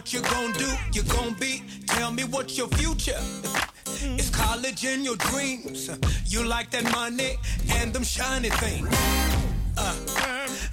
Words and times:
what 0.00 0.14
you 0.14 0.22
gonna 0.22 0.54
do. 0.54 0.72
You 0.94 1.02
gonna 1.02 1.36
be. 1.38 1.62
Tell 1.86 2.10
me 2.10 2.24
what's 2.24 2.56
your 2.56 2.68
future. 2.68 3.20
It's 4.16 4.30
college 4.30 4.82
in 4.82 5.04
your 5.04 5.16
dreams. 5.16 5.90
You 6.24 6.42
like 6.42 6.70
that 6.70 6.90
money 6.92 7.36
and 7.74 7.92
them 7.92 8.02
shiny 8.02 8.48
things. 8.48 8.88
Uh, 9.76 9.94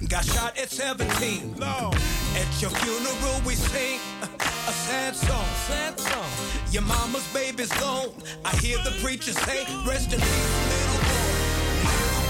got 0.08 0.24
shot 0.24 0.58
at 0.58 0.70
17. 0.70 1.62
At 1.62 2.62
your 2.62 2.70
funeral 2.70 3.42
we 3.44 3.54
sing 3.54 4.00
a 4.22 4.72
sad 4.72 5.14
song. 5.14 5.44
Sad 5.66 6.00
song. 6.00 6.30
Your 6.70 6.84
mama's 6.84 7.28
baby's 7.34 7.72
gone. 7.72 8.08
I 8.46 8.56
hear 8.56 8.78
the 8.78 8.92
preacher 9.02 9.32
say, 9.32 9.66
rest 9.86 10.10
in 10.14 10.20
peace, 10.20 10.54
little 10.72 11.00
boy. 11.04 11.28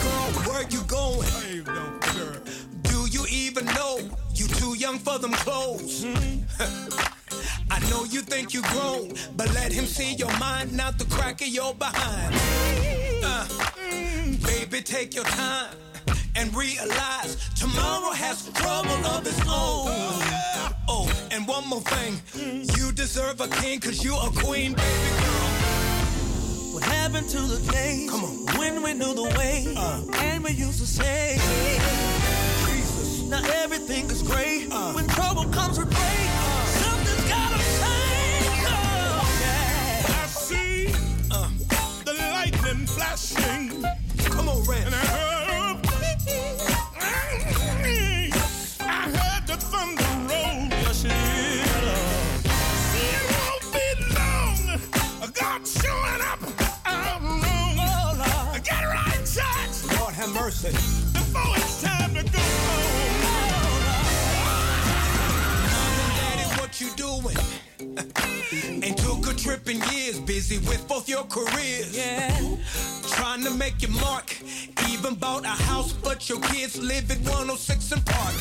Girl, 0.02 0.52
where 0.52 0.66
you 0.68 0.82
going? 0.88 1.28
Do 2.82 3.06
you 3.08 3.24
even 3.30 3.66
know 3.66 4.00
you 4.34 4.48
too 4.48 4.76
young 4.76 4.98
for 4.98 5.18
them 5.20 5.32
clothes? 5.32 6.04
Mind, 10.78 10.98
not 10.98 10.98
the 10.98 11.04
crack 11.14 11.40
of 11.42 11.48
your 11.48 11.74
behind. 11.74 12.34
Uh, 13.24 13.46
baby, 14.46 14.82
take 14.82 15.14
your 15.14 15.24
time 15.24 15.74
and 16.36 16.54
realize 16.54 17.36
tomorrow 17.56 18.12
has 18.12 18.48
trouble 18.54 19.06
of 19.06 19.26
its 19.26 19.40
own. 19.40 19.90
Oh, 20.90 21.10
and 21.30 21.46
one 21.46 21.66
more 21.68 21.80
thing, 21.82 22.20
you 22.76 22.92
deserve 22.92 23.40
a 23.40 23.48
king 23.48 23.80
cause 23.80 24.02
you 24.04 24.14
a 24.16 24.30
queen, 24.30 24.72
baby 24.72 25.10
girl. 25.20 25.48
What 26.74 26.84
happened 26.84 27.28
to 27.30 27.40
the 27.40 27.72
days 27.72 28.10
Come 28.10 28.24
on. 28.24 28.58
when 28.58 28.82
we 28.82 28.94
knew 28.94 29.14
the 29.14 29.34
way 29.38 29.74
Uh. 29.76 30.02
and 30.22 30.44
we 30.44 30.50
used 30.52 30.78
to 30.80 30.86
say, 30.86 31.36
Jesus. 32.66 33.22
now 33.28 33.42
everything 33.62 34.04
is 34.10 34.22
great. 34.22 34.68
Uh. 34.70 34.92
When 34.92 35.06
trouble 35.08 35.44
comes 35.46 35.78
with 35.78 35.90
careers. 71.46 71.96
Yeah. 71.96 72.56
Trying 73.08 73.42
to 73.44 73.50
make 73.50 73.80
your 73.82 73.90
mark, 73.92 74.36
even 74.90 75.14
bought 75.14 75.44
a 75.44 75.48
house, 75.70 75.92
but 75.92 76.28
your 76.28 76.40
kids 76.40 76.80
live 76.82 77.10
at 77.10 77.18
106 77.18 77.92
and 77.92 78.04
Park. 78.06 78.34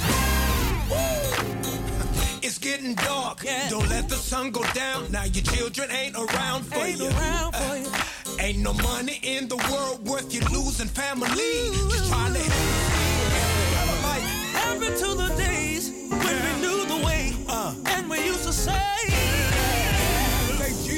It's 2.44 2.58
getting 2.58 2.96
dark. 2.96 3.44
Yeah. 3.44 3.70
Don't 3.70 3.90
let 3.90 4.08
the 4.10 4.16
sun 4.16 4.52
go 4.52 4.64
down. 4.74 5.12
Now 5.12 5.24
your 5.26 5.44
children 5.44 5.92
ain't 5.92 6.16
around 6.16 6.64
for 6.66 6.80
Ain't 6.80 7.00
you. 7.00 7.10
around 7.10 7.54
for 7.56 7.78
you. 7.78 7.92
Ain't 8.40 8.60
no 8.60 8.74
money 8.74 9.20
in 9.24 9.48
the 9.48 9.58
world 9.72 10.08
worth 10.08 10.34
you 10.34 10.42
losing 10.52 10.88
family. 10.88 11.28
Just 11.30 12.10
trying 12.10 12.34
to 12.34 12.40
help. 12.40 12.84
Happened 14.54 14.98
to 14.98 15.14
the 15.16 15.30
days 15.38 15.90
when 16.10 16.36
we 16.46 16.62
knew 16.62 16.86
the 16.86 17.06
way 17.06 17.34
Uh. 17.48 17.74
and 17.88 18.10
we 18.10 18.24
used 18.26 18.44
to 18.44 18.54
say, 18.54 18.74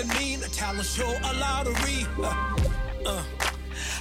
doesn't 0.00 0.18
mean 0.18 0.42
a 0.42 0.48
talent 0.48 0.86
show, 0.86 1.10
a 1.24 1.32
lottery. 1.34 2.06
Uh, 2.18 2.56
uh, 3.04 3.22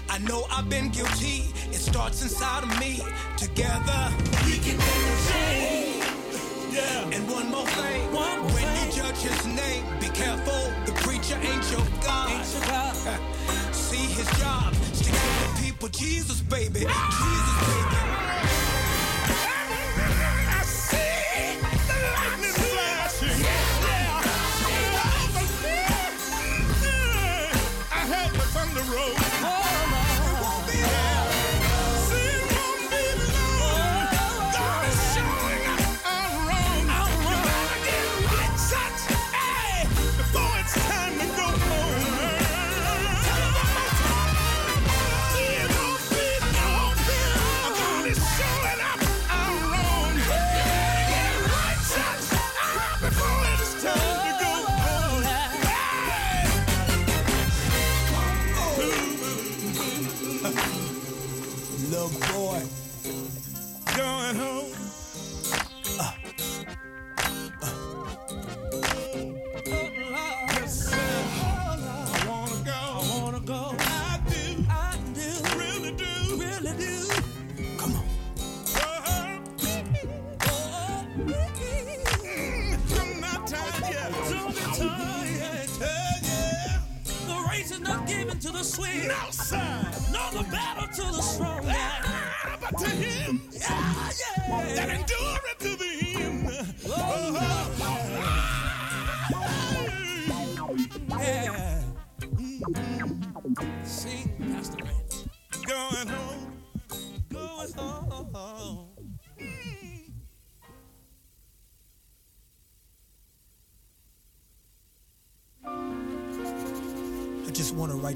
I 0.10 0.18
know 0.20 0.46
I've 0.50 0.70
been 0.70 0.90
guilty. 0.90 1.52
It 1.72 1.76
starts 1.76 2.22
inside 2.22 2.64
of 2.64 2.80
me. 2.80 3.02
Together, 3.38 4.10
we 4.46 4.60
can 4.60 4.78
make 4.78 5.06
a 5.06 5.18
change. 5.30 6.04
Yeah. 6.74 7.10
And 7.12 7.30
one 7.30 7.50
more 7.50 7.68
thing, 7.68 8.14
one 8.14 8.44
when 8.44 8.54
thing. 8.54 8.88
you 8.88 9.04
judge 9.04 9.18
his 9.18 9.46
name, 9.48 9.84
be 10.00 10.08
careful. 10.08 10.72
The 10.86 10.94
preacher 11.04 11.36
ain't 11.36 11.70
your 11.72 11.86
God. 12.02 12.30
Ain't 12.30 12.54
your 12.54 12.64
God. 12.64 12.96
Uh, 13.06 13.72
see 13.74 13.98
his 13.98 14.28
job. 14.40 14.74
Stick 14.94 15.14
with 15.14 15.58
the 15.58 15.64
people. 15.64 15.90
Jesus, 15.90 16.40
baby. 16.42 16.80
Jesus, 16.80 17.58
baby. 17.68 18.69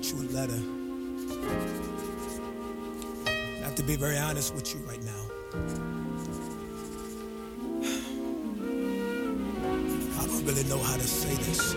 write 0.03 0.11
you 0.11 0.19
a 0.19 0.27
letter. 0.35 0.59
I 3.27 3.63
have 3.63 3.75
to 3.75 3.83
be 3.83 3.95
very 3.95 4.17
honest 4.17 4.53
with 4.53 4.73
you 4.73 4.81
right 4.81 5.01
now. 5.03 5.11
I 10.19 10.25
don't 10.25 10.45
really 10.45 10.65
know 10.65 10.79
how 10.79 10.95
to 10.95 11.07
say 11.07 11.33
this. 11.35 11.75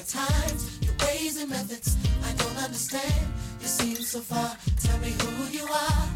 are 0.00 0.04
times, 0.04 0.78
your 0.80 0.94
ways 1.06 1.36
and 1.36 1.50
methods 1.50 1.96
I 2.24 2.32
don't 2.32 2.56
understand. 2.64 3.26
You 3.60 3.66
seem 3.66 3.96
so 3.96 4.20
far, 4.20 4.56
tell 4.80 4.98
me 4.98 5.10
who 5.10 5.58
you 5.58 5.64
are. 5.64 6.09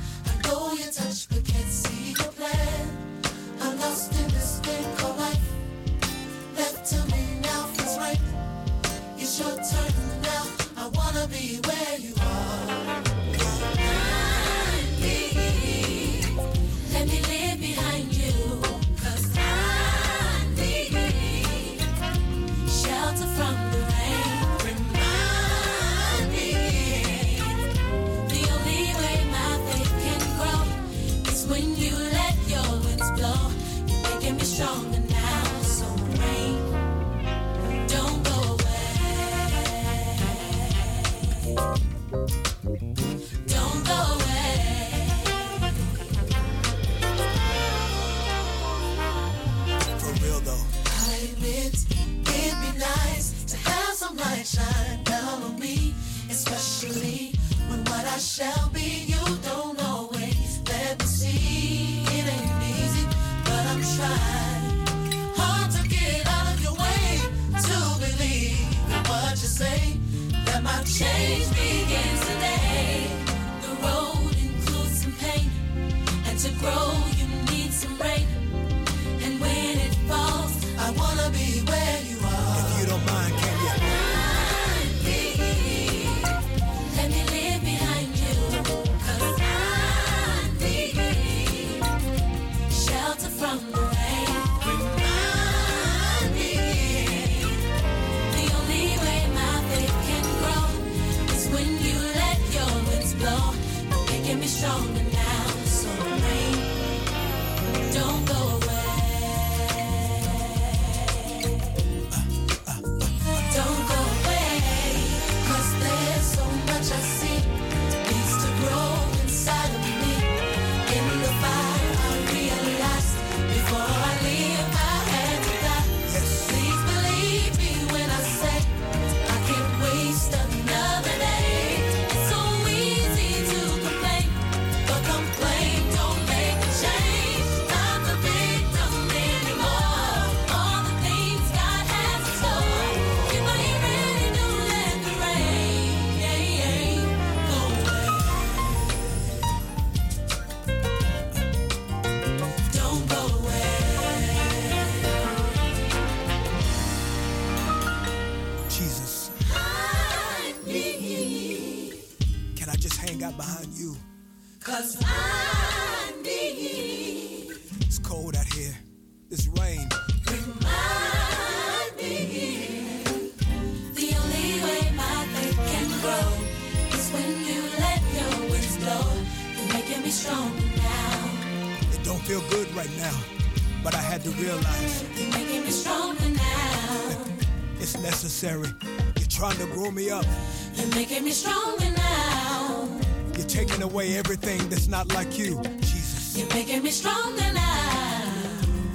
taking 193.54 193.82
away 193.82 194.16
everything 194.16 194.58
that's 194.68 194.88
not 194.88 195.06
like 195.14 195.38
you. 195.38 195.62
Jesus. 195.78 196.36
You're 196.36 196.48
making 196.48 196.82
me 196.82 196.90
stronger 196.90 197.50
now. 197.54 198.32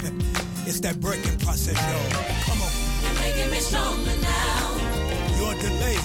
it's 0.67 0.81
that 0.81 0.99
breaking 0.99 1.37
process, 1.39 1.79
y'all. 1.79 2.23
Come 2.43 2.59
on. 2.67 2.71
You're 2.99 3.19
making 3.23 3.51
me 3.51 3.59
stronger 3.63 4.15
now. 4.19 4.75
Your 5.39 5.53
delay 5.63 5.95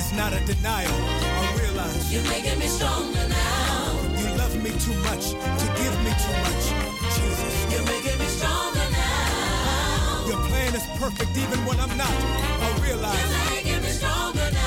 is 0.00 0.08
not 0.16 0.32
a 0.32 0.40
denial. 0.48 0.88
I 0.88 1.52
realize. 1.60 2.10
You're 2.10 2.24
making 2.32 2.58
me 2.58 2.68
stronger 2.68 3.28
now. 3.28 4.00
You 4.16 4.28
love 4.40 4.56
me 4.56 4.72
too 4.80 4.96
much 5.04 5.36
to 5.60 5.66
give 5.76 5.94
me 6.00 6.12
too 6.24 6.36
much. 6.48 6.64
Jesus. 7.12 7.54
You're 7.68 7.84
making 7.92 8.18
me 8.18 8.28
stronger 8.40 8.88
now. 8.88 10.24
Your 10.28 10.40
plan 10.48 10.74
is 10.74 10.86
perfect 10.96 11.36
even 11.36 11.60
when 11.68 11.78
I'm 11.78 11.94
not. 11.98 12.16
I 12.64 12.68
realize. 12.88 13.20
You're 13.20 13.52
making 13.52 13.82
me 13.84 13.90
stronger 13.90 14.48
now 14.52 14.57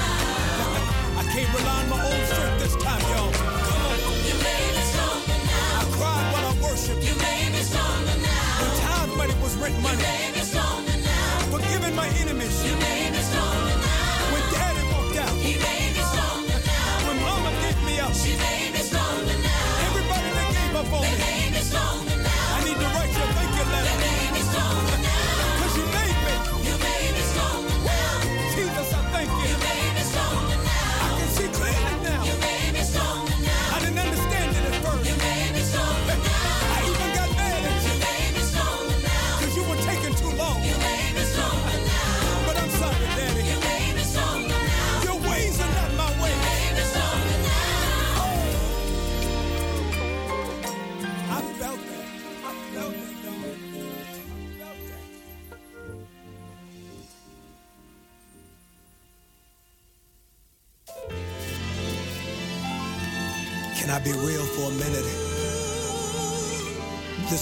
can't 1.31 1.53
rely 1.55 1.83
on 1.83 1.89
my 1.89 2.03
own 2.03 2.25
strength 2.27 2.59
this 2.59 2.75
time, 2.83 3.01
y'all. 3.11 3.31
Come 3.31 3.81
on. 3.87 3.97
You 4.27 4.35
made 4.43 4.71
me 4.75 4.83
stronger 4.91 5.39
now. 5.47 5.79
I 5.79 5.83
cried 5.95 6.27
while 6.33 6.45
I 6.51 6.53
worshiped. 6.61 7.03
You 7.07 7.15
made 7.15 7.51
me 7.55 7.61
stronger 7.63 8.17
now. 8.19 9.17
When 9.17 9.29
it 9.29 9.39
was 9.41 9.55
rent 9.55 9.79
money. 9.81 9.95
You 9.95 10.03
made 10.03 10.33
me 10.35 10.41
stronger 10.41 10.97
now. 10.99 11.39
Forgiving 11.55 11.95
my 11.95 12.07
enemies. 12.21 12.55
You 12.65 12.75
made 12.75 13.11
me 13.11 13.21
stronger 13.31 13.70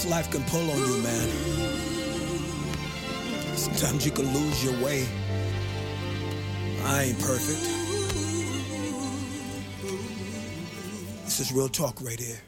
This 0.00 0.10
life 0.10 0.30
can 0.30 0.42
pull 0.44 0.70
on 0.70 0.78
you, 0.78 1.02
man. 1.02 1.28
Sometimes 3.54 4.06
you 4.06 4.10
can 4.10 4.32
lose 4.32 4.64
your 4.64 4.72
way. 4.82 5.06
I 6.84 7.02
ain't 7.02 7.20
perfect. 7.20 7.60
This 11.24 11.40
is 11.40 11.52
real 11.52 11.68
talk 11.68 12.00
right 12.00 12.18
here. 12.18 12.40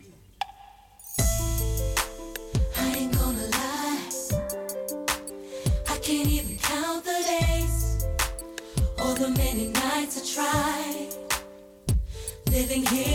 Living 12.51 12.87
here 12.87 13.12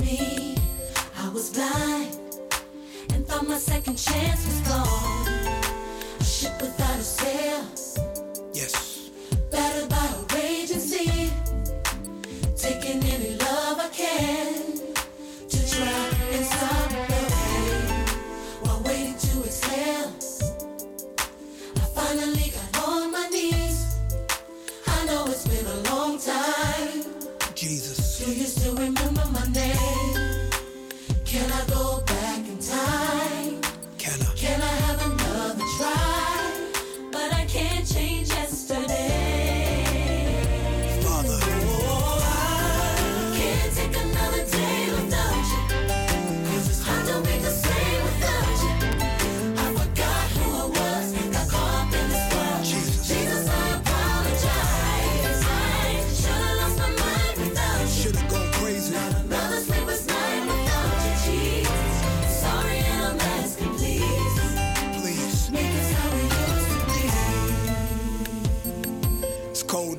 me. 0.00 0.56
I 1.16 1.28
was 1.30 1.50
blind 1.50 2.16
and 3.12 3.26
thought 3.26 3.46
my 3.46 3.58
second 3.58 3.96
chance 3.96 4.44
was 4.46 4.60
gone. 4.60 5.28
A 6.20 6.24
ship 6.24 6.60
without 6.60 6.98
a 6.98 7.02
sail. 7.02 7.64
Yes. 8.52 9.10
Battered 9.50 9.88
by 9.88 10.06
a 10.06 10.36
raging 10.36 10.80
sea. 10.80 11.30
Taking 12.56 13.02
any 13.04 13.36
love 13.36 13.78
I 13.78 13.88
can. 13.92 14.67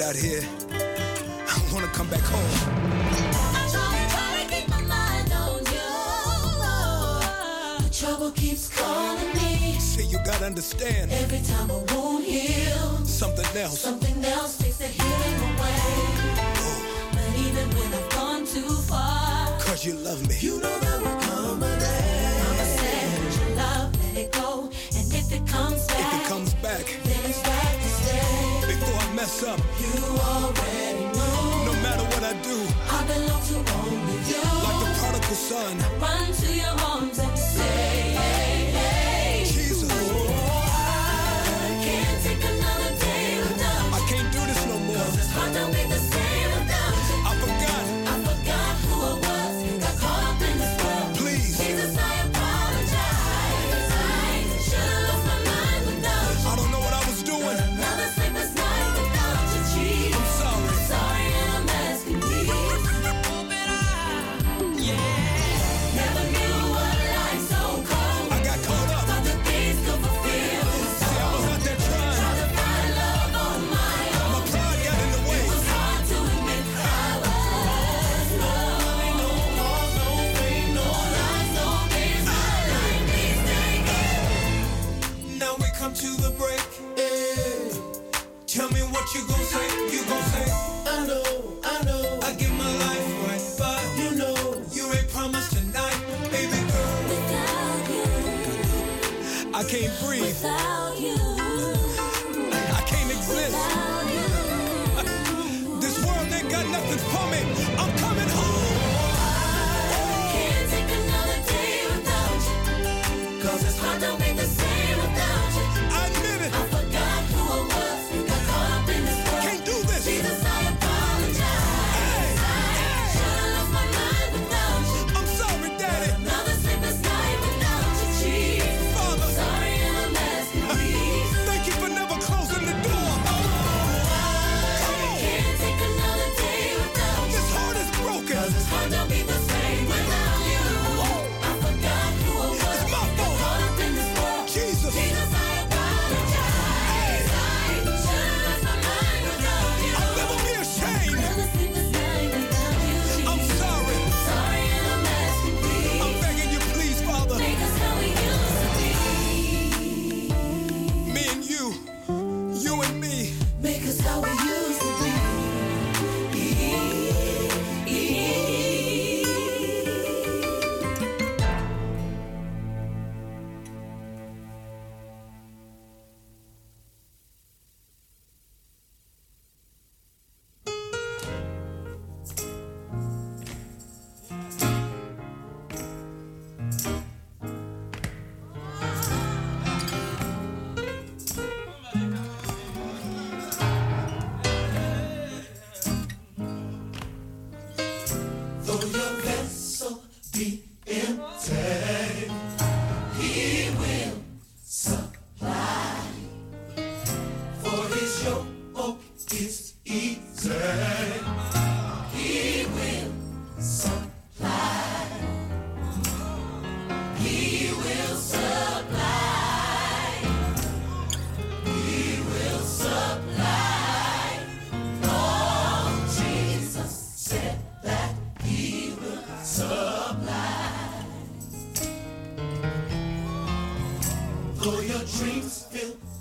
out 0.10 0.15
here. 0.15 0.41
I 0.72 1.69
wanna 1.72 1.88
come 1.88 2.08
back 2.10 2.22
home. 2.22 2.54
I 3.54 3.69
try, 3.74 3.93
try 4.13 4.30
to 4.41 4.50
keep 4.52 4.67
my 4.69 4.82
mind 4.82 5.32
on 5.34 5.60
you. 5.76 5.91
But 7.84 7.93
trouble 7.93 8.32
keeps 8.32 8.69
calling 8.69 9.34
me. 9.36 9.78
See, 9.78 10.06
you 10.06 10.17
gotta 10.26 10.45
understand. 10.45 11.12
Every 11.12 11.41
time 11.41 11.69
a 11.69 11.78
wound 11.93 12.24
heals, 12.24 13.08
something 13.08 13.45
else, 13.56 13.82
something 13.82 14.26
else 14.26 14.58
takes 14.58 14.78
the 14.78 14.88
healing 14.88 15.38
away. 15.50 15.82
Oh. 16.65 17.12
But 17.12 17.32
even 17.45 17.69
when 17.78 17.93
I've 17.93 18.10
gone 18.10 18.45
too 18.48 18.74
far, 18.89 19.60
cause 19.60 19.86
you 19.86 19.93
love 19.93 20.28
me, 20.28 20.36
you 20.39 20.60
know 20.60 20.80
that 20.80 21.02
we're 21.04 21.22
coming. 21.22 21.80
back. 21.84 22.41
Mama 22.41 22.65
said, 22.78 23.10
your 23.38 23.56
love, 23.58 23.89
let 24.02 24.17
it 24.24 24.32
go. 24.32 24.72
And 24.98 25.13
if 25.13 25.32
it 25.32 25.45
comes 25.45 25.86
back, 25.86 26.13
if 26.13 26.22
it 26.22 26.28
comes 26.28 26.54
back, 26.56 26.86
then 27.04 27.30
it's 27.30 27.49
mess 29.30 29.44
up. 29.44 29.60
You 29.80 29.94
already 30.18 31.06
know. 31.18 31.65
No 31.65 31.74
matter 31.84 32.04
what 32.04 32.24
I 32.24 32.34
do, 32.42 32.58
I 32.89 33.00
belong 33.06 33.42
to 33.50 33.58
only 33.78 34.18
you. 34.30 34.42
Like 34.65 34.80
the 34.84 34.89
prodigal 35.00 35.36
son, 35.36 35.78
I 35.80 35.89
run 36.02 36.34
to 36.34 36.54
your 36.56 36.76
home. 36.82 37.09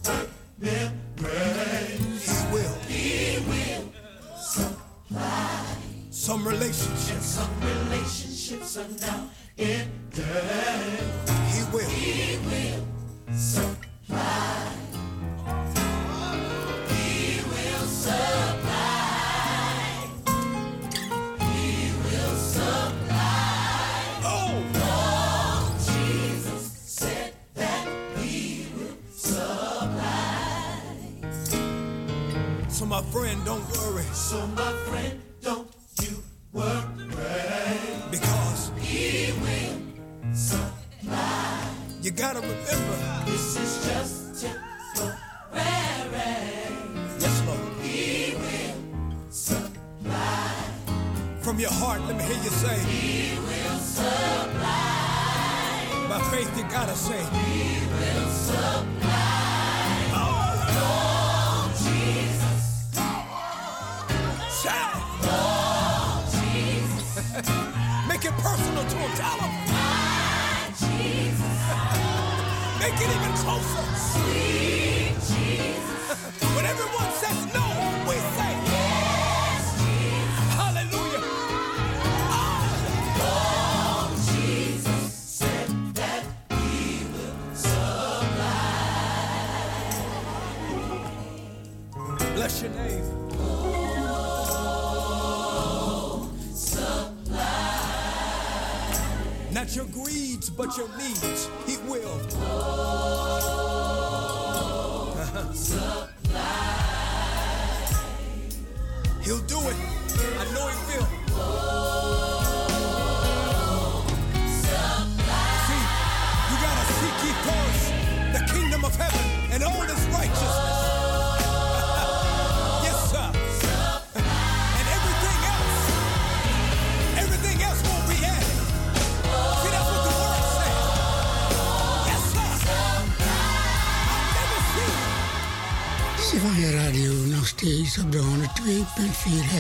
Them 0.09 0.98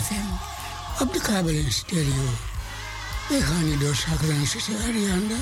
FM. 0.08 1.02
Op 1.02 1.12
de 1.12 1.20
kabel 1.20 1.54
en 1.54 1.72
stereo. 1.72 2.28
Wij 3.28 3.40
gaan 3.40 3.64
nu 3.64 3.78
doorschakelen 3.78 4.36
naar 4.36 4.46
zuster 4.46 4.74
Arianda. 4.74 5.34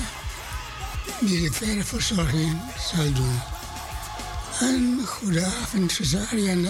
Die 1.19 1.41
de 1.41 1.53
verre 1.53 1.83
verzorging 1.83 2.61
zal 2.91 3.13
doen. 3.13 3.39
Een 4.59 5.03
goede 5.07 5.45
avond, 5.45 5.91
zuster 5.91 6.27
Arianda. 6.31 6.69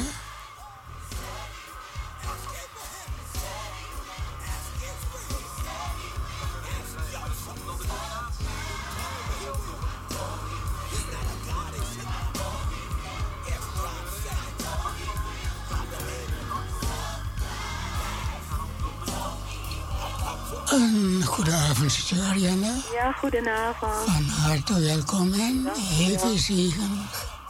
Ja, 22.97 23.11
goedenavond. 23.11 23.93
Van 23.93 24.23
harte 24.23 24.79
welkom 24.79 25.33
en 25.33 25.55
even 25.99 26.37
zegen. 26.37 26.89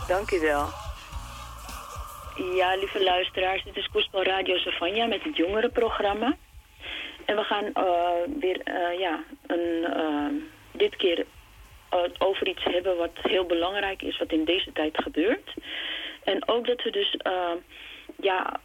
Dank 0.08 0.32
u 0.32 0.40
wel. 0.40 0.66
Ja, 2.56 2.76
lieve 2.76 3.04
luisteraars, 3.04 3.64
dit 3.64 3.76
is 3.76 3.90
Koespel 3.92 4.24
Radio 4.24 4.58
Savanja 4.58 5.06
met 5.06 5.24
het 5.24 5.38
jongerenprogramma. 5.38 6.38
En 7.26 7.36
we 7.36 7.44
gaan 7.44 7.74
eh, 7.74 8.40
weer, 8.40 8.62
eh, 8.64 9.00
ja, 9.00 9.24
een, 9.48 9.86
eh, 9.86 10.34
dit 10.72 10.96
keer 10.96 11.26
over 12.18 12.48
iets 12.48 12.64
hebben 12.64 12.98
wat 12.98 13.18
heel 13.22 13.46
belangrijk 13.46 14.02
is, 14.02 14.18
wat 14.18 14.32
in 14.32 14.46
deze 14.46 14.72
tijd 14.74 15.02
gebeurt. 15.02 15.54
En 16.24 16.48
ook 16.48 16.68
dat 16.68 16.84
we 16.84 16.92
dus, 16.92 17.18
ja, 18.22 18.60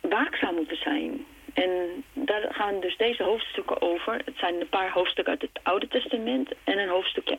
waakzaam 0.00 0.54
moeten 0.54 0.76
zijn. 0.76 1.26
En 1.52 2.04
daar 2.12 2.54
gaan 2.54 2.80
dus 2.80 2.96
deze 2.96 3.22
hoofdstukken 3.22 3.80
over. 3.80 4.12
Het 4.24 4.36
zijn 4.36 4.60
een 4.60 4.68
paar 4.68 4.90
hoofdstukken 4.90 5.32
uit 5.32 5.42
het 5.42 5.60
Oude 5.62 5.88
Testament 5.88 6.50
en 6.64 6.78
een 6.78 6.88
hoofdstukje 6.88 7.38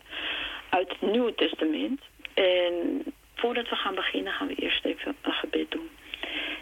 uit 0.69 0.89
het 0.89 1.11
Nieuwe 1.11 1.35
Testament. 1.35 2.01
En 2.33 3.03
voordat 3.35 3.69
we 3.69 3.75
gaan 3.75 3.95
beginnen, 3.95 4.33
gaan 4.33 4.47
we 4.47 4.55
eerst 4.55 4.85
even 4.85 5.15
een 5.21 5.31
gebed 5.31 5.71
doen. 5.71 5.89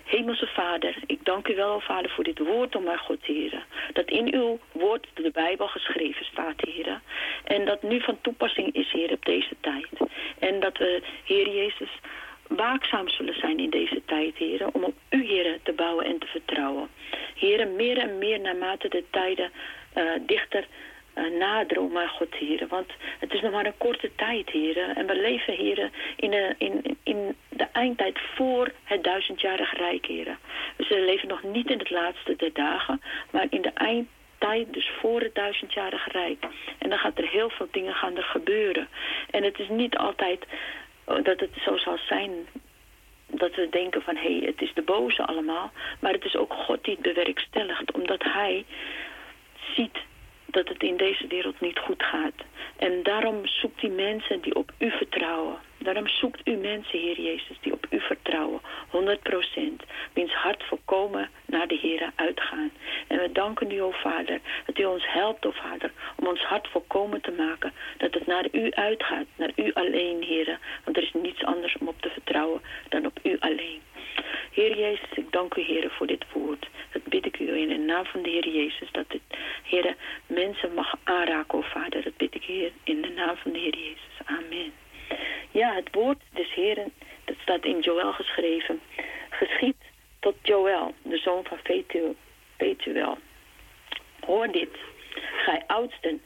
Hemelse 0.04 0.48
Vader, 0.48 0.96
ik 1.06 1.26
dank 1.26 1.48
u 1.48 1.56
wel, 1.56 1.80
Vader, 1.80 2.12
voor 2.12 2.24
dit 2.24 2.40
woord, 2.40 2.76
om 2.76 2.84
mijn 2.84 2.98
God, 2.98 3.24
Heren. 3.26 3.64
Dat 3.94 4.10
in 4.10 4.34
uw 4.34 4.60
woord 4.72 5.08
de 5.14 5.32
Bijbel 5.32 5.68
geschreven 5.68 6.26
staat, 6.26 6.62
Heren. 6.62 7.02
En 7.44 7.66
dat 7.66 7.84
nu 7.84 8.02
van 8.02 8.18
toepassing 8.22 8.74
is, 8.74 8.92
Heer, 8.92 9.12
op 9.12 9.26
deze 9.26 9.56
tijd. 9.60 9.88
En 10.40 10.60
dat 10.60 10.78
we, 10.78 11.02
Heer 11.24 11.50
Jezus, 11.50 11.90
waakzaam 12.56 13.10
zullen 13.10 13.40
zijn 13.40 13.60
in 13.60 13.70
deze 13.70 14.02
tijd, 14.06 14.36
heren, 14.38 14.74
om 14.74 14.84
op 14.84 14.96
u, 15.10 15.26
heren, 15.26 15.60
te 15.64 15.74
bouwen 15.74 16.06
en 16.06 16.20
te 16.20 16.28
vertrouwen. 16.28 16.90
Heren, 17.42 17.76
meer 17.76 17.98
en 17.98 18.18
meer 18.18 18.40
naarmate 18.40 18.90
de 18.90 19.04
tijden 19.10 19.52
eh, 19.94 20.04
dichter 20.26 20.68
eh, 21.14 21.24
naderen, 21.40 21.92
mijn 21.92 22.10
God, 22.10 22.36
heren. 22.36 22.68
Want 22.68 22.92
het 23.20 23.34
is 23.34 23.42
nog 23.42 23.52
maar 23.52 23.66
een 23.66 23.78
korte 23.78 24.12
tijd, 24.16 24.50
heren. 24.50 24.96
En 24.96 25.06
we 25.06 25.16
leven, 25.16 25.54
heren, 25.54 25.92
in 26.16 26.30
de, 26.30 26.56
in, 26.58 26.98
in 27.04 27.36
de 27.50 27.68
eindtijd 27.72 28.20
voor 28.36 28.72
het 28.84 29.04
duizendjarige 29.04 29.76
rijk, 29.76 30.06
heren. 30.06 30.38
Dus 30.76 30.90
we 30.90 31.02
leven 31.02 31.28
nog 31.28 31.44
niet 31.44 31.70
in 31.70 31.80
het 31.80 31.90
laatste 31.90 32.36
der 32.36 32.54
dagen, 32.54 33.02
maar 33.32 33.46
in 33.50 33.62
de 33.62 33.74
eindtijd 33.74 34.74
dus 34.74 34.90
voor 35.00 35.22
het 35.22 35.36
duizendjarige 35.36 36.10
rijk. 36.10 36.46
En 36.78 36.90
dan 36.90 36.98
gaat 36.98 37.18
er 37.18 37.28
heel 37.28 37.50
veel 37.50 37.68
dingen 37.72 37.94
gaan 37.94 38.18
er 38.18 38.24
gebeuren. 38.24 38.88
En 39.30 39.44
het 39.44 39.60
is 39.60 39.70
niet 39.70 39.98
altijd 39.98 40.46
dat 41.06 41.40
het 41.40 41.52
zo 41.66 41.78
zal 41.78 41.98
zijn 42.08 42.32
dat 43.32 43.56
we 43.56 43.68
denken 43.70 44.02
van 44.02 44.16
hé, 44.16 44.38
hey, 44.38 44.48
het 44.48 44.62
is 44.62 44.74
de 44.74 44.82
boze 44.82 45.26
allemaal. 45.26 45.72
Maar 46.00 46.14
het 46.14 46.26
is 46.26 46.36
ook 46.36 46.54
God 46.54 46.84
die 46.84 46.94
het 46.94 47.14
bewerkstelligt, 47.14 47.92
omdat 47.92 48.24
hij 48.24 48.66
ziet 49.76 49.98
dat 50.46 50.68
het 50.68 50.84
in 50.84 50.98
deze 50.98 51.28
wereld 51.28 51.60
niet 51.60 51.80
goed 51.80 52.04
gaat. 52.04 52.34
En 52.76 53.04
daarom 53.04 53.48
zoekt 53.48 53.82
hij 53.82 53.90
mensen 53.90 54.42
die 54.42 54.56
op 54.56 54.72
u 54.78 54.92
vertrouwen. 54.92 55.58
Daarom 55.84 56.08
zoekt 56.08 56.48
u 56.48 56.52
mensen, 56.52 57.00
Heer 57.00 57.22
Jezus, 57.22 57.58
die 57.62 57.74
op 57.74 57.86
u 57.90 58.00
vertrouwen. 58.00 58.62
100 58.90 59.22
procent. 59.22 59.84
Wiens 60.14 60.34
hart 60.34 60.64
volkomen 60.64 61.30
naar 61.46 61.68
de 61.68 61.78
Heer 61.82 62.12
uitgaan. 62.16 62.72
En 63.08 63.20
we 63.20 63.32
danken 63.32 63.72
u, 63.72 63.82
o 63.82 63.92
Vader, 63.92 64.40
dat 64.66 64.80
u 64.80 64.86
ons 64.86 65.12
helpt, 65.12 65.46
o 65.46 65.52
Vader, 65.52 65.92
om 66.16 66.28
ons 66.28 66.42
hart 66.42 66.68
volkomen 66.68 67.22
te 67.22 67.32
maken. 67.32 67.74
Dat 67.98 68.14
het 68.14 68.26
naar 68.26 68.46
u 68.52 68.72
uitgaat, 68.72 69.26
naar 69.36 69.52
u 69.56 69.74
alleen, 69.74 70.24
Heer. 70.24 70.60
Want 70.84 70.98
er 70.98 71.04
is 71.04 71.14
niets 71.14 71.44
anders 71.44 71.78
om 71.78 71.88
op 71.88 72.02
te 72.02 72.10
vertrouwen 72.10 72.62
dan 72.90 73.06
op 73.06 73.20
u 73.24 73.38
alleen. 73.40 73.82
Heer 74.52 74.78
Jezus, 74.78 75.10
ik 75.16 75.32
dank 75.32 75.56
u, 75.56 75.62
Heer, 75.62 75.92
voor 75.92 76.08
dit 76.08 76.26
woord. 76.34 76.68
Dat 76.92 77.04
bid 77.04 77.26
ik 77.26 77.40
u 77.40 77.58
in 77.58 77.68
de 77.68 77.78
naam 77.78 78.06
van 78.06 78.22
de 78.22 78.30
Heer 78.30 78.50
Jezus. 78.50 78.92
Dat 78.92 79.06
het, 79.08 79.40
Heer, 79.64 79.96
mensen 80.28 80.74
mag 80.74 80.96
aanraken, 81.04 81.58
o 81.58 81.62
Vader. 81.62 82.04
Dat 82.04 82.18
bid 82.18 82.36
ik, 82.36 82.44
Heer, 82.44 82.72
in 82.84 83.02
de 83.02 83.10
naam 83.10 83.36
van 83.36 83.52
de 83.52 83.60
Heer 83.60 83.78
Jezus. 83.78 84.18
Amen. 84.26 84.81
Ja, 85.52 85.74
het 85.76 85.88
woord 85.92 86.22
des 86.34 86.54
Heren, 86.54 86.94
dat 87.26 87.36
staat 87.42 87.66
in 87.66 87.80
Joël 87.80 88.12
geschreven. 88.12 88.82
Geschied 89.30 89.76
tot 90.20 90.36
Joël, 90.42 90.94
de 91.02 91.18
zoon 91.18 91.46
van 91.46 91.58
Vetuel. 92.58 93.18
Hoor 94.26 94.52
dit, 94.52 94.78
gij 95.46 95.64
oudsten, 95.68 96.22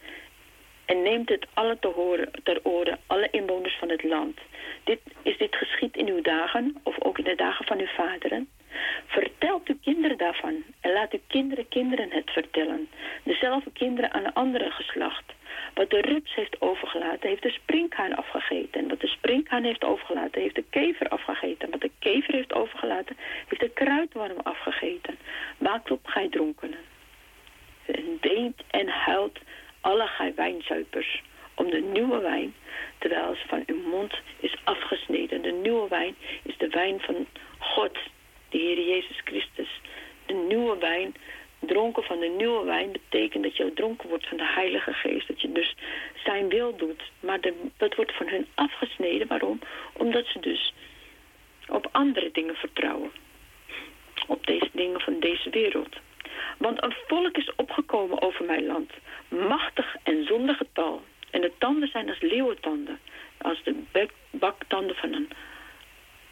en 0.86 1.02
neemt 1.02 1.30
het 1.30 1.48
alle 1.54 1.78
te 1.80 1.88
horen, 1.88 2.32
ter 2.44 2.60
oren, 2.64 3.00
alle 3.08 3.28
inwoners 3.32 3.78
van 3.78 3.90
het 3.90 4.04
land. 4.04 4.40
Dit, 4.84 5.00
is 5.22 5.38
dit 5.38 5.56
geschied 5.56 5.98
in 5.98 6.08
uw 6.08 6.22
dagen, 6.22 6.78
of 6.84 7.02
ook 7.02 7.18
in 7.18 7.24
de 7.24 7.36
dagen 7.36 7.66
van 7.66 7.80
uw 7.80 7.88
vaderen? 7.88 8.50
Vertelt 9.06 9.68
uw 9.68 9.78
kinderen 9.82 10.18
daarvan 10.18 10.64
en 10.82 10.92
laat 10.92 11.14
uw 11.14 11.20
kinderen 11.28 11.68
kinderen 11.68 12.12
het 12.12 12.32
vertellen. 12.32 12.90
Dezelfde 13.24 13.72
kinderen 13.72 14.14
aan 14.14 14.26
een 14.26 14.34
andere 14.34 14.72
geslacht. 14.72 15.34
Wat 15.76 15.90
de 15.90 16.02
rups 16.02 16.36
heeft 16.36 16.62
overgelaten, 16.62 17.30
heeft 17.30 17.42
de 17.42 17.50
sprinkhaan 17.50 18.16
afgegeten. 18.16 18.82
En 18.82 18.88
wat 18.88 19.00
de 19.00 19.08
sprinkhaan 19.08 19.64
heeft 19.64 19.84
overgelaten, 19.84 20.42
heeft 20.42 20.56
de 20.56 20.64
kever 20.70 21.08
afgegeten. 21.08 21.70
Wat 21.70 21.82
de 21.82 21.92
kever 22.00 22.34
heeft 22.34 22.54
overgelaten, 22.54 23.18
heeft 23.48 23.62
de 23.62 23.70
kruidworm 23.70 24.40
afgegeten. 24.44 25.18
Maakt 25.58 25.92
op, 25.92 26.06
gij 26.06 26.30
dronkenen. 26.30 26.80
En 27.86 28.18
weent 28.22 28.62
en 28.68 28.88
huilt 28.88 29.40
alle 29.82 30.08
gij 30.08 30.34
wijnzuipers 30.36 31.22
om 31.56 31.70
de 31.70 31.82
nieuwe 31.82 32.20
wijn, 32.20 32.54
terwijl 32.98 33.36
ze 33.36 33.48
van 33.48 33.64
uw 33.66 33.90
mond 33.90 34.14
is 34.40 34.56
afgesneden. 34.64 35.42
De 35.42 35.52
nieuwe 35.52 35.88
wijn 35.88 36.16
is 36.44 36.58
de 36.58 36.70
wijn 36.70 37.00
van 37.00 37.28
God, 37.58 37.98
de 38.50 38.58
Heer 38.58 38.88
Jezus 38.88 39.22
Christus. 39.24 39.82
De 40.26 40.34
nieuwe 40.34 40.78
wijn, 40.78 41.16
dronken 41.60 42.04
van 42.04 42.20
de 42.20 42.34
nieuwe 42.38 42.66
wijn, 42.66 42.92
betekent 42.92 43.44
dat 43.44 43.58
je 43.58 43.74
dronken 43.74 44.10
wordt 44.10 44.28
van 44.28 44.38
de 44.38 44.48
Heilige 44.48 44.94
Geest. 44.94 45.28
Dat 45.28 45.42
je 45.42 45.52
dus 45.52 45.76
zijn 46.24 46.50
wil 46.50 46.76
doet. 46.76 47.12
Maar 47.20 47.40
dat 47.78 47.96
wordt 47.96 48.16
van 48.16 48.28
hun 48.28 48.48
afgesneden. 48.56 49.28
Waarom? 49.28 49.60
Omdat 49.94 50.26
ze 50.26 50.40
dus 50.40 50.74
op 51.68 51.90
andere 51.92 52.30
dingen 52.32 52.56
vertrouwen. 52.56 53.12
Op 54.28 54.46
deze 54.46 54.70
dingen 54.72 55.02
van 55.02 55.20
deze 55.20 55.50
wereld. 55.50 55.96
Want 56.58 56.84
een 56.84 56.96
volk 57.08 57.38
is 57.38 57.56
opgekomen 57.56 58.22
over 58.22 58.46
mijn 58.46 58.66
land, 58.66 58.92
machtig 59.28 59.96
en 60.04 60.26
zonder 60.26 60.56
getal. 60.56 61.04
En 61.30 61.42
de 61.42 61.52
tanden 61.58 61.90
zijn 61.90 62.10
als 62.10 62.22
leeuwentanden, 62.22 63.00
als 63.38 63.64
de 63.64 63.76
baktanden 64.32 64.96
van 64.96 65.14
een 65.14 65.30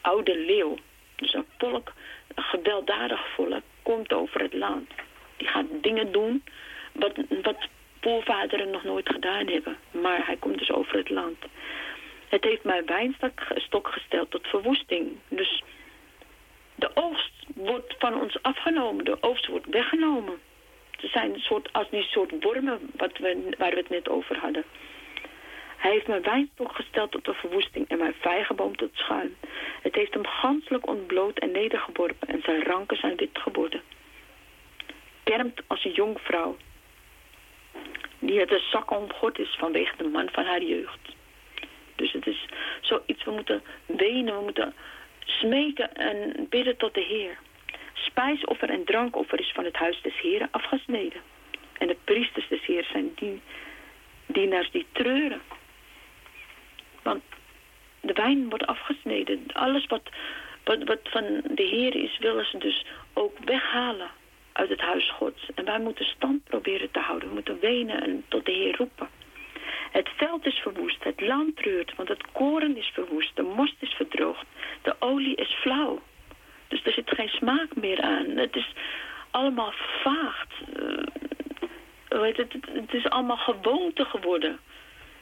oude 0.01 0.37
leeuw. 0.39 0.77
Dus 1.15 1.33
een 1.33 1.45
volk, 1.57 1.93
een 2.35 2.43
gewelddadig 2.43 3.33
volk, 3.35 3.61
komt 3.81 4.13
over 4.13 4.41
het 4.41 4.53
land. 4.53 4.91
Die 5.43 5.51
gaat 5.51 5.65
dingen 5.81 6.11
doen 6.11 6.43
wat, 6.91 7.11
wat 7.41 7.67
voorvaderen 8.01 8.69
nog 8.69 8.83
nooit 8.83 9.09
gedaan 9.09 9.47
hebben. 9.47 9.77
Maar 9.91 10.25
hij 10.25 10.35
komt 10.35 10.57
dus 10.57 10.71
over 10.71 10.97
het 10.97 11.09
land. 11.09 11.37
Het 12.27 12.43
heeft 12.43 12.63
mijn 12.63 12.85
wijnstok 12.85 13.41
stok 13.55 13.87
gesteld 13.87 14.31
tot 14.31 14.47
verwoesting. 14.47 15.17
Dus 15.27 15.63
de 16.75 16.91
oogst 16.93 17.33
wordt 17.55 17.95
van 17.97 18.21
ons 18.21 18.37
afgenomen. 18.41 19.05
De 19.05 19.17
oogst 19.19 19.47
wordt 19.47 19.69
weggenomen. 19.69 20.39
Ze 20.99 21.07
zijn 21.07 21.33
een 21.33 21.39
soort, 21.39 21.73
als 21.73 21.89
die 21.89 22.03
soort 22.03 22.43
wormen 22.43 22.79
wat 22.97 23.17
we, 23.17 23.55
waar 23.57 23.69
we 23.69 23.77
het 23.77 23.89
net 23.89 24.09
over 24.09 24.37
hadden. 24.37 24.63
Hij 25.77 25.91
heeft 25.91 26.07
mijn 26.07 26.23
wijnstok 26.23 26.75
gesteld 26.75 27.11
tot 27.11 27.25
de 27.25 27.33
verwoesting 27.33 27.87
en 27.87 27.97
mijn 27.97 28.15
vijgenboom 28.19 28.75
tot 28.75 28.89
schuim. 28.93 29.35
Het 29.81 29.95
heeft 29.95 30.13
hem 30.13 30.25
ganselijk 30.25 30.87
ontbloot 30.87 31.39
en 31.39 31.51
nedergeworpen 31.51 32.27
en 32.27 32.41
zijn 32.43 32.63
ranken 32.63 32.97
zijn 32.97 33.15
wit 33.15 33.37
geworden. 33.37 33.81
Kermt 35.23 35.61
als 35.67 35.85
een 35.85 35.91
jonkvrouw 35.91 36.57
die 38.19 38.39
het 38.39 38.51
een 38.51 38.63
zak 38.71 38.91
omgord 38.91 39.39
is 39.39 39.55
vanwege 39.59 39.97
de 39.97 40.07
man 40.07 40.29
van 40.31 40.45
haar 40.45 40.63
jeugd. 40.63 40.99
Dus 41.95 42.11
het 42.11 42.27
is 42.27 42.45
zoiets, 42.81 43.23
we 43.23 43.31
moeten 43.31 43.63
wenen, 43.85 44.37
we 44.37 44.43
moeten 44.43 44.73
smeken 45.25 45.95
en 45.95 46.47
bidden 46.49 46.77
tot 46.77 46.93
de 46.93 47.01
Heer. 47.01 47.37
Spijsoffer 47.93 48.69
en 48.69 48.83
drankoffer 48.83 49.39
is 49.39 49.51
van 49.53 49.65
het 49.65 49.75
huis 49.75 50.01
des 50.01 50.19
Heren 50.19 50.47
afgesneden. 50.51 51.21
En 51.77 51.87
de 51.87 51.97
priesters 52.03 52.47
des 52.47 52.65
Heer 52.65 52.87
zijn 52.91 53.11
die, 53.15 53.41
dienaars 54.25 54.71
die 54.71 54.85
treuren. 54.91 55.41
Want 57.01 57.23
de 58.01 58.13
wijn 58.13 58.49
wordt 58.49 58.65
afgesneden. 58.65 59.45
Alles 59.53 59.85
wat, 59.85 60.09
wat, 60.63 60.83
wat 60.83 60.99
van 61.03 61.41
de 61.49 61.63
Heer 61.63 61.95
is, 61.95 62.17
willen 62.17 62.45
ze 62.45 62.57
dus 62.57 62.85
ook 63.13 63.37
weghalen 63.45 64.09
uit 64.53 64.69
het 64.69 64.81
huis 64.81 65.11
Gods. 65.11 65.49
En 65.55 65.65
wij 65.65 65.79
moeten 65.79 66.05
stand 66.05 66.43
proberen 66.43 66.91
te 66.91 66.99
houden. 66.99 67.27
We 67.27 67.33
moeten 67.33 67.59
wenen 67.59 68.03
en 68.03 68.23
tot 68.27 68.45
de 68.45 68.51
Heer 68.51 68.75
roepen. 68.77 69.09
Het 69.91 70.09
veld 70.15 70.45
is 70.45 70.59
verwoest, 70.59 71.03
het 71.03 71.21
land 71.21 71.55
treurt, 71.55 71.95
want 71.95 72.09
het 72.09 72.31
koren 72.31 72.77
is 72.77 72.91
verwoest, 72.93 73.35
de 73.35 73.41
most 73.41 73.75
is 73.79 73.93
verdroogd, 73.93 74.45
de 74.81 74.95
olie 74.99 75.35
is 75.35 75.53
flauw. 75.53 76.01
Dus 76.67 76.85
er 76.85 76.91
zit 76.91 77.09
geen 77.09 77.29
smaak 77.29 77.75
meer 77.75 78.01
aan. 78.01 78.25
Het 78.25 78.55
is 78.55 78.73
allemaal 79.31 79.71
vervaagd. 79.71 80.53
Eh, 80.75 81.27
hoe 82.07 82.25
heet 82.25 82.37
het, 82.37 82.53
het, 82.71 82.93
is 82.93 83.09
allemaal 83.09 83.37
gewoonte 83.37 84.05
geworden. 84.05 84.59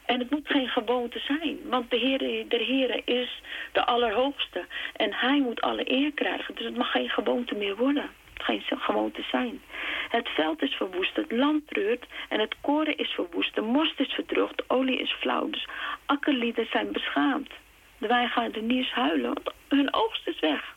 En 0.05 0.19
het 0.19 0.29
moet 0.29 0.47
geen 0.47 0.67
gewoonte 0.67 1.19
zijn, 1.19 1.57
want 1.63 1.89
de 1.89 1.97
Heer 1.97 2.45
der 2.47 2.59
Heren 2.59 3.05
is 3.05 3.41
de 3.71 3.85
Allerhoogste. 3.85 4.65
En 4.95 5.13
Hij 5.13 5.41
moet 5.41 5.61
alle 5.61 5.91
eer 5.91 6.11
krijgen, 6.11 6.55
dus 6.55 6.65
het 6.65 6.77
mag 6.77 6.91
geen 6.91 7.09
gewoonte 7.09 7.55
meer 7.55 7.75
worden. 7.75 8.09
Geen 8.43 8.63
gewoonte 8.67 9.21
zijn. 9.32 9.62
Het 10.10 10.30
veld 10.30 10.62
is 10.62 10.73
verwoest, 10.73 11.15
het 11.15 11.32
land 11.32 11.67
treurt 11.67 12.06
en 12.30 12.39
het 12.39 12.56
koren 12.62 12.97
is 12.97 13.10
verwoest. 13.10 13.56
De 13.56 13.62
most 13.62 13.99
is 13.99 14.13
verdroogd, 14.13 14.58
de 14.58 14.63
olie 14.67 14.99
is 14.99 15.12
flauw. 15.12 15.49
Dus 15.49 15.67
akkerlieden 16.06 16.67
zijn 16.71 16.91
beschaamd. 16.91 17.49
De 17.97 18.08
wijngaardeniers 18.08 18.91
huilen, 18.91 19.34
want 19.34 19.51
hun 19.67 19.93
oogst 19.93 20.27
is 20.27 20.39
weg. 20.39 20.75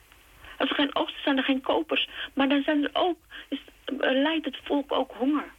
Als 0.59 0.69
er 0.69 0.75
geen 0.75 0.95
oogst 0.95 1.17
is, 1.17 1.23
zijn 1.23 1.37
er 1.37 1.45
geen 1.45 1.61
kopers. 1.61 2.09
Maar 2.35 2.49
dan 2.49 2.63
zijn 2.63 2.85
er 2.85 2.91
ook, 2.93 3.19
is, 3.49 3.61
leidt 3.99 4.45
het 4.45 4.59
volk 4.63 4.93
ook 4.93 5.13
honger. 5.13 5.53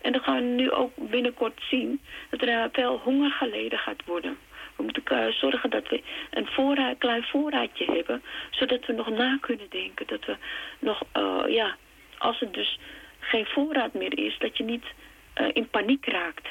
En 0.00 0.12
dan 0.12 0.20
gaan 0.20 0.36
we 0.36 0.42
nu 0.42 0.70
ook 0.70 0.92
binnenkort 0.96 1.60
zien 1.70 2.00
dat 2.30 2.42
er 2.42 2.48
eh, 2.48 2.64
veel 2.72 2.98
honger 2.98 3.30
geleden 3.30 3.78
gaat 3.78 4.04
worden. 4.04 4.38
We 4.76 4.82
moeten 4.82 5.04
eh, 5.04 5.32
zorgen 5.32 5.70
dat 5.70 5.88
we 5.88 6.02
een 6.30 6.46
voorraad, 6.46 6.98
klein 6.98 7.22
voorraadje 7.22 7.84
hebben, 7.84 8.22
zodat 8.50 8.86
we 8.86 8.92
nog 8.92 9.10
na 9.10 9.38
kunnen 9.40 9.66
denken. 9.70 10.06
Dat 10.06 10.24
we 10.24 10.36
nog, 10.78 11.02
eh, 11.12 11.42
ja, 11.48 11.76
als 12.18 12.40
het 12.40 12.54
dus 12.54 12.78
geen 13.18 13.46
voorraad 13.46 13.94
meer 13.94 14.18
is, 14.18 14.38
dat 14.38 14.56
je 14.56 14.64
niet 14.64 14.84
eh, 15.32 15.46
in 15.52 15.68
paniek 15.68 16.06
raakt. 16.06 16.48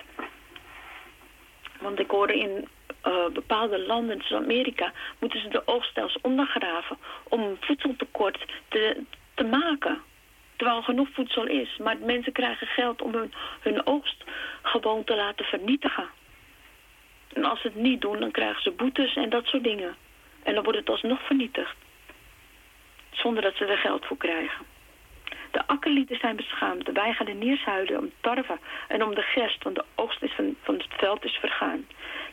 Want 1.79 1.99
ik 1.99 2.09
hoorde 2.09 2.37
in 2.39 2.67
bepaalde 3.33 3.79
landen, 3.79 4.21
zoals 4.23 4.43
Amerika, 4.43 4.93
moeten 5.19 5.41
ze 5.41 5.47
de 5.47 5.67
oogst 5.67 5.93
zelfs 5.93 6.17
ondergraven 6.21 6.97
om 7.23 7.57
voedseltekort 7.59 8.45
te, 8.67 9.03
te 9.33 9.43
maken. 9.43 10.01
Terwijl 10.55 10.77
er 10.77 10.83
genoeg 10.83 11.07
voedsel 11.13 11.47
is. 11.47 11.77
Maar 11.77 11.97
mensen 11.97 12.31
krijgen 12.31 12.67
geld 12.67 13.01
om 13.01 13.13
hun, 13.13 13.33
hun 13.59 13.85
oogst 13.87 14.23
gewoon 14.61 15.03
te 15.03 15.15
laten 15.15 15.45
vernietigen. 15.45 16.09
En 17.35 17.43
als 17.43 17.61
ze 17.61 17.67
het 17.67 17.75
niet 17.75 18.01
doen, 18.01 18.19
dan 18.19 18.31
krijgen 18.31 18.61
ze 18.61 18.71
boetes 18.71 19.15
en 19.15 19.29
dat 19.29 19.45
soort 19.45 19.63
dingen. 19.63 19.95
En 20.43 20.53
dan 20.53 20.63
wordt 20.63 20.79
het 20.79 20.89
alsnog 20.89 21.25
vernietigd. 21.25 21.75
Zonder 23.11 23.43
dat 23.43 23.55
ze 23.55 23.65
er 23.65 23.77
geld 23.77 24.05
voor 24.05 24.17
krijgen. 24.17 24.65
De 25.51 25.67
akkerlieden 25.67 26.17
zijn 26.17 26.35
beschaamd, 26.35 26.85
de 26.85 26.91
weigerdeniers 26.91 27.63
huilen 27.63 27.99
om 27.99 28.11
tarwe 28.21 28.57
en 28.87 29.03
om 29.03 29.15
de 29.15 29.21
gerst, 29.21 29.63
want 29.63 29.75
de 29.75 29.83
oogst 29.95 30.21
is 30.23 30.31
van, 30.31 30.55
van 30.61 30.75
het 30.75 30.87
veld 30.89 31.25
is 31.25 31.35
vergaan. 31.35 31.87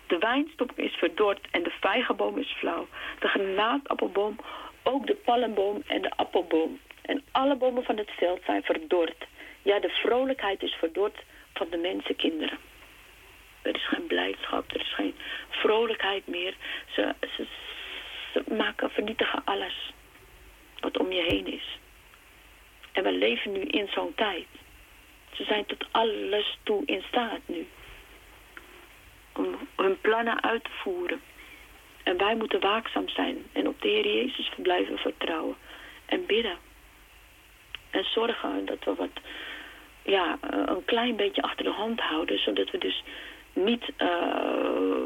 De 0.07 0.19
wijnstok 0.19 0.71
is 0.75 0.95
verdord 0.95 1.41
en 1.51 1.63
de 1.63 1.73
vijgenboom 1.81 2.39
is 2.39 2.55
flauw. 2.59 2.87
De 3.19 3.29
granaatappelboom, 3.29 4.37
ook 4.83 5.07
de 5.07 5.15
palmboom 5.15 5.83
en 5.87 6.03
de 6.03 6.11
appelboom. 6.11 6.79
En 7.03 7.23
alle 7.31 7.57
bomen 7.57 7.85
van 7.85 7.97
het 7.97 8.11
veld 8.11 8.41
zijn 8.45 8.63
verdord. 8.63 9.27
Ja, 9.63 9.81
de 9.81 9.89
vrolijkheid 9.89 10.63
is 10.63 10.73
verdord 10.73 11.25
van 11.55 11.67
de 11.71 11.77
mensenkinderen. 11.77 12.59
Er 13.63 13.75
is 13.75 13.89
geen 13.89 14.07
blijdschap, 14.07 14.75
er 14.75 14.81
is 14.81 14.95
geen 14.95 15.15
vrolijkheid 15.49 16.27
meer. 16.27 16.55
Ze, 16.95 17.15
ze, 17.37 17.47
ze 18.33 18.55
maken, 18.55 18.91
vernietigen 18.91 19.45
alles 19.45 19.93
wat 20.81 20.99
om 20.99 21.13
je 21.13 21.23
heen 21.23 21.47
is. 21.47 21.79
En 22.93 23.03
we 23.03 23.13
leven 23.13 23.53
nu 23.53 23.61
in 23.61 23.89
zo'n 23.89 24.15
tijd. 24.15 24.47
Ze 25.33 25.45
zijn 25.45 25.67
tot 25.67 25.87
alles 25.91 26.59
toe 26.63 26.83
in 26.87 27.03
staat 27.09 27.41
nu. 27.47 27.67
Om 29.33 29.69
hun 29.77 30.01
plannen 30.01 30.43
uit 30.43 30.65
te 30.65 30.71
voeren. 30.71 31.21
En 32.03 32.17
wij 32.17 32.35
moeten 32.37 32.61
waakzaam 32.61 33.09
zijn 33.09 33.47
en 33.53 33.69
op 33.69 33.83
de 33.83 33.89
Heer 33.89 34.15
Jezus 34.15 34.51
blijven 34.57 34.99
vertrouwen. 34.99 35.57
En 36.07 36.27
bidden. 36.27 36.57
En 37.91 38.05
zorgen 38.05 38.65
dat 38.65 38.85
we 38.85 38.95
wat, 38.95 39.21
ja, 40.03 40.39
een 40.41 40.85
klein 40.85 41.17
beetje 41.17 41.43
achter 41.43 41.65
de 41.65 41.71
hand 41.71 42.01
houden. 42.01 42.39
Zodat 42.39 42.71
we 42.71 42.79
dus 42.79 43.03
niet, 43.53 43.85
uh, 43.99 44.09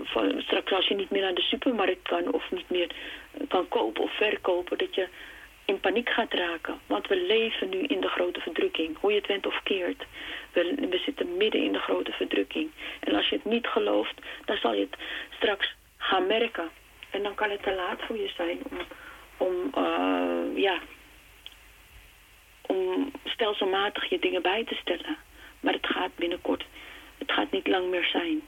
van, 0.04 0.42
straks 0.42 0.72
als 0.72 0.86
je 0.86 0.94
niet 0.94 1.10
meer 1.10 1.22
naar 1.22 1.34
de 1.34 1.42
supermarkt 1.42 2.02
kan 2.02 2.32
of 2.32 2.50
niet 2.50 2.70
meer 2.70 2.90
kan 3.48 3.68
kopen 3.68 4.02
of 4.02 4.16
verkopen, 4.16 4.78
dat 4.78 4.94
je 4.94 5.08
in 5.64 5.80
paniek 5.80 6.08
gaat 6.08 6.32
raken. 6.32 6.80
Want 6.86 7.06
we 7.06 7.16
leven 7.16 7.68
nu 7.68 7.78
in 7.78 8.00
de 8.00 8.08
grote 8.08 8.40
verdrukking, 8.40 8.96
hoe 9.00 9.10
je 9.10 9.18
het 9.18 9.26
went 9.26 9.46
of 9.46 9.60
keert. 9.62 10.04
We, 10.52 10.74
we 10.90 10.98
zitten 10.98 11.36
midden 11.36 11.62
in 11.62 11.72
de 11.72 11.78
grote 11.78 12.12
verdrukking. 12.12 12.70
En 13.00 13.14
als 13.14 13.28
je 13.28 13.36
het 13.36 13.44
niet 13.44 13.66
gelooft, 13.66 14.14
dan 14.44 14.56
zal 14.56 14.74
je 14.74 14.80
het 14.80 14.96
straks 15.30 15.74
gaan 15.96 16.26
merken. 16.26 16.70
En 17.10 17.22
dan 17.22 17.34
kan 17.34 17.50
het 17.50 17.62
te 17.62 17.74
laat 17.74 18.00
voor 18.06 18.16
je 18.16 18.30
zijn 18.36 18.58
om, 18.70 18.78
om 19.36 19.82
uh, 19.84 20.62
ja, 20.62 20.78
om 22.66 23.12
stelselmatig 23.24 24.08
je 24.08 24.18
dingen 24.18 24.42
bij 24.42 24.64
te 24.64 24.74
stellen. 24.74 25.16
Maar 25.60 25.72
het 25.72 25.86
gaat 25.86 26.14
binnenkort, 26.16 26.64
het 27.18 27.32
gaat 27.32 27.50
niet 27.50 27.66
lang 27.66 27.90
meer 27.90 28.04
zijn. 28.04 28.42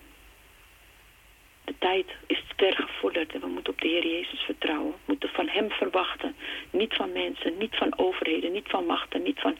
De 1.64 1.74
tijd 1.78 2.06
is 2.26 2.42
ver 2.56 2.74
gevorderd 2.74 3.32
en 3.32 3.40
we 3.40 3.46
moeten 3.46 3.72
op 3.72 3.80
de 3.80 3.88
Heer 3.88 4.06
Jezus 4.06 4.40
vertrouwen. 4.40 4.92
We 4.92 4.98
moeten 5.06 5.28
van 5.28 5.48
Hem 5.48 5.70
verwachten. 5.70 6.36
Niet 6.70 6.94
van 6.94 7.12
mensen, 7.12 7.58
niet 7.58 7.76
van 7.76 7.98
overheden, 7.98 8.52
niet 8.52 8.68
van 8.68 8.86
machten, 8.86 9.22
niet 9.22 9.40
van 9.40 9.56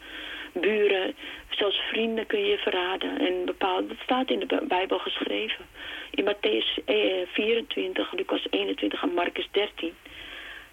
buren. 0.53 1.15
Zelfs 1.51 1.77
vrienden 1.77 2.27
kun 2.27 2.45
je 2.45 2.59
verraden. 2.59 3.19
En 3.19 3.45
bepaald, 3.45 3.89
dat 3.89 3.99
staat 4.03 4.31
in 4.31 4.39
de 4.39 4.65
Bijbel 4.69 4.99
geschreven. 4.99 5.67
In 6.11 6.25
Matthäus 6.25 6.85
24, 7.33 8.13
Lucas 8.13 8.47
21 8.51 9.03
en 9.03 9.15
Marcus 9.15 9.49
13 9.51 9.95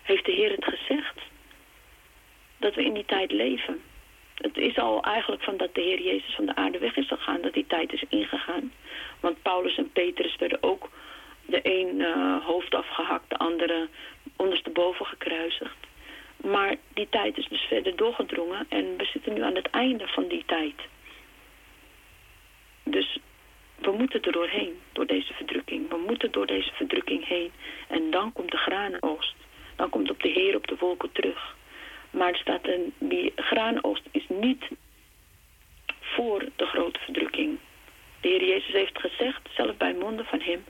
heeft 0.01 0.25
de 0.25 0.31
Heer 0.31 0.51
het 0.51 0.65
gezegd. 0.65 1.19
Dat 2.57 2.75
we 2.75 2.83
in 2.83 2.93
die 2.93 3.05
tijd 3.05 3.31
leven. 3.31 3.81
Het 4.35 4.57
is 4.57 4.77
al 4.77 5.03
eigenlijk 5.03 5.43
van 5.43 5.57
dat 5.57 5.75
de 5.75 5.81
Heer 5.81 6.01
Jezus 6.01 6.35
van 6.35 6.45
de 6.45 6.55
aarde 6.55 6.79
weg 6.79 6.95
is 6.95 7.07
gegaan, 7.07 7.41
dat 7.41 7.53
die 7.53 7.67
tijd 7.67 7.93
is 7.93 8.03
ingegaan. 8.09 8.71
Want 9.19 9.41
Paulus 9.41 9.77
en 9.77 9.91
Petrus 9.91 10.35
werden 10.35 10.63
ook 10.63 10.89
de 11.45 11.59
een 11.63 11.99
uh, 11.99 12.45
hoofd 12.45 12.75
afgehakt, 12.75 13.29
de 13.29 13.37
andere 13.37 13.87
ondersteboven 14.35 15.05
gekruisigd. 15.05 15.77
Maar 16.37 16.75
die 16.93 17.07
tijd 17.09 17.37
is 17.37 17.47
dus 17.47 17.61
verder 17.61 17.95
doorgedrongen 17.95 18.65
en 18.69 18.97
we 18.97 19.05
zitten 19.05 19.33
nu 19.33 19.41
aan 19.41 19.55
het 19.55 19.69
einde 19.69 20.07
van 20.07 20.27
die 20.27 20.43
tijd. 20.45 20.75
Dus 22.83 23.19
we 23.75 23.91
moeten 23.91 24.21
er 24.21 24.31
doorheen, 24.31 24.79
door 24.91 25.05
deze 25.05 25.33
verdrukking. 25.33 25.89
We 25.89 25.97
moeten 26.07 26.31
door 26.31 26.45
deze 26.45 26.71
verdrukking 26.73 27.27
heen. 27.27 27.51
En 27.87 28.11
dan 28.11 28.31
komt 28.33 28.51
de 28.51 28.57
granenoogst. 28.57 29.35
Dan 29.75 29.89
komt 29.89 30.09
op 30.09 30.21
de 30.21 30.29
Heer 30.29 30.55
op 30.55 30.67
de 30.67 30.75
wolken 30.79 31.11
terug. 31.11 31.55
Maar 32.17 32.29
er 32.29 32.37
staat 32.37 32.67
een, 32.67 32.93
die 32.99 33.33
graanoogst 33.35 34.03
is 34.11 34.25
niet 34.27 34.63
voor 35.99 36.45
de 36.55 36.65
grote 36.65 36.99
verdrukking. 36.99 37.57
De 38.21 38.27
Heer 38.27 38.45
Jezus 38.45 38.73
heeft 38.73 38.99
gezegd, 38.99 39.41
zelf 39.55 39.77
bij 39.77 39.93
monden 39.93 40.25
van 40.25 40.41
hem, 40.41 40.63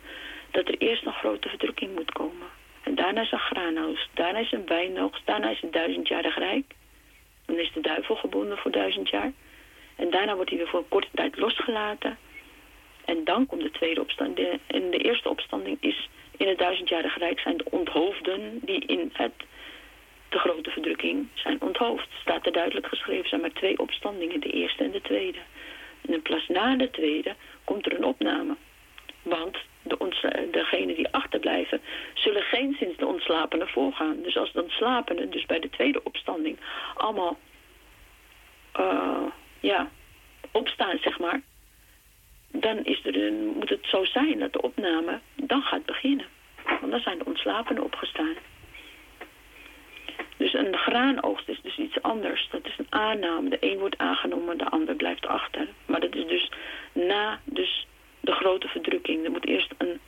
dat 0.52 0.68
er 0.68 0.78
eerst 0.78 1.06
een 1.06 1.14
grote 1.14 1.50
verdrukking 1.50 1.96
moet 1.96 2.12
komen. 2.12 2.48
En 2.84 2.96
daarna 2.96 3.22
is 3.22 3.32
een 3.32 3.39
graanoogst, 3.39 4.10
daarna 4.14 4.39
is 4.39 4.52
een 4.52 4.66
wijnoogst, 4.66 5.26
daarna 5.26 5.50
is 5.50 5.62
een 5.62 5.72
duizendjarig 5.72 6.38
rijk. 6.38 6.74
Dan 7.46 7.60
is 7.60 7.72
de 7.74 7.82
duivel 7.82 8.16
gebonden 8.16 8.58
voor 8.58 8.72
duizend 8.72 9.10
jaar. 9.10 9.32
En 9.96 10.10
daarna 10.10 10.36
wordt 10.36 10.50
hij 10.50 10.60
weer 10.60 10.68
voor 10.68 10.80
een 10.80 10.88
korte 10.89 11.08
tijd 11.14 11.38
losgelaten. 11.38 12.18
En 13.06 13.24
dan 13.24 13.46
komt 13.46 13.62
de 13.62 13.72
tweede 13.72 14.02
opstand. 14.02 14.36
De, 14.36 14.60
en 14.68 14.89
de 14.89 14.98
eerste 14.98 15.30
opstanding 15.30 15.78
is 15.80 16.10
in 16.38 16.48
het 16.48 16.58
duizendjarige 16.58 17.20
rijk 17.20 17.39
zijn 17.39 17.58
de 17.58 17.66
onthoofden 17.70 18.60
die 18.62 18.86
in 18.86 19.10
het, 19.14 19.34
de 20.36 20.41
grote 20.41 20.69
verdrukking 20.69 21.27
zijn 21.33 21.61
onthoofd. 21.61 22.07
Staat 22.21 22.45
er 22.45 22.51
duidelijk 22.51 22.88
geschreven, 22.88 23.29
zijn 23.29 23.41
maar 23.41 23.53
twee 23.53 23.79
opstandingen, 23.79 24.39
de 24.39 24.49
eerste 24.49 24.83
en 24.83 24.91
de 24.91 25.01
tweede. 25.01 25.39
En 26.01 26.13
in 26.13 26.21
plaats 26.21 26.47
na 26.47 26.75
de 26.75 26.89
tweede 26.89 27.36
komt 27.63 27.86
er 27.86 27.95
een 27.95 28.03
opname. 28.03 28.55
Want 29.21 29.57
de 29.81 30.47
degenen 30.51 30.95
die 30.95 31.09
achterblijven 31.11 31.81
zullen 32.13 32.41
geen 32.41 32.75
sinds 32.79 32.97
de 32.97 33.05
ontslapenen 33.05 33.67
voorgaan. 33.67 34.21
Dus 34.21 34.38
als 34.38 34.51
de 34.51 34.61
ontslapenen, 34.61 35.29
dus 35.29 35.45
bij 35.45 35.59
de 35.59 35.69
tweede 35.69 36.03
opstanding, 36.03 36.57
allemaal 36.95 37.38
eh, 38.71 39.25
ja, 39.59 39.89
opstaan, 40.51 40.97
zeg 41.01 41.19
maar, 41.19 41.41
dan 42.51 42.83
is 42.83 43.05
er 43.05 43.25
een, 43.25 43.53
moet 43.55 43.69
het 43.69 43.86
zo 43.86 44.05
zijn 44.05 44.39
dat 44.39 44.53
de 44.53 44.61
opname 44.61 45.19
dan 45.36 45.61
gaat 45.61 45.86
beginnen. 45.86 46.25
Want 46.79 46.91
dan 46.91 46.99
zijn 46.99 47.17
de 47.17 47.25
ontslapenen 47.25 47.83
opgestaan. 47.83 48.36
Dus 50.38 50.53
een 50.53 50.77
graanoogst 50.77 51.47
is 51.49 51.61
dus 51.61 51.77
iets 51.77 52.01
anders. 52.01 52.47
Dat 52.51 52.65
is 52.65 52.77
een 52.77 52.88
aanname. 52.89 53.49
De 53.49 53.57
een 53.59 53.79
wordt 53.79 53.97
aangenomen, 53.97 54.57
de 54.57 54.69
ander 54.69 54.95
blijft 54.95 55.27
achter. 55.27 55.67
Maar 55.86 55.99
dat 55.99 56.15
is 56.15 56.27
dus 56.27 56.51
na 56.93 57.39
dus 57.43 57.88
de 58.19 58.31
grote 58.31 58.67
verdrukking. 58.67 59.25
Er 59.25 59.31
moet 59.31 59.47
eerst 59.47 59.73
een 59.77 59.99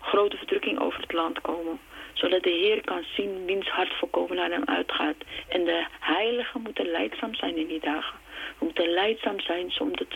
grote 0.00 0.36
verdrukking 0.36 0.80
over 0.80 1.00
het 1.00 1.12
land 1.12 1.40
komen. 1.40 1.80
Zodat 2.12 2.42
de 2.42 2.50
Heer 2.50 2.84
kan 2.84 3.04
zien 3.16 3.44
wiens 3.44 3.68
hart 3.68 3.92
volkomen 3.94 4.36
naar 4.36 4.50
hem 4.50 4.64
uitgaat. 4.64 5.16
En 5.48 5.64
de 5.64 5.86
heiligen 6.00 6.62
moeten 6.62 6.90
leidzaam 6.90 7.34
zijn 7.34 7.56
in 7.56 7.66
die 7.66 7.80
dagen. 7.80 8.18
We 8.58 8.64
moeten 8.64 8.88
leidzaam 8.88 9.40
zijn 9.40 9.70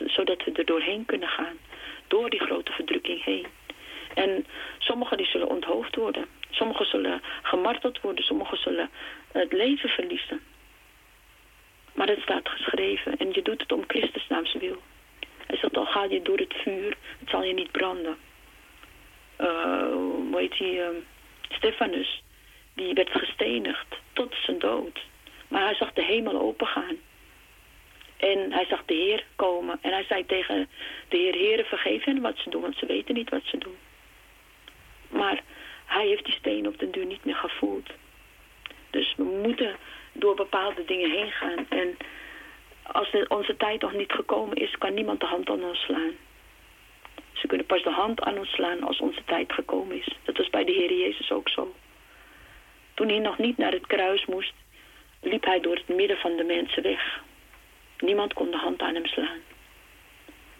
zodat 0.06 0.44
we 0.44 0.52
er 0.52 0.64
doorheen 0.64 1.04
kunnen 1.04 1.28
gaan. 1.28 1.56
Door 2.08 2.30
die 2.30 2.40
grote 2.40 2.72
verdrukking 2.72 3.24
heen. 3.24 3.46
En 4.14 4.46
sommigen 4.78 5.16
die 5.16 5.26
zullen 5.26 5.48
onthoofd 5.48 5.96
worden. 5.96 6.26
Sommigen 6.54 6.86
zullen 6.86 7.22
gemarteld 7.42 8.00
worden. 8.00 8.24
Sommigen 8.24 8.58
zullen 8.58 8.90
het 9.32 9.52
leven 9.52 9.88
verliezen. 9.88 10.40
Maar 11.94 12.08
het 12.08 12.20
staat 12.20 12.48
geschreven. 12.48 13.16
En 13.16 13.32
je 13.32 13.42
doet 13.42 13.60
het 13.60 13.72
om 13.72 13.84
Christus 13.86 14.26
naams 14.28 14.52
wil. 14.54 14.82
Hij 15.46 15.56
zegt 15.56 15.76
al 15.76 15.86
ga 15.86 16.04
je 16.04 16.22
door 16.22 16.38
het 16.38 16.54
vuur. 16.56 16.96
Het 17.18 17.28
zal 17.28 17.42
je 17.44 17.54
niet 17.54 17.70
branden. 17.70 18.16
Eh, 19.36 19.86
hoe 19.92 20.38
heet 20.38 20.58
die? 20.58 20.82
eh, 20.82 20.88
Stefanus. 21.48 22.22
Die 22.74 22.94
werd 22.94 23.10
gestenigd 23.10 23.86
tot 24.12 24.34
zijn 24.44 24.58
dood. 24.58 25.00
Maar 25.48 25.62
hij 25.62 25.74
zag 25.74 25.92
de 25.92 26.04
hemel 26.04 26.40
opengaan. 26.40 26.96
En 28.16 28.52
hij 28.52 28.64
zag 28.64 28.82
de 28.84 28.94
Heer 28.94 29.24
komen. 29.36 29.78
En 29.80 29.92
hij 29.92 30.04
zei 30.04 30.26
tegen 30.26 30.68
de 31.08 31.16
Heer, 31.16 31.34
Heere, 31.34 31.64
vergeef 31.64 32.04
hen 32.04 32.20
wat 32.20 32.36
ze 32.36 32.50
doen, 32.50 32.62
want 32.62 32.76
ze 32.76 32.86
weten 32.86 33.14
niet 33.14 33.30
wat 33.30 33.42
ze 33.44 33.58
doen. 33.58 33.76
Maar 35.08 35.42
hij 35.84 36.06
heeft 36.06 36.24
die 36.24 36.34
steen 36.34 36.66
op 36.66 36.78
den 36.78 36.90
duur 36.90 37.06
niet 37.06 37.24
meer 37.24 37.34
gevoeld. 37.34 37.90
Dus 38.90 39.14
we 39.16 39.22
moeten 39.22 39.76
door 40.12 40.34
bepaalde 40.34 40.84
dingen 40.84 41.10
heen 41.10 41.30
gaan. 41.30 41.66
En 41.68 41.96
als 42.82 43.10
de, 43.10 43.24
onze 43.28 43.56
tijd 43.56 43.80
nog 43.80 43.92
niet 43.92 44.12
gekomen 44.12 44.56
is, 44.56 44.78
kan 44.78 44.94
niemand 44.94 45.20
de 45.20 45.26
hand 45.26 45.50
aan 45.50 45.64
ons 45.64 45.80
slaan. 45.80 46.12
Ze 47.32 47.46
kunnen 47.46 47.66
pas 47.66 47.82
de 47.82 47.90
hand 47.90 48.20
aan 48.20 48.38
ons 48.38 48.50
slaan 48.50 48.82
als 48.82 48.98
onze 48.98 49.24
tijd 49.24 49.52
gekomen 49.52 49.96
is. 49.96 50.08
Dat 50.22 50.36
was 50.36 50.50
bij 50.50 50.64
de 50.64 50.72
Heer 50.72 50.92
Jezus 50.92 51.30
ook 51.30 51.48
zo. 51.48 51.74
Toen 52.94 53.08
hij 53.08 53.18
nog 53.18 53.38
niet 53.38 53.56
naar 53.56 53.72
het 53.72 53.86
kruis 53.86 54.24
moest, 54.26 54.52
liep 55.20 55.44
hij 55.44 55.60
door 55.60 55.74
het 55.74 55.88
midden 55.88 56.16
van 56.16 56.36
de 56.36 56.44
mensen 56.44 56.82
weg. 56.82 57.22
Niemand 57.98 58.32
kon 58.32 58.50
de 58.50 58.56
hand 58.56 58.80
aan 58.80 58.94
hem 58.94 59.06
slaan. 59.06 59.38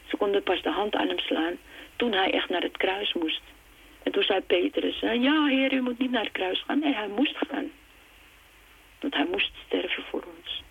Ze 0.08 0.16
konden 0.16 0.42
pas 0.42 0.62
de 0.62 0.70
hand 0.70 0.94
aan 0.94 1.08
hem 1.08 1.18
slaan 1.18 1.58
toen 1.96 2.12
hij 2.12 2.32
echt 2.32 2.48
naar 2.48 2.62
het 2.62 2.76
kruis 2.76 3.12
moest. 3.12 3.42
En 4.04 4.12
toen 4.12 4.22
zei 4.22 4.40
Petrus, 4.40 5.02
eh, 5.02 5.22
ja 5.22 5.46
heer, 5.46 5.72
u 5.72 5.80
moet 5.80 5.98
niet 5.98 6.10
naar 6.10 6.24
het 6.24 6.32
kruis 6.32 6.62
gaan. 6.66 6.78
Nee, 6.78 6.94
hij 6.94 7.08
moest 7.08 7.36
gaan. 7.36 7.70
Want 9.00 9.14
hij 9.14 9.26
moest 9.30 9.52
sterven 9.66 10.02
voor 10.02 10.24
ons. 10.38 10.62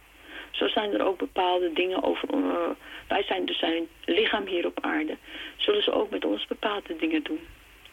Zo 0.51 0.67
zijn 0.67 0.93
er 0.93 1.05
ook 1.05 1.17
bepaalde 1.17 1.73
dingen 1.73 2.03
over... 2.03 2.29
eh, 2.29 2.69
wij 3.07 3.23
zijn 3.23 3.45
dus 3.45 3.59
zijn 3.59 3.88
lichaam 4.05 4.45
hier 4.45 4.65
op 4.65 4.77
aarde. 4.81 5.17
Zullen 5.55 5.84
ze 5.84 5.91
ook 5.91 6.09
met 6.09 6.25
ons 6.25 6.47
bepaalde 6.47 6.95
dingen 6.95 7.23
doen. 7.23 7.39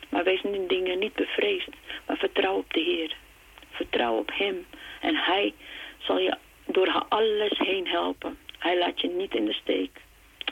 Maar 0.09 0.25
wees 0.25 0.43
in 0.43 0.67
dingen 0.67 0.99
niet 0.99 1.15
bevreesd. 1.15 1.69
Maar 2.07 2.17
vertrouw 2.17 2.57
op 2.57 2.73
de 2.73 2.81
Heer. 2.81 3.17
Vertrouw 3.71 4.17
op 4.17 4.31
hem. 4.35 4.67
En 5.01 5.17
hij 5.17 5.55
zal 5.99 6.19
je 6.19 6.37
door 6.67 7.05
alles 7.09 7.59
heen 7.59 7.87
helpen. 7.89 8.39
Hij 8.59 8.79
laat 8.79 9.01
je 9.01 9.09
niet 9.09 9.35
in 9.35 9.45
de 9.45 9.53
steek. 9.53 10.01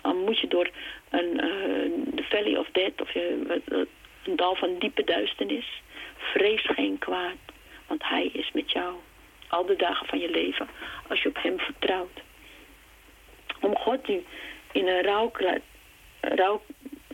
Al 0.02 0.14
moet 0.14 0.38
je 0.38 0.48
door 0.48 0.70
een, 1.10 1.40
eh, 1.40 2.14
de 2.14 2.24
valley 2.28 2.56
of 2.56 2.68
death... 2.72 3.00
of 3.00 3.12
je, 3.12 3.86
een 4.28 4.36
dal 4.36 4.54
van 4.54 4.78
diepe 4.78 5.04
duisternis. 5.04 5.82
Vrees 6.16 6.62
geen 6.62 6.98
kwaad. 6.98 7.36
Want 7.86 8.02
hij 8.04 8.26
is 8.26 8.50
met 8.52 8.72
jou. 8.72 8.94
Al 9.48 9.66
de 9.66 9.76
dagen 9.76 10.06
van 10.06 10.18
je 10.18 10.30
leven. 10.30 10.68
Als 11.08 11.22
je 11.22 11.28
op 11.28 11.42
hem 11.42 11.58
vertrouwt. 11.58 12.20
Om 13.60 13.76
God 13.76 14.06
die 14.06 14.26
in 14.72 14.88
een 14.88 15.02
rouw, 15.02 15.32
rouw, 16.20 16.62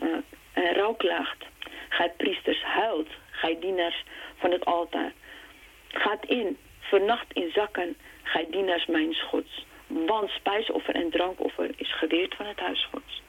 uh, 0.03 0.73
rouw 0.73 0.95
klaagt. 0.95 1.45
Gij 1.89 2.13
priesters 2.17 2.63
huilt. 2.63 3.09
Gij 3.31 3.57
dienaars 3.61 4.05
van 4.37 4.51
het 4.51 4.65
altaar. 4.65 5.13
Gaat 5.89 6.25
in. 6.25 6.59
Vernacht 6.81 7.33
in 7.33 7.51
zakken. 7.55 7.97
Gij 8.23 8.47
dienaars 8.51 8.87
mijn 8.87 9.15
gods. 9.15 9.65
Want 9.87 10.31
spijsoffer 10.31 10.95
en 10.95 11.11
drankoffer 11.11 11.71
is 11.77 11.97
geweerd 11.97 12.35
van 12.35 12.47
het 12.47 12.61
huis 12.61 12.89
gods. 12.91 13.23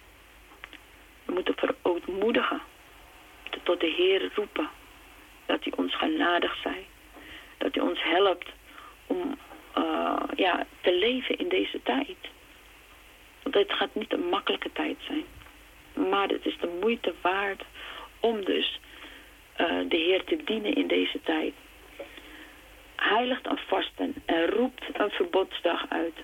We 1.26 1.34
moeten 1.34 1.56
verootmoedigen. 1.56 2.62
Tot 3.64 3.80
de 3.80 3.94
Heer 3.98 4.32
roepen. 4.36 4.70
Dat 5.46 5.64
hij 5.64 5.74
ons 5.76 5.96
genadig 5.96 6.56
zij. 6.64 6.86
Dat 7.58 7.76
hij 7.76 7.84
ons 7.84 8.04
helpt 8.04 8.50
om 9.08 9.38
uh, 9.78 10.22
ja, 10.36 10.66
te 10.82 10.94
leven 10.94 11.38
in 11.38 11.50
deze 11.50 11.80
tijd. 11.84 12.18
Want 13.44 13.56
het 13.56 13.74
gaat 13.74 13.96
niet 13.96 14.14
een 14.14 14.30
makkelijke 14.30 14.72
tijd 14.72 14.98
zijn. 15.08 15.26
Maar 16.10 16.28
het 16.28 16.46
is 16.46 16.58
de 16.60 16.78
moeite 16.82 17.14
waard 17.22 17.64
om 18.20 18.46
dus 18.46 18.80
uh, 19.58 19.68
de 19.90 19.98
Heer 19.98 20.24
te 20.24 20.44
dienen 20.44 20.76
in 20.76 20.88
deze 20.88 21.20
tijd. 21.24 21.54
Heiligt 22.96 23.48
aan 23.48 23.60
vasten 23.68 24.16
en 24.26 24.50
roept 24.50 24.84
een 24.94 25.10
verbodsdag 25.10 25.86
uit. 25.90 26.16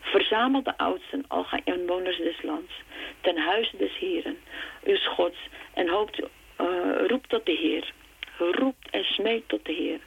Verzamel 0.00 0.62
de 0.62 0.78
oudsten, 0.78 1.24
al 1.28 1.44
gaan 1.44 1.60
inwoners 1.64 2.16
des 2.16 2.42
lands, 2.42 2.72
ten 3.20 3.38
huize 3.38 3.76
des 3.76 3.98
Heren, 3.98 4.38
uw 4.84 4.96
Gods, 4.96 5.38
en 5.74 5.88
hoopt, 5.88 6.22
uh, 6.62 7.06
roept 7.06 7.28
tot 7.28 7.46
de 7.46 7.52
Heer. 7.52 7.92
Roept 8.38 8.90
en 8.90 9.04
smeekt 9.04 9.48
tot 9.48 9.64
de 9.64 9.72
Heer. 9.72 10.00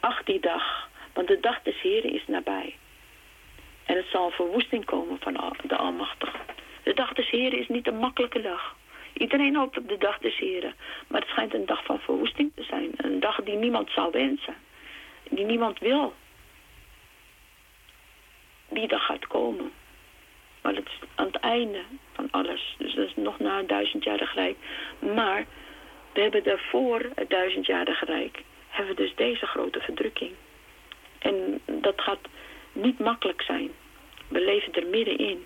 Ach 0.00 0.22
die 0.22 0.40
dag, 0.40 0.88
want 1.12 1.28
de 1.28 1.40
dag 1.40 1.62
des 1.62 1.80
Heren 1.80 2.12
is 2.12 2.26
nabij. 2.26 2.76
En 3.84 3.96
het 3.96 4.06
zal 4.12 4.26
een 4.26 4.32
verwoesting 4.32 4.84
komen 4.84 5.18
van 5.20 5.54
de 5.62 5.76
Almachtige. 5.76 6.38
De 6.82 6.94
dag 6.94 7.12
des 7.12 7.30
Heren 7.30 7.58
is 7.58 7.68
niet 7.68 7.86
een 7.86 7.98
makkelijke 7.98 8.40
dag. 8.40 8.76
Iedereen 9.12 9.56
hoopt 9.56 9.78
op 9.78 9.88
de 9.88 9.98
dag 9.98 10.18
des 10.18 10.36
Heren. 10.36 10.74
Maar 11.08 11.20
het 11.20 11.30
schijnt 11.30 11.54
een 11.54 11.66
dag 11.66 11.84
van 11.84 11.98
verwoesting 11.98 12.52
te 12.54 12.62
zijn. 12.62 12.90
Een 12.96 13.20
dag 13.20 13.42
die 13.42 13.56
niemand 13.56 13.90
zou 13.90 14.10
wensen. 14.10 14.54
Die 15.30 15.44
niemand 15.44 15.78
wil. 15.78 16.14
Die 18.68 18.88
dag 18.88 19.04
gaat 19.04 19.26
komen. 19.26 19.72
Maar 20.62 20.74
het 20.74 20.86
is 20.86 20.98
aan 21.14 21.26
het 21.26 21.36
einde 21.36 21.82
alles. 22.30 22.74
Dus 22.78 22.94
dat 22.94 23.06
is 23.06 23.14
nog 23.16 23.38
na 23.38 23.56
het 23.56 23.68
duizendjarig 23.68 24.34
rijk. 24.34 24.56
Maar 24.98 25.46
we 26.12 26.20
hebben 26.20 26.42
daarvoor 26.44 27.10
het 27.14 27.30
duizendjarig 27.30 28.04
rijk. 28.04 28.42
Hebben 28.68 28.94
we 28.94 29.02
dus 29.02 29.14
deze 29.14 29.46
grote 29.46 29.80
verdrukking. 29.80 30.32
En 31.18 31.60
dat 31.64 32.00
gaat 32.00 32.28
niet 32.72 32.98
makkelijk 32.98 33.42
zijn. 33.42 33.70
We 34.28 34.40
leven 34.40 34.72
er 34.72 34.86
middenin. 34.86 35.44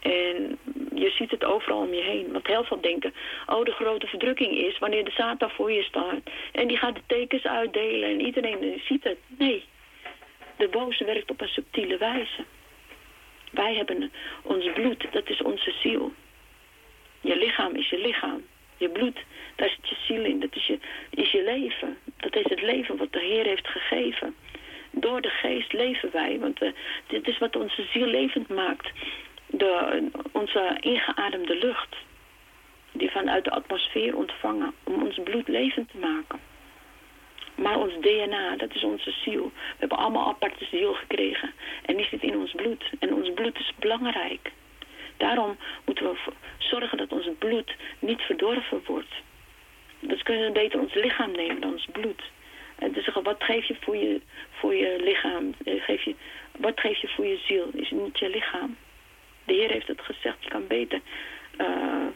En 0.00 0.58
je 0.94 1.10
ziet 1.10 1.30
het 1.30 1.44
overal 1.44 1.78
om 1.78 1.94
je 1.94 2.02
heen. 2.02 2.32
Want 2.32 2.46
heel 2.46 2.64
veel 2.64 2.80
denken, 2.80 3.14
oh 3.46 3.64
de 3.64 3.70
grote 3.70 4.06
verdrukking 4.06 4.58
is 4.58 4.78
wanneer 4.78 5.04
de 5.04 5.10
Satan 5.10 5.50
voor 5.50 5.72
je 5.72 5.82
staat. 5.82 6.20
En 6.52 6.68
die 6.68 6.76
gaat 6.76 6.94
de 6.94 7.02
tekens 7.06 7.44
uitdelen 7.44 8.08
en 8.08 8.20
iedereen 8.20 8.82
ziet 8.84 9.04
het. 9.04 9.18
Nee, 9.26 9.64
de 10.56 10.68
boze 10.68 11.04
werkt 11.04 11.30
op 11.30 11.40
een 11.40 11.48
subtiele 11.48 11.96
wijze. 11.96 12.44
Wij 13.50 13.74
hebben 13.74 14.12
ons 14.42 14.72
bloed, 14.72 15.06
dat 15.12 15.28
is 15.28 15.42
onze 15.42 15.72
ziel. 15.82 16.12
Je 17.20 17.36
lichaam 17.36 17.74
is 17.74 17.88
je 17.88 17.98
lichaam. 17.98 18.44
Je 18.76 18.88
bloed, 18.88 19.18
daar 19.56 19.68
zit 19.68 19.88
je 19.88 19.96
ziel 20.06 20.24
in. 20.24 20.40
Dat 20.40 20.56
is 20.56 20.66
je, 20.66 20.78
is 21.10 21.30
je 21.30 21.42
leven. 21.42 21.98
Dat 22.16 22.36
is 22.36 22.44
het 22.48 22.62
leven 22.62 22.96
wat 22.96 23.12
de 23.12 23.20
Heer 23.20 23.44
heeft 23.44 23.68
gegeven. 23.68 24.34
Door 24.90 25.20
de 25.20 25.28
geest 25.28 25.72
leven 25.72 26.10
wij, 26.12 26.38
want 26.38 26.58
we, 26.58 26.74
dit 27.06 27.28
is 27.28 27.38
wat 27.38 27.56
onze 27.56 27.86
ziel 27.92 28.06
levend 28.06 28.48
maakt. 28.48 28.90
De, 29.46 30.02
onze 30.32 30.76
ingeademde 30.80 31.56
lucht, 31.56 31.96
die 32.92 33.10
vanuit 33.10 33.44
de 33.44 33.50
atmosfeer 33.50 34.16
ontvangen, 34.16 34.74
om 34.84 35.02
ons 35.02 35.20
bloed 35.24 35.48
levend 35.48 35.90
te 35.90 35.98
maken. 35.98 36.40
Maar 37.56 37.78
ons 37.78 37.92
DNA, 38.00 38.56
dat 38.56 38.74
is 38.74 38.84
onze 38.84 39.10
ziel. 39.10 39.44
We 39.44 39.76
hebben 39.78 39.98
allemaal 39.98 40.28
aparte 40.28 40.64
ziel 40.64 40.94
gekregen. 40.94 41.52
En 41.82 41.96
die 41.96 42.06
zit 42.06 42.22
in 42.22 42.36
ons 42.36 42.52
bloed. 42.52 42.90
En 42.98 43.14
ons 43.14 43.32
bloed 43.34 43.58
is 43.58 43.72
belangrijk. 43.78 44.52
Daarom 45.16 45.56
moeten 45.84 46.04
we 46.04 46.16
zorgen 46.58 46.98
dat 46.98 47.12
ons 47.12 47.28
bloed 47.38 47.76
niet 47.98 48.20
verdorven 48.20 48.82
wordt. 48.86 49.14
Dus 50.00 50.22
kunnen 50.22 50.46
we 50.46 50.52
beter 50.52 50.80
ons 50.80 50.94
lichaam 50.94 51.30
nemen 51.32 51.60
dan 51.60 51.72
ons 51.72 51.86
bloed. 51.92 52.22
En 52.78 52.94
zeggen, 52.94 53.22
wat 53.22 53.44
geef 53.44 53.64
je 53.64 53.76
voor 53.80 53.96
je, 53.96 54.20
voor 54.50 54.74
je 54.74 54.96
lichaam? 55.00 55.54
Eh, 55.64 55.82
Geef 55.82 56.02
je, 56.02 56.14
wat 56.58 56.80
geef 56.80 57.00
je 57.00 57.08
voor 57.08 57.26
je 57.26 57.38
ziel? 57.46 57.68
Is 57.72 57.90
het 57.90 58.00
niet 58.00 58.18
je 58.18 58.28
lichaam? 58.28 58.76
De 59.44 59.52
Heer 59.52 59.70
heeft 59.70 59.86
het 59.86 60.00
gezegd, 60.00 60.36
je 60.40 60.48
kan 60.48 60.66
beter 60.66 61.00
eh, 61.56 62.06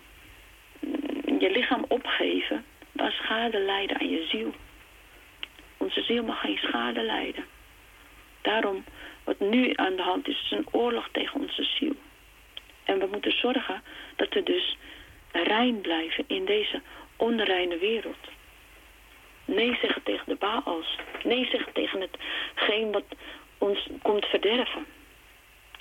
je 1.38 1.51
lichaam 1.51 1.84
opgeven 1.88 2.64
dan 2.93 3.11
schade 3.11 3.59
lijden 3.59 4.01
aan 4.01 4.11
je 4.11 4.26
ziel. 4.28 4.55
Onze 5.80 6.02
ziel 6.02 6.22
mag 6.22 6.40
geen 6.40 6.58
schade 6.58 7.02
lijden. 7.02 7.44
Daarom, 8.40 8.84
wat 9.24 9.40
nu 9.40 9.72
aan 9.74 9.96
de 9.96 10.02
hand 10.02 10.28
is, 10.28 10.42
is 10.42 10.50
een 10.50 10.66
oorlog 10.70 11.08
tegen 11.12 11.40
onze 11.40 11.64
ziel. 11.64 11.94
En 12.84 12.98
we 12.98 13.06
moeten 13.10 13.38
zorgen 13.38 13.82
dat 14.16 14.34
we 14.34 14.42
dus 14.42 14.76
rein 15.32 15.80
blijven 15.80 16.24
in 16.26 16.44
deze 16.44 16.80
onreine 17.16 17.78
wereld. 17.78 18.28
Nee 19.44 19.78
zeggen 19.80 20.02
tegen 20.02 20.24
de 20.26 20.34
Baals. 20.34 20.96
Nee 21.22 21.48
zeggen 21.50 21.72
tegen 21.72 22.08
hetgeen 22.54 22.92
wat 22.92 23.04
ons 23.58 23.88
komt 24.02 24.26
verderven. 24.26 24.86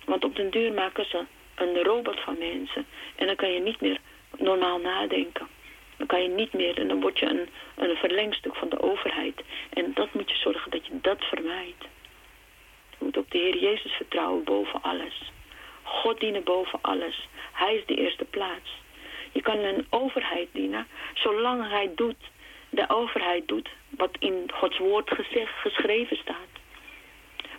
Want 0.06 0.24
op 0.24 0.36
den 0.36 0.50
duur 0.50 0.74
maken 0.74 1.06
ze 1.06 1.26
een 1.56 1.84
robot 1.84 2.20
van 2.20 2.38
mensen. 2.38 2.86
En 3.16 3.28
dan 3.28 3.36
kan 3.36 3.52
je 3.52 3.60
niet 3.60 3.82
meer 3.82 4.00
normaal 4.38 4.80
nadenken. 4.80 5.48
Dan 6.00 6.08
kan 6.08 6.22
je 6.22 6.30
niet 6.30 6.54
meer, 6.54 6.78
en 6.78 6.88
dan 6.88 7.02
word 7.02 7.20
je 7.20 7.26
een, 7.26 7.50
een 7.76 7.96
verlengstuk 7.96 8.56
van 8.56 8.70
de 8.70 8.82
overheid. 8.82 9.42
En 9.70 9.92
dat 9.94 10.14
moet 10.14 10.30
je 10.30 10.38
zorgen 10.38 10.72
dat 10.72 10.86
je 10.86 11.00
dat 11.02 11.24
vermijdt. 11.24 11.84
Je 12.90 13.06
moet 13.06 13.18
op 13.18 13.32
de 13.32 13.38
Heer 13.38 13.58
Jezus 13.58 13.92
vertrouwen 13.92 14.44
boven 14.44 14.82
alles. 14.82 15.32
God 15.84 16.20
dienen 16.20 16.44
boven 16.44 16.80
alles. 16.82 17.28
Hij 17.52 17.76
is 17.76 17.86
de 17.86 17.96
eerste 17.96 18.26
plaats. 18.26 18.70
Je 19.32 19.42
kan 19.42 19.58
een 19.58 19.86
overheid 19.90 20.48
dienen, 20.52 20.88
zolang 21.14 21.70
hij 21.70 21.92
doet, 21.96 22.30
de 22.70 22.90
overheid 22.90 23.48
doet 23.48 23.70
wat 23.90 24.16
in 24.20 24.52
Gods 24.54 24.78
woord 24.78 25.10
gezegd, 25.10 25.54
geschreven 25.54 26.18
staat. 26.18 26.54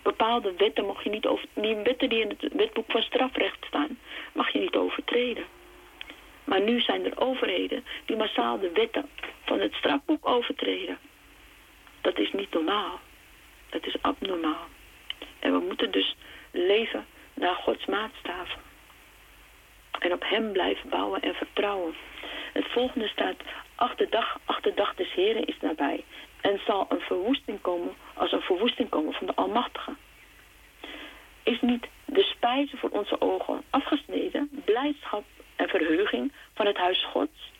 Bepaalde 0.03 0.53
wetten 0.57 0.85
mag 0.85 1.03
je 1.03 1.09
niet 1.09 1.25
over, 1.25 1.45
die 1.53 1.75
wetten 1.75 2.09
die 2.09 2.21
in 2.21 2.29
het 2.29 2.53
wetboek 2.53 2.91
van 2.91 3.01
strafrecht 3.01 3.65
staan, 3.65 3.99
mag 4.33 4.51
je 4.51 4.59
niet 4.59 4.75
overtreden. 4.75 5.45
Maar 6.43 6.61
nu 6.61 6.81
zijn 6.81 7.05
er 7.05 7.19
overheden 7.19 7.85
die 8.05 8.15
massaal 8.15 8.59
de 8.59 8.71
wetten 8.71 9.09
van 9.45 9.59
het 9.59 9.73
strafboek 9.73 10.27
overtreden. 10.27 10.97
Dat 12.01 12.17
is 12.17 12.31
niet 12.31 12.53
normaal. 12.53 12.99
Dat 13.69 13.85
is 13.85 13.95
abnormaal. 14.01 14.67
En 15.39 15.51
we 15.51 15.65
moeten 15.65 15.91
dus 15.91 16.15
leven 16.51 17.05
naar 17.33 17.55
Gods 17.55 17.85
maatstaven. 17.85 18.59
En 19.99 20.13
op 20.13 20.23
hem 20.25 20.51
blijven 20.51 20.89
bouwen 20.89 21.21
en 21.21 21.33
vertrouwen. 21.33 21.93
Het 22.53 22.67
volgende 22.67 23.07
staat, 23.07 23.35
ach 23.75 23.95
de 23.95 24.07
dag, 24.09 24.39
ach 24.45 24.61
de 24.61 24.73
dag 24.73 24.95
des 24.95 25.13
Heren 25.13 25.45
is 25.45 25.59
nabij. 25.61 26.03
En 26.41 26.59
zal 26.65 26.85
een 26.89 26.99
verwoesting 26.99 27.61
komen, 27.61 27.93
als 28.13 28.31
een 28.31 28.41
verwoesting 28.41 28.89
komen 28.89 29.13
van 29.13 29.27
de 29.27 29.35
Almachtige. 29.35 29.95
Is 31.43 31.61
niet 31.61 31.87
de 32.05 32.23
spijze 32.23 32.77
voor 32.77 32.89
onze 32.89 33.21
ogen 33.21 33.63
afgesneden, 33.69 34.61
blijdschap 34.65 35.23
verheuging 35.71 36.31
van 36.53 36.65
het 36.65 36.77
huis 36.77 37.05
Gods? 37.05 37.51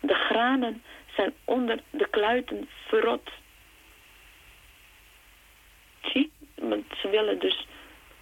De 0.00 0.14
granen 0.14 0.82
zijn 1.16 1.34
onder 1.44 1.80
de 1.90 2.08
kluiten 2.10 2.68
verrot. 2.86 3.30
Zie, 6.02 6.32
want 6.54 6.84
ze 7.00 7.08
willen 7.08 7.38
dus 7.38 7.66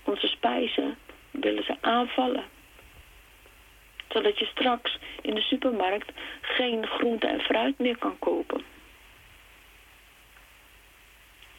onze 0.04 0.26
spijzen 0.26 0.96
willen 1.30 1.64
ze 1.64 1.76
aanvallen. 1.80 2.44
Zodat 4.08 4.38
je 4.38 4.46
straks 4.46 4.98
in 5.20 5.34
de 5.34 5.40
supermarkt 5.40 6.12
geen 6.40 6.86
groente 6.86 7.26
en 7.26 7.40
fruit 7.40 7.78
meer 7.78 7.98
kan 7.98 8.18
kopen. 8.18 8.62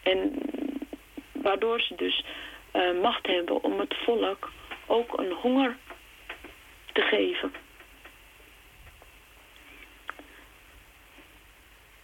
En 0.04 0.34
waardoor 1.32 1.82
ze 1.82 1.96
dus 1.96 2.24
eh, 2.72 3.02
macht 3.02 3.28
hebben 3.28 3.64
om 3.64 3.80
het 3.80 3.96
volk 4.04 4.52
ook 4.86 5.18
een 5.18 5.32
honger 5.32 5.78
te 6.94 7.02
geven. 7.02 7.52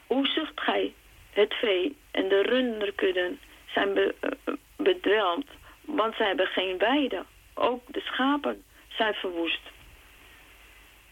Hoe 0.08 0.28
zucht 0.28 0.62
gij 0.62 0.94
het 1.30 1.54
vee 1.54 1.98
en 2.12 2.28
de 2.28 2.42
runderkudden 2.42 3.40
zijn 3.66 3.98
eh, 3.98 4.30
bedwelmd, 4.76 5.48
want 5.82 6.16
zij 6.16 6.28
hebben 6.28 6.48
geen 6.48 6.78
weide. 6.78 7.26
Ook 7.54 7.82
de 7.88 8.02
schapen 8.02 8.64
zijn 8.88 9.14
verwoest. 9.14 9.62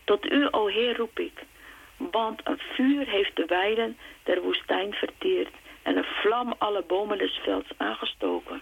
Tot 0.03 0.31
u, 0.31 0.47
o 0.51 0.67
Heer, 0.67 0.97
roep 0.97 1.19
ik, 1.19 1.43
want 1.97 2.41
een 2.43 2.59
vuur 2.59 3.07
heeft 3.07 3.35
de 3.35 3.45
weiden 3.45 3.97
der 4.23 4.41
woestijn 4.41 4.93
verteerd 4.93 5.53
en 5.81 5.97
een 5.97 6.03
vlam 6.21 6.53
alle 6.57 6.83
bomen 6.83 7.17
des 7.17 7.39
velds 7.43 7.69
aangestoken. 7.77 8.61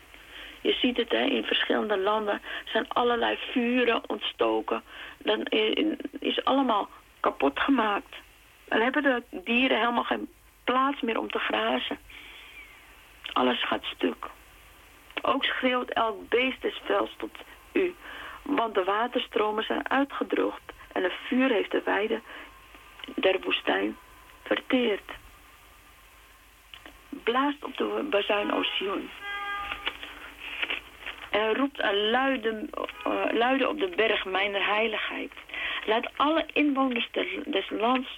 Je 0.61 0.73
ziet 0.73 0.97
het, 0.97 1.11
hè, 1.11 1.23
in 1.23 1.43
verschillende 1.43 1.97
landen 1.97 2.41
zijn 2.65 2.89
allerlei 2.89 3.37
vuren 3.51 4.09
ontstoken. 4.09 4.83
Dan 5.17 5.45
is 6.19 6.43
allemaal 6.43 6.89
kapot 7.19 7.59
gemaakt. 7.59 8.15
Dan 8.71 8.81
hebben 8.81 9.03
de 9.03 9.23
dieren 9.43 9.79
helemaal 9.79 10.03
geen 10.03 10.29
plaats 10.63 11.01
meer 11.01 11.19
om 11.19 11.31
te 11.31 11.39
grazen. 11.39 11.99
Alles 13.33 13.63
gaat 13.63 13.83
stuk. 13.83 14.25
Ook 15.21 15.43
schreeuwt 15.43 15.89
elk 15.89 16.29
beest 16.29 16.61
des 16.61 16.81
velds 16.85 17.11
tot 17.17 17.37
u, 17.73 17.95
want 18.43 18.73
de 18.73 18.83
waterstromen 18.83 19.63
zijn 19.63 19.89
uitgedroogd 19.89 20.61
en 20.91 21.03
een 21.03 21.11
vuur 21.27 21.49
heeft 21.49 21.71
de 21.71 21.81
weide 21.85 22.21
der 23.15 23.39
woestijn 23.41 23.97
verteerd. 24.43 25.11
Blaast 27.09 27.63
op 27.63 27.77
de 27.77 28.07
bazuin, 28.09 28.53
o 28.53 28.63
Sion. 28.63 29.09
En 31.29 31.55
roept 31.55 31.79
een 31.79 32.09
luide, 32.09 32.67
uh, 33.07 33.23
luide 33.31 33.69
op 33.69 33.79
de 33.79 33.89
berg 33.95 34.25
mijner 34.25 34.65
heiligheid. 34.65 35.31
Laat 35.85 36.11
alle 36.15 36.45
inwoners 36.53 37.09
des 37.45 37.69
lands 37.69 38.17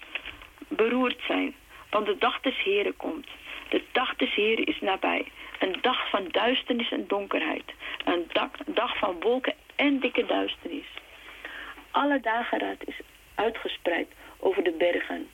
beroerd 0.67 1.21
zijn, 1.27 1.55
want 1.89 2.05
de 2.05 2.17
dag 2.17 2.41
des 2.41 2.63
Heren 2.63 2.95
komt. 2.95 3.27
De 3.69 3.83
dag 3.91 4.15
des 4.15 4.33
Heren 4.33 4.65
is 4.65 4.79
nabij. 4.81 5.25
Een 5.59 5.75
dag 5.81 6.09
van 6.09 6.27
duisternis 6.31 6.91
en 6.91 7.07
donkerheid. 7.07 7.73
Een 8.05 8.25
dag, 8.27 8.49
dag 8.65 8.97
van 8.97 9.19
wolken 9.19 9.53
en 9.75 9.99
dikke 9.99 10.25
duisternis. 10.25 10.87
Alle 11.91 12.19
dageraad 12.19 12.77
is 12.85 12.99
uitgespreid 13.35 14.07
over 14.39 14.63
de 14.63 14.71
bergen. 14.71 15.29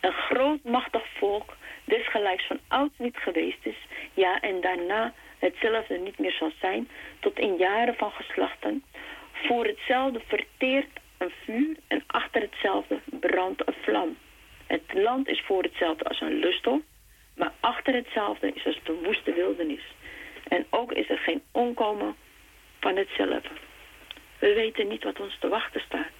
Een 0.00 0.12
groot 0.12 0.64
machtig 0.64 1.02
volk, 1.18 1.56
desgelijks 1.84 2.46
van 2.46 2.58
oud 2.68 2.92
niet 2.96 3.16
geweest 3.16 3.66
is, 3.66 3.86
ja 4.14 4.40
en 4.40 4.60
daarna 4.60 5.12
hetzelfde 5.38 5.98
niet 5.98 6.18
meer 6.18 6.32
zal 6.32 6.52
zijn, 6.60 6.88
tot 7.20 7.38
in 7.38 7.56
jaren 7.56 7.94
van 7.94 8.10
geslachten. 8.10 8.84
Voor 9.32 9.64
hetzelfde 9.64 10.20
verteert 10.26 11.00
een 11.20 11.32
vuur 11.44 11.76
en 11.86 12.02
achter 12.06 12.40
hetzelfde 12.40 13.00
brandt 13.04 13.66
een 13.66 13.74
vlam. 13.82 14.16
Het 14.66 14.92
land 14.92 15.28
is 15.28 15.40
voor 15.40 15.62
hetzelfde 15.62 16.04
als 16.04 16.20
een 16.20 16.38
lusthof, 16.38 16.80
maar 17.34 17.52
achter 17.60 17.94
hetzelfde 17.94 18.52
is 18.52 18.66
als 18.66 18.80
de 18.82 18.92
woeste 18.92 19.32
wildernis. 19.32 19.82
En 20.48 20.66
ook 20.70 20.92
is 20.92 21.10
er 21.10 21.18
geen 21.18 21.42
onkomen 21.52 22.16
van 22.80 22.96
hetzelfde. 22.96 23.48
We 24.38 24.54
weten 24.54 24.88
niet 24.88 25.04
wat 25.04 25.20
ons 25.20 25.38
te 25.38 25.48
wachten 25.48 25.80
staat. 25.80 26.10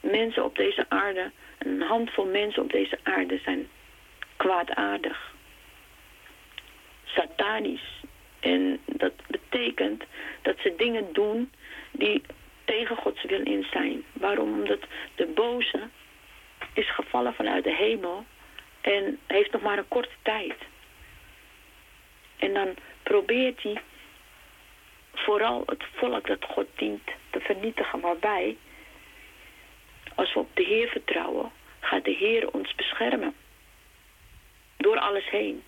Mensen 0.00 0.44
op 0.44 0.56
deze 0.56 0.86
aarde, 0.88 1.30
een 1.58 1.82
handvol 1.82 2.26
mensen 2.26 2.62
op 2.62 2.72
deze 2.72 2.98
aarde 3.02 3.38
zijn 3.44 3.68
kwaadaardig. 4.36 5.34
Satanisch. 7.04 8.02
En 8.40 8.80
dat 8.84 9.12
betekent 9.26 10.04
dat 10.42 10.56
ze 10.58 10.74
dingen 10.76 11.12
doen 11.12 11.52
die 11.90 12.22
tegen 12.68 12.96
Gods 12.96 13.22
wil 13.24 13.40
in 13.46 13.66
zijn. 13.70 14.04
Waarom? 14.12 14.52
Omdat 14.52 14.80
de 15.14 15.26
boze 15.26 15.88
is 16.72 16.94
gevallen 16.94 17.34
vanuit 17.34 17.64
de 17.64 17.74
hemel 17.74 18.24
en 18.80 19.18
heeft 19.26 19.52
nog 19.52 19.62
maar 19.62 19.78
een 19.78 19.88
korte 19.88 20.16
tijd. 20.22 20.54
En 22.36 22.54
dan 22.54 22.74
probeert 23.02 23.62
hij 23.62 23.80
vooral 25.14 25.62
het 25.66 25.84
volk 25.94 26.26
dat 26.26 26.44
God 26.44 26.66
dient 26.76 27.02
te 27.30 27.40
vernietigen. 27.40 28.00
Waarbij, 28.00 28.56
als 30.14 30.32
we 30.34 30.40
op 30.40 30.56
de 30.56 30.62
Heer 30.64 30.88
vertrouwen, 30.88 31.50
gaat 31.80 32.04
de 32.04 32.10
Heer 32.14 32.50
ons 32.52 32.74
beschermen. 32.74 33.34
Door 34.76 34.98
alles 34.98 35.30
heen. 35.30 35.62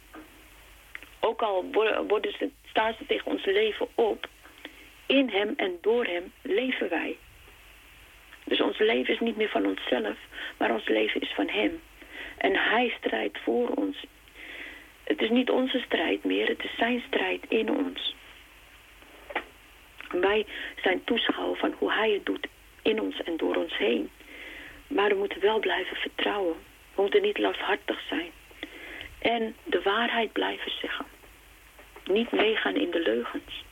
ook 1.22 1.42
al 1.42 1.64
wo- 1.72 2.04
worden 2.06 2.32
ze, 2.38 2.50
staan 2.68 2.94
ze 2.98 3.06
tegen 3.06 3.26
ons 3.30 3.44
leven 3.44 3.88
op, 3.94 4.26
in 5.10 5.28
hem 5.28 5.54
en 5.56 5.78
door 5.80 6.04
hem 6.04 6.32
leven 6.42 6.88
wij. 6.88 7.16
Dus 8.44 8.60
ons 8.60 8.78
leven 8.78 9.14
is 9.14 9.20
niet 9.20 9.36
meer 9.36 9.48
van 9.48 9.66
onszelf, 9.66 10.16
maar 10.56 10.70
ons 10.70 10.88
leven 10.88 11.20
is 11.20 11.32
van 11.34 11.48
hem. 11.48 11.80
En 12.36 12.56
hij 12.56 12.94
strijdt 12.98 13.38
voor 13.38 13.68
ons. 13.68 14.04
Het 15.04 15.22
is 15.22 15.30
niet 15.30 15.50
onze 15.50 15.78
strijd 15.78 16.24
meer, 16.24 16.48
het 16.48 16.64
is 16.64 16.76
zijn 16.76 17.02
strijd 17.06 17.44
in 17.48 17.70
ons. 17.70 18.14
Wij 20.10 20.46
zijn 20.82 21.04
toeschouwer 21.04 21.58
van 21.58 21.74
hoe 21.78 21.92
hij 21.92 22.10
het 22.10 22.26
doet 22.26 22.46
in 22.82 23.00
ons 23.00 23.22
en 23.22 23.36
door 23.36 23.56
ons 23.56 23.76
heen. 23.76 24.10
Maar 24.86 25.08
we 25.08 25.14
moeten 25.14 25.40
wel 25.40 25.58
blijven 25.58 25.96
vertrouwen. 25.96 26.54
We 26.94 27.02
moeten 27.02 27.22
niet 27.22 27.38
lafhartig 27.38 28.00
zijn. 28.08 28.30
En 29.18 29.56
de 29.64 29.82
waarheid 29.82 30.32
blijven 30.32 30.72
zeggen. 30.80 31.06
Niet 32.04 32.32
meegaan 32.32 32.76
in 32.76 32.90
de 32.90 33.00
leugens. 33.00 33.64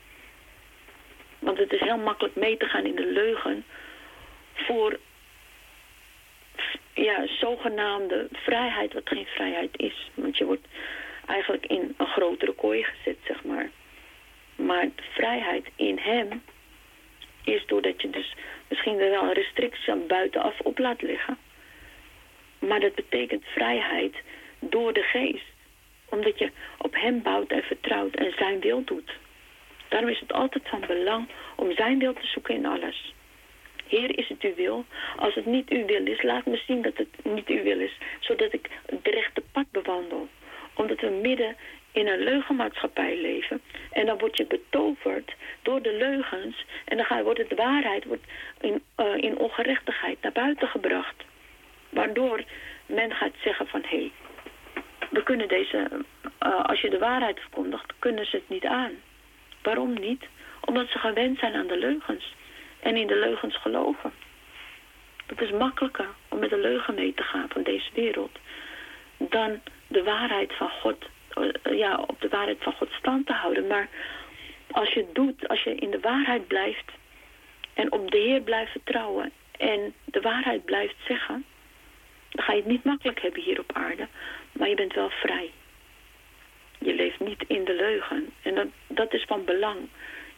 Want 1.39 1.57
het 1.57 1.73
is 1.73 1.79
heel 1.79 1.97
makkelijk 1.97 2.35
mee 2.35 2.57
te 2.57 2.65
gaan 2.65 2.85
in 2.85 2.95
de 2.95 3.05
leugen 3.05 3.63
voor 4.53 4.99
ja, 6.93 7.27
zogenaamde 7.27 8.27
vrijheid, 8.31 8.93
wat 8.93 9.09
geen 9.09 9.25
vrijheid 9.25 9.77
is. 9.77 10.09
Want 10.13 10.37
je 10.37 10.45
wordt 10.45 10.67
eigenlijk 11.25 11.65
in 11.65 11.93
een 11.97 12.07
grotere 12.07 12.51
kooi 12.51 12.83
gezet, 12.83 13.17
zeg 13.23 13.43
maar. 13.43 13.69
Maar 14.55 14.87
vrijheid 15.13 15.67
in 15.75 15.97
hem 15.97 16.41
is 17.43 17.65
doordat 17.65 18.01
je 18.01 18.09
dus 18.09 18.35
misschien 18.67 18.99
er 18.99 19.09
wel 19.09 19.23
een 19.23 19.33
restrictie 19.33 19.91
aan 19.91 20.07
buitenaf 20.07 20.59
op 20.59 20.77
laat 20.77 21.01
liggen. 21.01 21.37
Maar 22.59 22.79
dat 22.79 22.95
betekent 22.95 23.45
vrijheid 23.45 24.15
door 24.59 24.93
de 24.93 25.03
geest. 25.03 25.45
Omdat 26.05 26.39
je 26.39 26.51
op 26.77 26.95
hem 26.95 27.21
bouwt 27.21 27.51
en 27.51 27.63
vertrouwt 27.63 28.15
en 28.15 28.33
zijn 28.37 28.59
wil 28.59 28.83
doet. 28.83 29.11
Daarom 29.89 30.09
is 30.09 30.19
het 30.19 30.33
altijd 30.33 30.67
van 30.67 30.83
belang 30.87 31.27
om 31.55 31.71
zijn 31.71 31.99
wil 31.99 32.13
te 32.13 32.25
zoeken 32.27 32.55
in 32.55 32.65
alles. 32.65 33.13
Heer, 33.87 34.17
is 34.17 34.27
het 34.27 34.41
uw 34.41 34.55
wil? 34.55 34.85
Als 35.15 35.35
het 35.35 35.45
niet 35.45 35.69
uw 35.69 35.85
wil 35.85 36.05
is, 36.05 36.21
laat 36.21 36.45
me 36.45 36.61
zien 36.67 36.81
dat 36.81 36.97
het 36.97 37.23
niet 37.23 37.47
uw 37.47 37.63
wil 37.63 37.79
is. 37.79 37.97
Zodat 38.19 38.53
ik 38.53 38.69
het 38.85 39.07
rechte 39.07 39.43
pad 39.51 39.65
bewandel. 39.71 40.27
Omdat 40.73 40.99
we 40.99 41.09
midden 41.09 41.55
in 41.91 42.07
een 42.07 42.23
leugenmaatschappij 42.23 43.17
leven. 43.17 43.61
En 43.91 44.05
dan 44.05 44.17
word 44.17 44.37
je 44.37 44.45
betoverd 44.45 45.33
door 45.61 45.81
de 45.81 45.93
leugens. 45.93 46.65
En 46.85 46.97
dan 46.97 47.23
wordt 47.23 47.49
de 47.49 47.55
waarheid 47.55 48.05
wordt 48.05 48.25
in, 48.61 48.83
eh, 48.95 49.17
in 49.17 49.37
ongerechtigheid 49.37 50.21
naar 50.21 50.31
buiten 50.31 50.67
gebracht. 50.67 51.23
Waardoor 51.89 52.43
men 52.85 53.11
gaat 53.13 53.33
zeggen 53.43 53.67
van... 53.67 53.83
hé, 53.87 54.11
we 55.09 55.23
kunnen 55.23 55.47
deze... 55.47 55.89
eh, 56.39 56.65
als 56.65 56.81
je 56.81 56.89
de 56.89 56.99
waarheid 56.99 57.39
verkondigt, 57.39 57.93
kunnen 57.99 58.25
ze 58.25 58.35
het 58.35 58.49
niet 58.49 58.65
aan. 58.65 58.91
Waarom 59.69 59.93
niet? 59.99 60.23
Omdat 60.65 60.89
ze 60.89 60.99
gewend 60.99 61.39
zijn 61.39 61.55
aan 61.55 61.67
de 61.67 61.77
leugens. 61.77 62.35
En 62.79 62.95
in 62.95 63.07
de 63.07 63.15
leugens 63.19 63.57
geloven. 63.57 64.11
Het 65.25 65.41
is 65.41 65.51
makkelijker 65.51 66.07
om 66.29 66.39
met 66.39 66.49
de 66.49 66.57
leugen 66.57 66.93
mee 66.95 67.13
te 67.13 67.23
gaan 67.23 67.49
van 67.49 67.63
deze 67.63 67.89
wereld. 67.93 68.37
Dan 69.17 69.61
de 69.87 70.03
waarheid 70.03 70.53
van 70.53 70.69
God. 70.69 71.05
eh, 71.33 71.77
Ja, 71.77 72.03
op 72.07 72.21
de 72.21 72.29
waarheid 72.29 72.57
van 72.63 72.73
God 72.73 72.91
stand 72.91 73.25
te 73.25 73.33
houden. 73.33 73.67
Maar 73.67 73.87
als 74.71 74.93
je 74.93 74.99
het 74.99 75.15
doet, 75.15 75.47
als 75.47 75.63
je 75.63 75.75
in 75.75 75.91
de 75.91 75.99
waarheid 75.99 76.47
blijft. 76.47 76.91
En 77.73 77.91
op 77.91 78.11
de 78.11 78.17
Heer 78.17 78.41
blijft 78.41 78.71
vertrouwen. 78.71 79.31
En 79.57 79.93
de 80.05 80.21
waarheid 80.21 80.65
blijft 80.65 80.95
zeggen. 81.07 81.45
Dan 82.29 82.43
ga 82.45 82.51
je 82.51 82.59
het 82.59 82.69
niet 82.69 82.83
makkelijk 82.83 83.21
hebben 83.21 83.41
hier 83.41 83.59
op 83.59 83.71
aarde. 83.73 84.07
Maar 84.51 84.69
je 84.69 84.75
bent 84.75 84.93
wel 84.93 85.09
vrij. 85.09 85.51
Je 86.79 86.93
leeft 86.93 87.19
niet 87.19 87.43
in 87.47 87.63
de 87.63 87.73
leugen. 87.73 88.33
En 88.41 88.55
dat, 88.55 88.67
dat 88.87 89.13
is 89.13 89.23
van 89.23 89.45
belang 89.45 89.77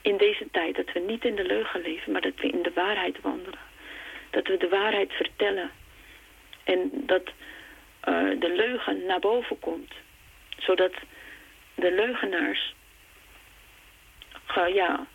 in 0.02 0.18
deze 0.18 0.48
tijd. 0.52 0.76
Dat 0.76 0.92
we 0.94 1.00
niet 1.00 1.26
in 1.26 1.36
de 1.36 1.44
leugen 1.46 1.82
leven, 1.82 2.12
maar 2.12 2.22
dat 2.22 2.36
we 2.36 2.48
in 2.48 2.62
de 2.62 2.72
waarheid 2.76 3.22
wandelen. 3.22 3.60
Dat 4.30 4.48
we 4.48 4.58
de 4.58 4.70
waarheid 4.70 5.12
vertellen. 5.12 5.72
En 6.64 6.90
dat 6.94 7.24
eh, 8.00 8.30
de 8.40 8.54
leugen 8.56 9.06
naar 9.06 9.20
boven 9.20 9.60
komt. 9.60 9.94
Zodat 10.58 10.94
de 11.76 11.92
leugenaars 11.92 12.74
ge- 14.46 14.72
ja, 14.74 15.06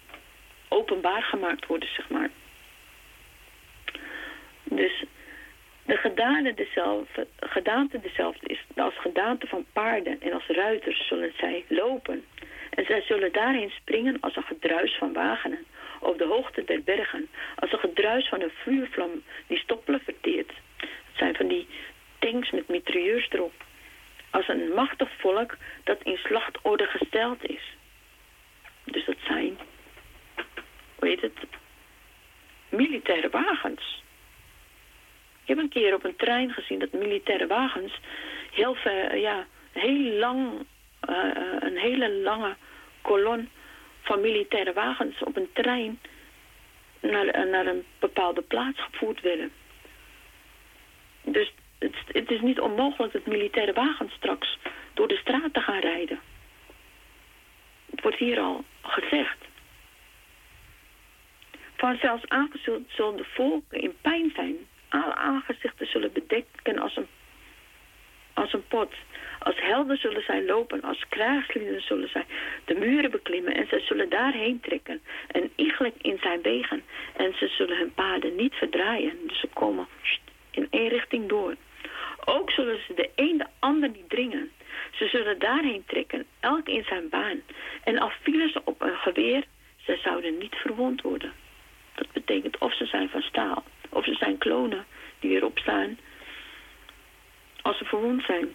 openbaar 0.68 1.22
gemaakt 1.22 1.66
worden, 1.66 1.88
zeg 1.94 2.08
maar. 2.08 2.30
Dus 4.64 5.04
de 5.86 5.96
gedaante 5.96 6.54
dezelfde, 6.54 7.26
gedaante 7.40 8.00
dezelfde 8.00 8.46
is 8.46 8.64
als 8.76 8.98
gedaante 8.98 9.46
van 9.46 9.66
paarden 9.72 10.20
en 10.20 10.32
als 10.32 10.46
ruiters 10.46 11.06
zullen 11.06 11.32
zij 11.36 11.64
lopen. 11.68 12.24
En 12.70 12.84
zij 12.84 13.02
zullen 13.02 13.32
daarheen 13.32 13.70
springen 13.70 14.20
als 14.20 14.36
een 14.36 14.42
gedruis 14.42 14.96
van 14.96 15.12
wagenen, 15.12 15.66
op 16.00 16.18
de 16.18 16.24
hoogte 16.24 16.64
der 16.64 16.82
bergen, 16.82 17.28
als 17.56 17.72
een 17.72 17.78
gedruis 17.78 18.28
van 18.28 18.40
een 18.40 18.52
vuurvlam 18.54 19.22
die 19.46 19.58
stoppelen 19.58 20.00
verteert. 20.00 20.52
Het 20.76 21.16
zijn 21.16 21.34
van 21.34 21.48
die 21.48 21.66
tanks 22.18 22.50
met 22.50 22.68
mitrailleurs 22.68 23.28
erop. 23.30 23.64
Als 24.30 24.48
een 24.48 24.68
machtig 24.74 25.10
volk 25.18 25.56
dat 25.84 26.02
in 26.02 26.16
slachtorde 26.16 26.86
gesteld 26.86 27.44
is. 27.44 27.62
Dus 28.84 29.04
dat 29.04 29.16
zijn, 29.26 29.58
hoe 30.94 31.08
heet 31.08 31.20
het, 31.20 31.32
militaire 32.68 33.28
wagens. 33.30 34.04
Ik 35.46 35.54
heb 35.54 35.64
een 35.64 35.80
keer 35.80 35.94
op 35.94 36.04
een 36.04 36.16
trein 36.16 36.50
gezien 36.50 36.78
dat 36.78 36.92
militaire 36.92 37.46
wagens 37.46 38.00
heel 38.50 38.74
ver, 38.74 39.16
ja, 39.16 39.46
heel 39.72 40.18
lang, 40.18 40.66
eh, 41.00 41.16
een 41.58 41.76
hele 41.76 42.12
lange 42.12 42.56
kolon 43.00 43.48
van 44.00 44.20
militaire 44.20 44.72
wagens 44.72 45.22
op 45.22 45.36
een 45.36 45.48
trein 45.52 46.00
naar, 47.00 47.26
eh, 47.26 47.50
naar 47.50 47.66
een 47.66 47.84
bepaalde 47.98 48.42
plaats 48.42 48.80
gevoerd 48.80 49.20
werden. 49.20 49.52
Dus 51.22 51.52
het, 51.78 51.94
het 52.06 52.30
is 52.30 52.40
niet 52.40 52.60
onmogelijk 52.60 53.12
dat 53.12 53.26
militaire 53.26 53.72
wagens 53.72 54.12
straks 54.12 54.58
door 54.94 55.08
de 55.08 55.16
straat 55.16 55.58
gaan 55.58 55.80
rijden. 55.80 56.20
Het 57.90 58.02
wordt 58.02 58.18
hier 58.18 58.40
al 58.40 58.64
gezegd. 58.82 59.44
Van 61.76 61.96
zelfs 62.00 62.22
de 63.16 63.24
volken 63.34 63.80
in 63.80 63.96
pijn 64.00 64.32
zijn. 64.34 64.56
Alle 64.88 65.14
aangezichten 65.14 65.86
zullen 65.86 66.12
bedekken 66.12 66.78
als 66.78 66.96
een, 66.96 67.06
als 68.32 68.52
een 68.52 68.66
pot. 68.66 68.94
Als 69.38 69.60
helden 69.60 69.96
zullen 69.96 70.22
zij 70.22 70.44
lopen, 70.44 70.82
als 70.82 71.04
krijgslieden 71.08 71.80
zullen 71.80 72.08
zij 72.08 72.24
de 72.64 72.74
muren 72.74 73.10
beklimmen 73.10 73.54
en 73.54 73.66
zij 73.68 73.80
zullen 73.80 74.08
daarheen 74.08 74.60
trekken. 74.60 75.00
En 75.26 75.50
iegelijk 75.56 75.94
in 76.02 76.18
zijn 76.20 76.42
wegen. 76.42 76.82
En 77.16 77.34
ze 77.38 77.48
zullen 77.48 77.76
hun 77.76 77.94
paden 77.94 78.36
niet 78.36 78.54
verdraaien. 78.54 79.18
Dus 79.26 79.40
ze 79.40 79.48
komen 79.52 79.86
in 80.50 80.66
één 80.70 80.88
richting 80.88 81.28
door. 81.28 81.54
Ook 82.24 82.50
zullen 82.50 82.78
ze 82.86 82.94
de 82.94 83.10
een 83.14 83.38
de 83.38 83.46
ander 83.58 83.88
niet 83.88 84.08
dringen. 84.08 84.50
Ze 84.92 85.08
zullen 85.08 85.38
daarheen 85.38 85.84
trekken, 85.86 86.26
elk 86.40 86.68
in 86.68 86.84
zijn 86.84 87.08
baan. 87.08 87.42
En 87.84 87.98
al 87.98 88.12
vielen 88.22 88.50
ze 88.50 88.60
op 88.64 88.80
een 88.80 88.96
geweer, 88.96 89.44
ze 89.76 89.98
zouden 90.02 90.38
niet 90.38 90.54
verwond 90.54 91.02
worden. 91.02 91.32
Dat 91.96 92.12
betekent 92.12 92.58
of 92.58 92.74
ze 92.74 92.86
zijn 92.86 93.08
van 93.08 93.22
staal, 93.22 93.64
of 93.88 94.04
ze 94.04 94.14
zijn 94.14 94.38
klonen 94.38 94.86
die 95.18 95.30
weer 95.30 95.44
opstaan 95.44 95.98
als 97.62 97.78
ze 97.78 97.84
verwond 97.84 98.22
zijn. 98.22 98.54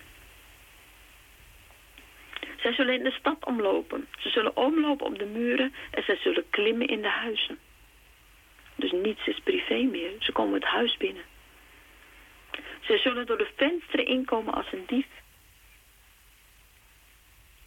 Zij 2.58 2.74
zullen 2.74 2.94
in 2.94 3.04
de 3.04 3.12
stad 3.12 3.46
omlopen. 3.46 4.08
Ze 4.20 4.30
zullen 4.30 4.58
omlopen 4.58 5.06
op 5.06 5.20
de 5.20 5.26
muren 5.26 5.74
en 5.92 6.04
zij 6.04 6.16
zullen 6.16 6.50
klimmen 6.50 6.88
in 6.88 7.02
de 7.02 7.10
huizen. 7.10 7.60
Dus 8.76 8.92
niets 8.92 9.28
is 9.28 9.39
privé 9.44 9.82
meer. 9.82 10.12
Ze 10.20 10.32
komen 10.32 10.54
het 10.54 10.64
huis 10.64 10.98
binnen. 10.98 11.24
Ze 12.80 12.98
zullen 12.98 13.26
door 13.26 13.38
de 13.38 13.50
vensteren 13.56 14.06
inkomen 14.06 14.54
als 14.54 14.72
een 14.72 14.84
dief. 14.88 15.08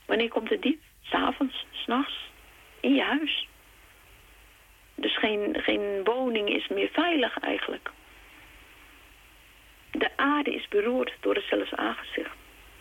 Wanneer 0.07 0.29
komt 0.29 0.49
de 0.49 0.59
dief? 0.59 0.79
S'avonds, 1.03 1.66
s'nachts, 1.72 2.31
in 2.81 2.95
je 2.95 3.03
huis. 3.03 3.49
Geen, 5.25 6.05
woning 6.05 6.49
is 6.49 6.68
meer 6.68 6.89
veilig 6.93 7.39
eigenlijk. 7.39 7.91
De 9.91 10.11
aarde 10.16 10.55
is 10.55 10.68
beroerd 10.68 11.12
door 11.20 11.35
het 11.35 11.45
zelfs 11.45 11.75
aangezicht. 11.75 12.37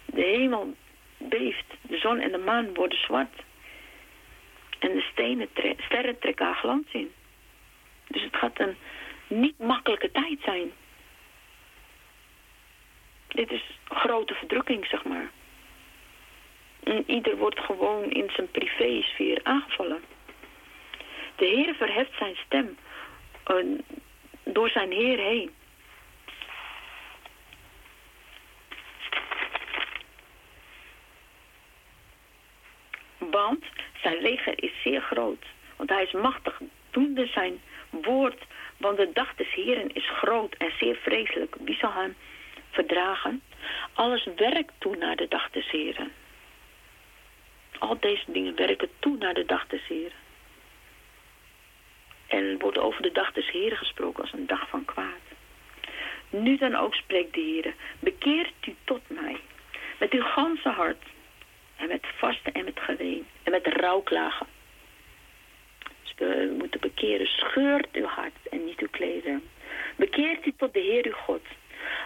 De 0.06 0.22
hemel 0.22 0.74
beeft, 1.18 1.66
de 1.82 1.98
zon 1.98 2.20
en 2.20 2.32
de 2.32 2.38
maan 2.38 2.74
worden 2.74 2.98
zwart. 2.98 3.42
En 4.80 4.94
de 4.94 5.02
stenen 5.02 5.50
sterren 5.78 6.20
trekken 6.20 6.46
haar 6.46 6.56
glans 6.56 6.86
in. 6.92 7.12
Dus 8.08 8.22
het 8.22 8.36
gaat 8.36 8.60
een 8.60 8.76
niet 9.28 9.58
makkelijke 9.60 10.12
tijd 10.12 10.40
zijn. 10.44 10.72
Dit 13.28 13.52
is 13.52 13.64
grote 13.84 14.34
verdrukking, 14.34 14.86
zeg 14.86 15.04
maar. 15.04 15.32
En 16.84 17.04
ieder 17.08 17.38
wordt 17.38 17.60
gewoon 17.60 18.12
in 18.12 18.30
zijn 18.36 18.52
privésfeer 18.52 19.40
aangevallen. 19.44 20.13
De 21.36 21.46
Heer 21.46 21.76
verheft 21.76 22.18
zijn 22.18 22.36
stem 22.36 22.78
door 24.44 24.70
zijn 24.70 24.92
Heer 24.92 25.18
heen. 25.18 25.52
Zijn 34.04 34.22
leger 34.22 34.64
is 34.64 34.82
zeer 34.84 35.02
groot, 35.02 35.46
want 35.76 35.90
hij 35.90 36.04
is 36.04 36.12
machtig, 36.12 36.62
doende 36.92 37.26
zijn 37.26 37.62
woord. 37.90 38.44
Want 38.78 38.98
de 38.98 39.10
dag 39.14 39.36
des 39.36 39.54
Heren 39.54 39.94
is 39.94 40.10
groot 40.10 40.56
en 40.58 40.72
zeer 40.80 40.96
vreselijk. 40.96 41.56
Wie 41.60 41.76
zal 41.76 41.94
hem 41.94 42.16
verdragen? 42.72 43.42
Alles 43.94 44.28
werkt 44.36 44.74
toe 44.78 44.96
naar 44.96 45.16
de 45.16 45.28
dag 45.28 45.50
des 45.50 45.70
Heren. 45.70 46.12
Al 47.80 48.00
deze 48.00 48.32
dingen 48.32 48.56
werken 48.56 48.90
toe 49.00 49.18
naar 49.18 49.34
de 49.34 49.46
dag 49.46 49.68
des 49.68 49.88
Heren. 49.88 50.23
En 52.38 52.60
wordt 52.60 52.78
over 52.78 53.02
de 53.02 53.12
dag 53.12 53.32
des 53.32 53.52
Heren 53.52 53.78
gesproken 53.78 54.24
als 54.24 54.34
een 54.34 54.48
dag 54.48 54.70
van 54.70 54.86
kwaad. 54.86 55.26
Nu 56.30 56.58
dan 56.58 56.76
ook 56.76 56.94
spreekt 56.94 57.34
de 57.34 57.40
Heer, 57.40 57.74
bekeert 58.00 58.68
u 58.68 58.76
tot 58.84 59.02
mij, 59.08 59.38
met 60.00 60.12
uw 60.12 60.22
ganse 60.22 60.70
hart, 60.70 61.04
en 61.76 61.88
met 61.88 62.06
vasten 62.18 62.54
en 62.54 62.64
met 62.64 62.80
geween, 62.80 63.28
en 63.44 63.52
met 63.52 63.68
rouwklagen. 63.68 64.48
Dus 66.02 66.14
we 66.18 66.56
moeten 66.58 66.80
bekeren, 66.80 67.28
scheurt 67.28 67.88
uw 67.92 68.06
hart 68.06 68.48
en 68.52 68.66
niet 68.66 68.80
uw 68.80 68.90
klederen. 68.92 69.44
Bekeert 69.96 70.46
u 70.46 70.54
tot 70.58 70.74
de 70.74 70.80
Heer 70.80 71.06
uw 71.06 71.14
God, 71.26 71.46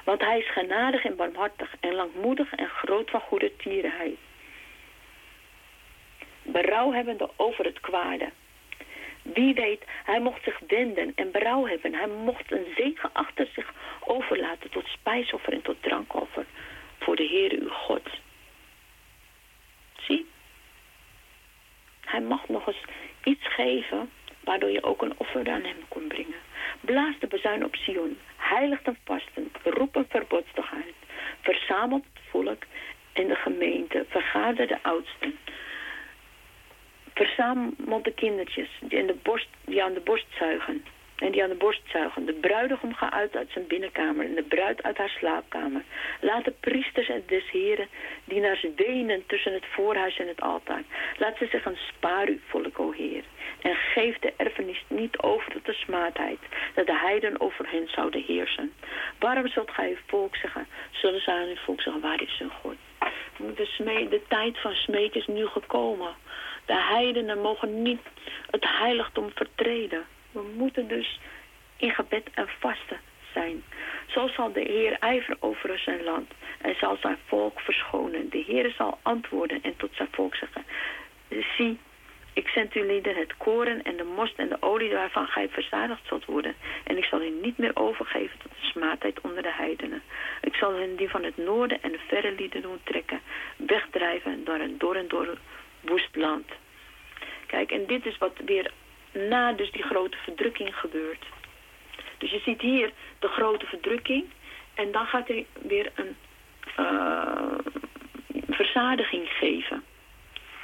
want 0.04 0.22
hij 0.22 0.40
is 0.40 0.52
genadig 0.52 1.06
en 1.06 1.16
barmhartig 1.16 1.76
en 1.80 1.94
langmoedig 1.94 2.54
en 2.54 2.70
groot 2.70 3.10
van 3.10 3.22
goede 3.22 3.56
tierenheid. 3.56 4.18
Berouw 6.42 6.92
hebbende 6.92 7.30
over 7.36 7.66
het 7.66 7.80
kwade. 7.80 8.32
Wie 9.34 9.54
weet, 9.54 9.84
hij 10.04 10.20
mocht 10.20 10.44
zich 10.44 10.60
wenden 10.68 11.12
en 11.16 11.32
berouw 11.32 11.68
hebben. 11.68 11.94
Hij 11.94 12.08
mocht 12.08 12.52
een 12.52 12.66
zegen 12.76 13.10
achter 13.14 13.48
zich 13.54 13.74
overlaten 14.00 14.70
tot 14.70 14.88
spijsoffer 14.88 15.54
en 15.54 15.62
tot 15.62 15.84
drankoffer 15.84 16.46
voor 17.00 17.16
de 17.16 17.24
Heer 17.24 17.52
uw 17.52 17.70
God. 17.70 18.10
Zie, 20.00 20.26
hij 22.06 22.22
mag 22.22 22.48
nog 22.48 22.68
eens 22.68 22.84
iets 23.24 23.54
geven 23.54 24.10
waardoor 24.40 24.70
je 24.70 24.84
ook 24.84 25.02
een 25.02 25.18
offer 25.18 25.50
aan 25.50 25.64
hem 25.64 25.84
kon 25.88 26.08
brengen. 26.08 26.42
Blaas 26.82 27.16
de 27.20 27.28
bezuin 27.28 27.66
op 27.66 27.76
Sion, 27.76 28.18
heiligt 28.38 28.88
en 28.88 28.98
vasten, 29.04 29.52
roep 29.64 29.96
een 29.96 30.06
verbodsdag 30.10 30.74
uit. 30.74 30.96
Verzamelt 31.42 32.04
het 32.14 32.24
volk 32.30 32.64
en 33.14 33.28
de 33.28 33.36
gemeente, 33.36 34.06
vergader 34.10 34.68
de 34.68 34.84
oudsten. 34.84 35.38
Verzamel 37.18 38.02
de 38.02 38.14
kindertjes 38.16 38.70
de 38.90 39.16
borst, 39.24 39.48
die 39.66 39.84
aan 39.84 39.94
de 39.94 40.00
borst 40.00 40.28
zuigen. 40.40 40.84
En 41.16 41.32
die 41.32 41.44
aan 41.44 41.50
de 41.50 41.56
borst 41.56 41.82
zuigen. 41.92 42.26
De 42.26 42.34
bruidegom 42.34 42.94
gaat 42.94 43.14
uit 43.14 43.36
uit 43.36 43.50
zijn 43.52 43.68
binnenkamer 43.68 44.26
en 44.26 44.36
de 44.36 44.44
bruid 44.44 44.84
uit 44.84 44.98
haar 44.98 45.10
slaapkamer. 45.10 45.84
Laat 46.22 46.46
de 46.46 46.54
priesters 46.60 47.10
en 47.10 47.24
des 47.26 47.50
heren 47.52 47.88
die 48.24 48.40
naar 48.40 48.56
ze 48.56 48.74
wenen 48.76 49.24
tussen 49.28 49.54
het 49.54 49.66
voorhuis 49.66 50.20
en 50.20 50.28
het 50.28 50.42
altaar. 50.42 50.84
Laat 51.18 51.38
ze 51.38 51.48
zeggen, 51.52 51.78
spaar 51.88 52.28
uw 52.28 52.40
volk, 52.48 52.80
o 52.80 52.92
Heer. 52.92 53.24
En 53.62 53.76
geef 53.76 54.20
de 54.20 54.34
erfenis 54.38 54.84
niet 54.88 55.18
over 55.18 55.52
tot 55.52 55.66
de 55.66 55.74
smaadheid, 55.74 56.40
dat 56.74 56.86
de 56.86 56.98
heiden 56.98 57.42
over 57.42 57.72
hen 57.72 57.88
zouden 57.88 58.24
heersen. 58.24 58.74
Waarom 59.20 59.48
zult 59.48 59.72
gij 59.72 59.90
uw 59.90 59.98
volk 60.08 60.36
zeggen, 60.36 60.68
zullen 60.92 61.22
ze 61.22 61.32
aan 61.32 61.48
uw 61.48 61.56
volk 61.56 61.82
zeggen, 61.82 62.02
waar 62.02 62.22
is 62.22 62.38
hun 62.40 62.52
God? 62.62 62.76
De, 63.38 64.08
de 64.10 64.22
tijd 64.28 64.62
van 64.62 64.74
smeek 64.74 65.16
is 65.16 65.28
nu 65.28 65.46
gekomen. 65.46 66.16
De 66.68 66.82
heidenen 66.82 67.42
mogen 67.42 67.82
niet 67.82 68.02
het 68.50 68.64
heiligdom 68.68 69.32
vertreden. 69.36 70.06
We 70.32 70.42
moeten 70.56 70.88
dus 70.88 71.20
in 71.78 71.92
gebed 71.92 72.30
en 72.34 72.48
vasten 72.60 73.00
zijn. 73.34 73.64
Zo 74.08 74.28
zal 74.28 74.52
de 74.52 74.62
Heer 74.62 74.98
ijveren 75.00 75.38
over 75.40 75.80
zijn 75.80 76.04
land 76.04 76.32
en 76.62 76.76
zal 76.80 76.98
zijn 77.02 77.18
volk 77.26 77.60
verschonen. 77.60 78.30
De 78.30 78.44
Heer 78.48 78.74
zal 78.78 79.00
antwoorden 79.02 79.62
en 79.62 79.76
tot 79.78 79.96
zijn 79.96 80.10
volk 80.12 80.36
zeggen... 80.36 80.66
Zie, 81.58 81.80
ik 82.34 82.48
zend 82.48 82.76
u 82.76 82.86
lieden 82.86 83.16
het 83.16 83.38
koren 83.38 83.84
en 83.84 83.98
de 83.98 84.04
most 84.04 84.38
en 84.38 84.50
de 84.50 84.62
olie 84.62 84.94
waarvan 84.94 85.28
gij 85.28 85.50
verzadigd 85.50 86.08
zult 86.08 86.26
worden. 86.26 86.56
En 86.84 86.98
ik 86.98 87.04
zal 87.04 87.22
u 87.22 87.30
niet 87.30 87.58
meer 87.58 87.76
overgeven 87.76 88.40
tot 88.40 88.52
de 88.52 88.68
smaadheid 88.68 89.22
onder 89.22 89.44
de 89.44 89.54
heidenen. 89.54 90.02
Ik 90.42 90.56
zal 90.56 90.74
hen 90.74 90.96
die 90.96 91.10
van 91.10 91.24
het 91.24 91.38
noorden 91.38 91.82
en 91.82 91.92
de 91.92 92.00
verre 92.08 92.32
lieden 92.32 92.62
doen 92.62 92.80
trekken, 92.84 93.22
wegdrijven 93.56 94.44
door 94.44 94.60
een 94.60 94.78
door 94.78 94.96
en 94.96 95.08
door 95.08 95.38
woest 95.82 96.16
land. 96.16 96.46
Kijk, 97.46 97.72
en 97.72 97.86
dit 97.86 98.06
is 98.06 98.18
wat 98.18 98.34
weer 98.46 98.72
na 99.12 99.54
dus 99.54 99.72
die 99.72 99.84
grote 99.84 100.18
verdrukking 100.18 100.76
gebeurt. 100.76 101.26
Dus 102.18 102.32
je 102.32 102.40
ziet 102.40 102.62
hier 102.62 102.92
de 103.20 103.28
grote 103.28 103.66
verdrukking 103.66 104.26
en 104.74 104.92
dan 104.92 105.06
gaat 105.06 105.28
hij 105.28 105.46
weer 105.62 105.92
een 105.96 106.16
uh, 106.80 107.58
verzadiging 108.50 109.30
geven. 109.30 109.84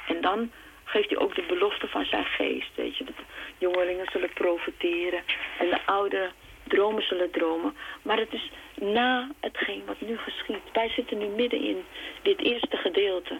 En 0.06 0.20
dan 0.20 0.50
geeft 0.84 1.08
hij 1.08 1.18
ook 1.18 1.34
de 1.34 1.44
belofte 1.48 1.88
van 1.88 2.04
zijn 2.04 2.24
geest, 2.24 2.74
weet 2.74 2.96
je. 2.96 3.04
Dat 3.04 3.16
de 3.16 3.22
jongelingen 3.58 4.06
zullen 4.12 4.32
profiteren 4.32 5.22
en 5.58 5.70
de 5.70 5.86
ouderen 5.86 6.32
dromen 6.62 7.02
zullen 7.02 7.30
dromen. 7.30 7.76
Maar 8.02 8.18
het 8.18 8.32
is 8.32 8.50
na 8.74 9.30
hetgeen 9.40 9.84
wat 9.86 10.00
nu 10.00 10.16
geschiet. 10.16 10.62
Wij 10.72 10.88
zitten 10.88 11.18
nu 11.18 11.26
midden 11.26 11.60
in 11.60 11.84
dit 12.22 12.38
eerste 12.40 12.76
gedeelte. 12.76 13.38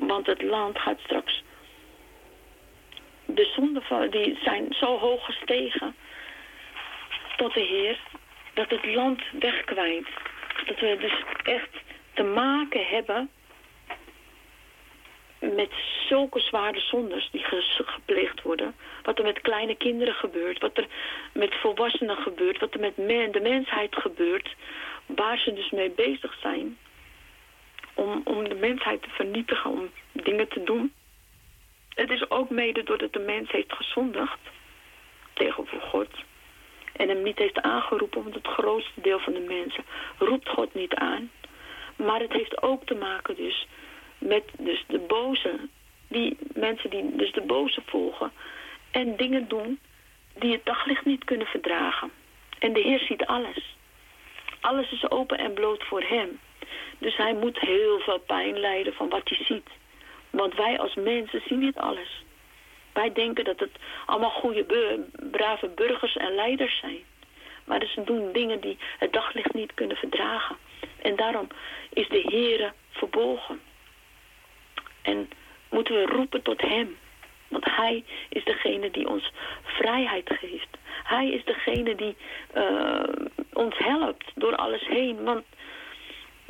Want 0.00 0.26
het 0.26 0.42
land 0.42 0.78
gaat 0.78 1.00
straks 1.00 1.42
de 3.34 3.44
zonden 3.44 4.10
die 4.10 4.38
zijn 4.42 4.66
zo 4.70 4.98
hoog 4.98 5.24
gestegen 5.24 5.94
tot 7.36 7.54
de 7.54 7.60
Heer, 7.60 7.98
dat 8.54 8.70
het 8.70 8.84
land 8.84 9.22
wegkwijnt. 9.38 10.08
Dat 10.66 10.80
we 10.80 10.96
dus 11.00 11.22
echt 11.54 11.70
te 12.14 12.22
maken 12.22 12.86
hebben 12.86 13.30
met 15.38 15.70
zulke 16.08 16.40
zware 16.40 16.80
zondes 16.80 17.28
die 17.30 17.44
gepleegd 17.88 18.42
worden. 18.42 18.74
Wat 19.02 19.18
er 19.18 19.24
met 19.24 19.40
kleine 19.40 19.74
kinderen 19.74 20.14
gebeurt, 20.14 20.60
wat 20.60 20.76
er 20.76 20.86
met 21.32 21.54
volwassenen 21.54 22.16
gebeurt, 22.16 22.58
wat 22.58 22.74
er 22.74 22.80
met 22.80 22.96
de 22.96 23.40
mensheid 23.42 23.96
gebeurt. 23.96 24.54
Waar 25.06 25.38
ze 25.38 25.52
dus 25.52 25.70
mee 25.70 25.90
bezig 25.90 26.38
zijn 26.40 26.78
om, 28.00 28.20
om 28.24 28.48
de 28.48 28.54
mensheid 28.54 29.02
te 29.02 29.10
vernietigen, 29.10 29.70
om 29.70 29.90
dingen 30.12 30.48
te 30.48 30.62
doen 30.62 30.92
het 32.00 32.10
is 32.10 32.30
ook 32.30 32.50
mede 32.50 32.82
doordat 32.82 33.12
de 33.12 33.18
mens 33.18 33.50
heeft 33.50 33.72
gezondigd 33.72 34.38
tegenover 35.32 35.80
God. 35.80 36.08
En 36.92 37.08
hem 37.08 37.22
niet 37.22 37.38
heeft 37.38 37.60
aangeroepen, 37.60 38.22
want 38.22 38.34
het 38.34 38.46
grootste 38.46 39.00
deel 39.00 39.18
van 39.18 39.32
de 39.32 39.40
mensen 39.40 39.84
roept 40.18 40.48
God 40.48 40.74
niet 40.74 40.94
aan. 40.94 41.30
Maar 41.96 42.20
het 42.20 42.32
heeft 42.32 42.62
ook 42.62 42.84
te 42.84 42.94
maken 42.94 43.36
dus 43.36 43.66
met 44.18 44.44
dus 44.58 44.84
de 44.86 44.98
boze, 44.98 45.58
die 46.08 46.36
mensen 46.54 46.90
die 46.90 47.16
dus 47.16 47.32
de 47.32 47.40
boze 47.42 47.82
volgen 47.86 48.32
en 48.90 49.16
dingen 49.16 49.48
doen 49.48 49.78
die 50.38 50.52
het 50.52 50.64
daglicht 50.64 51.04
niet 51.04 51.24
kunnen 51.24 51.46
verdragen. 51.46 52.10
En 52.58 52.72
de 52.72 52.80
Heer 52.80 52.98
ziet 52.98 53.26
alles. 53.26 53.76
Alles 54.60 54.92
is 54.92 55.10
open 55.10 55.38
en 55.38 55.54
bloot 55.54 55.84
voor 55.84 56.02
hem. 56.02 56.38
Dus 56.98 57.16
hij 57.16 57.34
moet 57.34 57.58
heel 57.58 57.98
veel 57.98 58.18
pijn 58.18 58.58
lijden 58.58 58.92
van 58.94 59.08
wat 59.08 59.28
hij 59.28 59.44
ziet. 59.44 59.68
Want 60.30 60.54
wij 60.54 60.78
als 60.78 60.94
mensen 60.94 61.42
zien 61.46 61.58
niet 61.58 61.76
alles. 61.76 62.24
Wij 62.92 63.12
denken 63.12 63.44
dat 63.44 63.60
het 63.60 63.78
allemaal 64.06 64.30
goede, 64.30 64.64
brave 65.30 65.68
burgers 65.68 66.16
en 66.16 66.34
leiders 66.34 66.78
zijn. 66.78 67.02
Maar 67.64 67.86
ze 67.86 68.04
doen 68.04 68.32
dingen 68.32 68.60
die 68.60 68.78
het 68.98 69.12
daglicht 69.12 69.54
niet 69.54 69.74
kunnen 69.74 69.96
verdragen. 69.96 70.56
En 71.02 71.16
daarom 71.16 71.48
is 71.92 72.08
de 72.08 72.22
Heere 72.28 72.72
verbolgen. 72.90 73.60
En 75.02 75.30
moeten 75.70 75.94
we 75.94 76.06
roepen 76.06 76.42
tot 76.42 76.60
Hem. 76.60 76.98
Want 77.48 77.64
Hij 77.64 78.04
is 78.28 78.44
degene 78.44 78.90
die 78.90 79.08
ons 79.08 79.32
vrijheid 79.62 80.30
geeft. 80.40 80.68
Hij 81.04 81.30
is 81.30 81.44
degene 81.44 81.94
die 81.94 82.16
uh, 82.54 83.02
ons 83.52 83.78
helpt 83.78 84.30
door 84.34 84.56
alles 84.56 84.86
heen. 84.86 85.24
Want 85.24 85.44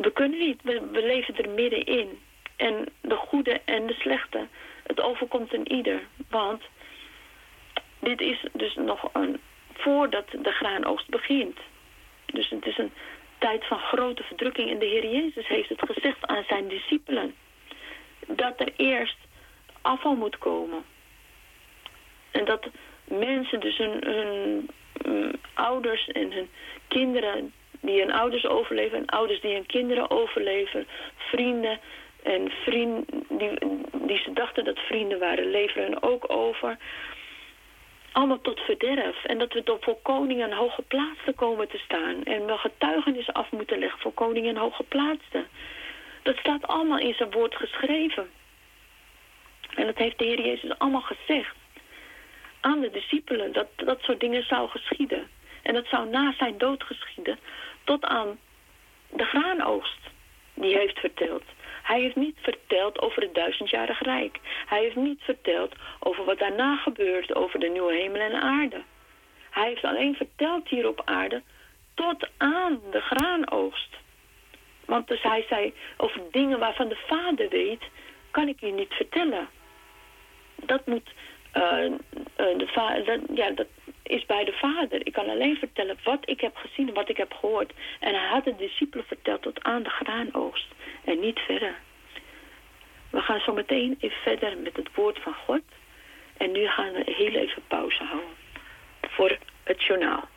we 0.00 0.12
kunnen 0.12 0.38
niet, 0.38 0.62
we, 0.62 0.88
leven 0.92 1.36
er 1.36 1.48
middenin. 1.48 2.18
En 2.56 2.86
de 3.00 3.16
goede 3.16 3.60
en 3.64 3.86
de 3.86 3.94
slechte. 3.94 4.46
Het 4.82 5.00
overkomt 5.00 5.52
een 5.52 5.72
ieder. 5.72 6.00
Want 6.28 6.62
dit 7.98 8.20
is 8.20 8.44
dus 8.52 8.74
nog 8.74 9.10
een, 9.12 9.40
voordat 9.72 10.30
de 10.30 10.50
graanoogst 10.50 11.08
begint. 11.08 11.58
Dus 12.26 12.48
het 12.48 12.66
is 12.66 12.78
een 12.78 12.92
tijd 13.38 13.66
van 13.66 13.78
grote 13.78 14.22
verdrukking. 14.22 14.70
En 14.70 14.78
de 14.78 14.86
Heer 14.86 15.10
Jezus 15.10 15.46
heeft 15.46 15.68
het 15.68 15.82
gezegd 15.86 16.26
aan 16.26 16.44
zijn 16.48 16.68
discipelen. 16.68 17.34
Dat 18.26 18.60
er 18.60 18.72
eerst 18.76 19.16
afval 19.82 20.14
moet 20.14 20.38
komen. 20.38 20.84
En 22.30 22.44
dat 22.44 22.66
mensen 23.04 23.60
dus 23.60 23.76
hun, 23.76 24.04
hun 25.02 25.40
ouders 25.54 26.08
en 26.08 26.32
hun 26.32 26.50
kinderen 26.88 27.52
die 27.80 28.00
hun 28.00 28.12
ouders 28.12 28.46
overleven... 28.46 28.98
en 28.98 29.06
ouders 29.06 29.40
die 29.40 29.54
hun 29.54 29.66
kinderen 29.66 30.10
overleven, 30.10 30.86
vrienden 31.16 31.80
en 32.22 32.50
vrienden 32.50 33.04
die, 33.28 33.58
die 33.92 34.18
ze 34.18 34.32
dachten 34.32 34.64
dat 34.64 34.78
vrienden 34.78 35.18
waren, 35.18 35.50
leveren 35.50 36.02
ook 36.02 36.24
over. 36.30 36.76
Allemaal 38.12 38.40
tot 38.40 38.60
verderf. 38.60 39.24
En 39.24 39.38
dat 39.38 39.52
we 39.52 39.62
door 39.62 39.78
voor 39.80 39.98
koningen 40.02 40.50
en 40.50 40.56
hoge 40.56 40.82
plaatsen 40.82 41.34
komen 41.34 41.68
te 41.68 41.78
staan. 41.78 42.24
En 42.24 42.46
we 42.46 42.56
getuigenis 42.56 43.32
af 43.32 43.50
moeten 43.50 43.78
leggen 43.78 44.00
voor 44.00 44.12
koningen 44.12 44.54
en 44.54 44.60
hoge 44.60 44.82
plaatsen. 44.82 45.48
Dat 46.22 46.36
staat 46.36 46.66
allemaal 46.66 46.98
in 46.98 47.14
zijn 47.14 47.30
woord 47.30 47.54
geschreven. 47.54 48.30
En 49.74 49.86
dat 49.86 49.96
heeft 49.96 50.18
de 50.18 50.24
Heer 50.24 50.40
Jezus 50.40 50.78
allemaal 50.78 51.00
gezegd 51.00 51.56
aan 52.60 52.80
de 52.80 52.90
discipelen, 52.90 53.52
dat 53.52 53.66
dat 53.76 54.00
soort 54.00 54.20
dingen 54.20 54.42
zou 54.42 54.68
geschieden. 54.68 55.28
En 55.62 55.74
dat 55.74 55.86
zou 55.86 56.08
na 56.08 56.34
zijn 56.38 56.58
dood 56.58 56.82
geschieden, 56.82 57.38
tot 57.84 58.04
aan 58.04 58.38
de 59.08 59.24
graanoogst 59.24 59.98
die 60.54 60.76
heeft 60.76 60.98
verteld. 60.98 61.42
Hij 61.82 62.00
heeft 62.00 62.16
niet 62.16 62.36
verteld 62.40 63.00
over 63.00 63.22
het 63.22 63.34
duizendjarig 63.34 64.00
rijk. 64.02 64.38
Hij 64.66 64.80
heeft 64.80 64.96
niet 64.96 65.20
verteld 65.22 65.74
over 66.00 66.24
wat 66.24 66.38
daarna 66.38 66.76
gebeurt, 66.76 67.34
over 67.34 67.60
de 67.60 67.68
nieuwe 67.68 67.94
hemel 67.94 68.20
en 68.20 68.42
aarde. 68.42 68.82
Hij 69.50 69.68
heeft 69.68 69.84
alleen 69.84 70.14
verteld 70.14 70.68
hier 70.68 70.88
op 70.88 71.02
aarde 71.04 71.42
tot 71.94 72.28
aan 72.36 72.80
de 72.90 73.00
graanoogst. 73.00 73.96
Want 74.84 75.08
dus 75.08 75.22
hij 75.22 75.44
zei, 75.48 75.74
over 75.96 76.20
dingen 76.30 76.58
waarvan 76.58 76.88
de 76.88 77.00
vader 77.06 77.48
weet, 77.48 77.82
kan 78.30 78.48
ik 78.48 78.62
u 78.62 78.70
niet 78.70 78.92
vertellen. 78.92 79.48
Dat 80.54 80.86
moet, 80.86 81.10
eh, 81.52 81.84
eh, 81.84 81.92
de 82.36 82.66
va- 82.66 82.98
dat, 82.98 83.20
ja, 83.34 83.50
dat 83.50 83.66
is 84.10 84.26
bij 84.26 84.44
de 84.44 84.52
vader. 84.52 85.06
Ik 85.06 85.12
kan 85.12 85.28
alleen 85.28 85.56
vertellen 85.56 85.98
wat 86.04 86.22
ik 86.24 86.40
heb 86.40 86.56
gezien 86.56 86.88
en 86.88 86.94
wat 86.94 87.08
ik 87.08 87.16
heb 87.16 87.32
gehoord. 87.32 87.72
En 88.00 88.14
hij 88.14 88.28
had 88.28 88.44
de 88.44 88.56
discipelen 88.56 89.06
verteld 89.06 89.42
tot 89.42 89.62
aan 89.62 89.82
de 89.82 89.90
graanoogst 89.90 90.68
en 91.04 91.20
niet 91.20 91.38
verder. 91.38 91.74
We 93.10 93.20
gaan 93.20 93.40
zo 93.40 93.52
meteen 93.52 93.96
even 94.00 94.16
verder 94.22 94.58
met 94.58 94.76
het 94.76 94.94
woord 94.94 95.18
van 95.18 95.34
God. 95.34 95.62
En 96.36 96.52
nu 96.52 96.66
gaan 96.66 96.92
we 96.92 97.02
heel 97.04 97.34
even 97.34 97.62
pauze 97.66 98.04
houden 98.04 98.36
voor 99.00 99.38
het 99.64 99.82
journaal. 99.82 100.28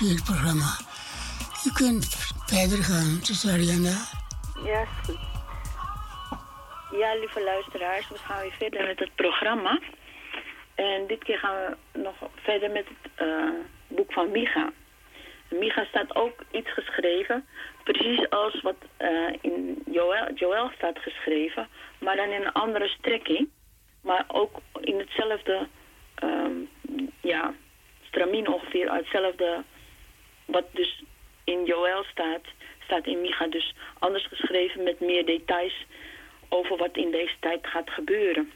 Met 0.00 0.08
het 0.08 0.18
weekprogramma. 0.18 0.70
U 1.66 1.70
kunt 1.72 2.04
verder 2.46 2.82
gaan, 2.84 3.18
zuster 3.22 3.52
Arianda. 3.52 3.96
Ja, 4.64 4.84
goed. 4.84 5.18
Ja, 7.00 7.14
lieve 7.14 7.42
luisteraars, 7.42 8.08
we 8.08 8.18
gaan 8.18 8.40
weer 8.40 8.54
verder 8.58 8.86
met 8.86 8.98
het 8.98 9.14
programma. 9.14 9.80
En 10.74 11.06
dit 11.06 11.24
keer 11.24 11.38
gaan 11.38 11.76
we 11.92 11.98
nog 11.98 12.14
verder 12.34 12.70
met 12.70 12.84
het 12.88 13.12
eh, 13.14 13.50
boek 13.88 14.12
van 14.12 14.30
Micha. 14.30 14.72
Micha 15.50 15.84
staat 15.84 16.14
ook 16.14 16.44
iets 16.50 16.72
geschreven, 16.72 17.46
precies 17.84 18.30
als 18.30 18.60
wat 18.60 18.80
eh, 18.96 19.32
in 19.40 19.82
Joël, 20.34 20.70
staat 20.76 20.98
geschreven, 20.98 21.68
maar 21.98 22.16
dan 22.16 22.28
in 22.28 22.42
een 22.42 22.52
andere 22.52 22.88
strekking. 22.88 23.48
Maar 24.02 24.24
ook 24.28 24.60
in 24.80 24.98
hetzelfde, 24.98 25.68
ehm, 26.14 26.56
ja, 27.20 27.54
stramien 28.00 28.48
ongeveer, 28.48 28.92
hetzelfde 28.92 29.64
wat 30.50 30.64
dus 30.72 31.02
in 31.44 31.64
Joël 31.64 32.04
staat, 32.04 32.44
staat 32.84 33.06
in 33.06 33.20
Micha 33.20 33.46
dus 33.46 33.74
anders 33.98 34.26
geschreven 34.26 34.82
met 34.82 35.00
meer 35.00 35.24
details 35.26 35.84
over 36.48 36.76
wat 36.76 36.96
in 36.96 37.10
deze 37.10 37.34
tijd 37.40 37.66
gaat 37.66 37.90
gebeuren. 37.90 38.50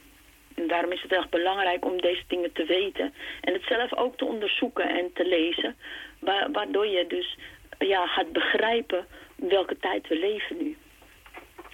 En 0.55 0.67
daarom 0.67 0.91
is 0.91 1.01
het 1.01 1.11
echt 1.11 1.29
belangrijk 1.29 1.85
om 1.85 2.01
deze 2.01 2.23
dingen 2.27 2.51
te 2.51 2.65
weten. 2.65 3.13
En 3.41 3.53
het 3.53 3.63
zelf 3.63 3.93
ook 3.93 4.17
te 4.17 4.25
onderzoeken 4.25 4.89
en 4.89 5.13
te 5.13 5.25
lezen. 5.25 5.75
wa- 6.19 6.51
Waardoor 6.51 6.87
je 6.87 7.07
dus 7.07 7.37
ja, 7.79 8.07
gaat 8.07 8.31
begrijpen 8.31 9.07
welke 9.35 9.77
tijd 9.77 10.07
we 10.07 10.19
leven 10.19 10.57
nu. 10.57 10.77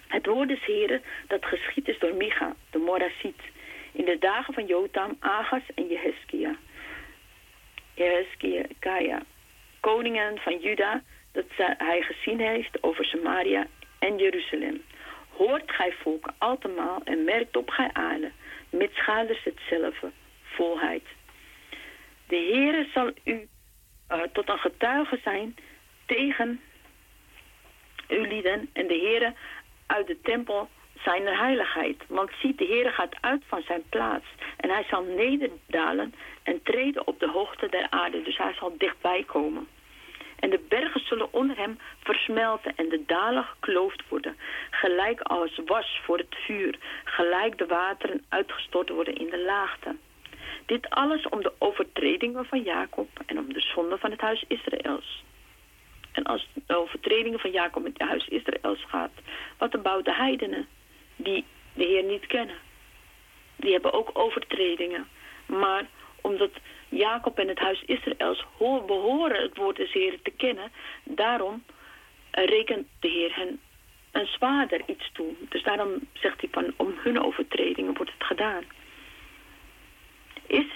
Het 0.08 0.26
woord 0.26 0.48
des 0.48 0.64
Heren 0.64 1.02
dat 1.28 1.44
geschied 1.44 1.88
is 1.88 1.98
door 1.98 2.14
Micha, 2.14 2.54
de 2.70 2.78
Morasiet. 2.78 3.40
In 3.92 4.04
de 4.04 4.18
dagen 4.18 4.54
van 4.54 4.66
Jotam, 4.66 5.16
Agas 5.20 5.62
en 5.74 5.86
Jeheskia. 5.86 6.56
Jeheskia, 7.94 8.62
Kaya. 8.78 9.22
Koningen 9.82 10.38
van 10.38 10.58
Juda, 10.58 11.02
dat 11.32 11.44
hij 11.56 12.02
gezien 12.02 12.40
heeft 12.40 12.82
over 12.82 13.04
Samaria 13.04 13.66
en 13.98 14.16
Jeruzalem. 14.18 14.82
Hoort 15.28 15.70
gij 15.70 15.92
volk 15.92 16.32
altemaal 16.38 17.00
en 17.04 17.24
merkt 17.24 17.56
op 17.56 17.70
gij 17.70 17.90
aarde, 17.92 18.30
met 18.70 18.90
schaders 18.92 19.44
hetzelfde, 19.44 20.10
volheid. 20.42 21.04
De 22.26 22.36
Heere 22.36 22.88
zal 22.94 23.10
u 23.24 23.48
eh, 24.06 24.20
tot 24.32 24.48
een 24.48 24.58
getuige 24.58 25.18
zijn 25.22 25.54
tegen 26.06 26.60
uw 28.08 28.24
lieden 28.24 28.70
en 28.72 28.86
de 28.86 28.98
Heere 28.98 29.34
uit 29.86 30.06
de 30.06 30.20
tempel 30.20 30.68
zijn 31.04 31.26
heiligheid. 31.26 32.04
Want 32.08 32.30
ziet, 32.40 32.58
de 32.58 32.66
Heere 32.66 32.90
gaat 32.90 33.14
uit 33.20 33.42
van 33.46 33.62
zijn 33.66 33.82
plaats 33.88 34.24
en 34.56 34.70
hij 34.70 34.84
zal 34.90 35.02
nederdalen 35.02 36.14
en 36.42 36.62
treden 36.62 37.06
op 37.06 37.20
de 37.20 37.28
hoogte 37.28 37.68
der 37.68 37.86
aarde. 37.90 38.22
Dus 38.22 38.36
hij 38.36 38.54
zal 38.54 38.74
dichtbij 38.78 39.24
komen. 39.24 39.66
En 40.38 40.50
de 40.50 40.64
bergen 40.68 41.00
zullen 41.00 41.32
onder 41.32 41.56
hem 41.56 41.78
versmelten 42.02 42.72
en 42.76 42.88
de 42.88 43.02
dalen 43.06 43.44
gekloofd 43.44 44.08
worden, 44.08 44.36
gelijk 44.70 45.20
als 45.20 45.60
was 45.66 46.00
voor 46.04 46.18
het 46.18 46.34
vuur, 46.46 46.78
gelijk 47.04 47.58
de 47.58 47.66
wateren 47.66 48.24
uitgestort 48.28 48.88
worden 48.88 49.14
in 49.14 49.30
de 49.30 49.38
laagte. 49.38 49.96
Dit 50.66 50.90
alles 50.90 51.28
om 51.28 51.42
de 51.42 51.52
overtredingen 51.58 52.44
van 52.44 52.62
Jacob 52.62 53.08
en 53.26 53.38
om 53.38 53.52
de 53.52 53.60
zonde 53.60 53.98
van 53.98 54.10
het 54.10 54.20
huis 54.20 54.44
Israëls. 54.48 55.24
En 56.12 56.24
als 56.24 56.48
de 56.66 56.76
overtredingen 56.76 57.38
van 57.38 57.50
Jacob 57.50 57.82
met 57.82 57.92
het 57.98 58.08
huis 58.08 58.28
Israëls 58.28 58.84
gaat, 58.88 59.12
wat 59.58 59.74
about 59.74 60.04
de 60.04 60.14
heidenen 60.14 60.66
die 61.22 61.44
de 61.74 61.84
Heer 61.84 62.02
niet 62.04 62.26
kennen? 62.26 62.56
Die 63.56 63.72
hebben 63.72 63.92
ook 63.92 64.10
overtredingen. 64.12 65.08
Maar 65.46 65.86
omdat 66.20 66.50
Jacob 66.88 67.38
en 67.38 67.48
het 67.48 67.58
huis 67.58 67.82
Israëls 67.86 68.44
ho- 68.56 68.84
behoren 68.84 69.42
het 69.42 69.56
woord 69.56 69.76
des 69.76 69.92
Heeren 69.92 70.22
te 70.22 70.30
kennen, 70.30 70.72
daarom 71.04 71.64
eh, 72.30 72.44
rekent 72.44 72.86
de 73.00 73.08
Heer 73.08 73.36
hen 73.36 73.60
een 74.12 74.26
zwaarder 74.26 74.80
iets 74.86 75.10
toe. 75.12 75.32
Dus 75.48 75.62
daarom 75.62 76.06
zegt 76.12 76.40
hij 76.40 76.48
van 76.52 76.72
om 76.76 76.94
hun 76.96 77.22
overtredingen 77.22 77.94
wordt 77.96 78.12
het 78.18 78.24
gedaan. 78.26 78.64
Is, 80.46 80.66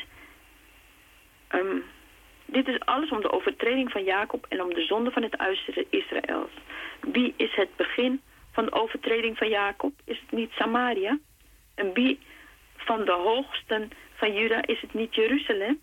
ehm, 1.49 1.77
dit 2.45 2.69
is 2.69 2.81
alles 2.81 3.11
om 3.11 3.21
de 3.21 3.31
overtreding 3.33 3.91
van 3.91 4.05
Jacob 4.05 4.47
en 4.49 4.63
om 4.63 4.75
de 4.75 4.85
zonde 4.85 5.11
van 5.11 5.23
het 5.23 5.37
huis 5.37 5.69
Israëls. 5.91 6.51
Wie 7.01 7.35
is 7.37 7.55
het 7.55 7.77
begin 7.77 8.21
van 8.57 8.65
de 8.65 8.73
overtreding 8.73 9.39
van 9.39 9.49
Jacob? 9.49 9.93
Is 10.05 10.21
het 10.21 10.31
niet 10.31 10.51
Samaria? 10.51 11.19
En 11.75 11.93
wie 11.93 12.19
van 12.77 13.05
de 13.05 13.13
hoogsten 13.13 13.91
van 14.15 14.33
Juda 14.35 14.67
is 14.67 14.81
het 14.81 14.95
niet 14.95 15.15
Jeruzalem? 15.15 15.81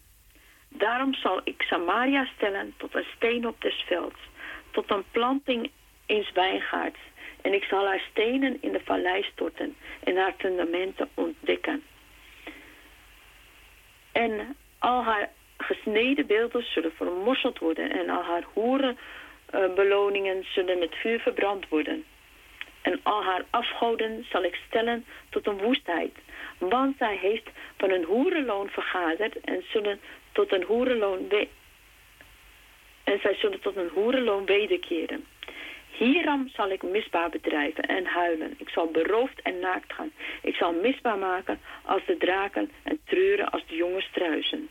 Daarom 0.70 1.14
zal 1.14 1.42
ik 1.44 1.62
Samaria 1.62 2.26
stellen 2.36 2.74
tot 2.78 2.96
een 2.96 3.06
steen 3.16 3.48
op 3.48 3.62
des 3.62 3.84
velds, 3.88 4.20
tot 4.72 4.92
een 4.92 5.04
planting 5.12 5.72
in 6.06 6.26
wijngaards. 6.34 7.00
En 7.42 7.54
ik 7.54 7.64
zal 7.64 7.86
haar 7.86 8.04
stenen 8.12 8.58
in 8.62 8.72
de 8.72 8.82
vallei 8.86 9.24
storten 9.24 9.76
en 10.04 10.16
haar 10.16 10.34
fundamenten 10.38 11.10
ontdekken. 11.14 11.84
En 14.12 14.56
al 14.80 15.04
haar 15.04 15.32
gesneden 15.58 16.28
beelden 16.28 16.64
zullen 16.64 16.94
vermorseld 16.96 17.60
worden 17.60 17.92
en 17.92 18.10
al 18.10 18.24
haar 18.24 18.46
hoerenbeloningen 18.54 20.44
zullen 20.44 20.80
met 20.80 20.96
vuur 20.96 21.20
verbrand 21.20 21.68
worden. 21.70 22.06
En 22.84 23.00
al 23.04 23.24
haar 23.24 23.46
afgoden 23.50 24.26
zal 24.30 24.44
ik 24.44 24.56
stellen 24.68 25.06
tot 25.30 25.48
een 25.48 25.58
woestheid, 25.58 26.16
want 26.58 26.98
zij 26.98 27.18
heeft 27.18 27.50
van 27.78 27.90
een 27.92 28.04
hoerenloon 28.04 28.70
vergaderd 28.70 29.40
en 29.40 29.64
zullen 29.72 30.00
tot 30.32 30.54
een 30.54 30.64
hoerenloon 30.64 31.28
we- 31.28 31.48
en 33.04 33.20
zij 33.20 33.36
zullen 33.36 33.60
tot 33.60 33.76
een 33.76 33.90
hoerenloon 33.94 34.46
wederkeren. 34.46 35.26
Hierom 35.92 36.48
zal 36.48 36.70
ik 36.70 36.84
misbaar 36.84 37.30
bedrijven 37.30 37.84
en 37.84 38.06
huilen. 38.06 38.54
Ik 38.58 38.70
zal 38.70 38.92
beroofd 38.92 39.42
en 39.42 39.60
naakt 39.60 39.94
gaan. 39.94 40.12
Ik 40.42 40.56
zal 40.56 40.74
misbaar 40.74 41.18
maken 41.18 41.60
als 41.84 42.06
de 42.06 42.18
draken 42.18 42.72
en 42.84 43.00
treuren 43.06 43.52
als 43.52 43.64
de 43.68 43.76
jonge 43.76 44.02
struizen. 44.02 44.70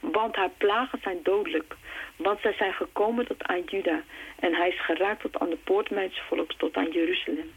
Want 0.00 0.36
haar 0.36 0.50
plagen 0.56 0.98
zijn 1.02 1.18
dodelijk. 1.22 1.74
Want 2.16 2.40
zij 2.40 2.52
zijn 2.52 2.72
gekomen 2.72 3.26
tot 3.26 3.42
aan 3.42 3.62
Juda. 3.62 4.02
En 4.38 4.54
hij 4.54 4.68
is 4.68 4.84
geraakt 4.84 5.20
tot 5.20 5.38
aan 5.38 5.50
de 5.50 5.58
poort 5.64 5.90
volks, 6.28 6.56
tot 6.56 6.76
aan 6.76 6.90
Jeruzalem. 6.90 7.52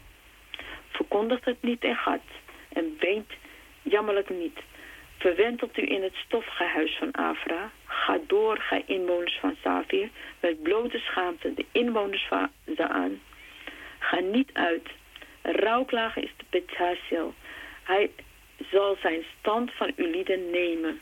Verkondigt 0.88 1.44
het 1.44 1.62
niet 1.62 1.84
in 1.84 1.96
Gat. 1.96 2.20
En 2.72 2.96
weent 2.98 3.30
jammerlijk 3.82 4.30
niet. 4.30 4.58
Verwentelt 5.18 5.78
u 5.78 5.90
in 5.90 6.02
het 6.02 6.14
stofgehuis 6.14 6.96
van 6.98 7.12
Afra. 7.12 7.70
Ga 7.84 8.18
door, 8.26 8.58
gij 8.58 8.82
inwoners 8.86 9.38
van 9.40 9.56
Savir. 9.62 10.08
Met 10.40 10.62
blote 10.62 10.98
schaamte 10.98 11.54
de 11.54 11.66
inwoners 11.72 12.26
van 12.28 12.50
Zaan. 12.76 13.20
Ga 13.98 14.20
niet 14.20 14.50
uit. 14.52 14.88
Rouwklagen 15.42 16.22
is 16.22 16.30
de 16.36 16.44
Bethasil. 16.50 17.34
Hij 17.82 18.10
zal 18.70 18.96
zijn 19.00 19.24
stand 19.38 19.72
van 19.72 19.92
uw 19.96 20.10
lieden 20.10 20.50
nemen. 20.50 21.00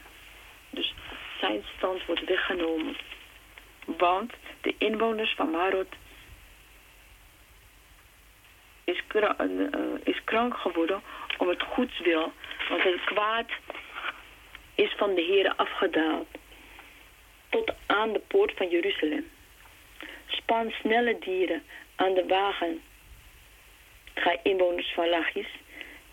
Dus 0.71 0.95
zijn 1.41 1.65
stand 1.77 2.07
wordt 2.07 2.25
weggenomen. 2.25 2.97
Want 3.85 4.33
de 4.61 4.75
inwoners 4.79 5.35
van 5.35 5.51
Marot 5.51 5.95
is, 8.85 9.03
eh, 9.09 9.81
is 10.05 10.25
krank 10.25 10.57
geworden 10.57 11.03
om 11.39 11.49
het 11.49 11.63
goeds 11.63 11.99
wil. 11.99 12.33
Want 12.69 12.83
het 12.83 13.05
kwaad 13.05 13.51
is 14.75 14.95
van 14.97 15.15
de 15.15 15.23
Heere 15.23 15.57
afgedaald. 15.57 16.29
Tot 17.49 17.73
aan 17.87 18.13
de 18.13 18.21
poort 18.27 18.53
van 18.57 18.69
Jeruzalem. 18.69 19.31
Span 20.27 20.71
snelle 20.71 21.19
dieren 21.19 21.63
aan 21.97 22.15
de 22.15 22.27
wagen. 22.27 22.83
Gij 24.15 24.41
inwoners 24.43 24.93
van 24.95 25.09
Lachis. 25.09 25.49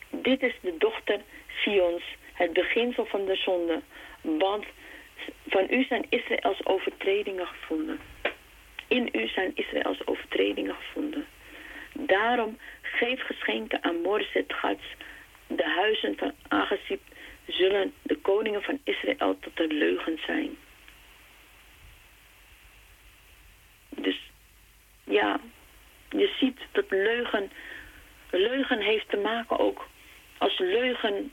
Dit 0.10 0.44
is 0.44 0.54
de 0.62 0.78
dochter 0.78 1.22
Sions, 1.48 2.04
het 2.34 2.54
beginsel 2.54 3.06
van 3.06 3.26
de 3.26 3.36
zonde. 3.36 3.82
Want 4.22 4.66
van 5.48 5.68
u 5.70 5.84
zijn 5.84 6.06
Israëls 6.10 6.66
overtredingen 6.66 7.48
gevonden. 7.48 8.00
In 8.88 9.10
u 9.12 9.28
zijn 9.28 9.52
Israëls 9.56 10.08
overtredingen 10.08 10.76
gevonden. 10.76 11.26
Daarom 11.94 12.58
geef 12.82 13.22
geschenken 13.22 13.84
aan 13.84 14.02
Morset 14.02 14.54
Gats. 14.54 14.84
De 15.48 15.70
huizen 15.70 16.18
van 16.18 16.32
Agazib 16.48 17.02
zullen 17.48 17.94
de 18.02 18.16
koningen 18.16 18.62
van 18.62 18.80
Israël 18.84 19.40
tot 19.40 19.60
een 19.60 19.74
leugen 19.74 20.20
zijn. 20.26 20.58
Dus 23.90 24.32
ja, 25.04 25.40
je 26.10 26.34
ziet 26.40 26.60
dat 26.72 26.86
leugen, 26.90 27.52
leugen 28.30 28.82
heeft 28.82 29.10
te 29.10 29.18
maken 29.18 29.60
ook 29.60 29.88
als 30.38 30.58
leugen, 30.58 31.32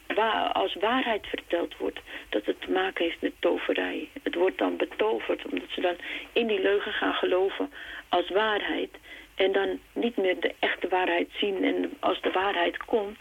als 0.52 0.74
waarheid 0.74 1.26
verteld 1.26 1.76
wordt, 1.76 2.00
dat 2.28 2.44
het 2.44 2.60
te 2.60 2.70
maken 2.70 3.04
heeft 3.04 3.20
met 3.20 3.32
toverij. 3.38 4.08
Het 4.22 4.34
wordt 4.34 4.58
dan 4.58 4.76
betoverd, 4.76 5.44
omdat 5.44 5.68
ze 5.68 5.80
dan 5.80 5.96
in 6.32 6.46
die 6.46 6.60
leugen 6.60 6.92
gaan 6.92 7.14
geloven 7.14 7.72
als 8.08 8.30
waarheid. 8.30 8.90
En 9.34 9.52
dan 9.52 9.78
niet 9.92 10.16
meer 10.16 10.40
de 10.40 10.54
echte 10.58 10.88
waarheid 10.88 11.28
zien. 11.32 11.64
En 11.64 11.96
als 12.00 12.20
de 12.20 12.30
waarheid 12.30 12.76
komt, 12.76 13.18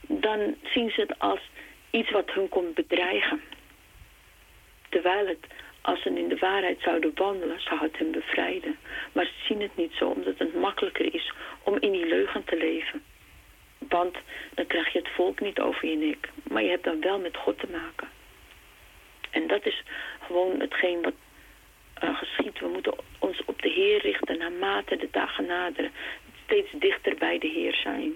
dan 0.00 0.54
zien 0.62 0.90
ze 0.90 1.00
het 1.00 1.18
als 1.18 1.40
iets 1.90 2.10
wat 2.10 2.30
hun 2.30 2.48
komt 2.48 2.74
bedreigen. 2.74 3.40
Terwijl 4.88 5.26
het, 5.26 5.46
als 5.80 6.02
ze 6.02 6.08
in 6.08 6.28
de 6.28 6.38
waarheid 6.38 6.80
zouden 6.80 7.12
wandelen, 7.14 7.60
zou 7.60 7.80
het 7.80 7.98
hen 7.98 8.10
bevrijden. 8.10 8.76
Maar 9.12 9.24
ze 9.24 9.44
zien 9.46 9.60
het 9.60 9.76
niet 9.76 9.92
zo, 9.92 10.08
omdat 10.08 10.38
het 10.38 10.54
makkelijker 10.54 11.14
is 11.14 11.32
om 11.62 11.76
in 11.80 11.92
die 11.92 12.06
leugen 12.06 12.44
te 12.44 12.56
leven. 12.56 13.02
Want 13.88 14.16
dan 14.54 14.66
krijg 14.66 14.92
je 14.92 14.98
het 14.98 15.08
volk 15.08 15.40
niet 15.40 15.60
over 15.60 15.88
je 15.88 15.96
nek. 15.96 16.28
Maar 16.42 16.62
je 16.62 16.70
hebt 16.70 16.84
dan 16.84 17.00
wel 17.00 17.18
met 17.18 17.36
God 17.36 17.58
te 17.58 17.68
maken. 17.70 18.08
En 19.30 19.46
dat 19.46 19.66
is 19.66 19.82
gewoon 20.26 20.60
hetgeen 20.60 21.02
wat 21.02 21.14
uh, 22.02 22.18
geschiet. 22.18 22.60
We 22.60 22.68
moeten 22.68 22.94
ons 23.18 23.44
op 23.44 23.62
de 23.62 23.68
Heer 23.68 24.00
richten 24.00 24.38
naarmate 24.38 24.96
de 24.96 25.08
dagen 25.10 25.46
naderen. 25.46 25.92
Steeds 26.44 26.70
dichter 26.72 27.14
bij 27.14 27.38
de 27.38 27.46
Heer 27.48 27.74
zijn. 27.74 28.12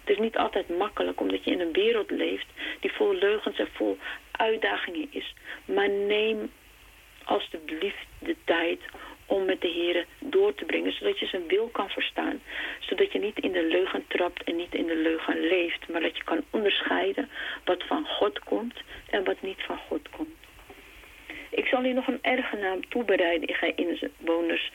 Het 0.00 0.10
is 0.10 0.18
niet 0.18 0.36
altijd 0.36 0.68
makkelijk 0.68 1.20
omdat 1.20 1.44
je 1.44 1.50
in 1.50 1.60
een 1.60 1.72
wereld 1.72 2.10
leeft 2.10 2.46
die 2.80 2.92
vol 2.92 3.14
leugens 3.14 3.58
en 3.58 3.68
vol 3.72 3.98
uitdagingen 4.30 5.06
is. 5.10 5.34
Maar 5.64 5.90
neem 5.90 6.50
alstublieft 7.24 8.06
de 8.18 8.36
tijd 8.44 8.80
om 9.26 9.44
met 9.44 9.60
de 9.60 9.68
Heer 9.68 10.06
door 10.18 10.54
te 10.54 10.64
brengen, 10.64 10.92
zodat 10.92 11.18
je 11.18 11.26
zijn 11.26 11.46
wil 11.46 11.68
kan 11.68 11.88
verstaan. 11.88 12.42
Zodat 12.80 13.12
je 13.12 13.18
niet 13.18 13.38
in 13.38 13.52
de 13.52 13.64
leugen 13.64 14.04
trapt 14.08 14.42
en 14.42 14.56
niet 14.56 14.74
in 14.74 14.86
de 14.86 14.96
leugen 14.96 15.40
leeft, 15.40 15.88
maar 15.88 16.00
dat 16.00 16.16
je 16.16 16.24
kan 16.24 16.44
onderscheiden 16.50 17.28
wat 17.64 17.82
van 17.82 18.06
God 18.06 18.38
komt 18.38 18.80
en 19.10 19.24
wat 19.24 19.42
niet 19.42 19.62
van 19.66 19.78
God 19.88 20.10
komt. 20.10 20.40
Ik 21.50 21.66
zal 21.66 21.84
u 21.84 21.92
nog 21.92 22.06
een 22.06 22.22
erfgenaam 22.22 22.88
toebereiden, 22.88 23.54
gij 23.54 23.72
inwoners 23.74 24.72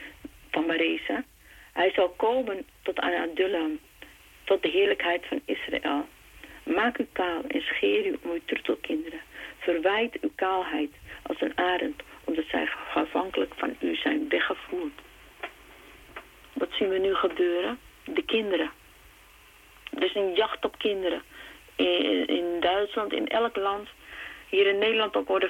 van 0.51 0.65
Maresa. 0.65 1.23
Hij 1.73 1.91
zal 1.95 2.09
komen 2.09 2.65
tot 2.81 2.99
aan 2.99 3.29
Adullam, 3.29 3.79
tot 4.43 4.61
de 4.61 4.69
heerlijkheid 4.69 5.25
van 5.25 5.41
Israël. 5.45 6.05
Maak 6.63 6.97
u 6.97 7.07
kaal 7.11 7.41
en 7.47 7.61
scheer 7.61 8.05
u 8.05 8.17
om 8.23 8.31
uw 8.31 8.41
troetelkinderen. 8.45 9.19
Verwijt 9.57 10.17
uw 10.21 10.31
kaalheid 10.35 10.91
als 11.21 11.41
een 11.41 11.57
arend, 11.57 12.01
omdat 12.27 12.45
zij 12.47 12.69
afhankelijk 12.93 13.53
van 13.55 13.75
u 13.79 13.95
zijn 13.95 14.29
weggevoerd. 14.29 15.01
Wat 16.53 16.69
zien 16.71 16.89
we 16.89 16.97
nu 16.97 17.15
gebeuren? 17.15 17.79
De 18.03 18.23
kinderen. 18.23 18.71
Er 19.93 20.03
is 20.03 20.15
een 20.15 20.33
jacht 20.33 20.65
op 20.65 20.77
kinderen. 20.77 21.21
In, 21.75 22.27
in 22.27 22.59
Duitsland, 22.59 23.13
in 23.13 23.27
elk 23.27 23.55
land. 23.55 23.89
Hier 24.49 24.67
in 24.67 24.77
Nederland 24.77 25.15
ook 25.15 25.27
worden 25.27 25.49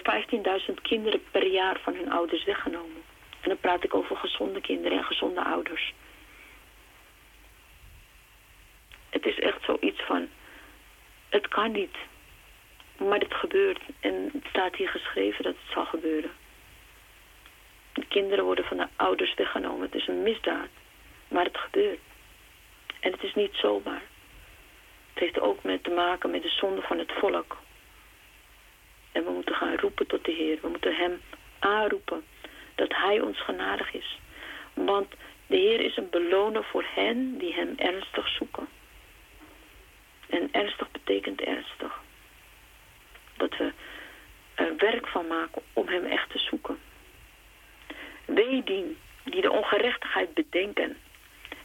15.000 0.70 0.74
kinderen 0.82 1.24
per 1.32 1.48
jaar 1.48 1.80
van 1.80 1.96
hun 1.96 2.12
ouders 2.12 2.44
weggenomen. 2.44 3.04
En 3.42 3.50
dan 3.50 3.60
praat 3.60 3.84
ik 3.84 3.94
over 3.94 4.16
gezonde 4.16 4.62
kinderen 4.62 4.98
en 4.98 5.04
gezonde 5.04 5.44
ouders. 5.44 5.94
Het 9.10 9.26
is 9.26 9.40
echt 9.40 9.64
zoiets 9.64 10.02
van, 10.02 10.30
het 11.30 11.48
kan 11.48 11.72
niet. 11.72 11.96
Maar 12.98 13.20
het 13.20 13.34
gebeurt. 13.34 13.80
En 14.00 14.30
het 14.34 14.44
staat 14.50 14.76
hier 14.76 14.90
geschreven 14.90 15.44
dat 15.44 15.54
het 15.54 15.74
zal 15.74 15.86
gebeuren. 15.86 16.32
De 17.98 18.06
kinderen 18.08 18.46
worden 18.46 18.66
van 18.66 18.78
de 18.78 18.88
ouders 18.96 19.34
weggenomen. 19.34 19.82
Het 19.82 19.96
is 19.96 20.08
een 20.08 20.24
misdaad. 20.24 20.68
Maar 21.28 21.46
het 21.46 21.58
gebeurt. 21.58 22.00
En 23.00 23.12
het 23.12 23.24
is 23.24 23.34
niet 23.34 23.54
zomaar. 23.54 24.02
Het 25.14 25.20
heeft 25.20 25.40
ook 25.40 25.64
met 25.64 25.84
te 25.84 25.90
maken 25.90 26.32
met 26.32 26.42
de 26.42 26.50
zonde 26.50 26.82
van 26.82 26.98
het 26.98 27.12
volk. 27.12 27.58
En 29.12 29.24
we 29.24 29.32
moeten 29.32 29.56
gaan 29.56 29.76
roepen 29.76 30.08
tot 30.08 30.26
de 30.26 30.32
Heer. 30.32 30.58
We 30.62 30.68
moeten 30.68 30.96
Hem 30.96 31.22
aanroepen 31.60 32.26
dat 32.76 32.94
Hij 32.94 33.20
ons 33.20 33.44
genadig 33.44 33.94
is. 33.94 34.20
Want 34.74 35.14
de 35.48 35.58
Heer 35.58 35.80
is 35.80 35.98
een 35.98 36.10
beloner 36.10 36.64
voor 36.64 36.86
hen 36.96 37.38
die 37.38 37.54
Hem 37.54 37.74
ernstig 37.78 38.28
zoeken. 38.28 38.68
En 40.30 40.50
ernstig 40.52 40.92
betekent 40.92 41.42
ernstig. 41.42 42.02
Dat 43.38 43.58
we 43.58 43.72
er 44.56 44.76
werk 44.78 45.08
van 45.08 45.28
maken 45.28 45.62
om 45.74 45.88
Hem 45.88 46.06
echt 46.06 46.30
te 46.30 46.40
zoeken. 46.40 46.80
Wee 48.28 48.64
die 48.64 49.42
de 49.42 49.52
ongerechtigheid 49.52 50.34
bedenken 50.34 50.98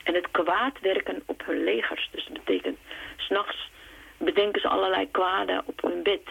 en 0.02 0.14
het 0.14 0.30
kwaad 0.30 0.80
werken 0.80 1.22
op 1.26 1.42
hun 1.46 1.64
legers. 1.64 2.08
Dus 2.10 2.24
dat 2.24 2.44
betekent, 2.44 2.78
s'nachts 3.16 3.70
bedenken 4.16 4.60
ze 4.60 4.68
allerlei 4.68 5.10
kwaden 5.10 5.62
op 5.64 5.82
hun 5.82 6.02
bed. 6.02 6.28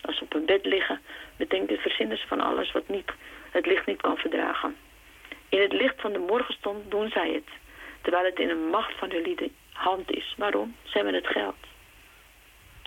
Als 0.00 0.18
ze 0.18 0.24
op 0.24 0.32
hun 0.32 0.44
bed 0.44 0.64
liggen, 0.64 1.00
bedenken, 1.36 1.78
verzinnen 1.78 2.18
ze 2.18 2.26
van 2.26 2.40
alles 2.40 2.72
wat 2.72 2.88
niet, 2.88 3.12
het 3.50 3.66
licht 3.66 3.86
niet 3.86 4.00
kan 4.00 4.16
verdragen. 4.16 4.76
In 5.48 5.60
het 5.60 5.72
licht 5.72 6.00
van 6.00 6.12
de 6.12 6.18
morgenstond 6.18 6.90
doen 6.90 7.10
zij 7.10 7.30
het, 7.32 7.48
terwijl 8.00 8.24
het 8.24 8.38
in 8.38 8.48
de 8.48 8.68
macht 8.70 8.98
van 8.98 9.10
hun 9.10 9.52
hand 9.72 10.10
is. 10.10 10.34
Waarom? 10.36 10.76
Ze 10.82 10.92
hebben 10.92 11.14
het 11.14 11.26
geld. 11.26 11.56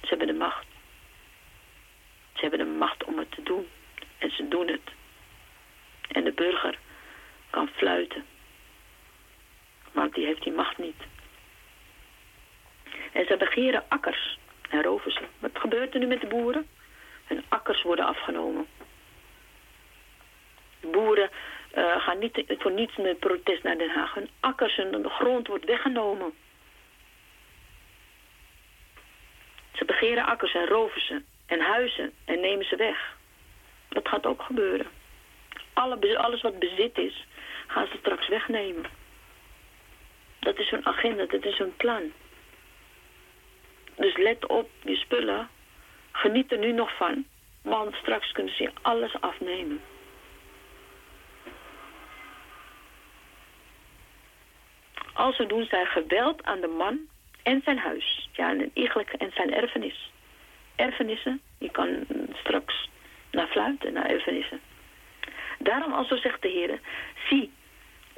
Ze 0.01 0.07
hebben 0.07 0.27
de 0.27 0.33
macht. 0.33 0.65
Ze 2.33 2.41
hebben 2.41 2.59
de 2.59 2.77
macht 2.77 3.03
om 3.03 3.17
het 3.17 3.31
te 3.31 3.43
doen. 3.43 3.67
En 4.17 4.31
ze 4.31 4.47
doen 4.47 4.67
het. 4.67 4.96
En 6.07 6.23
de 6.23 6.31
burger 6.31 6.77
kan 7.49 7.69
fluiten. 7.75 8.25
Want 9.91 10.13
die 10.13 10.25
heeft 10.25 10.43
die 10.43 10.53
macht 10.53 10.77
niet. 10.77 11.03
En 13.11 13.25
ze 13.25 13.37
begeren 13.37 13.83
akkers 13.87 14.37
en 14.69 14.81
roven 14.81 15.11
ze. 15.11 15.21
Wat 15.39 15.51
gebeurt 15.53 15.93
er 15.93 15.99
nu 15.99 16.05
met 16.05 16.21
de 16.21 16.27
boeren? 16.27 16.67
Hun 17.25 17.43
akkers 17.47 17.81
worden 17.81 18.05
afgenomen. 18.05 18.67
De 20.79 20.87
boeren 20.87 21.29
eh, 21.71 21.97
gaan 21.97 22.19
niet 22.19 22.43
voor 22.47 22.71
niets 22.71 22.95
met 22.95 23.19
protest 23.19 23.63
naar 23.63 23.77
Den 23.77 23.89
Haag. 23.89 24.13
Hun 24.13 24.29
akkers 24.39 24.77
en 24.77 25.01
de 25.01 25.09
grond 25.09 25.47
wordt 25.47 25.65
weggenomen. 25.65 26.33
Ze 29.73 29.85
begeren 29.85 30.25
akkers 30.25 30.53
en 30.53 30.67
roven 30.67 31.01
ze. 31.01 31.21
En 31.45 31.59
huizen 31.59 32.13
en 32.25 32.39
nemen 32.39 32.65
ze 32.65 32.75
weg. 32.75 33.15
Dat 33.89 34.07
gaat 34.07 34.25
ook 34.25 34.41
gebeuren. 34.41 34.87
Alle, 35.77 36.17
alles 36.17 36.41
wat 36.41 36.59
bezit 36.59 36.97
is, 36.97 37.25
gaan 37.67 37.87
ze 37.87 37.97
straks 37.97 38.27
wegnemen. 38.27 38.85
Dat 40.39 40.59
is 40.59 40.69
hun 40.69 40.85
agenda, 40.85 41.25
dat 41.25 41.45
is 41.45 41.57
hun 41.57 41.75
plan. 41.75 42.11
Dus 43.95 44.17
let 44.17 44.47
op 44.47 44.69
je 44.83 44.95
spullen. 44.95 45.49
Geniet 46.11 46.51
er 46.51 46.57
nu 46.57 46.71
nog 46.71 46.95
van. 46.97 47.25
Want 47.61 47.95
straks 47.95 48.31
kunnen 48.31 48.55
ze 48.55 48.63
je 48.63 48.71
alles 48.81 49.21
afnemen. 49.21 49.81
Als 55.13 55.35
ze 55.35 55.45
doen 55.45 55.65
zij 55.65 55.85
geweld 55.85 56.43
aan 56.43 56.61
de 56.61 56.67
man 56.67 56.99
en 57.43 57.61
zijn 57.63 57.77
huis. 57.77 58.29
Ja, 58.31 58.49
en 58.49 58.71
eigenlijk 58.73 59.13
en 59.13 59.31
zijn 59.33 59.53
erfenis. 59.53 60.11
Erfenissen, 60.75 61.41
je 61.57 61.71
kan 61.71 62.05
straks 62.33 62.89
naar 63.31 63.47
fluiten, 63.47 63.93
naar 63.93 64.09
erfenissen. 64.09 64.61
Daarom 65.57 65.93
also 65.93 66.15
zegt 66.15 66.41
de 66.41 66.47
Heer, 66.47 66.79
zie, 67.29 67.51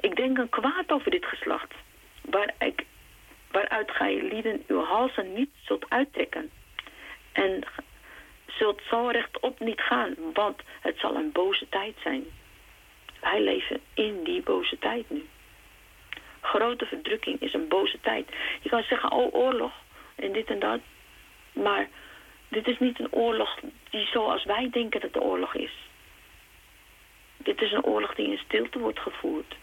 ik 0.00 0.16
denk 0.16 0.38
een 0.38 0.48
kwaad 0.48 0.90
over 0.92 1.10
dit 1.10 1.24
geslacht, 1.24 1.74
waar 2.20 2.54
ik, 2.58 2.84
waaruit 3.50 3.90
gij 3.90 4.22
lieden 4.22 4.64
uw 4.66 4.84
halzen 4.84 5.32
niet 5.32 5.50
zult 5.64 5.86
uittrekken. 5.88 6.50
En 7.32 7.64
zult 8.46 8.80
zo 8.88 9.06
rechtop 9.06 9.60
niet 9.60 9.80
gaan, 9.80 10.14
want 10.34 10.62
het 10.80 10.98
zal 10.98 11.14
een 11.14 11.32
boze 11.32 11.68
tijd 11.68 11.96
zijn. 12.02 12.24
Wij 13.20 13.40
leven 13.40 13.80
in 13.94 14.24
die 14.24 14.42
boze 14.42 14.78
tijd 14.78 15.10
nu. 15.10 15.26
Grote 16.40 16.86
verdrukking 16.86 17.40
is 17.40 17.52
een 17.52 17.68
boze 17.68 18.00
tijd. 18.00 18.28
Je 18.60 18.68
kan 18.68 18.82
zeggen, 18.82 19.12
oh 19.12 19.34
oorlog 19.34 19.72
en 20.14 20.32
dit 20.32 20.46
en 20.50 20.58
dat. 20.58 20.80
Maar 21.52 21.88
dit 22.48 22.66
is 22.66 22.78
niet 22.78 22.98
een 23.00 23.12
oorlog 23.12 23.58
die 23.90 24.06
zoals 24.06 24.44
wij 24.44 24.68
denken 24.70 25.00
dat 25.00 25.12
de 25.12 25.20
oorlog 25.20 25.54
is. 25.54 25.72
Dit 27.42 27.60
is 27.60 27.72
een 27.72 27.84
oorlog 27.84 28.14
die 28.14 28.30
in 28.30 28.38
stilte 28.38 28.78
wordt 28.78 29.00
gevoerd. 29.00 29.56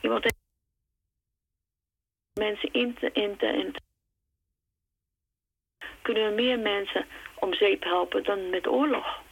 Iemand 0.00 0.22
heeft 0.22 0.36
mensen 2.34 2.72
in 2.72 2.94
te, 2.94 3.10
in 3.12 3.36
te, 3.36 3.46
in 3.46 3.72
te. 3.72 3.80
Kunnen 6.02 6.28
we 6.28 6.42
meer 6.42 6.58
mensen 6.58 7.06
om 7.34 7.54
zeep 7.54 7.84
helpen 7.84 8.24
dan 8.24 8.50
met 8.50 8.66
oorlog? 8.66 9.22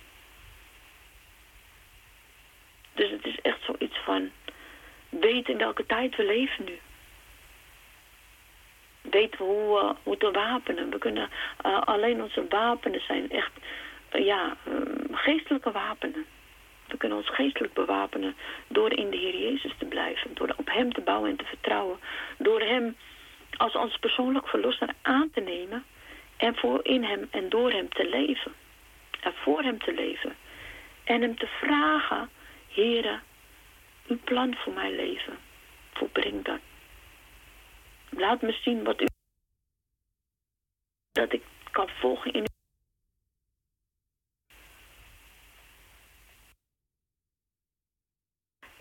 Dus 2.94 3.10
het 3.10 3.26
is 3.26 3.40
echt 3.40 3.62
zoiets 3.64 3.98
van, 4.04 4.30
weet 5.08 5.48
in 5.48 5.58
welke 5.58 5.86
tijd 5.86 6.16
we 6.16 6.24
leven 6.24 6.64
nu. 6.64 6.78
Weten 9.00 9.38
we 9.38 9.44
hoe 9.44 9.78
we 9.78 9.94
moeten 10.02 10.32
wapenen. 10.32 10.90
We 10.90 10.98
kunnen, 10.98 11.30
uh, 11.66 11.80
alleen 11.80 12.22
onze 12.22 12.46
wapenen 12.48 13.00
zijn 13.00 13.30
echt, 13.30 13.52
uh, 14.12 14.26
ja, 14.26 14.56
um, 14.66 15.06
geestelijke 15.12 15.72
wapenen. 15.72 16.26
We 16.92 16.98
kunnen 16.98 17.18
ons 17.18 17.34
geestelijk 17.34 17.72
bewapenen 17.72 18.36
door 18.68 18.92
in 18.92 19.10
de 19.10 19.16
Heer 19.16 19.36
Jezus 19.36 19.72
te 19.78 19.84
blijven. 19.84 20.34
Door 20.34 20.54
op 20.56 20.68
Hem 20.70 20.92
te 20.92 21.00
bouwen 21.00 21.30
en 21.30 21.36
te 21.36 21.44
vertrouwen. 21.44 21.98
Door 22.38 22.60
Hem 22.60 22.96
als 23.56 23.74
ons 23.74 23.96
persoonlijk 23.96 24.48
verlosser 24.48 24.94
aan 25.02 25.30
te 25.30 25.40
nemen. 25.40 25.84
En 26.36 26.56
voor 26.56 26.80
in 26.82 27.04
Hem 27.04 27.28
en 27.30 27.48
door 27.48 27.70
Hem 27.70 27.88
te 27.88 28.08
leven. 28.08 28.52
En 29.20 29.32
voor 29.34 29.62
Hem 29.62 29.78
te 29.78 29.94
leven. 29.94 30.36
En 31.04 31.20
Hem 31.20 31.36
te 31.36 31.46
vragen, 31.46 32.30
Heere, 32.68 33.20
uw 34.06 34.18
plan 34.24 34.54
voor 34.54 34.72
mijn 34.72 34.94
leven. 34.94 35.38
Volbreng 35.92 36.44
dat. 36.44 36.60
Laat 38.08 38.42
me 38.42 38.52
zien 38.52 38.84
wat 38.84 39.00
u... 39.00 39.06
Dat 41.12 41.32
ik 41.32 41.42
kan 41.70 41.88
volgen 41.88 42.32
in 42.32 42.44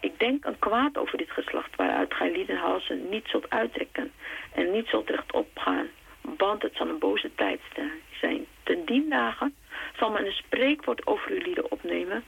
Ik 0.02 0.14
een 0.42 0.60
kwaad 0.60 0.98
over 0.98 1.18
dit 1.18 1.32
geslacht 1.32 1.76
waaruit 1.76 2.14
gij 2.14 2.32
liedenhalsen 2.32 3.10
niet 3.10 3.28
zult 3.28 3.50
uittrekken 3.50 4.12
en 4.54 4.72
niet 4.72 4.88
zult 4.88 5.10
rechtop 5.10 5.58
gaan, 5.58 5.88
want 6.22 6.62
het 6.62 6.76
zal 6.76 6.88
een 6.88 7.00
boze 7.00 7.36
tijd 7.36 7.62
zijn. 8.20 8.46
Ten 8.64 8.86
dien 8.86 9.10
dagen 9.10 9.56
zal 9.98 10.12
men 10.12 10.26
een 10.26 10.32
spreekwoord 10.32 11.08
over 11.08 11.32
uw 11.32 11.42
lieden 11.42 11.72
opnemen 11.72 12.24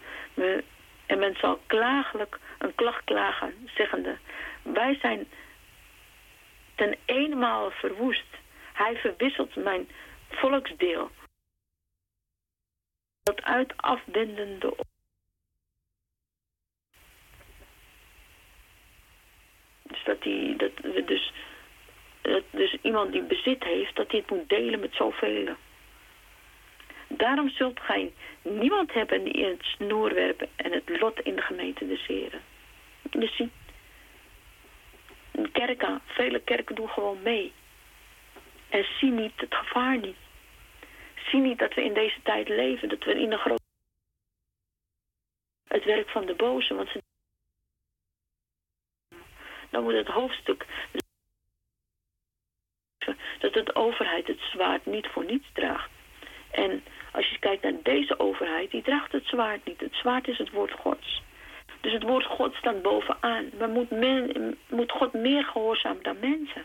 en 1.05 1.19
men 1.19 1.35
zal 1.35 1.59
klagelijk 1.65 2.39
een 2.57 2.75
klacht 2.75 3.03
klagen, 3.03 3.53
zeggende, 3.75 4.17
wij 4.61 4.97
zijn 5.01 5.27
ten 6.75 6.97
eenmaal 7.05 7.71
verwoest. 7.71 8.25
Hij 8.73 8.95
verwisselt 8.95 9.55
mijn 9.55 9.89
volksdeel. 10.29 11.11
Dat 13.23 13.41
uit 13.41 13.73
afwendende 13.77 14.75
Dus 19.93 20.03
dat 20.03 20.21
die, 20.21 20.55
dat 20.55 20.71
dus, 21.07 21.31
dat 22.21 22.43
dus 22.49 22.77
iemand 22.81 23.11
die 23.11 23.21
bezit 23.21 23.63
heeft, 23.63 23.95
dat 23.95 24.11
hij 24.11 24.19
het 24.19 24.29
moet 24.29 24.49
delen 24.49 24.79
met 24.79 24.93
zoveel. 24.93 25.55
Daarom 27.07 27.49
zult 27.49 27.79
gij 27.79 28.13
niemand 28.41 28.93
hebben 28.93 29.23
die 29.23 29.33
in 29.33 29.49
het 29.49 29.63
snoer 29.63 30.13
werpen 30.13 30.49
en 30.55 30.71
het 30.71 30.99
lot 30.99 31.19
in 31.19 31.35
de 31.35 31.41
gemeente 31.41 31.87
deseren. 31.87 32.41
Je 33.11 33.27
ziet, 33.27 33.51
kerken, 35.51 36.01
vele 36.05 36.39
kerken 36.39 36.75
doen 36.75 36.89
gewoon 36.89 37.21
mee. 37.21 37.53
En 38.69 38.85
zie 38.99 39.11
niet 39.11 39.33
het 39.35 39.55
gevaar 39.55 39.97
niet. 39.97 40.17
Zie 41.29 41.39
niet 41.39 41.59
dat 41.59 41.73
we 41.73 41.83
in 41.83 41.93
deze 41.93 42.21
tijd 42.23 42.49
leven, 42.49 42.89
dat 42.89 43.03
we 43.03 43.19
in 43.19 43.31
een 43.31 43.37
groot... 43.37 43.61
Het 45.67 45.83
werk 45.83 46.09
van 46.09 46.25
de 46.25 46.35
boze, 46.35 46.73
want 46.73 46.89
ze... 46.89 47.01
Dan 49.73 49.83
moet 49.83 49.93
het 49.93 50.07
hoofdstuk... 50.07 50.65
Dat 53.39 53.53
de 53.53 53.75
overheid 53.75 54.27
het 54.27 54.39
zwaard 54.39 54.85
niet 54.85 55.07
voor 55.07 55.25
niets 55.25 55.47
draagt. 55.53 55.89
En 56.51 56.83
als 57.11 57.29
je 57.29 57.39
kijkt 57.39 57.63
naar 57.63 57.73
deze 57.83 58.19
overheid, 58.19 58.71
die 58.71 58.81
draagt 58.81 59.11
het 59.11 59.25
zwaard 59.25 59.65
niet. 59.65 59.79
Het 59.79 59.93
zwaard 59.93 60.27
is 60.27 60.37
het 60.37 60.49
woord 60.49 60.71
gods. 60.71 61.21
Dus 61.81 61.93
het 61.93 62.03
woord 62.03 62.25
God 62.25 62.55
staat 62.55 62.81
bovenaan. 62.81 63.49
Maar 63.57 63.69
moet, 63.69 63.89
men, 63.89 64.57
moet 64.69 64.91
God 64.91 65.13
meer 65.13 65.43
gehoorzamen 65.43 66.03
dan 66.03 66.19
mensen? 66.19 66.63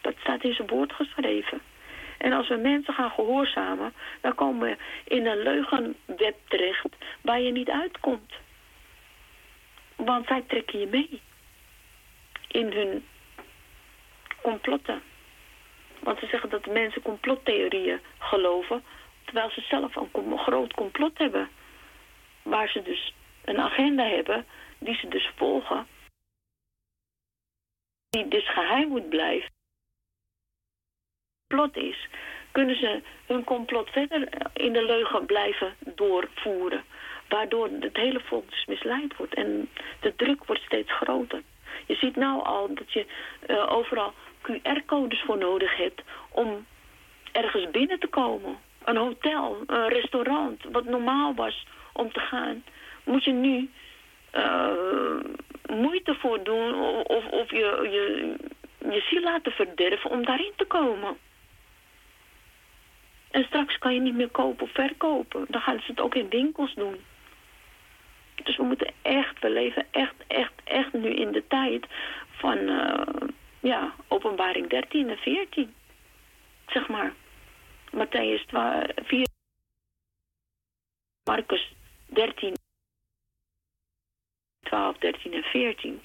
Dat 0.00 0.14
staat 0.20 0.44
in 0.44 0.54
zijn 0.54 0.68
woord 0.68 0.92
geschreven. 0.92 1.60
En 2.18 2.32
als 2.32 2.48
we 2.48 2.56
mensen 2.56 2.94
gaan 2.94 3.10
gehoorzamen, 3.10 3.92
dan 4.20 4.34
komen 4.34 4.68
we 4.68 4.76
in 5.04 5.26
een 5.26 5.42
leugenweb 5.42 6.36
terecht 6.48 6.96
waar 7.20 7.40
je 7.40 7.52
niet 7.52 7.70
uitkomt. 7.70 8.32
Want 9.96 10.26
zij 10.26 10.44
trekken 10.46 10.78
je 10.78 10.86
mee. 10.86 11.20
In 12.52 12.72
hun 12.72 13.04
complotten. 14.42 15.02
Want 16.00 16.18
ze 16.18 16.26
zeggen 16.26 16.50
dat 16.50 16.66
mensen 16.66 17.02
complottheorieën 17.02 18.00
geloven, 18.18 18.84
terwijl 19.24 19.50
ze 19.50 19.60
zelf 19.60 19.96
een 19.96 20.38
groot 20.38 20.72
complot 20.72 21.18
hebben. 21.18 21.48
Waar 22.42 22.68
ze 22.68 22.82
dus 22.82 23.14
een 23.44 23.58
agenda 23.58 24.04
hebben 24.04 24.46
die 24.78 24.94
ze 24.94 25.08
dus 25.08 25.30
volgen. 25.36 25.86
Die 28.10 28.28
dus 28.28 28.52
geheim 28.52 28.88
moet 28.88 29.08
blijven. 29.08 29.50
Plot 31.46 31.76
is, 31.76 32.08
kunnen 32.52 32.76
ze 32.76 33.02
hun 33.26 33.44
complot 33.44 33.90
verder 33.90 34.28
in 34.54 34.72
de 34.72 34.84
leugen 34.84 35.26
blijven 35.26 35.76
doorvoeren. 35.94 36.84
Waardoor 37.28 37.68
het 37.80 37.96
hele 37.96 38.20
volk 38.20 38.50
dus 38.50 38.66
misleid 38.66 39.16
wordt. 39.16 39.34
En 39.34 39.68
de 40.00 40.16
druk 40.16 40.44
wordt 40.44 40.62
steeds 40.62 40.92
groter. 40.92 41.42
Je 41.86 41.94
ziet 41.94 42.16
nou 42.16 42.44
al 42.44 42.74
dat 42.74 42.92
je 42.92 43.06
uh, 43.46 43.72
overal 43.72 44.12
QR-codes 44.42 45.22
voor 45.22 45.38
nodig 45.38 45.76
hebt 45.76 46.02
om 46.30 46.66
ergens 47.32 47.70
binnen 47.70 47.98
te 47.98 48.06
komen. 48.06 48.58
Een 48.84 48.96
hotel, 48.96 49.62
een 49.66 49.88
restaurant, 49.88 50.62
wat 50.72 50.84
normaal 50.84 51.34
was 51.34 51.66
om 51.92 52.12
te 52.12 52.20
gaan 52.20 52.62
moet 53.04 53.24
je 53.24 53.32
nu 53.32 53.70
uh, 54.32 55.20
moeite 55.66 56.14
voor 56.14 56.42
doen 56.42 56.74
of, 57.04 57.26
of 57.30 57.50
je, 57.50 57.88
je, 57.90 58.34
je 58.92 59.00
ziel 59.00 59.22
laten 59.22 59.52
verderven 59.52 60.10
om 60.10 60.24
daarin 60.24 60.52
te 60.56 60.64
komen. 60.64 61.16
En 63.30 63.44
straks 63.44 63.78
kan 63.78 63.94
je 63.94 64.00
niet 64.00 64.14
meer 64.14 64.30
kopen 64.30 64.64
of 64.64 64.72
verkopen. 64.72 65.44
Dan 65.48 65.60
gaan 65.60 65.78
ze 65.78 65.90
het 65.90 66.00
ook 66.00 66.14
in 66.14 66.28
winkels 66.28 66.74
doen. 66.74 66.96
Dus 68.44 68.56
we 68.56 68.62
moeten 68.62 68.92
echt, 69.02 69.40
we 69.40 69.50
leven 69.50 69.86
echt, 69.90 70.14
echt, 70.26 70.52
echt 70.64 70.92
nu 70.92 71.08
in 71.14 71.32
de 71.32 71.46
tijd 71.46 71.86
van, 72.30 72.58
eh, 72.68 73.28
ja, 73.60 73.94
openbaring 74.08 74.68
13 74.68 75.08
en 75.08 75.16
14. 75.16 75.74
Zeg 76.66 76.88
maar. 76.88 77.12
Matthäus 77.92 78.44
4, 79.04 79.26
Marcus 81.24 81.74
13, 82.06 82.54
12, 84.62 84.98
13 84.98 85.32
en 85.32 85.42
14. 85.42 86.02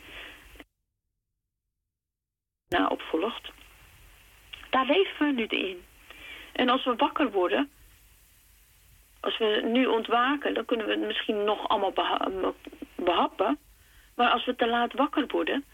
Na 2.67 2.87
opvolgt. 2.87 3.51
Daar 4.69 4.85
leven 4.85 5.25
we 5.25 5.31
nu 5.31 5.45
in. 5.45 5.85
En 6.53 6.69
als 6.69 6.85
we 6.85 6.95
wakker 6.95 7.31
worden, 7.31 7.71
als 9.27 9.37
we 9.37 9.61
nu 9.63 9.85
ontwaken, 9.85 10.53
dan 10.53 10.65
kunnen 10.65 10.85
we 10.85 10.91
het 10.91 11.05
misschien 11.05 11.43
nog 11.43 11.67
allemaal 11.67 11.91
beha- 11.91 12.53
behappen. 12.95 13.57
Maar 14.15 14.29
als 14.29 14.45
we 14.45 14.55
te 14.55 14.67
laat 14.67 14.93
wakker 14.93 15.25
worden, 15.27 15.65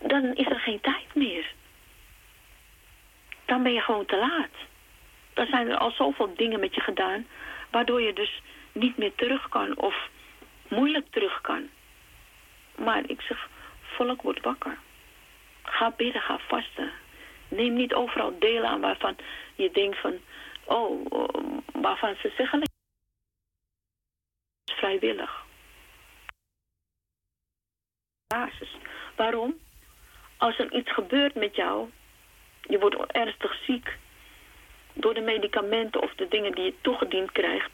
dan 0.00 0.34
is 0.34 0.46
er 0.46 0.60
geen 0.60 0.80
tijd 0.80 1.14
meer. 1.14 1.52
Dan 3.44 3.62
ben 3.62 3.72
je 3.72 3.80
gewoon 3.80 4.06
te 4.06 4.16
laat. 4.16 4.54
Dan 5.34 5.46
zijn 5.46 5.68
er 5.68 5.76
al 5.76 5.90
zoveel 5.90 6.34
dingen 6.36 6.60
met 6.60 6.74
je 6.74 6.80
gedaan, 6.80 7.26
waardoor 7.70 8.02
je 8.02 8.12
dus 8.12 8.42
niet 8.72 8.96
meer 8.96 9.14
terug 9.14 9.48
kan 9.48 9.76
of 9.76 10.08
moeilijk 10.68 11.06
terug 11.10 11.40
kan. 11.40 11.68
Maar 12.74 13.02
ik 13.06 13.20
zeg, 13.20 13.48
volk 13.82 14.22
wordt 14.22 14.44
wakker. 14.44 14.78
Ga 15.62 15.92
bidden, 15.96 16.22
ga 16.22 16.38
vasten. 16.38 16.90
Neem 17.48 17.74
niet 17.74 17.94
overal 17.94 18.38
deel 18.38 18.64
aan 18.64 18.80
waarvan 18.80 19.16
je 19.54 19.70
denkt 19.70 19.98
van, 19.98 20.18
oh, 20.66 21.04
oh, 21.08 21.58
waarvan 21.72 22.14
ze 22.14 22.32
zeggen, 22.36 22.62
vrijwillig. 24.64 25.44
Basis. 28.26 28.76
Waarom? 29.16 29.58
Als 30.36 30.58
er 30.58 30.72
iets 30.72 30.92
gebeurt 30.92 31.34
met 31.34 31.56
jou, 31.56 31.90
je 32.60 32.78
wordt 32.78 33.12
ernstig 33.12 33.62
ziek 33.64 33.96
door 34.92 35.14
de 35.14 35.20
medicamenten 35.20 36.02
of 36.02 36.14
de 36.14 36.28
dingen 36.28 36.52
die 36.52 36.64
je 36.64 36.74
toegediend 36.80 37.32
krijgt, 37.32 37.70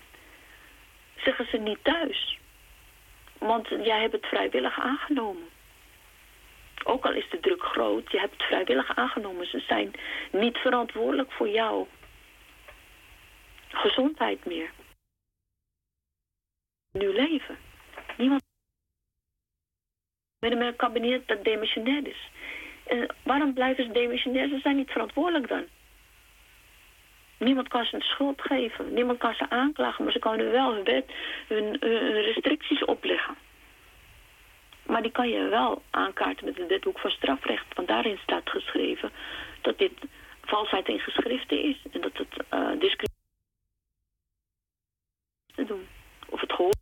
zeggen 1.16 1.47
ze 1.47 1.56
niet 1.56 1.78
thuis. 1.82 2.39
Want 3.39 3.69
jij 3.69 4.01
hebt 4.01 4.12
het 4.12 4.27
vrijwillig 4.27 4.81
aangenomen. 4.81 5.48
Ook 6.85 7.06
al 7.06 7.12
is 7.12 7.31
de 7.31 7.40
druk 7.40 7.62
groot, 7.62 8.10
je 8.10 8.19
hebt 8.19 8.32
het 8.32 8.43
vrijwillig 8.43 8.97
aangenomen. 8.97 9.47
Ze 9.47 9.60
zijn 9.60 9.93
niet 10.31 10.56
verantwoordelijk 10.56 11.32
voor 11.32 11.48
jouw 11.48 11.89
gezondheid 13.73 14.44
meer. 14.44 14.70
Nu 16.93 17.12
leven. 17.12 17.59
Niemand 18.16 18.43
met 20.39 20.53
een 20.53 20.77
kabinet 20.77 21.28
dat 21.28 21.44
demissionair 21.44 22.07
is. 22.07 22.31
En 22.86 23.15
waarom 23.23 23.55
blijven 23.55 23.85
ze 23.85 23.93
demissionair? 23.93 24.49
Ze 24.49 24.59
zijn 24.59 24.77
niet 24.77 24.90
verantwoordelijk 24.90 25.49
dan. 25.49 25.66
Niemand 27.39 27.69
kan 27.69 27.85
ze 27.85 27.94
een 27.94 28.01
schuld 28.01 28.43
geven. 28.43 28.94
Niemand 28.94 29.19
kan 29.19 29.35
ze 29.35 29.51
aanklagen, 29.51 30.05
maar 30.05 30.12
ze 30.12 30.19
kunnen 30.19 30.51
wel 30.51 30.74
hun, 30.74 30.85
wet, 30.85 31.11
hun, 31.49 31.77
hun 31.81 32.23
restricties 32.23 32.85
opleggen. 32.85 33.36
Maar 34.86 35.03
die 35.03 35.11
kan 35.11 35.28
je 35.28 35.49
wel 35.49 35.82
aankaarten 35.90 36.44
met 36.44 36.57
het 36.57 36.69
wetboek 36.69 36.99
van 36.99 37.11
strafrecht. 37.11 37.74
Want 37.74 37.89
daarin 37.89 38.19
staat 38.23 38.51
geschreven 38.51 39.11
dat 39.61 39.78
dit 39.78 39.93
valsheid 40.40 40.89
in 40.89 41.01
geschriften 41.01 41.62
is. 41.62 41.82
En 41.93 42.01
dat 42.01 42.16
het 42.16 42.44
uh, 42.55 42.69
discriminatie 42.78 43.22
te 45.55 45.65
doen. 45.65 45.89
Of 46.29 46.41
het 46.41 46.53
gehoor 46.53 46.73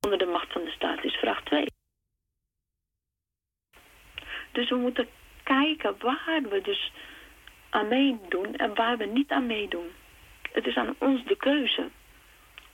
onder 0.00 0.18
de 0.18 0.26
macht 0.26 0.52
van 0.52 0.64
de 0.64 0.70
staat 0.70 1.04
is 1.04 1.14
vraag 1.14 1.42
2. 1.42 1.66
Dus 4.52 4.68
we 4.68 4.76
moeten 4.76 5.08
kijken 5.42 5.96
waar 5.98 6.42
we 6.42 6.60
dus 6.60 6.92
aan 7.70 7.88
meedoen 7.88 8.56
en 8.56 8.74
waar 8.74 8.96
we 8.96 9.04
niet 9.04 9.30
aan 9.30 9.46
meedoen. 9.46 9.90
Het 10.52 10.66
is 10.66 10.76
aan 10.76 10.94
ons 10.98 11.24
de 11.24 11.36
keuze. 11.36 11.90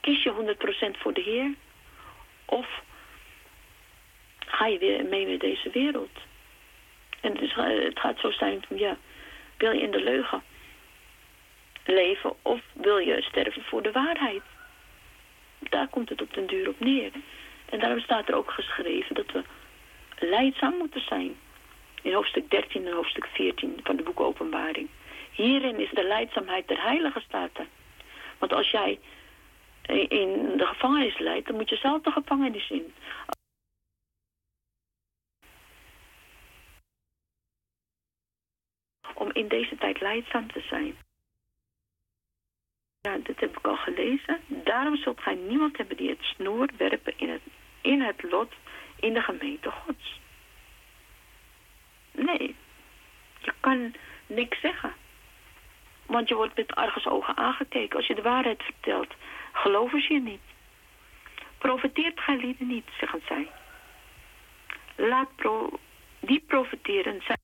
Kies 0.01 0.23
je 0.23 0.57
100% 0.95 0.99
voor 0.99 1.12
de 1.12 1.21
Heer? 1.21 1.55
Of 2.45 2.83
ga 4.39 4.67
je 4.67 4.79
weer 4.79 5.05
mee 5.05 5.27
met 5.27 5.41
deze 5.41 5.71
wereld? 5.71 6.19
En 7.21 7.33
het, 7.33 7.41
is, 7.41 7.55
het 7.85 7.99
gaat 7.99 8.19
zo 8.19 8.31
zijn, 8.31 8.62
ja, 8.69 8.97
wil 9.57 9.73
je 9.73 9.81
in 9.81 9.91
de 9.91 10.03
leugen 10.03 10.43
leven 11.85 12.32
of 12.43 12.61
wil 12.73 12.98
je 12.98 13.23
sterven 13.23 13.62
voor 13.62 13.82
de 13.82 13.93
waarheid? 13.93 14.43
Daar 15.59 15.89
komt 15.89 16.09
het 16.09 16.23
op 16.23 16.35
den 16.35 16.47
duur 16.47 16.69
op 16.69 16.81
neer. 16.81 17.12
En 17.70 17.78
daarom 17.78 18.01
staat 18.01 18.28
er 18.28 18.35
ook 18.35 18.51
geschreven 18.51 19.15
dat 19.15 19.32
we 19.32 19.43
leidzaam 20.19 20.74
moeten 20.77 21.05
zijn. 21.05 21.36
In 22.02 22.12
hoofdstuk 22.12 22.51
13 22.51 22.86
en 22.86 22.93
hoofdstuk 22.93 23.27
14 23.27 23.81
van 23.82 23.97
de 23.97 24.02
boek 24.02 24.20
Openbaring. 24.20 24.89
Hierin 25.32 25.78
is 25.78 25.90
de 25.90 26.05
leidzaamheid 26.05 26.69
der 26.69 26.82
heilige 26.82 27.20
staten. 27.20 27.69
Want 28.39 28.52
als 28.52 28.70
jij 28.70 28.98
in 30.09 30.57
de 30.57 30.66
gevangenis 30.66 31.19
leidt, 31.19 31.47
dan 31.47 31.57
moet 31.57 31.69
je 31.69 31.77
zelf 31.77 32.02
de 32.02 32.11
gevangenis 32.11 32.70
in. 32.70 32.94
Om 39.15 39.31
in 39.32 39.48
deze 39.48 39.77
tijd 39.77 40.01
leidzaam 40.01 40.52
te 40.52 40.61
zijn. 40.61 40.97
Ja, 43.03 43.17
dit 43.17 43.41
heb 43.41 43.57
ik 43.59 43.67
al 43.67 43.77
gelezen. 43.77 44.41
Daarom 44.47 44.97
zult 44.97 45.21
gij 45.21 45.35
niemand 45.35 45.77
hebben 45.77 45.97
die 45.97 46.09
het 46.09 46.23
snoer 46.23 46.69
werpen 46.77 47.19
in 47.19 47.29
het, 47.29 47.43
in 47.81 48.01
het 48.01 48.23
lot 48.23 48.53
in 48.97 49.13
de 49.15 49.23
gemeente 49.23 49.71
gods. 49.71 50.21
Nee, 52.13 52.57
je 53.39 53.53
kan 53.61 53.95
niks 54.27 54.61
zeggen. 54.61 54.95
Want 56.07 56.29
je 56.29 56.35
wordt 56.35 56.57
met 56.57 56.75
argusogen 56.75 57.37
aangekeken. 57.37 57.97
Als 57.97 58.07
je 58.07 58.15
de 58.15 58.23
waarheid 58.23 58.63
vertelt, 58.63 59.15
geloven 59.53 60.01
ze 60.03 60.13
je 60.13 60.21
niet. 60.21 60.41
Profiteert 61.59 62.21
gij 62.21 62.37
lieden 62.37 62.67
niet, 62.67 62.89
zeggen 62.99 63.23
zij. 63.27 63.51
Laat 64.97 65.37
pro 65.37 65.79
die 66.21 66.41
profiteren 66.41 67.23
zijn. 67.23 67.41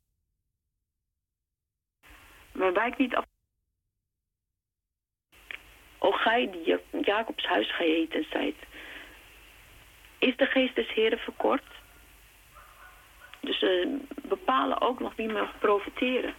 Maar 2.52 2.72
wijk 2.72 2.96
niet 2.96 3.14
af. 3.14 3.24
O 5.98 6.10
gij 6.10 6.50
die 6.50 6.76
Jacobs 7.02 7.46
huis 7.46 7.74
geheten 7.74 8.26
zijt. 8.30 8.56
Is 10.18 10.36
de 10.36 10.46
geest 10.46 10.74
des 10.74 10.92
Heren 10.92 11.18
verkort? 11.18 11.64
Dus 13.40 13.58
ze 13.58 13.98
bepalen 14.22 14.80
ook 14.80 15.00
nog 15.00 15.14
wie 15.16 15.32
mag 15.32 15.58
profiteren. 15.58 16.34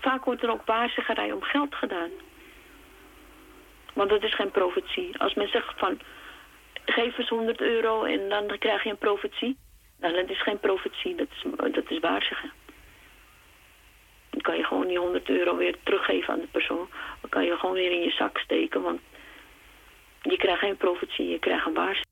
Vaak 0.00 0.24
wordt 0.24 0.42
er 0.42 0.50
ook 0.50 0.66
waarzeggerij 0.66 1.32
om 1.32 1.42
geld 1.42 1.74
gedaan. 1.74 2.10
Want 3.92 4.10
dat 4.10 4.22
is 4.22 4.34
geen 4.34 4.50
profetie. 4.50 5.18
Als 5.18 5.34
men 5.34 5.48
zegt 5.48 5.78
van, 5.78 6.00
geef 6.84 7.18
eens 7.18 7.28
100 7.28 7.60
euro 7.60 8.04
en 8.04 8.28
dan 8.28 8.58
krijg 8.58 8.82
je 8.82 8.90
een 8.90 8.98
profetie. 8.98 9.56
Nou, 9.98 10.14
dat 10.14 10.30
is 10.30 10.42
geen 10.42 10.60
profetie, 10.60 11.14
dat 11.14 11.28
is, 11.30 11.44
dat 11.72 11.90
is. 11.90 12.00
Kan 14.46 14.56
je 14.56 14.64
gewoon 14.64 14.86
die 14.86 14.98
100 14.98 15.28
euro 15.28 15.56
weer 15.56 15.76
teruggeven 15.82 16.32
aan 16.32 16.40
de 16.40 16.46
persoon. 16.46 16.88
Dan 17.20 17.30
kan 17.30 17.44
je 17.44 17.56
gewoon 17.56 17.74
weer 17.74 17.90
in 17.90 18.02
je 18.02 18.10
zak 18.10 18.38
steken, 18.38 18.82
want 18.82 19.00
je 20.22 20.36
krijgt 20.36 20.60
geen 20.60 20.76
profetie, 20.76 21.28
je 21.28 21.38
krijgt 21.38 21.66
een 21.66 21.74
waarschuwing. 21.74 22.04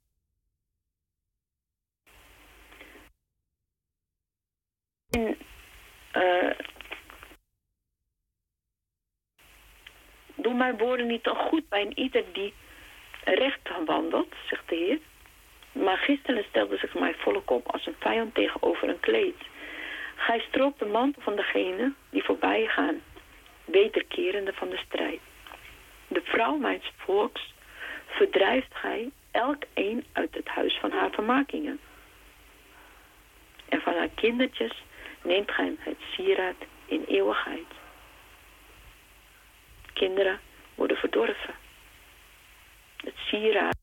En, 5.11 5.37
uh, 6.23 6.51
doe 10.35 10.55
mijn 10.55 10.79
woorden 10.79 11.07
niet 11.07 11.27
al 11.27 11.35
goed 11.35 11.69
bij 11.69 11.81
een 11.81 11.99
ieder 11.99 12.25
die 12.33 12.55
recht 13.25 13.85
wandelt, 13.85 14.35
zegt 14.49 14.69
de 14.69 14.77
Heer. 14.77 14.99
Maar 15.85 15.99
gisteren 15.99 16.45
stelde 16.45 16.77
zich 16.77 16.95
mij 16.95 17.15
volk 17.15 17.51
op 17.51 17.73
als 17.73 17.87
een 17.87 17.97
vijand 17.99 18.35
tegenover 18.35 18.89
een 18.89 19.01
kleed. 19.01 19.37
Gij 20.15 20.41
stroopt 20.41 20.79
de 20.79 20.87
mantel 20.87 21.23
van 21.23 21.37
degene 21.37 21.93
die 22.11 22.25
voorbij 22.25 22.67
gaan, 22.67 23.01
wederkerende 23.65 24.53
van 24.53 24.69
de 24.69 24.77
strijd. 24.77 25.21
De 26.09 26.23
vrouw 26.23 26.57
mijns 26.57 26.93
volks 26.97 27.55
verdrijft 28.07 28.75
gij 28.75 29.11
elk 29.31 29.63
een 29.75 30.05
uit 30.13 30.35
het 30.35 30.49
huis 30.49 30.79
van 30.79 30.91
haar 30.91 31.11
vermakingen. 31.11 31.81
En 33.69 33.81
van 33.81 33.95
haar 33.95 34.09
kindertjes 34.09 34.83
neemt 35.23 35.51
gij 35.51 35.77
het 35.79 36.01
sieraad 36.13 36.57
in 36.87 37.05
eeuwigheid. 37.05 37.67
Kinderen 39.93 40.41
worden 40.75 40.97
verdorven. 40.97 41.55
Het 42.97 43.17
sieraad 43.17 43.77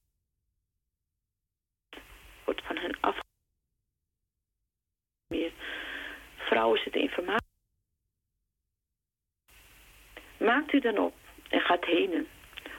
wordt 2.43 2.61
van 2.65 2.77
hen 2.77 2.97
af. 2.99 3.19
Vrouwen 6.51 6.91
in 6.91 7.09
vermaak. 7.09 7.41
Maakt 10.37 10.73
u 10.73 10.79
dan 10.79 10.97
op 10.97 11.13
en 11.49 11.61
gaat 11.61 11.85
heen. 11.85 12.27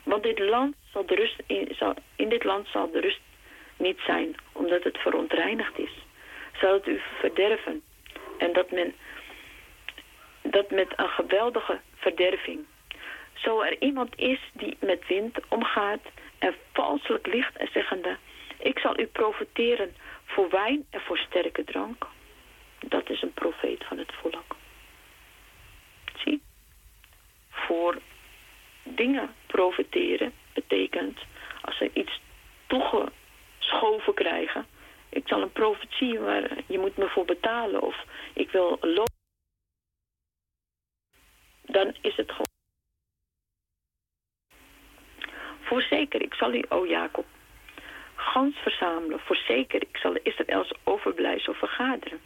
Want 0.02 0.22
dit 0.22 0.38
land 0.38 0.76
zal 0.92 1.06
de 1.06 1.14
rust 1.14 1.42
in, 1.46 1.74
zal, 1.74 1.94
in 2.16 2.28
dit 2.28 2.44
land 2.44 2.68
zal 2.68 2.90
de 2.90 3.00
rust 3.00 3.20
niet 3.76 3.98
zijn, 4.06 4.34
omdat 4.52 4.82
het 4.82 4.98
verontreinigd 4.98 5.78
is. 5.78 5.90
Zal 6.60 6.72
het 6.72 6.86
u 6.86 7.00
verderven. 7.18 7.82
En 8.38 8.52
dat 8.52 8.70
men 8.70 8.94
dat 10.42 10.70
met 10.70 10.92
een 10.96 11.08
geweldige 11.08 11.80
verderving. 11.94 12.66
Zo 13.32 13.60
er 13.60 13.80
iemand 13.80 14.18
is 14.18 14.40
die 14.52 14.76
met 14.80 15.06
wind 15.06 15.38
omgaat 15.48 16.02
en 16.38 16.54
valselijk 16.72 17.26
licht 17.26 17.56
en 17.56 17.68
zeggende... 17.72 18.16
ik 18.58 18.78
zal 18.78 19.00
u 19.00 19.06
profiteren 19.06 19.96
voor 20.24 20.50
wijn 20.50 20.86
en 20.90 21.00
voor 21.00 21.18
sterke 21.18 21.64
drank. 21.64 22.06
Dat 22.88 23.10
is 23.10 23.22
een 23.22 23.32
profeet 23.32 23.84
van 23.84 23.98
het 23.98 24.12
volk. 24.12 24.56
Zie? 26.16 26.42
Voor 27.50 28.00
dingen 28.82 29.34
profiteren 29.46 30.32
betekent 30.52 31.18
als 31.62 31.76
ze 31.76 31.90
iets 31.94 32.20
toegeschoven 32.66 34.14
krijgen. 34.14 34.66
Ik 35.08 35.28
zal 35.28 35.42
een 35.42 35.52
profetie 35.52 36.18
waar 36.18 36.50
je 36.66 36.78
moet 36.78 36.96
me 36.96 37.08
voor 37.08 37.24
betalen 37.24 37.82
of 37.82 38.04
ik 38.32 38.50
wil 38.50 38.78
loon. 38.80 39.10
Dan 41.62 41.94
is 42.00 42.16
het 42.16 42.30
gewoon. 42.30 42.50
Voorzeker, 45.60 46.22
ik 46.22 46.34
zal 46.34 46.54
u, 46.54 46.64
o 46.68 46.86
Jacob, 46.86 47.26
gans 48.14 48.56
verzamelen. 48.56 49.20
Voorzeker, 49.20 49.82
ik 49.82 49.96
zal 49.96 50.16
Israëls 50.22 50.72
overblijfsel 50.84 51.54
vergaderen. 51.54 52.20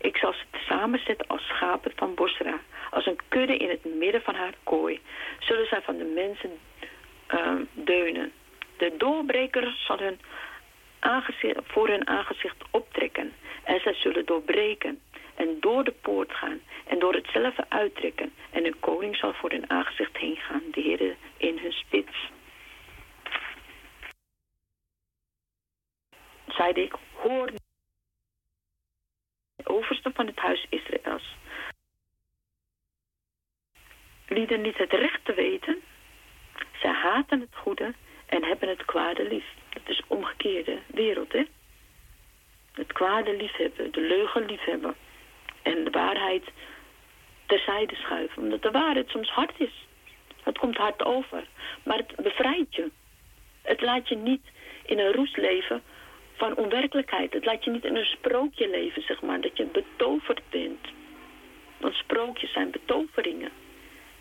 Ik 0.00 0.16
zal 0.16 0.32
ze 0.32 0.44
samenzetten 0.66 1.26
als 1.26 1.42
schapen 1.42 1.92
van 1.96 2.14
Bosra, 2.14 2.60
als 2.90 3.06
een 3.06 3.18
kudde 3.28 3.56
in 3.56 3.68
het 3.68 3.84
midden 3.84 4.22
van 4.22 4.34
haar 4.34 4.54
kooi. 4.62 5.00
Zullen 5.38 5.66
zij 5.66 5.82
van 5.82 5.96
de 5.96 6.04
mensen 6.04 6.50
uh, 7.34 7.52
deunen. 7.72 8.32
De 8.76 8.94
doorbreker 8.96 9.74
zal 9.86 9.98
voor 11.64 11.88
hun 11.88 12.06
aangezicht 12.06 12.56
optrekken. 12.70 13.32
En 13.64 13.80
zij 13.80 13.94
zullen 13.94 14.26
doorbreken 14.26 15.00
en 15.34 15.56
door 15.60 15.84
de 15.84 15.94
poort 16.00 16.32
gaan 16.32 16.60
en 16.86 16.98
door 16.98 17.14
hetzelfde 17.14 17.64
uittrekken. 17.68 18.32
En 18.50 18.64
een 18.64 18.80
koning 18.80 19.16
zal 19.16 19.32
voor 19.32 19.50
hun 19.50 19.70
aangezicht 19.70 20.16
heen 20.16 20.36
gaan, 20.36 20.62
de 20.70 20.80
Heer 20.80 21.16
in 21.36 21.58
hun 21.58 21.72
spits. 21.72 22.30
Zeide 26.48 26.82
ik, 26.82 26.94
hoor 27.12 27.50
overste 29.64 30.10
van 30.14 30.26
het 30.26 30.38
huis 30.38 30.66
Israëls. 30.68 31.36
Lieden 34.28 34.60
niet 34.60 34.78
het 34.78 34.92
recht 34.92 35.24
te 35.24 35.34
weten. 35.34 35.82
Zij 36.80 36.92
haten 36.92 37.40
het 37.40 37.56
goede 37.56 37.94
en 38.26 38.44
hebben 38.44 38.68
het 38.68 38.84
kwade 38.84 39.28
lief. 39.28 39.44
Dat 39.68 39.88
is 39.88 40.02
omgekeerde 40.06 40.78
wereld, 40.86 41.32
hè? 41.32 41.44
Het 42.72 42.92
kwade 42.92 43.36
liefhebben, 43.36 43.92
de 43.92 44.00
leugen 44.00 44.46
liefhebben. 44.46 44.94
En 45.62 45.84
de 45.84 45.90
waarheid 45.90 46.44
terzijde 47.46 47.94
schuiven. 47.94 48.42
Omdat 48.42 48.62
de 48.62 48.70
waarheid 48.70 49.08
soms 49.08 49.30
hard 49.30 49.60
is. 49.60 49.86
Het 50.42 50.58
komt 50.58 50.76
hard 50.76 51.04
over. 51.04 51.44
Maar 51.82 51.96
het 51.96 52.16
bevrijdt 52.16 52.74
je. 52.74 52.90
Het 53.62 53.80
laat 53.80 54.08
je 54.08 54.16
niet 54.16 54.44
in 54.84 54.98
een 54.98 55.12
roes 55.12 55.36
leven 55.36 55.82
van 56.40 56.56
onwerkelijkheid. 56.56 57.32
Het 57.32 57.44
laat 57.44 57.64
je 57.64 57.70
niet 57.70 57.84
in 57.84 57.96
een 57.96 58.14
sprookje 58.16 58.68
leven, 58.68 59.02
zeg 59.02 59.22
maar. 59.22 59.40
Dat 59.40 59.56
je 59.56 59.64
betoverd 59.64 60.42
bent. 60.48 60.88
Want 61.76 61.94
sprookjes 61.94 62.52
zijn 62.52 62.70
betoveringen. 62.70 63.52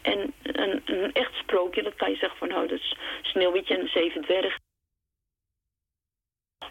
En 0.01 0.33
een, 0.43 0.81
een 0.85 1.13
echt 1.13 1.33
sprookje, 1.33 1.83
dat 1.83 1.95
kan 1.95 2.09
je 2.09 2.15
zeggen 2.15 2.37
van... 2.37 2.47
nou, 2.47 2.67
dat 2.67 2.79
is 2.79 2.95
Sneeuwwitje 3.21 3.75
en 3.75 3.83
de 3.83 3.89
Zeven 3.89 4.21
Dwergen. 4.21 4.61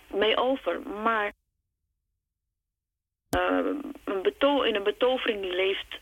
Mee 0.06 0.36
over. 0.36 0.80
Maar 0.80 1.32
uh, 3.36 3.66
een 4.04 4.22
beto 4.22 4.62
in 4.62 4.74
een 4.74 4.82
betovering 4.82 5.44
leeft 5.44 5.98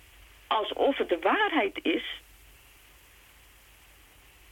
alsof 0.46 0.96
het 0.96 1.08
de 1.08 1.18
waarheid 1.18 1.78
is... 1.82 2.20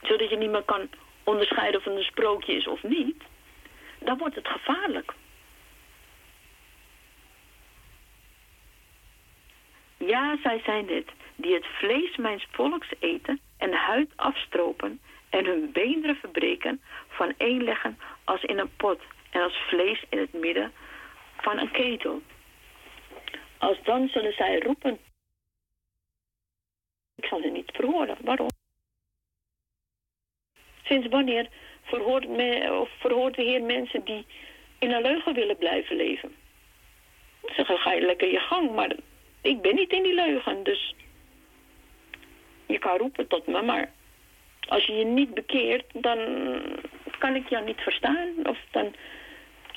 zodat 0.01 0.29
je 0.29 0.37
niet 0.37 0.49
meer 0.49 0.63
kan 0.63 0.89
onderscheiden 1.23 1.79
of 1.79 1.85
het 1.85 1.95
een 1.95 2.03
sprookje 2.03 2.53
is 2.53 2.67
of 2.67 2.83
niet 2.83 3.23
dan 4.05 4.17
wordt 4.17 4.35
het 4.35 4.47
gevaarlijk. 4.47 5.13
Ja, 9.97 10.37
zij 10.43 10.61
zijn 10.65 10.87
het, 10.87 11.09
die 11.35 11.53
het 11.53 11.65
vlees 11.65 12.17
mijns 12.17 12.47
volks 12.51 12.87
eten 12.99 13.39
en 13.57 13.73
huid 13.73 14.11
afstropen 14.15 14.99
en 15.29 15.45
hun 15.45 15.71
beenderen 15.71 16.15
verbreken, 16.15 16.81
van 17.07 17.33
één 17.37 17.63
leggen 17.63 17.99
als 18.23 18.43
in 18.43 18.57
een 18.57 18.75
pot 18.75 19.01
en 19.29 19.41
als 19.41 19.57
vlees 19.67 20.03
in 20.09 20.17
het 20.17 20.33
midden 20.33 20.71
van 21.37 21.57
een 21.57 21.71
ketel. 21.71 22.21
Als 23.57 23.77
dan 23.83 24.07
zullen 24.07 24.33
zij 24.33 24.59
roepen, 24.59 24.99
ik 27.15 27.25
zal 27.25 27.41
ze 27.41 27.47
niet 27.47 27.71
verhoren. 27.73 28.17
Waarom? 28.21 28.49
Sinds 30.83 31.07
wanneer 31.07 31.49
verhoort, 31.85 32.27
me, 32.27 32.77
of 32.81 32.89
verhoort 32.99 33.35
de 33.35 33.41
Heer 33.41 33.63
mensen 33.63 34.03
die 34.03 34.25
in 34.79 34.91
een 34.91 35.01
leugen 35.01 35.33
willen 35.33 35.57
blijven 35.57 35.95
leven. 35.95 36.35
Zeggen, 37.45 37.77
ga 37.77 37.93
je 37.93 38.01
lekker 38.01 38.31
je 38.31 38.39
gang, 38.39 38.71
maar 38.71 38.95
ik 39.41 39.61
ben 39.61 39.75
niet 39.75 39.91
in 39.91 40.03
die 40.03 40.13
leugen, 40.13 40.63
dus 40.63 40.95
je 42.65 42.79
kan 42.79 42.97
roepen 42.97 43.27
tot 43.27 43.47
me, 43.47 43.61
maar 43.61 43.91
als 44.67 44.85
je 44.85 44.93
je 44.93 45.05
niet 45.05 45.33
bekeert, 45.33 45.85
dan 45.93 46.19
kan 47.17 47.35
ik 47.35 47.49
jou 47.49 47.65
niet 47.65 47.81
verstaan. 47.81 48.47
Of 48.47 48.57
dan 48.71 48.95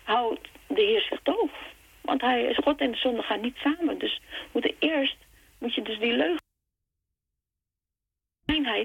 houdt 0.02 0.48
de 0.66 0.82
Heer 0.82 1.00
zich 1.00 1.22
doof. 1.22 1.52
Want 2.00 2.20
hij 2.20 2.44
is 2.44 2.56
God 2.56 2.80
en 2.80 2.90
de 2.90 2.96
zonde 2.96 3.22
gaan 3.22 3.40
niet 3.40 3.56
samen. 3.56 3.98
Dus 3.98 4.20
moet 4.52 4.72
eerst 4.78 5.16
moet 5.58 5.74
je 5.74 5.82
dus 5.82 5.98
die 5.98 6.12
leugen 6.12 6.46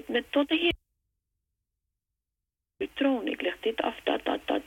met 0.06 0.32
tot 0.32 0.48
de 0.48 0.56
Heer 0.56 0.72
uw 2.78 2.88
troon. 2.94 3.26
Ik 3.26 3.40
leg 3.40 3.60
dit 3.60 3.80
af, 3.80 4.00
dat, 4.02 4.24
dat, 4.24 4.40
dat. 4.44 4.62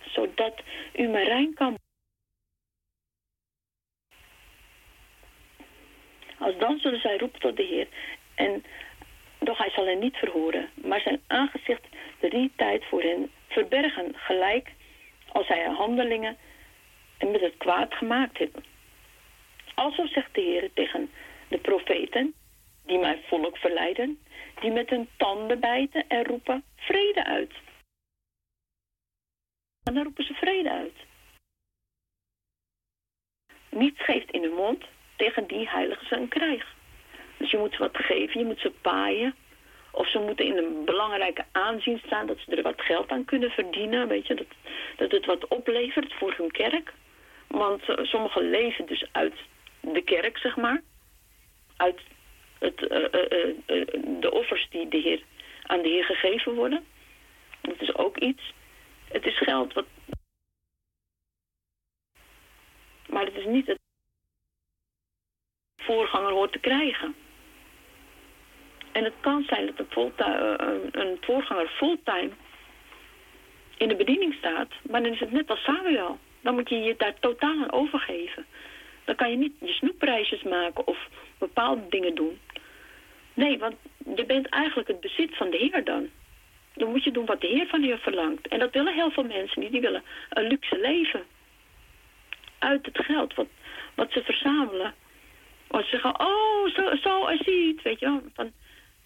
Zodat 0.00 0.60
u 0.92 1.06
me 1.06 1.24
rein 1.24 1.54
kan. 1.54 1.78
Als 6.38 6.58
dan 6.58 6.78
zullen 6.78 7.00
zij 7.00 7.18
roepen 7.18 7.40
tot 7.40 7.56
de 7.56 7.62
Heer. 7.62 7.88
En 8.34 8.64
doch 9.38 9.58
hij 9.58 9.70
zal 9.70 9.86
hen 9.86 9.98
niet 9.98 10.16
verhoren. 10.16 10.70
Maar 10.74 11.00
zijn 11.00 11.22
aangezicht 11.26 11.86
drie 12.18 12.52
tijd 12.56 12.84
voor 12.84 13.02
hen 13.02 13.30
verbergen. 13.48 14.14
Gelijk 14.14 14.72
als 15.32 15.48
hij 15.48 15.64
handelingen 15.64 16.36
en 17.18 17.30
met 17.30 17.40
het 17.40 17.56
kwaad 17.56 17.94
gemaakt 17.94 18.38
hebben. 18.38 18.64
Alsof 19.74 20.10
zegt 20.10 20.34
de 20.34 20.40
Heer 20.40 20.70
tegen 20.74 21.10
de 21.48 21.58
profeten 21.58 22.34
die 22.86 22.98
mijn 22.98 23.18
volk 23.26 23.56
verleiden 23.56 24.18
die 24.60 24.70
met 24.70 24.90
hun 24.90 25.08
tanden 25.16 25.60
bijten 25.60 26.08
en 26.08 26.24
roepen 26.24 26.64
vrede 26.76 27.24
uit. 27.24 27.52
En 29.82 29.94
dan 29.94 30.02
roepen 30.02 30.24
ze 30.24 30.34
vrede 30.34 30.70
uit. 30.70 30.96
Niets 33.70 34.04
geeft 34.04 34.30
in 34.30 34.42
hun 34.42 34.54
mond 34.54 34.84
tegen 35.16 35.46
die 35.46 35.68
heiligen 35.68 36.06
ze 36.06 36.16
een 36.16 36.28
krijg. 36.28 36.74
Dus 37.36 37.50
je 37.50 37.58
moet 37.58 37.72
ze 37.72 37.78
wat 37.78 37.96
geven, 37.96 38.40
je 38.40 38.46
moet 38.46 38.60
ze 38.60 38.70
paaien. 38.70 39.34
Of 39.92 40.10
ze 40.10 40.18
moeten 40.18 40.44
in 40.44 40.56
een 40.56 40.84
belangrijke 40.84 41.44
aanzien 41.52 42.00
staan, 42.04 42.26
dat 42.26 42.38
ze 42.38 42.56
er 42.56 42.62
wat 42.62 42.80
geld 42.80 43.10
aan 43.10 43.24
kunnen 43.24 43.50
verdienen. 43.50 44.08
Weet 44.08 44.26
je, 44.26 44.34
dat, 44.34 44.46
dat 44.96 45.10
het 45.10 45.26
wat 45.26 45.48
oplevert 45.48 46.12
voor 46.14 46.34
hun 46.36 46.50
kerk. 46.50 46.92
Want 47.46 47.88
uh, 47.88 47.96
sommigen 48.02 48.50
leven 48.50 48.86
dus 48.86 49.04
uit 49.12 49.34
de 49.80 50.02
kerk, 50.02 50.38
zeg 50.38 50.56
maar. 50.56 50.82
Uit 51.76 52.00
het, 52.60 52.80
uh, 52.80 52.98
uh, 52.98 54.20
de 54.20 54.30
offers 54.32 54.66
die 54.70 54.88
de 54.88 54.96
heer, 54.96 55.22
aan 55.62 55.82
de 55.82 55.88
Heer 55.88 56.04
gegeven 56.04 56.54
worden. 56.54 56.84
Dat 57.60 57.80
is 57.80 57.94
ook 57.94 58.16
iets. 58.18 58.52
Het 59.08 59.26
is 59.26 59.38
geld 59.38 59.72
wat. 59.72 59.86
Maar 63.08 63.24
het 63.24 63.36
is 63.36 63.44
niet 63.44 63.66
het 63.66 63.78
voorganger 65.76 66.32
hoort 66.32 66.52
te 66.52 66.58
krijgen. 66.58 67.14
En 68.92 69.04
het 69.04 69.14
kan 69.20 69.42
zijn 69.46 69.66
dat 69.66 69.86
een 70.92 71.18
voorganger 71.20 71.68
fulltime 71.68 72.30
in 73.76 73.88
de 73.88 73.96
bediening 73.96 74.34
staat, 74.34 74.72
maar 74.82 75.02
dan 75.02 75.12
is 75.12 75.20
het 75.20 75.32
net 75.32 75.50
als 75.50 75.62
Samuel. 75.62 76.18
Dan 76.40 76.54
moet 76.54 76.68
je 76.68 76.78
je 76.78 76.94
daar 76.96 77.18
totaal 77.20 77.62
aan 77.62 77.72
overgeven. 77.72 78.46
Dan 79.10 79.18
kan 79.18 79.30
je 79.30 79.36
niet 79.36 79.54
je 79.60 79.72
snoepprijsjes 79.72 80.42
maken 80.42 80.86
of 80.86 81.08
bepaalde 81.38 81.88
dingen 81.88 82.14
doen. 82.14 82.38
Nee, 83.34 83.58
want 83.58 83.74
je 84.16 84.24
bent 84.26 84.48
eigenlijk 84.48 84.88
het 84.88 85.00
bezit 85.00 85.36
van 85.36 85.50
de 85.50 85.56
Heer 85.56 85.84
dan. 85.84 86.08
Dan 86.74 86.90
moet 86.90 87.04
je 87.04 87.10
doen 87.10 87.26
wat 87.26 87.40
de 87.40 87.46
Heer 87.46 87.66
van 87.66 87.82
je 87.82 87.98
verlangt. 87.98 88.48
En 88.48 88.58
dat 88.58 88.72
willen 88.72 88.94
heel 88.94 89.10
veel 89.10 89.24
mensen. 89.24 89.70
Die 89.70 89.80
willen 89.80 90.02
een 90.28 90.46
luxe 90.46 90.78
leven. 90.78 91.22
Uit 92.58 92.86
het 92.86 93.04
geld 93.04 93.34
wat, 93.34 93.46
wat 93.94 94.12
ze 94.12 94.22
verzamelen. 94.22 94.94
Want 95.66 95.84
ze 95.84 95.90
zeggen, 95.90 96.20
oh, 96.20 96.66
zo, 96.66 96.96
zo 96.96 97.26
het, 97.26 97.82
weet 97.82 98.00
je 98.00 98.06
wel. 98.06 98.22
Van, 98.34 98.52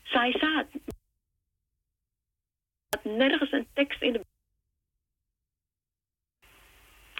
zij 0.02 0.34
zaad. 0.38 0.66
Er 2.90 3.10
nergens 3.10 3.52
een 3.52 3.66
tekst 3.74 4.02
in 4.02 4.12
de... 4.12 4.20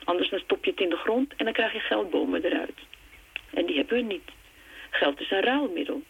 Anders 0.05 0.29
dan 0.31 0.39
stop 0.39 0.65
je 0.65 0.71
het 0.71 0.81
in 0.81 0.89
de 0.89 0.97
grond 0.97 1.35
en 1.37 1.45
dan 1.45 1.55
krijg 1.55 1.73
je 1.73 1.81
geldbomen 1.81 2.45
eruit. 2.45 2.79
En 3.51 3.67
die 3.67 3.77
hebben 3.77 3.97
we 3.97 4.03
niet. 4.03 4.31
Geld 4.91 5.21
is 5.21 5.31
een 5.31 5.43
ruilmiddel. 5.43 6.03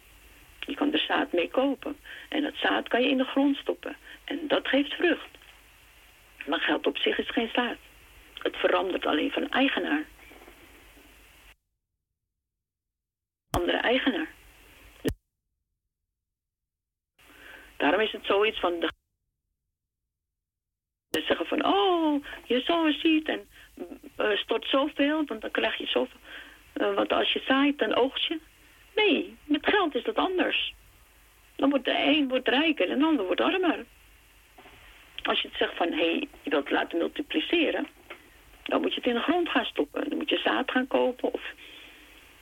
Je 0.59 0.75
kan 0.75 0.93
er 0.93 0.99
zaad 0.99 1.31
mee 1.31 1.49
kopen. 1.49 1.97
En 2.29 2.41
dat 2.41 2.55
zaad 2.55 2.87
kan 2.87 3.01
je 3.01 3.09
in 3.09 3.17
de 3.17 3.23
grond 3.23 3.57
stoppen. 3.57 3.97
En 4.23 4.47
dat 4.47 4.67
geeft 4.67 4.93
vrucht. 4.93 5.29
Maar 6.45 6.59
geld 6.59 6.87
op 6.87 6.97
zich 6.97 7.17
is 7.17 7.29
geen 7.29 7.49
zaad. 7.53 7.77
Het 8.33 8.55
verandert 8.55 9.05
alleen 9.05 9.31
van 9.31 9.49
eigenaar. 9.49 10.05
Andere 13.49 13.77
eigenaar. 13.77 14.33
Daarom 17.77 17.99
is 17.99 18.11
het 18.11 18.25
zoiets 18.25 18.59
van 18.59 18.79
de 18.79 18.89
ze 21.15 21.21
zeggen 21.25 21.45
van, 21.45 21.65
oh, 21.65 22.25
je 22.45 22.61
zo 22.61 22.91
ziet 22.91 23.27
en 23.27 23.49
stort 24.33 24.65
zoveel, 24.67 25.25
want 25.25 25.41
dan 25.41 25.51
krijg 25.51 25.77
je 25.77 25.85
zoveel. 25.85 26.19
Uh, 26.73 26.93
want 26.93 27.13
als 27.13 27.33
je 27.33 27.41
zaait, 27.47 27.77
dan 27.77 27.95
oogst 27.95 28.27
je. 28.27 28.39
Nee, 28.95 29.37
met 29.43 29.65
geld 29.65 29.95
is 29.95 30.03
dat 30.03 30.15
anders. 30.15 30.73
Dan 31.55 31.69
wordt 31.69 31.85
de 31.85 31.97
een 31.97 32.27
wordt 32.27 32.47
rijker 32.47 32.89
en 32.89 32.99
de 32.99 33.05
ander 33.05 33.25
wordt 33.25 33.41
armer. 33.41 33.85
Als 35.23 35.41
je 35.41 35.47
het 35.47 35.57
zegt 35.57 35.75
van, 35.75 35.91
hé, 35.91 35.95
hey, 35.95 36.27
je 36.41 36.49
wilt 36.49 36.71
laten 36.71 36.97
multipliceren, 36.97 37.87
dan 38.63 38.81
moet 38.81 38.93
je 38.93 38.99
het 38.99 39.09
in 39.09 39.15
de 39.15 39.21
grond 39.21 39.49
gaan 39.49 39.65
stoppen. 39.65 40.09
Dan 40.09 40.17
moet 40.17 40.29
je 40.29 40.37
zaad 40.37 40.71
gaan 40.71 40.87
kopen 40.87 41.33
of, 41.33 41.41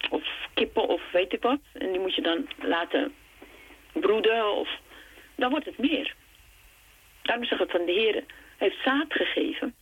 of 0.10 0.24
kippen 0.54 0.88
of 0.88 1.02
weet 1.12 1.34
ik 1.34 1.42
wat. 1.42 1.62
En 1.74 1.92
die 1.92 2.00
moet 2.00 2.16
je 2.16 2.22
dan 2.22 2.48
laten 2.62 3.14
broeden 3.92 4.58
of, 4.58 4.70
dan 5.36 5.50
wordt 5.50 5.66
het 5.66 5.78
meer. 5.78 6.16
Daarom 7.22 7.46
zeg 7.46 7.60
ik 7.60 7.70
van 7.70 7.86
de 7.86 7.92
Heer 7.92 8.24
heeft 8.58 8.84
zaad 8.84 9.14
gegeven 9.14 9.76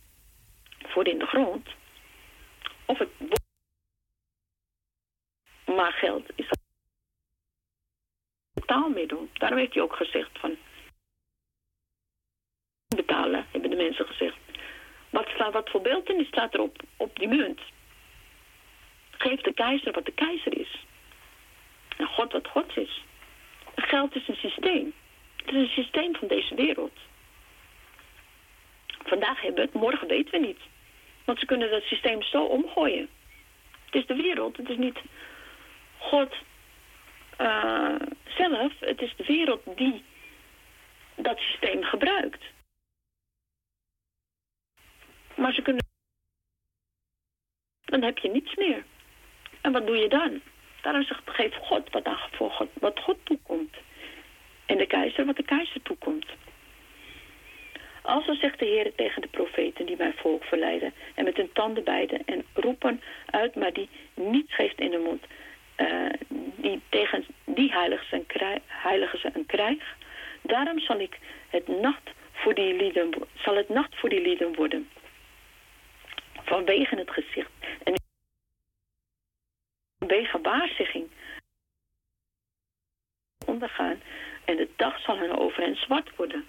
voor 0.88 1.06
in 1.06 1.18
de 1.18 1.26
grond. 1.26 1.68
Of 2.86 2.98
het 2.98 3.08
maar 5.64 5.92
geld 5.92 6.26
is 6.34 6.46
een 6.48 6.60
betaalmiddel. 8.52 9.28
Daarom 9.32 9.58
heeft 9.58 9.74
hij 9.74 9.82
ook 9.82 9.96
gezegd 9.96 10.38
van 10.38 10.56
betalen, 12.96 13.46
hebben 13.50 13.70
de 13.70 13.76
mensen 13.76 14.06
gezegd. 14.06 14.36
Wat, 15.10 15.28
staat, 15.28 15.52
wat 15.52 15.70
voor 15.70 15.80
beeldenis 15.80 16.26
staat 16.26 16.54
er 16.54 16.60
op, 16.60 16.82
op 16.96 17.16
die 17.16 17.28
munt? 17.28 17.60
Geef 19.10 19.40
de 19.40 19.52
keizer 19.52 19.92
wat 19.92 20.04
de 20.04 20.12
keizer 20.12 20.58
is. 20.58 20.84
En 21.96 22.06
God 22.06 22.32
wat 22.32 22.48
God 22.48 22.76
is. 22.76 23.04
Geld 23.74 24.14
is 24.14 24.28
een 24.28 24.36
systeem. 24.36 24.92
Het 25.36 25.54
is 25.54 25.60
een 25.60 25.82
systeem 25.82 26.16
van 26.16 26.28
deze 26.28 26.54
wereld. 26.54 26.98
Vandaag 29.04 29.40
hebben 29.40 29.64
we 29.64 29.70
het, 29.70 29.80
morgen 29.80 30.08
weten 30.08 30.40
we 30.40 30.46
niet. 30.46 30.60
Want 31.24 31.38
ze 31.38 31.46
kunnen 31.46 31.70
dat 31.70 31.82
systeem 31.82 32.22
zo 32.22 32.44
omgooien. 32.44 33.08
Het 33.84 33.94
is 33.94 34.06
de 34.06 34.22
wereld, 34.22 34.56
het 34.56 34.68
is 34.68 34.76
niet 34.76 34.98
God 35.98 36.34
uh, 37.40 37.94
zelf. 38.24 38.72
Het 38.80 39.00
is 39.00 39.14
de 39.16 39.24
wereld 39.24 39.62
die 39.76 40.04
dat 41.16 41.38
systeem 41.38 41.82
gebruikt. 41.82 42.44
Maar 45.34 45.52
ze 45.52 45.62
kunnen... 45.62 45.84
Dan 47.84 48.02
heb 48.02 48.18
je 48.18 48.28
niets 48.28 48.54
meer. 48.54 48.84
En 49.60 49.72
wat 49.72 49.86
doe 49.86 49.96
je 49.96 50.08
dan? 50.08 50.40
Daarom 50.82 51.02
zegt, 51.02 51.22
geef 51.24 51.54
God 51.54 51.90
wat, 51.90 52.08
voor 52.30 52.50
God, 52.50 52.68
wat 52.74 53.00
God 53.00 53.18
toekomt. 53.24 53.76
En 54.66 54.78
de 54.78 54.86
keizer 54.86 55.24
wat 55.24 55.36
de 55.36 55.42
keizer 55.42 55.82
toekomt. 55.82 56.26
Alzo 58.02 58.34
zegt 58.34 58.58
de 58.58 58.64
Heer 58.64 58.94
tegen 58.94 59.22
de 59.22 59.28
profeten 59.28 59.86
die 59.86 59.96
mijn 59.96 60.14
volk 60.16 60.44
verleiden 60.44 60.92
en 61.14 61.24
met 61.24 61.36
hun 61.36 61.52
tanden 61.52 61.84
bijten 61.84 62.24
en 62.24 62.44
roepen 62.52 63.02
uit, 63.26 63.54
maar 63.54 63.72
die 63.72 63.88
niets 64.14 64.54
geeft 64.54 64.80
in 64.80 64.90
de 64.90 64.98
mond. 64.98 65.24
Uh, 65.76 66.10
die 66.56 66.80
tegen 66.88 67.24
die 67.44 67.72
heiligen 67.72 68.08
ze, 68.08 68.16
een 68.16 68.26
krijg, 68.26 68.60
heiligen 68.66 69.18
ze 69.18 69.30
een 69.34 69.46
krijg. 69.46 69.96
Daarom 70.42 70.78
zal 70.78 70.98
ik 70.98 71.18
het 71.48 71.68
nacht 71.68 72.10
voor 72.32 72.54
die 72.54 72.74
lieden, 72.74 73.10
zal 73.34 73.56
het 73.56 73.68
nacht 73.68 73.96
voor 73.96 74.08
die 74.08 74.20
lieden 74.20 74.54
worden. 74.54 74.88
Vanwege 76.44 76.96
het 76.96 77.10
gezicht 77.10 77.50
en 77.84 77.94
vanwege 79.98 80.40
waarzegging 80.40 81.10
ondergaan 83.46 84.00
en 84.44 84.56
de 84.56 84.68
dag 84.76 85.00
zal 85.00 85.18
hen 85.18 85.38
over 85.38 85.62
hen 85.62 85.76
zwart 85.76 86.16
worden. 86.16 86.46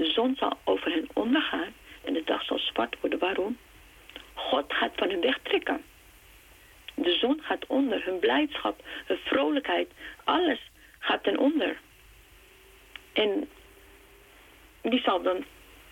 De 0.00 0.10
zon 0.10 0.36
zal 0.38 0.58
over 0.64 0.90
hen 0.90 1.08
ondergaan 1.12 1.74
en 2.04 2.12
de 2.12 2.22
dag 2.24 2.44
zal 2.44 2.58
zwart 2.58 2.96
worden. 3.00 3.18
Waarom? 3.18 3.58
God 4.34 4.64
gaat 4.68 4.92
van 4.94 5.10
hen 5.10 5.20
wegtrekken. 5.20 5.82
De 6.94 7.12
zon 7.12 7.40
gaat 7.42 7.66
onder, 7.66 8.04
hun 8.04 8.18
blijdschap, 8.18 8.82
hun 9.06 9.18
vrolijkheid, 9.24 9.90
alles 10.24 10.70
gaat 10.98 11.22
ten 11.22 11.38
onder. 11.38 11.78
En 13.12 13.48
die 14.82 15.00
zal 15.00 15.22
dan, 15.22 15.44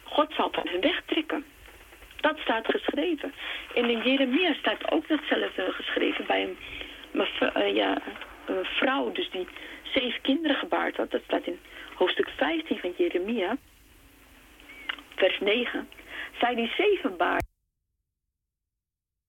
God 0.03 0.33
zal 0.33 0.49
van 0.53 0.69
hen 0.69 0.81
wegtrekken. 0.81 1.45
Dat 2.21 2.39
staat 2.39 2.67
geschreven. 2.67 3.35
En 3.75 3.91
in 3.91 4.03
Jeremia 4.03 4.55
staat 4.55 4.91
ook 4.91 5.09
datzelfde 5.09 5.73
geschreven 5.73 6.27
bij 6.27 6.43
een, 6.43 6.57
uh, 7.57 7.75
ja, 7.75 8.03
een 8.47 8.65
vrouw, 8.65 9.13
dus 9.13 9.31
die 9.31 9.47
zeven 9.83 10.21
kinderen 10.21 10.57
gebaard 10.57 10.97
had. 10.97 11.11
Dat 11.11 11.23
staat 11.25 11.47
in 11.47 11.59
hoofdstuk 11.95 12.29
15 12.37 12.79
van 12.79 12.95
Jeremia 12.97 13.57
vers 15.19 15.39
9. 15.41 15.89
Zij 16.41 16.55
die 16.55 16.73
zeven 16.77 17.17
baar. 17.17 17.43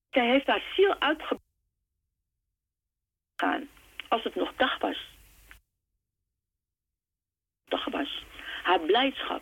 Zij 0.10 0.28
heeft 0.30 0.48
haar 0.48 0.64
ziel 0.76 0.96
uitgegaan 1.00 1.40
als 4.08 4.24
het 4.24 4.36
nog 4.36 4.54
dag 4.56 4.78
was. 4.78 5.18
Dag 7.66 7.86
was. 7.86 8.24
Haar 8.64 8.80
blijdschap, 8.80 9.42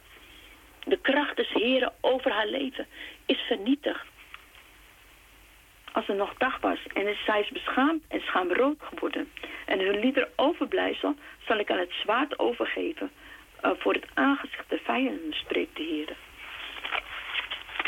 de 0.85 0.97
kracht 1.01 1.35
des 1.35 1.49
Heren 1.49 1.93
over 2.01 2.31
haar 2.31 2.47
leven 2.47 2.87
is 3.25 3.39
vernietigd. 3.39 4.05
Als 5.91 6.07
het 6.07 6.17
nog 6.17 6.33
dag 6.33 6.59
was 6.59 6.79
en 6.93 7.17
zij 7.25 7.39
is 7.39 7.49
beschaamd 7.49 8.03
en 8.07 8.21
schaamrood 8.21 8.81
geworden. 8.81 9.31
En 9.65 9.79
hun 9.79 9.99
lieder 9.99 10.29
overblijfsel 10.35 11.15
zal 11.47 11.57
ik 11.57 11.71
aan 11.71 11.79
het 11.79 11.91
zwaard 11.91 12.39
overgeven. 12.39 13.11
Uh, 13.61 13.71
voor 13.77 13.93
het 13.93 14.07
aangezicht 14.13 14.69
der 14.69 14.79
vijanden 14.79 15.33
spreekt 15.33 15.75
de 15.75 15.83
Heer. 15.83 16.26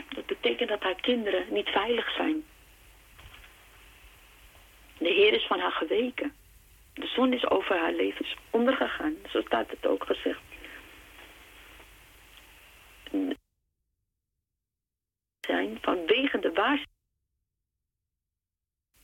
Dat 0.08 0.26
betekent 0.26 0.70
dat 0.70 0.84
haar 0.84 1.02
kinderen 1.02 1.54
niet 1.54 1.70
veilig 1.70 2.12
zijn. 2.12 2.44
De 4.98 5.10
Heer 5.10 5.34
is 5.34 5.46
van 5.46 5.60
haar 5.60 5.72
geweken. 5.72 6.34
De 6.94 7.08
zon 7.08 7.34
is 7.34 7.50
over 7.50 7.80
haar 7.80 7.94
leven 7.94 8.26
ondergegaan. 8.50 9.16
Zo 9.30 9.42
staat 9.42 9.70
het 9.70 9.86
ook 9.86 10.04
gezegd. 10.04 10.42
Zijn 15.40 15.78
vanwege 15.82 16.40
de 16.40 16.52
waarheid 16.54 16.88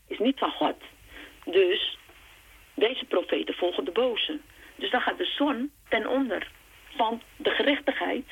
is 0.07 0.19
niet 0.19 0.39
van 0.39 0.51
God. 0.51 0.75
Dus 1.45 1.97
deze 2.73 3.05
profeten 3.05 3.55
volgen 3.55 3.85
de 3.85 3.91
boze. 3.91 4.39
Dus 4.75 4.91
dan 4.91 5.01
gaat 5.01 5.17
de 5.17 5.25
zon 5.25 5.71
ten 5.89 6.07
onder. 6.07 6.51
Want 6.97 7.23
de 7.37 7.49
gerechtigheid 7.49 8.25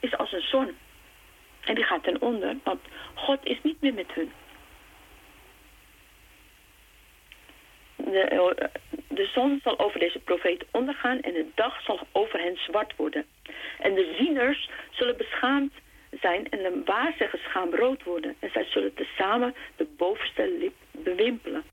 is 0.00 0.16
als 0.16 0.32
een 0.32 0.48
zon. 0.48 0.76
En 1.64 1.74
die 1.74 1.84
gaat 1.84 2.02
ten 2.02 2.20
onder, 2.20 2.56
want 2.64 2.80
God 3.14 3.38
is 3.42 3.58
niet 3.62 3.80
meer 3.80 3.94
met 3.94 4.12
hun. 4.12 4.32
De, 7.96 8.70
de 9.08 9.26
zon 9.26 9.60
zal 9.62 9.78
over 9.78 10.00
deze 10.00 10.18
profeet 10.18 10.64
ondergaan 10.70 11.20
en 11.20 11.32
de 11.32 11.46
dag 11.54 11.82
zal 11.82 12.06
over 12.12 12.40
hen 12.40 12.56
zwart 12.56 12.96
worden. 12.96 13.26
En 13.78 13.94
de 13.94 14.14
zieners 14.18 14.70
zullen 14.90 15.16
beschaamd 15.16 15.72
zijn 16.20 16.48
en 16.48 16.58
de 16.58 16.82
waarzeggers 16.84 17.42
schaamrood 17.42 18.02
worden. 18.02 18.36
En 18.38 18.50
zij 18.50 18.64
zullen 18.64 18.94
tezamen 18.94 19.54
de 19.76 19.84
bovenste 19.96 20.56
lip 20.58 20.74
bewimpelen. 20.90 21.64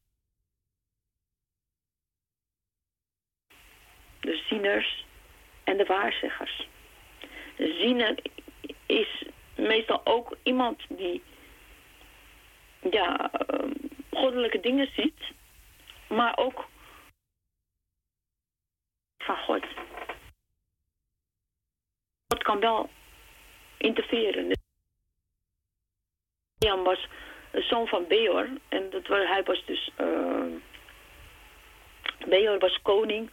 De 4.19 4.41
zieners 4.47 5.05
en 5.63 5.77
de 5.77 5.85
waarzeggers. 5.85 6.67
De 7.55 8.15
is 8.85 9.23
meestal 9.57 10.01
ook 10.03 10.35
iemand 10.43 10.81
die 10.89 11.23
ja, 12.91 13.31
uh, 13.53 13.71
goddelijke 14.11 14.59
dingen 14.59 14.89
ziet, 14.93 15.31
maar 16.07 16.37
ook 16.37 16.67
van 19.17 19.37
God. 19.37 19.65
God 22.27 22.43
kan 22.43 22.59
wel 22.59 22.89
interfereren. 23.77 24.59
Jan 26.57 26.83
was 26.83 27.07
zoon 27.51 27.87
van 27.87 28.07
Beor 28.07 28.49
en 28.69 28.89
dat 28.89 29.07
was, 29.07 29.27
hij 29.27 29.43
was 29.43 29.65
dus 29.65 29.89
uh, 29.99 30.45
Beor 32.27 32.59
was 32.59 32.81
koning 32.81 33.31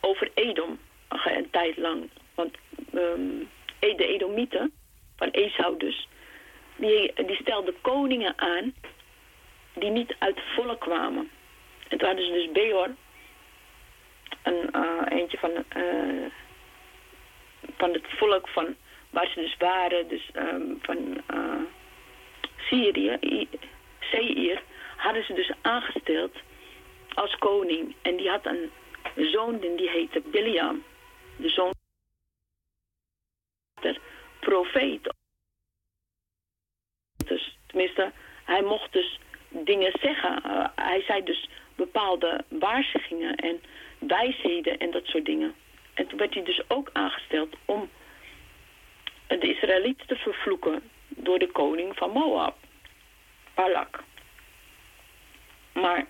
over 0.00 0.30
Edom 0.34 0.78
een, 1.08 1.50
tijd 1.50 1.76
lang. 1.76 2.10
Want 2.34 2.56
ehm, 2.92 3.44
de 3.78 4.06
Edomieten, 4.06 4.72
van 5.16 5.28
Esau 5.30 5.76
dus, 5.76 6.08
die, 6.76 7.12
die 7.26 7.36
stelden 7.36 7.80
koningen 7.80 8.38
aan 8.38 8.74
die 9.74 9.90
niet 9.90 10.16
uit 10.18 10.40
volk 10.54 10.80
kwamen. 10.80 11.30
En 11.88 11.98
toen 11.98 12.08
hadden 12.08 12.32
dus 12.32 12.52
Beor, 12.52 12.88
een, 14.42 14.72
eh, 14.72 15.18
eentje 15.18 15.38
van, 15.38 15.50
eh, 15.68 16.30
van 17.76 17.92
het 17.92 18.06
volk 18.06 18.48
van 18.48 18.76
waar 19.10 19.28
ze 19.28 19.40
dus 19.40 19.56
waren, 19.58 20.08
dus 20.08 20.30
ehm, 20.32 20.74
van 20.80 21.22
eh, 21.26 21.62
Syrië, 22.56 23.18
Seir, 24.00 24.62
hadden 24.96 25.24
ze 25.24 25.34
dus 25.34 25.50
aangesteld 25.62 26.36
als 27.14 27.36
koning. 27.38 27.94
En 28.02 28.16
die 28.16 28.28
had 28.28 28.46
een 28.46 28.70
zoon 29.16 29.58
die 29.60 29.90
heette 29.90 30.20
Biliam, 30.20 30.82
de 31.36 31.48
zoon 31.48 31.75
profeet. 34.56 35.14
Dus, 37.24 37.58
tenminste, 37.66 38.12
hij 38.44 38.62
mocht 38.62 38.92
dus 38.92 39.18
dingen 39.48 39.92
zeggen. 40.00 40.42
Eh, 40.42 40.68
hij 40.74 41.02
zei 41.02 41.22
dus 41.24 41.48
bepaalde 41.74 42.44
waarschuwingen 42.48 43.36
en 43.36 43.60
wijsheden 43.98 44.78
en 44.78 44.90
dat 44.90 45.06
soort 45.06 45.24
dingen. 45.24 45.54
En 45.94 46.06
toen 46.06 46.18
werd 46.18 46.34
hij 46.34 46.44
dus 46.44 46.62
ook 46.68 46.90
aangesteld 46.92 47.56
om 47.64 47.90
de 49.26 49.54
Israëlieten 49.54 50.06
te 50.06 50.16
vervloeken 50.16 50.90
door 51.08 51.38
de 51.38 51.50
koning 51.52 51.96
van 51.96 52.10
Moab, 52.10 52.56
Balak. 53.54 54.02
Maar 55.72 56.06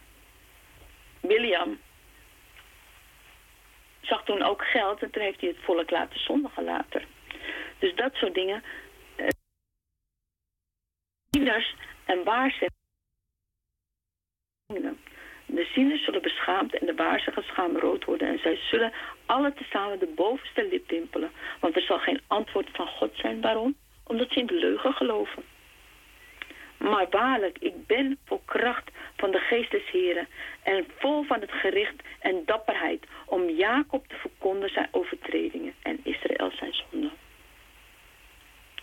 William 1.20 1.78
zag 4.00 4.24
toen 4.24 4.42
ook 4.42 4.64
geld 4.64 5.02
en 5.02 5.10
toen 5.10 5.22
heeft 5.22 5.40
hij 5.40 5.48
het 5.48 5.64
volk 5.64 5.90
laten 5.90 6.20
zondigen 6.20 6.64
later. 6.64 7.06
Dus 7.78 7.94
dat 7.94 8.14
soort 8.14 8.34
dingen. 8.34 8.62
eh, 9.16 9.28
Zieners 11.30 11.74
en 12.04 12.24
waarzeggers. 12.24 12.74
De 15.46 15.64
zieners 15.64 16.04
zullen 16.04 16.22
beschaamd 16.22 16.74
en 16.78 16.86
de 16.86 16.94
waarzeggers 16.94 17.46
schaamrood 17.46 18.04
worden. 18.04 18.28
En 18.28 18.38
zij 18.38 18.56
zullen 18.56 18.92
alle 19.26 19.52
tezamen 19.52 19.98
de 19.98 20.06
bovenste 20.06 20.68
lip 20.68 20.88
dimpelen. 20.88 21.30
Want 21.60 21.76
er 21.76 21.82
zal 21.82 21.98
geen 21.98 22.20
antwoord 22.26 22.68
van 22.72 22.86
God 22.86 23.10
zijn. 23.14 23.40
Waarom? 23.40 23.76
Omdat 24.04 24.30
ze 24.30 24.40
in 24.40 24.46
de 24.46 24.54
leugen 24.54 24.92
geloven. 24.92 25.42
Maar 26.76 27.06
waarlijk, 27.10 27.58
ik 27.58 27.86
ben 27.86 28.18
vol 28.24 28.42
kracht 28.44 28.90
van 29.16 29.30
de 29.30 29.38
geest 29.38 29.70
des 29.70 29.90
Heren 29.90 30.28
en 30.62 30.86
vol 30.98 31.22
van 31.24 31.40
het 31.40 31.52
gericht 31.52 32.02
en 32.18 32.42
dapperheid 32.44 33.06
om 33.26 33.48
Jacob 33.50 34.06
te 34.08 34.16
verkondigen 34.16 34.74
zijn 34.74 34.88
overtredingen 34.90 35.74
en 35.82 36.00
Israël 36.02 36.50
zijn 36.50 36.74
zonden. 36.74 37.12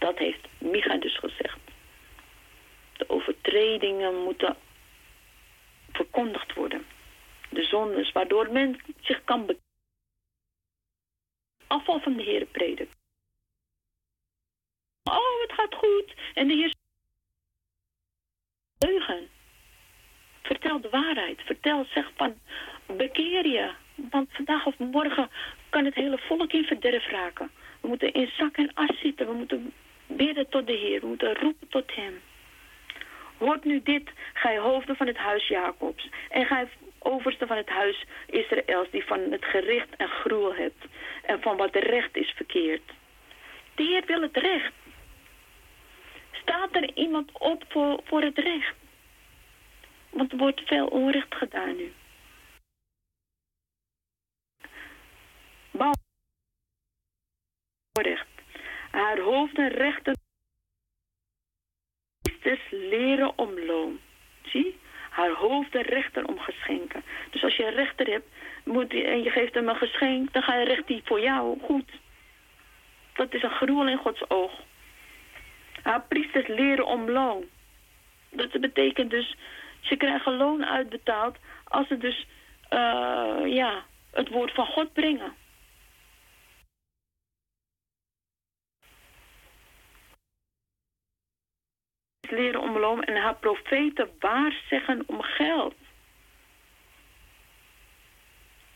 Dat 0.04 0.18
heeft 0.18 0.48
Micha 0.58 0.98
dus 0.98 1.18
gezegd. 1.18 1.60
De 2.98 3.10
overtredingen 3.10 4.24
moeten 4.24 4.56
verkondigd 5.92 6.54
worden. 6.54 6.86
De 7.50 7.64
zondes, 7.64 8.12
waardoor 8.12 8.52
men 8.52 8.80
zich 9.02 9.24
kan 9.24 9.46
be 9.46 9.58
afval 11.68 12.00
van 12.00 12.14
de 12.14 12.24
Heer 12.24 12.46
prediken. 12.46 12.96
Oh, 15.04 15.42
het 15.42 15.54
gaat 15.54 15.76
goed. 15.76 16.14
En 16.34 16.48
de 16.48 16.54
Heer 16.54 16.74
leugen. 18.78 19.30
Vertel 20.42 20.82
de 20.82 20.90
waarheid. 20.90 21.42
Vertel, 21.42 21.86
zeg 21.86 22.12
van, 22.16 22.40
bekeer 22.86 23.48
je. 23.48 23.74
Want 23.96 24.32
vandaag 24.32 24.66
of 24.66 24.78
morgen 24.78 25.30
kan 25.70 25.86
het 25.86 25.96
hele 25.96 26.18
volk 26.18 26.52
in 26.52 26.64
verderf 26.64 27.08
raken. 27.08 27.52
We 27.82 27.88
moeten 27.88 28.14
in 28.14 28.28
zak 28.28 28.58
en 28.58 28.74
as 28.74 29.00
zitten. 29.00 29.28
We 29.28 29.34
moeten 29.34 29.74
bidden 30.16 30.50
tot 30.50 30.68
de 30.68 30.74
Heer. 30.74 31.00
We 31.00 31.08
moeten 31.08 31.36
roepen 31.36 31.68
tot 31.70 31.96
Hem. 31.96 32.22
Hoort 33.38 33.64
nu 33.64 33.82
dit, 33.84 34.10
gij 34.34 34.58
hoofden 34.58 34.96
van 34.96 35.08
het 35.08 35.18
huis 35.18 35.48
Jacobs. 35.48 36.10
En 36.30 36.46
gij 36.46 36.68
overste 37.00 37.48
van 37.48 37.58
het 37.58 37.70
huis 37.70 38.06
Israëls, 38.28 38.90
die 38.92 39.06
van 39.06 39.20
het 39.20 39.46
gericht 39.46 39.96
en 39.98 40.08
gruwel 40.08 40.56
hebt. 40.56 40.86
En 41.24 41.42
van 41.42 41.58
wat 41.58 41.76
recht 41.76 42.18
is 42.18 42.30
verkeerd. 42.36 42.92
De 43.76 43.84
Heer 43.84 44.04
wil 44.06 44.22
het 44.22 44.38
recht. 44.38 44.74
Staat 46.32 46.76
er 46.76 46.92
iemand 46.94 47.32
op 47.34 47.64
voor, 47.68 48.00
voor 48.04 48.22
het 48.22 48.38
recht? 48.38 48.76
Want 50.10 50.32
er 50.32 50.38
wordt 50.38 50.62
veel 50.66 50.88
onrecht 50.88 51.36
gedaan 51.36 51.76
nu. 51.76 51.94
Bouw 55.72 55.92
recht. 58.02 58.33
Haar 58.94 59.20
hoofden 59.20 59.70
rechten 59.70 60.14
priesters 62.22 62.62
leren 62.70 63.38
om 63.38 63.60
loon. 63.60 64.00
Zie? 64.42 64.80
Haar 65.10 65.32
hoofden 65.32 65.82
rechter 65.82 66.28
om 66.28 66.40
geschenken. 66.40 67.04
Dus 67.32 67.44
als 67.44 67.56
je 67.56 67.66
een 67.66 67.74
rechter 67.74 68.08
hebt 68.08 68.28
moet 68.64 68.90
die, 68.90 69.04
en 69.04 69.24
je 69.24 69.30
geeft 69.30 69.54
hem 69.54 69.70
een 69.70 69.76
geschenk, 69.76 70.34
dan 70.34 70.42
ga 70.42 70.56
je 70.56 70.66
recht 70.66 70.88
die 70.88 71.02
voor 71.06 71.22
jou 71.22 71.60
goed. 71.60 71.92
Dat 73.14 73.34
is 73.34 73.44
een 73.44 73.50
gruwel 73.50 73.88
in 73.88 73.98
Gods 73.98 74.30
oog. 74.30 74.52
Haar 75.84 76.02
priesters 76.08 76.48
leren 76.48 76.86
om 76.86 77.10
loon. 77.10 77.46
Dat 78.30 78.62
betekent 78.62 79.10
dus, 79.10 79.36
ze 79.80 79.96
krijgen 79.96 80.38
loon 80.38 80.66
uitbetaald 80.66 81.38
als 81.64 81.88
ze 81.88 81.98
dus 81.98 82.28
eh, 82.70 83.42
ja, 83.46 83.84
het 84.12 84.30
woord 84.30 84.52
van 84.54 84.66
God 84.66 84.94
brengen. 84.94 85.34
Leren 92.34 92.62
om 92.62 92.78
loon 92.78 93.04
en 93.04 93.22
haar 93.22 93.36
profeten 93.36 94.10
waarzeggen 94.20 95.04
om 95.06 95.22
geld. 95.22 95.76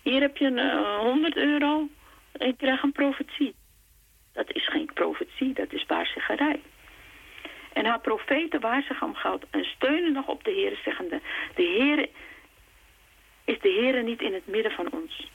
Hier 0.01 0.21
heb 0.21 0.37
je 0.37 0.45
een 0.45 0.57
eh, 0.57 0.99
100 0.99 1.35
euro 1.35 1.87
en 2.31 2.47
je 2.47 2.55
krijgt 2.55 2.83
een 2.83 2.91
profetie. 2.91 3.55
Dat 4.33 4.51
is 4.51 4.67
geen 4.67 4.89
profetie, 4.93 5.53
dat 5.53 5.73
is 5.73 5.85
waarzeggerij. 5.85 6.61
En 7.73 7.85
haar 7.85 7.99
profeten 7.99 8.59
waarzeggen 8.59 9.07
om 9.07 9.15
geld 9.15 9.45
en 9.49 9.65
steunen 9.65 10.13
nog 10.13 10.27
op 10.27 10.43
de 10.43 10.51
Heer, 10.51 10.79
zeggende... 10.83 11.21
De 11.55 11.63
Heer 11.63 12.09
is 13.45 13.59
de 13.59 13.69
Heer 13.69 14.03
niet 14.03 14.21
in 14.21 14.33
het 14.33 14.47
midden 14.47 14.71
van 14.71 14.91
ons. 14.91 15.31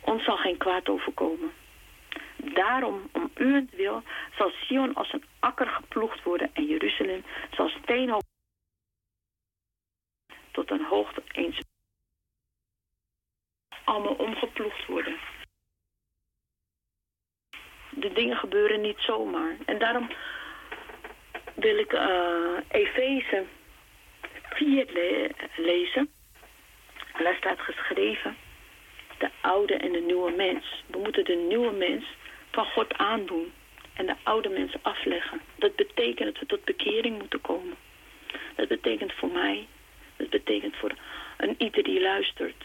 Ons 0.00 0.24
zal 0.24 0.36
geen 0.36 0.56
kwaad 0.56 0.88
overkomen. 0.88 1.50
Daarom, 2.44 3.08
om 3.12 3.30
uwentwil, 3.34 4.02
zal 4.36 4.50
Sion 4.50 4.94
als 4.94 5.12
een 5.12 5.24
akker 5.38 5.66
geploegd 5.66 6.22
worden 6.22 6.50
en 6.52 6.64
Jeruzalem 6.64 7.24
zal 7.50 7.68
steenhoop 7.68 8.22
tot 10.50 10.70
een 10.70 10.84
hoogte 10.84 11.22
eens 11.32 11.60
allemaal 13.84 14.14
omgeploegd 14.14 14.86
worden. 14.86 15.18
De 17.90 18.12
dingen 18.12 18.36
gebeuren 18.36 18.80
niet 18.80 18.98
zomaar. 18.98 19.56
En 19.66 19.78
daarom 19.78 20.10
wil 21.54 21.78
ik 21.78 21.92
uh, 21.92 22.58
Efeze 22.68 23.46
4 24.42 24.92
le 24.92 25.30
lezen. 25.56 26.10
Daar 27.18 27.34
staat 27.34 27.60
geschreven, 27.60 28.36
de 29.18 29.30
oude 29.40 29.74
en 29.74 29.92
de 29.92 30.00
nieuwe 30.00 30.30
mens. 30.30 30.84
We 30.86 30.98
moeten 30.98 31.24
de 31.24 31.46
nieuwe 31.48 31.72
mens 31.72 32.04
van 32.50 32.64
God 32.64 32.94
aandoen 32.94 33.52
en 33.94 34.06
de 34.06 34.14
oude 34.22 34.48
mens 34.48 34.72
afleggen. 34.82 35.40
Dat 35.54 35.76
betekent 35.76 36.32
dat 36.32 36.38
we 36.38 36.46
tot 36.46 36.64
bekering 36.64 37.18
moeten 37.18 37.40
komen. 37.40 37.76
Dat 38.54 38.68
betekent 38.68 39.12
voor 39.12 39.30
mij, 39.30 39.66
dat 40.16 40.30
betekent 40.30 40.76
voor 40.76 40.92
een 41.36 41.54
ieder 41.58 41.82
die 41.82 42.00
luistert. 42.00 42.64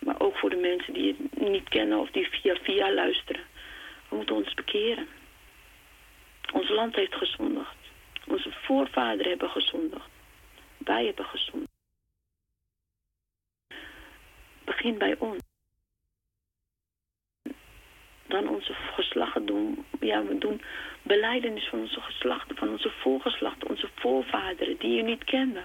Maar 0.00 0.20
ook 0.20 0.36
voor 0.36 0.50
de 0.50 0.56
mensen 0.56 0.92
die 0.92 1.16
het 1.18 1.40
niet 1.48 1.68
kennen 1.68 1.98
of 1.98 2.10
die 2.10 2.28
via 2.28 2.56
via 2.62 2.92
luisteren. 2.92 3.42
We 4.08 4.16
moeten 4.16 4.34
ons 4.34 4.54
bekeren. 4.54 5.08
Ons 6.52 6.68
land 6.68 6.94
heeft 6.94 7.14
gezondigd. 7.14 7.76
Onze 8.26 8.52
voorvaderen 8.52 9.30
hebben 9.30 9.50
gezondigd. 9.50 10.08
Wij 10.78 11.04
hebben 11.04 11.24
gezondigd. 11.24 11.72
Begin 14.64 14.98
bij 14.98 15.16
ons. 15.18 15.53
Dan 18.26 18.48
onze 18.48 18.74
geslachten 18.94 19.46
doen. 19.46 19.84
Ja, 20.00 20.24
we 20.24 20.38
doen 20.38 20.60
beleidenis 21.02 21.68
van 21.68 21.80
onze 21.80 22.00
geslachten, 22.00 22.56
van 22.56 22.68
onze 22.68 22.90
voorgeslachten, 22.90 23.68
onze 23.68 23.88
voorvaderen 23.94 24.76
die 24.78 24.98
u 24.98 25.02
niet 25.02 25.24
kenden. 25.24 25.64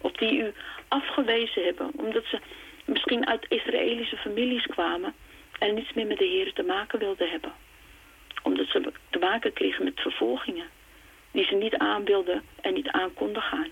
Of 0.00 0.12
die 0.12 0.38
u 0.38 0.52
afgewezen 0.88 1.64
hebben, 1.64 1.90
omdat 1.96 2.24
ze 2.24 2.38
misschien 2.84 3.26
uit 3.26 3.46
Israëlische 3.48 4.16
families 4.16 4.66
kwamen 4.66 5.14
en 5.58 5.74
niets 5.74 5.92
meer 5.92 6.06
met 6.06 6.18
de 6.18 6.24
Heer 6.24 6.52
te 6.52 6.62
maken 6.62 6.98
wilden 6.98 7.30
hebben. 7.30 7.52
Omdat 8.42 8.66
ze 8.66 8.92
te 9.10 9.18
maken 9.18 9.52
kregen 9.52 9.84
met 9.84 10.00
vervolgingen 10.00 10.66
die 11.30 11.44
ze 11.44 11.54
niet 11.54 11.76
aan 11.76 12.04
wilden 12.04 12.42
en 12.60 12.74
niet 12.74 12.88
aan 12.88 13.14
konden 13.14 13.42
gaan. 13.42 13.68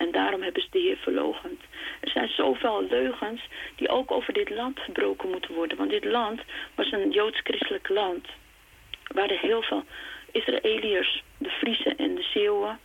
En 0.00 0.10
daar 0.10 0.22
daarom 0.22 0.42
hebben 0.42 0.62
ze 0.62 0.68
de 0.70 0.78
Heer 0.78 0.96
verlogend. 0.96 1.60
Er 2.00 2.10
zijn 2.10 2.28
zoveel 2.28 2.82
leugens 2.82 3.48
die 3.76 3.88
ook 3.88 4.10
over 4.10 4.32
dit 4.32 4.50
land 4.50 4.80
gebroken 4.80 5.30
moeten 5.30 5.54
worden. 5.54 5.76
Want 5.76 5.90
dit 5.90 6.04
land 6.04 6.40
was 6.74 6.92
een 6.92 7.10
joods-christelijk 7.10 7.88
land. 7.88 8.26
Er 9.02 9.14
waren 9.14 9.38
heel 9.38 9.62
veel 9.62 9.84
Israëliërs, 10.32 11.22
de 11.38 11.50
Friesen 11.50 11.96
en 11.96 12.14
de 12.14 12.22
Zeeuwen. 12.22 12.78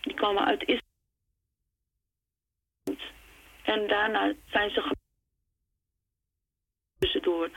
Die 0.00 0.14
kwamen 0.14 0.44
uit 0.44 0.60
Israël. 0.60 0.82
En 3.62 3.86
daarna 3.86 4.32
zijn 4.50 4.70
ze 4.70 4.94
tussendoor. 6.98 7.50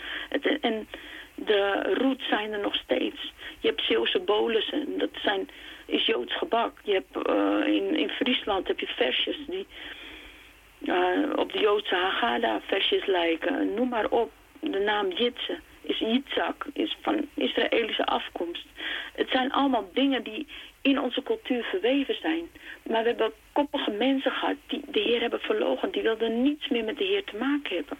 En 0.61 0.87
de 1.35 1.93
roots 1.97 2.27
zijn 2.27 2.53
er 2.53 2.59
nog 2.59 2.75
steeds. 2.75 3.33
Je 3.59 3.67
hebt 3.67 3.81
Zeeuwse 3.81 4.19
bolussen, 4.19 4.97
dat 4.97 5.09
zijn, 5.13 5.49
is 5.91 6.05
Joods 6.05 6.37
gebak. 6.37 6.79
Je 6.83 6.93
hebt, 6.93 7.27
eh, 7.27 7.73
in, 7.73 7.95
in 7.95 8.09
Friesland 8.09 8.67
heb 8.67 8.79
je 8.79 8.87
versjes 8.87 9.37
die 9.47 9.67
eh, 10.85 11.29
op 11.35 11.51
de 11.51 11.59
Joodse 11.59 11.95
Haggadah 11.95 12.61
versjes 12.61 13.05
lijken. 13.05 13.73
Noem 13.73 13.89
maar 13.89 14.09
op. 14.09 14.31
De 14.59 14.79
naam 14.79 15.11
Jitse 15.11 15.59
is 15.81 15.99
Yitzhak, 15.99 16.65
is 16.73 16.97
van 17.01 17.27
Israëlische 17.33 18.05
afkomst. 18.05 18.65
Het 19.15 19.29
zijn 19.29 19.51
allemaal 19.51 19.89
dingen 19.93 20.23
die 20.23 20.47
in 20.81 20.99
onze 20.99 21.23
cultuur 21.23 21.63
verweven 21.63 22.15
zijn. 22.21 22.49
Maar 22.83 23.01
we 23.01 23.07
hebben 23.07 23.31
koppige 23.51 23.91
mensen 23.91 24.31
gehad 24.31 24.55
die 24.67 24.83
de 24.87 24.99
Heer 24.99 25.21
hebben 25.21 25.39
verlogen. 25.39 25.91
Die 25.91 26.01
wilden 26.01 26.41
niets 26.41 26.67
meer 26.67 26.83
met 26.83 26.97
de 26.97 27.03
Heer 27.03 27.23
te 27.23 27.37
maken 27.37 27.75
hebben. 27.75 27.97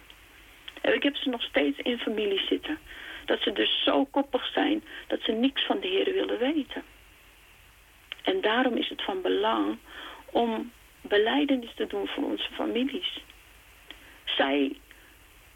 En 0.80 0.94
ik 0.94 1.02
heb 1.02 1.16
ze 1.16 1.28
nog 1.28 1.42
steeds 1.42 1.78
in 1.78 1.98
familie 1.98 2.40
zitten. 2.48 2.78
Dat 3.24 3.40
ze 3.40 3.52
dus 3.52 3.82
zo 3.84 4.04
koppig 4.04 4.46
zijn 4.46 4.84
dat 5.06 5.20
ze 5.22 5.32
niks 5.32 5.66
van 5.66 5.80
de 5.80 5.88
Heer 5.88 6.12
willen 6.12 6.38
weten. 6.38 6.82
En 8.22 8.40
daarom 8.40 8.76
is 8.76 8.88
het 8.88 9.02
van 9.02 9.22
belang 9.22 9.78
om 10.30 10.72
beleidenis 11.00 11.74
te 11.74 11.86
doen 11.86 12.06
voor 12.08 12.24
onze 12.24 12.52
families. 12.52 13.22
Zij 14.24 14.76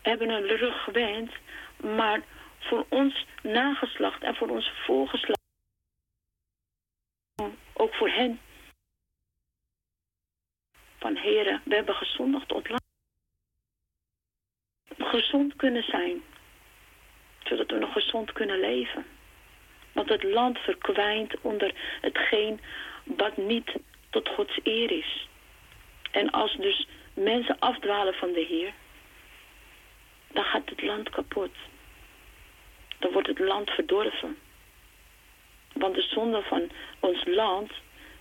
hebben 0.03 0.29
een 0.29 0.47
rug 0.47 0.85
gewend, 0.85 1.33
maar 1.77 2.23
voor 2.59 2.87
ons 2.89 3.27
nageslacht 3.43 4.23
en 4.23 4.35
voor 4.35 4.49
onze 4.49 4.75
voorgeslacht, 4.75 5.41
ook 7.73 7.95
voor 7.95 8.09
hen, 8.09 8.41
van 10.99 11.17
heren, 11.17 11.63
we 11.65 11.75
hebben 11.75 11.95
gezondigd 11.95 12.53
ontlang. 12.53 12.81
Gezond 14.99 15.57
kunnen 15.57 15.83
zijn, 15.83 16.23
zodat 17.45 17.71
we 17.71 17.79
nog 17.79 17.93
gezond 17.93 18.33
kunnen 18.33 18.61
leven. 18.61 19.16
Want 19.97 20.09
het 20.09 20.23
land 20.23 20.59
verkwijnt 20.59 21.35
onder 21.41 21.73
hetgeen 22.01 22.61
wat 23.05 23.37
niet 23.37 23.73
tot 24.11 24.29
Gods 24.29 24.59
eer 24.63 24.91
is. 24.91 25.29
En 26.11 26.31
als 26.31 26.57
dus 26.57 26.87
mensen 27.15 27.59
afdwalen 27.59 28.15
van 28.15 28.33
de 28.33 28.45
Heer, 28.49 28.73
dan 30.33 30.45
gaat 30.45 30.69
het 30.69 30.83
land 30.83 31.11
kapot. 31.11 31.51
Dan 32.99 33.13
wordt 33.13 33.29
het 33.29 33.39
land 33.39 33.71
verdorven. 33.71 34.37
Want 35.73 35.95
de 35.95 36.03
zonden 36.03 36.43
van 36.43 36.71
ons 37.01 37.25
land 37.27 37.73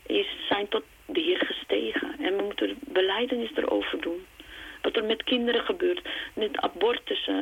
is, 0.05 0.27
zijn 0.49 0.67
tot 0.67 0.83
de 1.05 1.19
Heer 1.19 1.45
gestegen. 1.45 2.15
En 2.19 2.37
we 2.37 2.43
moeten 2.43 2.77
beleidenis 2.79 3.51
erover 3.55 4.01
doen. 4.01 4.25
Wat 4.81 4.95
er 4.95 5.03
met 5.03 5.23
kinderen 5.23 5.65
gebeurt. 5.65 6.01
Met 6.33 6.57
abortussen. 6.57 7.35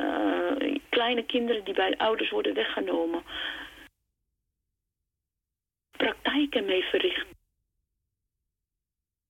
eh, 0.58 0.74
kleine 0.88 1.22
kinderen 1.22 1.64
die 1.64 1.74
bij 1.74 1.96
ouders 1.96 2.30
worden 2.30 2.54
weggenomen. 2.54 3.22
Praktijken 6.04 6.64
mee 6.64 6.82
verricht. 6.82 7.26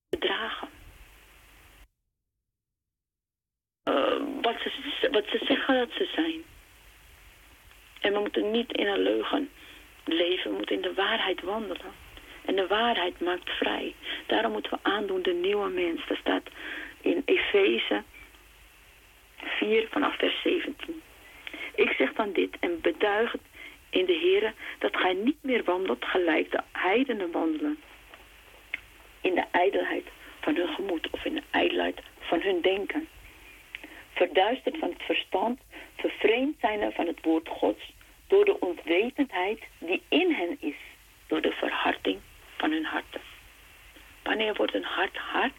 Bedragen. 0.09 0.69
Eh, 3.83 4.21
wat, 4.41 4.61
ze, 4.61 5.09
wat 5.11 5.25
ze 5.27 5.45
zeggen 5.45 5.75
dat 5.75 5.91
ze 5.91 6.11
zijn. 6.15 6.43
En 8.01 8.13
we 8.13 8.19
moeten 8.19 8.51
niet 8.51 8.73
in 8.73 8.87
een 8.87 9.03
leugen 9.03 9.51
leven. 10.05 10.51
We 10.51 10.57
moeten 10.57 10.77
in 10.77 10.83
de 10.83 10.95
waarheid 10.95 11.41
wandelen. 11.41 11.93
En 12.45 12.57
de 12.57 12.67
waarheid 12.67 13.21
maakt 13.21 13.51
vrij. 13.51 13.95
Daarom 14.27 14.53
moeten 14.53 14.73
we 14.73 14.79
aandoen 14.83 15.23
de 15.23 15.33
nieuwe 15.33 15.69
mens. 15.69 16.07
Dat 16.07 16.19
staat 16.19 16.49
in 17.01 17.23
Efeze 17.25 18.03
4 19.37 19.89
vanaf 19.91 20.17
vers 20.17 20.43
17. 20.43 21.03
Ik 21.75 21.91
zeg 21.91 22.13
dan 22.13 22.33
dit 22.33 22.57
en 22.61 22.81
beduig 22.81 23.33
het 23.33 23.41
in 23.95 24.05
de 24.05 24.19
Here 24.19 24.53
dat 24.79 24.97
gij 24.97 25.12
niet 25.12 25.43
meer 25.43 25.65
wandelt 25.65 26.05
gelijk 26.05 26.51
de 26.51 26.61
heidenen 26.73 27.31
wandelen. 27.31 27.79
In 29.21 29.35
de 29.35 29.45
ijdelheid 29.51 30.05
van 30.41 30.57
hun 30.57 30.69
gemoed 30.69 31.11
of 31.11 31.25
in 31.25 31.35
de 31.35 31.43
ijdelheid 31.51 32.01
van 32.19 32.41
hun 32.41 32.61
denken. 32.61 33.09
Verduisterd 34.12 34.79
van 34.79 34.89
het 34.89 35.03
verstand, 35.03 35.61
vervreemd 35.97 36.57
zijn 36.61 36.81
er 36.81 36.93
van 36.93 37.07
het 37.07 37.19
woord 37.23 37.49
Gods 37.49 37.93
door 38.27 38.45
de 38.45 38.61
onwetendheid 38.61 39.61
die 39.79 40.03
in 40.09 40.33
hen 40.33 40.57
is, 40.61 40.77
door 41.27 41.41
de 41.41 41.53
verharding 41.53 42.21
van 42.57 42.71
hun 42.71 42.85
harten. 42.85 43.21
Wanneer 44.23 44.55
wordt 44.55 44.75
een 44.75 44.85
hart 44.85 45.16
hard? 45.16 45.53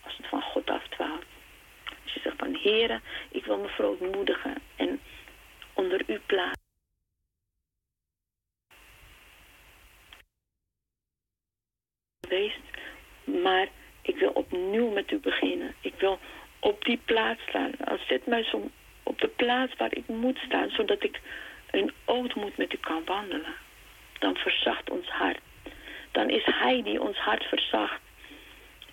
Als 0.00 0.16
het 0.16 0.26
van 0.26 0.42
God 0.42 0.70
afdwaalt. 0.70 1.24
Als 2.04 2.12
je 2.12 2.20
zegt 2.20 2.36
van 2.38 2.58
Heere, 2.62 3.00
ik 3.30 3.44
wil 3.44 3.58
me 3.58 3.68
verootmoedigen 3.68 4.54
en 4.76 5.00
onder 5.80 6.02
u 6.06 6.20
plaatsen. 6.26 6.68
Maar 13.24 13.68
ik 14.02 14.16
wil 14.16 14.30
opnieuw 14.30 14.90
met 14.90 15.10
u 15.10 15.18
beginnen. 15.18 15.74
Ik 15.80 15.94
wil 15.98 16.18
op 16.58 16.84
die 16.84 17.00
plaats 17.04 17.40
staan. 17.48 17.72
Als 17.84 18.06
zet 18.06 18.26
mij 18.26 18.44
zo 18.44 18.70
op 19.02 19.20
de 19.20 19.28
plaats 19.28 19.76
waar 19.76 19.94
ik 19.94 20.08
moet 20.08 20.38
staan, 20.38 20.70
zodat 20.70 21.02
ik 21.02 21.20
een 21.70 21.92
ootmoed 22.04 22.56
met 22.56 22.72
u 22.72 22.76
kan 22.76 23.04
wandelen. 23.04 23.54
Dan 24.18 24.36
verzacht 24.36 24.90
ons 24.90 25.08
hart. 25.08 25.40
Dan 26.12 26.30
is 26.30 26.44
Hij 26.44 26.82
die 26.82 27.00
ons 27.00 27.16
hart 27.16 27.44
verzacht 27.44 28.00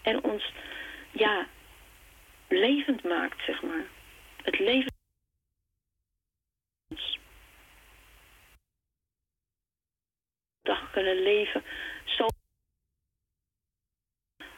en 0.01 0.23
ons, 0.23 0.51
ja, 1.11 1.47
levend 2.47 3.03
maakt, 3.03 3.43
zeg 3.45 3.61
maar. 3.61 3.85
Het 4.43 4.59
leven. 4.59 4.96
Dag 10.61 10.91
kunnen 10.91 11.23
leven 11.23 11.63
zo 12.05 12.27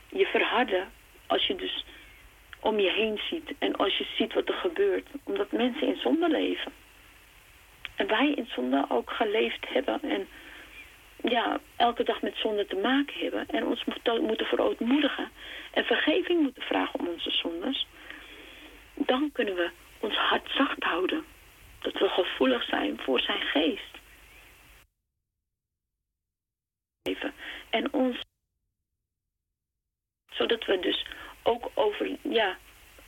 je 0.10 0.26
verharden 0.26 0.92
als 1.28 1.48
je 1.48 1.56
dus 1.56 1.86
om 2.60 2.80
je 2.80 2.92
heen 2.92 3.20
ziet 3.30 3.54
en 3.60 3.76
als 3.76 3.98
je 3.98 4.08
ziet 4.18 4.34
wat 4.34 4.48
er 4.48 4.54
gebeurt. 4.54 5.08
Omdat 5.24 5.52
mensen 5.52 5.88
in 5.88 6.00
zonde 6.00 6.30
leven. 6.30 6.72
En 7.96 8.08
wij 8.08 8.32
in 8.32 8.48
zonde 8.48 8.86
ook 8.90 9.10
geleefd 9.12 9.68
hebben 9.70 10.00
en 10.02 10.28
ja, 11.24 11.60
elke 11.76 12.04
dag 12.04 12.22
met 12.22 12.36
zonde 12.36 12.66
te 12.66 12.76
maken 12.76 13.20
hebben 13.20 13.48
en 13.48 13.66
ons 13.66 13.86
moeten, 13.86 14.22
moeten 14.22 14.46
verootmoedigen 14.46 15.32
en 15.72 15.86
vergeving 15.86 16.42
moeten 16.42 16.64
vragen 16.64 17.00
om 17.00 17.08
onze 17.08 17.32
zondes, 17.32 17.88
dan 18.94 19.30
kunnen 19.34 19.56
we 19.56 19.70
ons 20.00 20.16
hart 20.16 20.50
zacht 20.52 20.84
houden. 20.84 21.24
Dat 21.80 21.94
we 21.94 22.10
gevoelig 22.10 22.64
zijn 22.64 23.00
voor 23.00 23.20
zijn 23.20 23.42
geest. 23.42 23.98
En 27.70 27.94
ons, 27.94 28.22
zodat 30.30 30.66
we 30.66 30.80
dus 30.80 31.06
ook 31.44 31.72
over, 31.74 32.18
ja, 32.22 32.58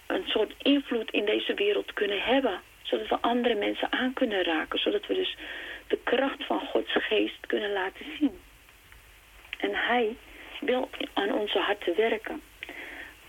een 0.08 0.28
soort 0.28 0.54
invloed 0.58 1.12
in 1.12 1.26
deze 1.26 1.54
wereld 1.54 1.94
kunnen 1.94 2.22
hebben. 2.22 2.62
Zodat 2.82 3.08
we 3.08 3.20
andere 3.22 3.56
mensen 3.56 3.92
aan 3.92 4.14
kunnen 4.14 4.44
raken. 4.44 4.80
Zodat 4.80 5.08
we 5.08 5.14
dus 5.14 5.38
de 5.88 5.98
kracht 6.04 6.46
van 6.46 6.60
Gods 6.60 6.94
geest 6.94 7.46
kunnen 7.48 7.72
laten 7.72 8.06
zien. 8.20 8.40
En 9.58 9.76
hij 9.76 10.18
wil 10.60 10.90
aan 11.14 11.32
onze 11.32 11.60
harten 11.60 11.96
werken. 11.96 12.42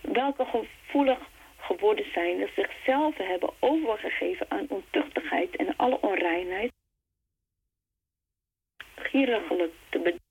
Welke 0.01 0.45
gevoelig 0.45 1.19
geworden 1.63 2.05
dat 2.39 2.49
zichzelf 2.55 3.17
hebben 3.17 3.49
overgegeven 3.59 4.45
aan 4.49 4.65
ontuchtigheid 4.69 5.55
en 5.55 5.75
alle 5.75 6.01
onreinheid. 6.01 6.71
Gierigelijk 8.95 9.73
te 9.89 9.97
bedrijven. 9.97 10.21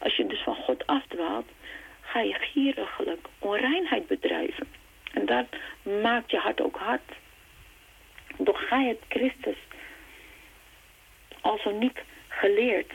Als 0.00 0.16
je 0.16 0.26
dus 0.26 0.42
van 0.42 0.56
God 0.56 0.86
afdwaalt, 0.86 1.48
ga 2.00 2.20
je 2.20 2.34
gierigelijk 2.34 3.26
onreinheid 3.38 4.06
bedrijven. 4.06 4.68
En 5.12 5.26
dat 5.26 5.46
maakt 6.02 6.30
je 6.30 6.38
hart 6.38 6.60
ook 6.60 6.76
hard. 6.76 7.12
Doch 8.38 8.68
gij 8.68 8.84
het 8.84 9.00
Christus 9.08 9.58
als 11.40 11.64
niet 11.78 11.98
geleerd. 12.28 12.92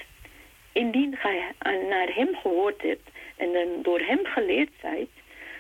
Indien 0.72 1.18
gij 1.18 1.54
naar 1.90 2.14
hem 2.14 2.36
gehoord 2.36 2.82
hebt 2.82 3.10
en 3.38 3.54
dan 3.54 3.82
door 3.82 4.00
hem 4.00 4.26
geleerd 4.26 4.72
zijt, 4.82 5.10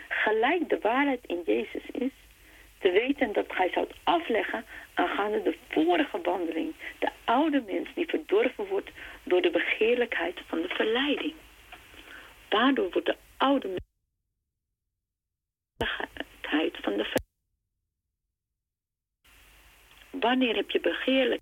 gelijk 0.09 0.69
de 0.69 0.79
waarheid 0.81 1.25
in 1.25 1.41
Jezus 1.45 1.83
is, 1.91 2.11
te 2.79 2.91
weten 2.91 3.33
dat 3.33 3.45
gij 3.51 3.69
zoudt 3.69 3.93
afleggen 4.03 4.65
aangaande 4.93 5.41
de 5.41 5.57
vorige 5.69 6.21
wandeling. 6.21 6.73
De 6.99 7.09
oude 7.23 7.63
mens 7.65 7.89
die 7.93 8.07
verdorven 8.07 8.67
wordt 8.67 8.89
door 9.23 9.41
de 9.41 9.51
begeerlijkheid 9.51 10.39
van 10.47 10.61
de 10.61 10.67
verleiding. 10.67 11.33
Daardoor 12.47 12.89
wordt 12.91 13.07
de 13.07 13.17
oude 13.37 13.67
mens 13.67 13.79
van 16.81 16.97
de 16.97 17.13
Wanneer 20.09 20.55
heb 20.55 20.69
je 20.69 20.79
begeerlijk 20.79 21.41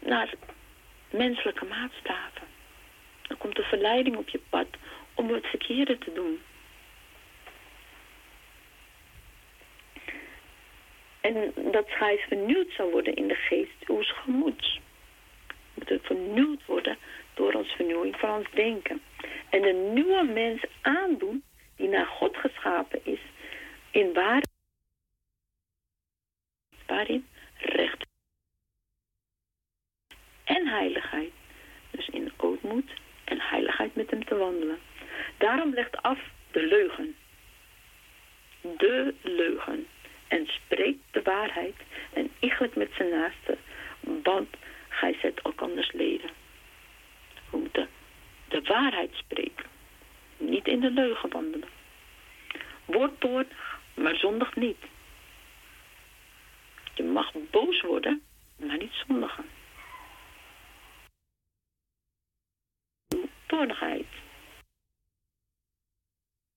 naar 0.00 0.34
menselijke 1.10 1.64
maatstaven? 1.64 2.46
Dan 3.22 3.38
komt 3.38 3.56
de 3.56 3.62
verleiding 3.62 4.16
op 4.16 4.28
je 4.28 4.40
pad 4.48 4.66
om 5.14 5.30
het 5.30 5.46
verkeerde 5.46 5.98
te 5.98 6.12
doen. 6.12 6.40
En 11.20 11.52
dat 11.72 11.90
gij 11.90 12.24
vernieuwd 12.28 12.70
zou 12.70 12.90
worden 12.90 13.14
in 13.14 13.28
de 13.28 13.34
geest 13.34 13.88
uw 13.88 14.02
gemoeds. 14.02 14.80
Moet 15.74 15.88
het 15.88 16.06
vernieuwd 16.06 16.66
worden 16.66 16.98
door 17.34 17.52
ons 17.52 17.72
vernieuwing 17.72 18.16
van 18.16 18.38
ons 18.38 18.50
denken. 18.50 19.02
En 19.50 19.62
de 19.62 19.90
nieuwe 19.94 20.22
mens 20.22 20.64
aandoen 20.80 21.44
die 21.76 21.88
naar 21.88 22.06
God 22.06 22.36
geschapen 22.36 23.00
is. 23.04 23.20
In 23.90 24.12
waar, 24.12 24.42
waarin 26.86 27.26
recht 27.56 28.04
en 30.44 30.66
heiligheid. 30.66 31.32
Dus 31.90 32.08
in 32.08 32.32
ootmoed 32.36 32.90
en 33.24 33.40
heiligheid 33.40 33.94
met 33.94 34.10
hem 34.10 34.24
te 34.24 34.36
wandelen. 34.36 34.78
Daarom 35.38 35.74
legt 35.74 36.02
af 36.02 36.18
de 36.50 36.66
leugen. 36.66 37.16
De 38.60 39.14
leugen. 39.22 39.86
En 40.28 40.46
spreekt 40.46 41.02
de 41.10 41.22
waarheid 41.22 41.74
en 42.12 42.30
iegelijk 42.38 42.76
met 42.76 42.90
zijn 42.96 43.08
naaste. 43.10 43.58
Want 44.00 44.48
gij 44.88 45.16
zet 45.22 45.40
elkanders 45.42 45.92
leden. 45.92 46.30
We 47.50 47.56
moeten 47.56 47.88
de 48.48 48.62
waarheid 48.62 49.10
spreken. 49.14 49.64
Niet 50.36 50.66
in 50.66 50.80
de 50.80 50.90
leugen 50.90 51.30
wandelen. 51.30 51.68
Word 52.84 53.20
toornig, 53.20 53.80
maar 53.94 54.16
zondig 54.16 54.56
niet. 54.56 54.78
Je 56.94 57.02
mag 57.02 57.32
boos 57.50 57.80
worden, 57.80 58.22
maar 58.56 58.78
niet 58.78 58.92
zondigen. 59.06 59.44
Toornigheid. 63.46 64.06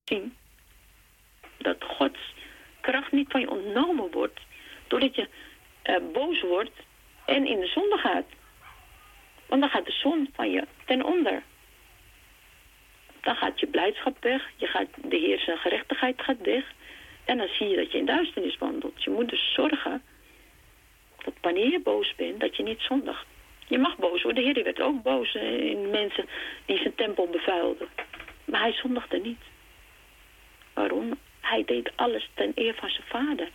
Zien 0.08 0.36
dat 1.58 1.84
Gods 1.84 2.34
kracht 2.82 3.12
niet 3.12 3.32
van 3.32 3.42
je 3.42 3.50
ontnomen 3.50 4.12
wordt, 4.12 4.40
doordat 4.88 5.16
je 5.16 5.28
eh, 5.82 5.96
boos 6.14 6.42
wordt 6.42 6.80
en 7.26 7.46
in 7.46 7.60
de 7.60 7.68
zonde 7.68 7.98
gaat. 7.98 8.26
Want 9.46 9.62
dan 9.62 9.70
gaat 9.70 9.86
de 9.86 9.92
zon 9.92 10.30
van 10.34 10.52
je 10.52 10.64
ten 10.86 11.06
onder. 11.06 11.44
Dan 13.22 13.36
gaat 13.36 13.60
je 13.60 13.68
blijdschap 13.68 14.18
weg, 14.24 14.50
je 14.56 14.68
gaat, 14.68 14.88
de 14.96 15.16
Heer 15.16 15.40
zijn 15.40 15.58
gerechtigheid 15.58 16.22
gaat 16.22 16.42
weg. 16.42 16.74
En 17.26 17.38
dan 17.38 17.48
zie 17.48 17.68
je 17.68 17.76
dat 17.76 17.92
je 17.92 17.98
in 17.98 18.06
duisternis 18.06 18.58
wandelt. 18.58 19.04
Je 19.04 19.10
moet 19.10 19.30
dus 19.30 19.54
zorgen 19.54 20.04
dat 21.24 21.34
wanneer 21.42 21.72
je 21.72 21.80
boos 21.80 22.16
bent, 22.16 22.40
dat 22.40 22.56
je 22.56 22.64
niet 22.64 22.82
zondigt. 22.82 23.26
Je 23.68 23.78
mag 23.78 23.98
boos 23.98 24.24
worden. 24.24 24.44
De 24.44 24.52
Heer 24.52 24.64
werd 24.64 24.82
ook 24.82 25.02
boos 25.02 25.34
in 25.36 25.90
mensen 25.90 26.26
die 26.66 26.78
zijn 26.78 26.96
tempel 26.96 27.28
bevuilden. 27.28 27.88
Maar 28.46 28.62
hij 28.62 28.74
zondigde 28.74 29.20
niet. 29.20 29.42
Waarom? 30.78 31.20
Hij 31.42 31.64
deed 31.66 31.92
alles 31.96 32.30
ten 32.34 32.52
eer 32.56 32.76
van 32.76 32.90
zijn 32.90 33.08
vader. 33.08 33.52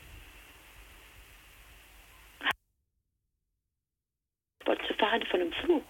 Wat 4.58 4.78
zijn 4.78 4.98
vader 4.98 5.26
van 5.28 5.38
hem 5.38 5.52
vroeg. 5.52 5.82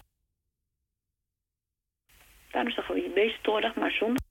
Daarom 2.51 2.71
zeggen 2.71 2.95
we, 2.95 3.09
wees 3.09 3.37
toornig, 3.41 3.75
maar 3.75 3.91
zonder. 3.91 4.21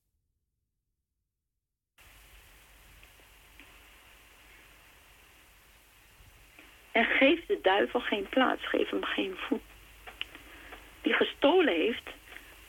En 6.93 7.05
geef 7.05 7.47
de 7.47 7.59
duivel 7.63 8.01
geen 8.01 8.29
plaats, 8.29 8.69
geef 8.69 8.91
hem 8.91 9.05
geen 9.05 9.37
voet. 9.37 9.63
Die 11.01 11.13
gestolen 11.13 11.75
heeft, 11.75 12.11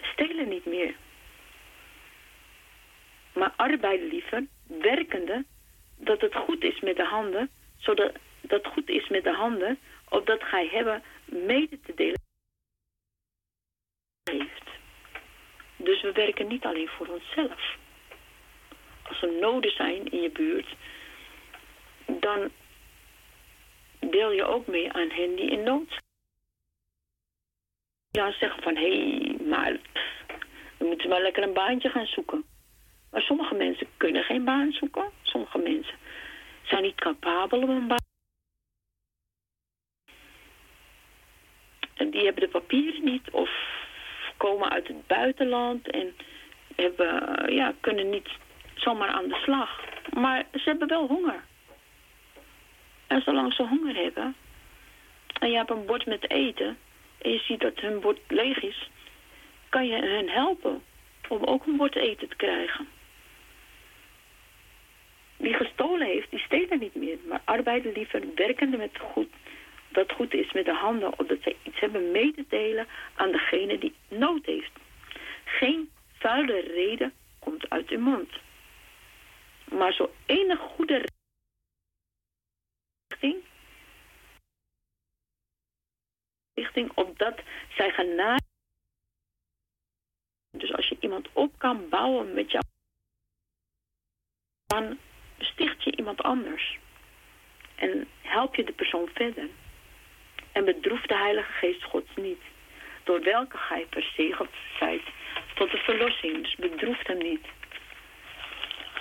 stelen 0.01 0.49
niet 0.49 0.65
meer. 0.65 0.95
Maar 3.33 3.53
arbeiden 3.55 4.07
liever, 4.07 4.45
werkende, 4.67 5.45
dat 5.97 6.21
het 6.21 6.35
goed 6.35 6.63
is 6.63 6.79
met 6.79 6.95
de 6.95 7.05
handen, 7.05 7.49
zodat 7.77 8.11
dat 8.41 8.67
goed 8.67 8.89
is 8.89 9.09
met 9.09 9.23
de 9.23 9.33
handen, 9.33 9.79
opdat 10.09 10.43
gij 10.43 10.67
hebben 10.67 11.03
mede 11.25 11.79
te 11.79 11.93
delen 11.93 12.21
heeft. 14.23 14.69
Dus 15.77 16.01
we 16.01 16.11
werken 16.11 16.47
niet 16.47 16.65
alleen 16.65 16.87
voor 16.87 17.07
onszelf. 17.07 17.75
Als 19.07 19.21
er 19.21 19.33
noden 19.39 19.71
zijn 19.71 20.11
in 20.11 20.21
je 20.21 20.29
buurt, 20.29 20.75
dan 22.05 22.51
deel 23.99 24.31
je 24.31 24.43
ook 24.43 24.67
mee 24.67 24.91
aan 24.91 25.09
hen 25.09 25.35
die 25.35 25.51
in 25.51 25.63
nood 25.63 25.89
zijn. 25.89 26.01
Ja, 28.11 28.31
zeggen 28.31 28.63
van, 28.63 28.75
hé, 28.75 29.07
hey, 29.07 29.37
maar 29.47 29.79
we 30.77 30.85
moeten 30.85 31.09
maar 31.09 31.21
lekker 31.21 31.43
een 31.43 31.53
baantje 31.53 31.89
gaan 31.89 32.05
zoeken. 32.05 32.45
Maar 33.13 33.21
sommige 33.21 33.55
mensen 33.55 33.87
kunnen 33.97 34.23
geen 34.23 34.43
baan 34.43 34.71
zoeken. 34.71 35.09
Sommige 35.21 35.57
mensen 35.57 35.95
zijn 36.61 36.81
niet 36.81 36.95
capabel 36.95 37.61
om 37.61 37.69
een 37.69 37.87
baan. 37.87 37.97
En 41.93 42.09
die 42.09 42.23
hebben 42.23 42.43
de 42.43 42.49
papieren 42.49 43.03
niet 43.03 43.29
of 43.31 43.49
komen 44.37 44.69
uit 44.69 44.87
het 44.87 45.07
buitenland 45.07 45.89
en 45.89 46.15
hebben, 46.75 47.53
ja, 47.53 47.73
kunnen 47.79 48.09
niet 48.09 48.29
zomaar 48.75 49.09
aan 49.09 49.27
de 49.27 49.39
slag. 49.43 49.79
Maar 50.13 50.45
ze 50.53 50.61
hebben 50.63 50.87
wel 50.87 51.07
honger. 51.07 51.43
En 53.07 53.21
zolang 53.21 53.53
ze 53.53 53.63
honger 53.63 53.95
hebben 53.95 54.35
en 55.39 55.49
je 55.49 55.57
hebt 55.57 55.69
een 55.69 55.85
bord 55.85 56.05
met 56.05 56.29
eten 56.29 56.77
en 57.17 57.31
je 57.31 57.39
ziet 57.39 57.59
dat 57.59 57.79
hun 57.79 57.99
bord 57.99 58.19
leeg 58.27 58.61
is, 58.61 58.89
kan 59.69 59.87
je 59.87 59.95
hen 59.95 60.29
helpen 60.29 60.83
om 61.27 61.43
ook 61.43 61.65
een 61.65 61.77
bord 61.77 61.95
eten 61.95 62.27
te 62.27 62.35
krijgen. 62.35 62.87
Wie 65.43 65.53
gestolen 65.53 66.07
heeft, 66.07 66.29
die 66.29 66.39
stelen 66.39 66.79
niet 66.79 66.95
meer, 66.95 67.17
maar 67.27 67.41
arbeiden 67.45 67.91
liever 67.91 68.33
werkende 68.35 68.77
met 68.77 68.99
goed, 68.99 69.29
dat 69.89 70.11
goed 70.11 70.33
is 70.33 70.51
met 70.51 70.65
de 70.65 70.73
handen, 70.73 71.19
opdat 71.19 71.41
zij 71.41 71.55
iets 71.63 71.79
hebben 71.79 72.11
mee 72.11 72.33
te 72.33 72.45
delen 72.47 72.87
aan 73.15 73.31
degene 73.31 73.77
die 73.77 73.93
nood 74.07 74.45
heeft. 74.45 74.71
Geen 75.43 75.91
vuile 76.13 76.59
reden 76.59 77.13
komt 77.39 77.69
uit 77.69 77.89
uw 77.89 77.99
mond. 77.99 78.29
Maar 79.69 79.93
zo 79.93 80.13
enig 80.25 80.59
goede 80.59 81.05
richting, 83.07 83.43
richting 86.53 86.91
opdat 86.93 87.41
zij 87.75 88.03
na. 88.15 88.37
Dus 90.51 90.73
als 90.73 90.87
je 90.87 90.97
iemand 90.99 91.29
op 91.33 91.57
kan 91.57 91.89
bouwen 91.89 92.33
met 92.33 92.51
jou, 92.51 92.63
dan 94.65 94.97
sticht 95.43 95.83
je 95.83 95.95
iemand 95.95 96.23
anders. 96.23 96.77
En 97.75 98.07
help 98.21 98.55
je 98.55 98.63
de 98.63 98.71
persoon 98.71 99.09
verder. 99.13 99.47
En 100.51 100.65
bedroef 100.65 101.01
de 101.01 101.15
Heilige 101.15 101.51
Geest 101.51 101.83
Gods 101.83 102.09
niet. 102.15 102.41
Door 103.03 103.21
welke 103.21 103.57
gij 103.57 103.85
verzegeld 103.89 104.49
zijt 104.79 105.03
tot 105.55 105.71
de 105.71 105.77
verlossing. 105.77 106.41
Dus 106.41 106.55
bedroef 106.55 107.07
hem 107.07 107.17
niet. 107.17 107.45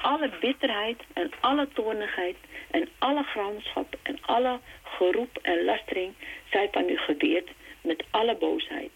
Alle 0.03 0.31
bitterheid 0.41 1.03
en 1.13 1.31
alle 1.41 1.69
toornigheid 1.73 2.37
en 2.71 2.89
alle 2.99 3.23
gramschap 3.23 3.95
en 4.03 4.19
alle 4.21 4.61
geroep 4.83 5.39
en 5.43 5.65
lastering 5.65 6.15
zij 6.51 6.69
van 6.73 6.89
u 6.89 6.97
geweerd 6.97 7.51
met 7.81 8.05
alle 8.11 8.37
boosheid. 8.37 8.91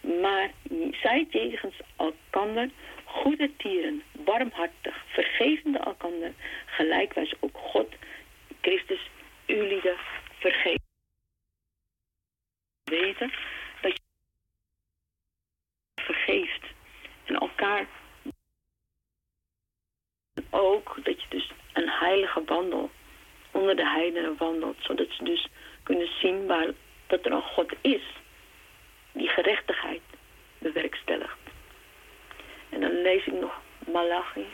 Maar 0.00 0.50
zij 0.92 1.26
jegens 1.30 1.74
elkander 1.96 2.70
goede 3.14 3.56
tieren, 3.56 4.02
warmhartig, 4.12 5.04
vergevende 5.06 5.78
elkander, 5.78 6.32
gelijkwijs 6.66 7.34
ook 7.40 7.56
God, 7.56 7.88
Christus, 8.60 9.10
u 9.46 9.66
lieden 9.68 9.96
vergeven. 10.38 10.82
Weten 12.84 13.32
dat 13.80 13.92
je 13.92 14.02
vergeeft 16.02 16.62
en 17.24 17.34
elkaar 17.34 17.86
ook 20.50 21.04
dat 21.04 21.22
je 21.22 21.28
dus 21.28 21.50
een 21.72 21.88
heilige 21.88 22.44
wandel 22.44 22.90
onder 23.50 23.76
de 23.76 23.88
heidenen 23.88 24.36
wandelt, 24.36 24.76
zodat 24.80 25.08
ze 25.10 25.24
dus 25.24 25.46
kunnen 25.82 26.08
zien 26.20 26.46
waar, 26.46 26.72
dat 27.06 27.24
er 27.24 27.32
een 27.32 27.42
God 27.42 27.72
is 27.80 28.02
die 29.12 29.28
gerechtigheid 29.28 30.02
bewerkstelligt. 30.58 31.43
En 32.74 32.80
dan 32.80 33.02
lees 33.02 33.26
ik 33.26 33.32
nog 33.32 33.60
Malachi. 33.92 34.46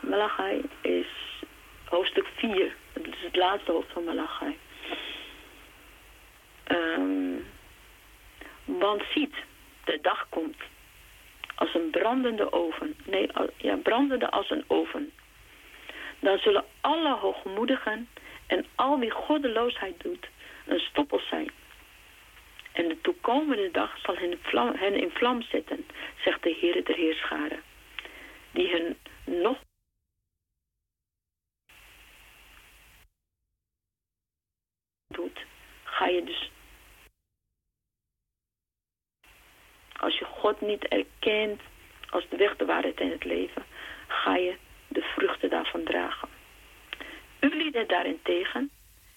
Malachi 0.00 0.62
is 0.80 1.06
hoofdstuk 1.84 2.26
4, 2.36 2.76
Dat 2.92 3.06
is 3.06 3.22
het 3.22 3.36
laatste 3.36 3.72
hoofd 3.72 3.92
van 3.92 4.04
Malachi. 4.04 4.58
Ehm, 6.64 7.34
want 8.64 9.02
ziet, 9.14 9.34
de 9.84 9.98
dag 10.02 10.26
komt 10.28 10.56
als 11.54 11.74
een 11.74 11.90
brandende 11.90 12.52
oven. 12.52 12.96
Nee, 13.04 13.30
ja, 13.56 13.76
brandende 13.76 14.30
als 14.30 14.50
een 14.50 14.64
oven. 14.66 15.12
Dan 16.18 16.38
zullen 16.38 16.64
alle 16.80 17.14
hoogmoedigen 17.14 18.08
en 18.46 18.66
al 18.74 18.98
wie 18.98 19.10
goddeloosheid 19.10 20.00
doet 20.02 20.28
een 20.66 20.80
stoppel 20.80 21.20
zijn. 21.30 21.50
En 22.78 22.88
de 22.88 23.00
toekomende 23.00 23.70
dag 23.70 23.98
zal 23.98 24.16
hen, 24.16 24.38
vlam, 24.42 24.74
hen 24.74 24.94
in 24.94 25.10
vlam 25.10 25.42
zetten, 25.42 25.86
zegt 26.24 26.42
de 26.42 26.56
Heer 26.60 26.84
der 26.84 26.96
Heerscharen. 26.96 27.62
Die 28.50 28.68
hen 28.68 28.98
nog 29.24 29.58
doet, 35.06 35.44
ga 35.84 36.06
je 36.06 36.24
dus. 36.24 36.50
Als 39.96 40.18
je 40.18 40.24
God 40.24 40.60
niet 40.60 40.84
erkent 40.84 41.60
als 42.10 42.28
de 42.28 42.36
weg, 42.36 42.56
de 42.56 42.64
waarheid 42.64 43.00
en 43.00 43.10
het 43.10 43.24
leven, 43.24 43.64
ga 44.06 44.36
je 44.36 44.56
de 44.88 45.02
vruchten 45.02 45.50
daarvan 45.50 45.84
dragen. 45.84 46.28
U 47.40 47.56
lieden 47.56 47.88
daarentegen, 47.88 48.70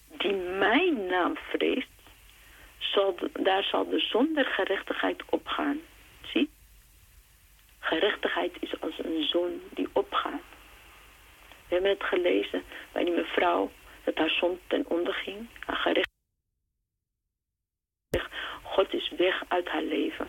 die 0.08 0.32
mijn 0.34 1.06
naam 1.06 1.36
vreest, 1.36 2.01
daar 3.32 3.62
zal 3.62 3.88
de 3.88 3.98
zonder 3.98 4.44
gerechtigheid 4.44 5.22
opgaan. 5.30 5.80
Zie? 6.22 6.50
Gerechtigheid 7.78 8.52
is 8.60 8.80
als 8.80 8.98
een 8.98 9.22
zon 9.22 9.62
die 9.70 9.88
opgaat. 9.92 10.42
We 11.68 11.74
hebben 11.74 11.90
het 11.90 12.02
gelezen 12.02 12.62
bij 12.92 13.04
die 13.04 13.14
mevrouw 13.14 13.70
dat 14.04 14.16
haar 14.16 14.30
zon 14.30 14.60
ten 14.66 14.84
onder 14.88 15.14
ging. 15.14 15.48
Haar 15.66 15.76
gerechtigheid. 15.76 16.10
God 18.62 18.92
is 18.92 19.12
weg 19.16 19.42
uit 19.48 19.68
haar 19.68 19.82
leven. 19.82 20.28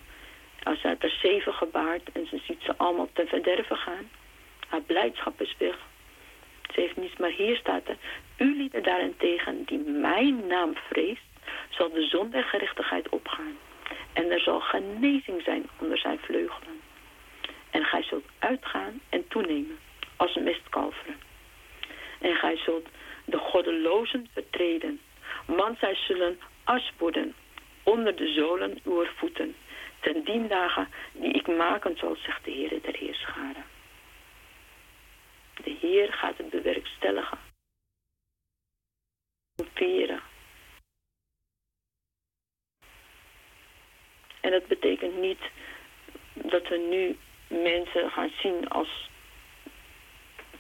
Als 0.64 0.82
ze 0.82 0.88
uit 0.88 1.02
haar 1.02 1.18
zeven 1.22 1.54
gebaard 1.54 2.12
en 2.12 2.28
ze 2.28 2.38
ziet 2.38 2.62
ze 2.62 2.78
allemaal 2.78 3.10
ten 3.14 3.28
verderven 3.28 3.78
gaan. 3.78 4.10
Haar 4.68 4.82
blijdschap 4.82 5.42
is 5.42 5.56
weg. 5.58 5.78
Ze 6.74 6.80
heeft 6.80 6.98
niets, 6.98 7.18
maar 7.18 7.32
hier 7.32 7.56
staat 7.56 7.88
er. 7.88 7.98
U 8.38 8.58
lieden 8.58 8.84
daarentegen 8.84 9.64
die 9.66 9.80
mijn 9.80 10.48
naam 10.48 10.76
vreest, 10.76 11.22
zal 11.70 11.90
de 11.90 12.08
zon 12.08 12.30
der 12.30 12.44
gerechtigheid 12.44 13.10
opgaan. 13.10 13.58
En 14.14 14.32
er 14.32 14.40
zal 14.40 14.60
genezing 14.60 15.42
zijn 15.44 15.70
onder 15.80 15.98
zijn 15.98 16.20
vleugelen. 16.20 16.82
En 17.70 17.84
gij 17.84 18.04
zult 18.04 18.26
uitgaan 18.40 19.02
en 19.10 19.28
toenemen 19.28 19.80
als 20.16 20.36
mestkalveren. 20.36 21.20
En 22.20 22.36
gij 22.36 22.58
zult 22.58 22.88
de 23.26 23.38
goddelozen 23.38 24.28
vertreden. 24.34 25.02
Want 25.46 25.80
zij 25.80 25.96
zullen 25.96 26.40
as 26.64 26.92
worden 26.98 27.36
onder 27.84 28.16
de 28.16 28.34
zolen 28.34 28.80
uw 28.84 29.06
voeten. 29.06 29.56
Ten 30.00 30.24
dien 30.24 30.48
dagen 30.48 30.88
die 31.12 31.32
ik 31.32 31.48
maken 31.48 31.98
zal, 31.98 32.16
zegt 32.16 32.46
de 32.46 32.52
Heer 32.52 32.82
der 32.82 32.96
Heerscharen. 32.96 33.66
De 35.64 35.76
Heer 35.80 36.14
gaat 36.14 36.38
het 36.38 36.50
bewerkstelligen. 36.50 37.38
Veren. 39.74 40.22
En 44.44 44.52
dat 44.52 44.68
betekent 44.68 45.18
niet 45.18 45.40
dat 46.34 46.68
we 46.68 46.78
nu 46.78 47.18
mensen 47.48 48.12
gaan 48.12 48.32
zien 48.42 48.70
als 48.70 49.10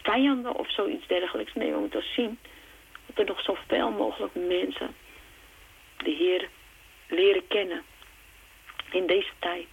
vijanden 0.01 0.55
of 0.55 0.72
zoiets 0.72 1.07
dergelijks. 1.07 1.53
Nee, 1.53 1.72
we 1.72 1.80
moeten 1.80 2.03
zien 2.15 2.39
dat 3.05 3.18
er 3.18 3.26
nog 3.26 3.41
zoveel 3.41 3.91
mogelijk 3.91 4.35
mensen 4.35 4.95
de 5.97 6.10
Heer 6.10 6.49
leren 7.07 7.47
kennen 7.47 7.84
in 8.91 9.07
deze 9.07 9.31
tijd. 9.39 9.68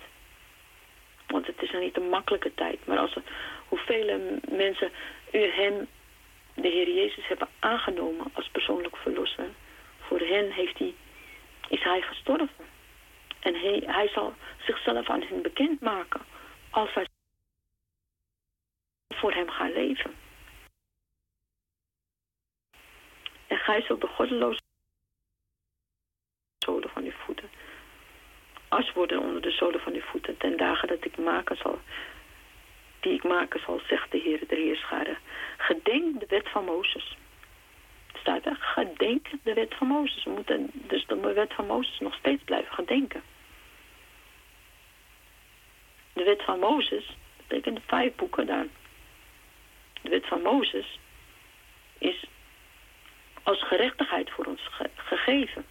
Want 1.26 1.46
het 1.46 1.62
is 1.62 1.72
niet 1.72 1.96
een 1.96 2.08
makkelijke 2.08 2.54
tijd. 2.54 2.86
Maar 2.86 2.98
als 2.98 3.14
er, 3.14 3.22
hoeveel 3.68 4.20
mensen 4.48 4.90
u 5.32 5.38
hem, 5.38 5.88
de 6.54 6.68
Heer 6.68 6.90
Jezus, 6.94 7.26
hebben 7.26 7.48
aangenomen 7.58 8.26
als 8.32 8.48
persoonlijk 8.48 8.96
verlosser. 8.96 9.48
Voor 10.00 10.20
hen 10.20 10.52
heeft 10.52 10.78
hij, 10.78 10.94
is 11.68 11.82
hij 11.82 12.00
gestorven. 12.00 12.69
En 13.40 13.54
hij, 13.54 13.82
hij 13.86 14.08
zal 14.08 14.34
zichzelf 14.58 15.08
aan 15.08 15.22
hen 15.22 15.42
bekendmaken 15.42 16.20
als 16.70 16.92
zij 16.92 17.06
voor 19.08 19.32
hem 19.32 19.48
gaan 19.48 19.72
leven. 19.72 20.14
En 23.46 23.56
gij 23.56 23.82
zult 23.82 24.00
de 24.00 24.06
goddeloze 24.06 24.60
zolen 26.58 26.90
van 26.90 27.04
uw 27.04 27.10
voeten. 27.10 27.50
As 28.68 28.92
worden 28.92 29.20
onder 29.20 29.42
de 29.42 29.50
zolen 29.50 29.80
van 29.80 29.92
uw 29.92 30.00
voeten 30.00 30.36
ten 30.36 30.56
dagen 30.56 30.88
dat 30.88 31.04
ik 31.04 31.18
maken 31.18 31.56
zal. 31.56 31.78
Die 33.00 33.12
ik 33.12 33.24
maken 33.24 33.60
zal, 33.60 33.80
zegt 33.86 34.10
de 34.10 34.18
Heer 34.18 34.48
der 34.48 34.58
Heerscharen. 34.58 35.18
Gedenk 35.56 36.20
de 36.20 36.26
wet 36.26 36.48
van 36.48 36.64
Mozes. 36.64 37.16
Staat 38.20 38.46
er, 38.46 38.56
gedenk 38.56 39.26
de 39.42 39.54
wet 39.54 39.74
van 39.74 39.86
Mozes. 39.86 40.24
We 40.24 40.30
moeten 40.30 40.70
dus 40.72 41.06
de 41.06 41.32
wet 41.32 41.54
van 41.54 41.66
Mozes 41.66 41.98
nog 41.98 42.14
steeds 42.14 42.42
blijven 42.44 42.74
gedenken. 42.74 43.22
De 46.12 46.24
wet 46.24 46.42
van 46.42 46.58
Mozes 46.58 47.16
betekent 47.36 47.80
vijf 47.86 48.14
boeken 48.14 48.46
daar. 48.46 48.66
De 50.02 50.08
wet 50.08 50.26
van 50.26 50.42
Mozes 50.42 50.98
is 51.98 52.24
als 53.42 53.66
gerechtigheid 53.66 54.30
voor 54.30 54.44
ons 54.44 54.60
ge- 54.70 54.90
gegeven. 54.94 55.66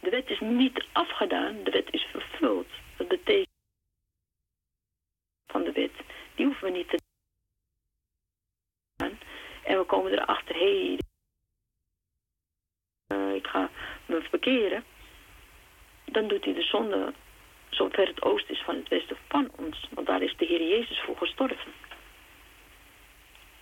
De 0.00 0.10
wet 0.10 0.30
is 0.30 0.40
niet 0.40 0.84
afgedaan, 0.92 1.62
de 1.64 1.70
wet 1.70 1.92
is 1.92 2.02
vervuld. 2.02 2.68
Dat 2.96 3.08
betekent 3.08 3.48
van 5.46 5.62
de 5.64 5.72
wet, 5.72 5.92
die 6.34 6.46
hoeven 6.46 6.64
we 6.64 6.76
niet 6.76 6.88
te. 6.88 7.03
En 9.64 9.78
we 9.78 9.84
komen 9.84 10.12
erachter, 10.12 10.54
hé, 10.54 10.96
hey, 13.06 13.36
ik 13.36 13.46
ga 13.46 13.70
me 14.06 14.22
verkeren. 14.22 14.84
Dan 16.04 16.28
doet 16.28 16.44
hij 16.44 16.54
de 16.54 16.62
zonde 16.62 17.12
zover 17.70 18.06
het 18.06 18.22
oosten 18.22 18.54
is 18.54 18.62
van 18.62 18.76
het 18.76 18.88
westen 18.88 19.16
van 19.28 19.50
ons. 19.56 19.88
Want 19.90 20.06
daar 20.06 20.22
is 20.22 20.36
de 20.36 20.44
Heer 20.44 20.68
Jezus 20.68 21.00
voor 21.00 21.16
gestorven. 21.16 21.72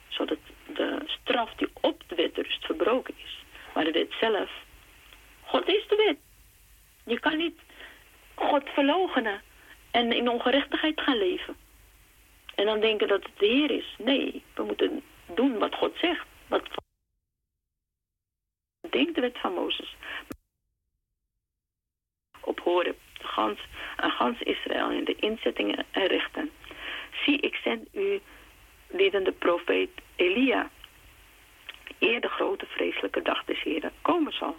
Zodat 0.09 0.39
de 0.74 1.03
straf 1.07 1.55
die 1.55 1.69
op 1.81 2.03
de 2.07 2.15
wet 2.15 2.37
rust 2.37 2.65
verbroken 2.65 3.15
is. 3.24 3.45
Maar 3.74 3.85
de 3.85 3.93
wet 3.93 4.12
zelf, 4.20 4.51
God 5.43 5.69
is 5.69 5.89
de 5.89 5.97
wet. 5.97 6.19
Je 7.05 7.20
kan 7.20 7.37
niet 7.37 7.59
God 8.35 8.62
verloochenen 8.69 9.43
en 9.91 10.12
in 10.12 10.29
ongerechtigheid 10.29 11.01
gaan 11.01 11.19
leven. 11.19 11.57
En 12.55 12.65
dan 12.65 12.81
denken 12.81 13.09
dat 13.09 13.23
het 13.23 13.39
de 13.39 13.47
Heer 13.47 13.70
is. 13.70 13.95
Nee, 13.99 14.43
we 14.55 14.62
moeten 14.62 15.03
doen 15.35 15.59
wat 15.59 15.75
God 15.75 15.97
zegt. 15.97 16.27
Wat 16.47 16.69
denkt 18.91 19.15
de 19.15 19.21
wet 19.21 19.39
van 19.39 19.53
Mozes. 19.53 19.97
Op 22.41 22.61
horen 22.61 22.97
gans, 23.13 23.59
aan 23.97 24.11
gans 24.11 24.41
Israël 24.41 24.91
in 24.91 25.05
de 25.05 25.15
inzettingen 25.15 25.87
en 25.91 26.07
rechten. 26.07 26.51
Zie, 27.25 27.41
ik 27.41 27.55
zend 27.55 27.89
u 27.95 28.21
lieden 28.89 29.25
de 29.25 29.33
profeet 29.33 29.91
Elia. 30.17 30.71
Eer 31.99 32.21
de 32.21 32.29
grote 32.29 32.67
vreselijke 32.67 33.23
dag 33.23 33.45
des 33.45 33.63
Heren 33.63 33.93
komen 34.03 34.33
zal. 34.33 34.57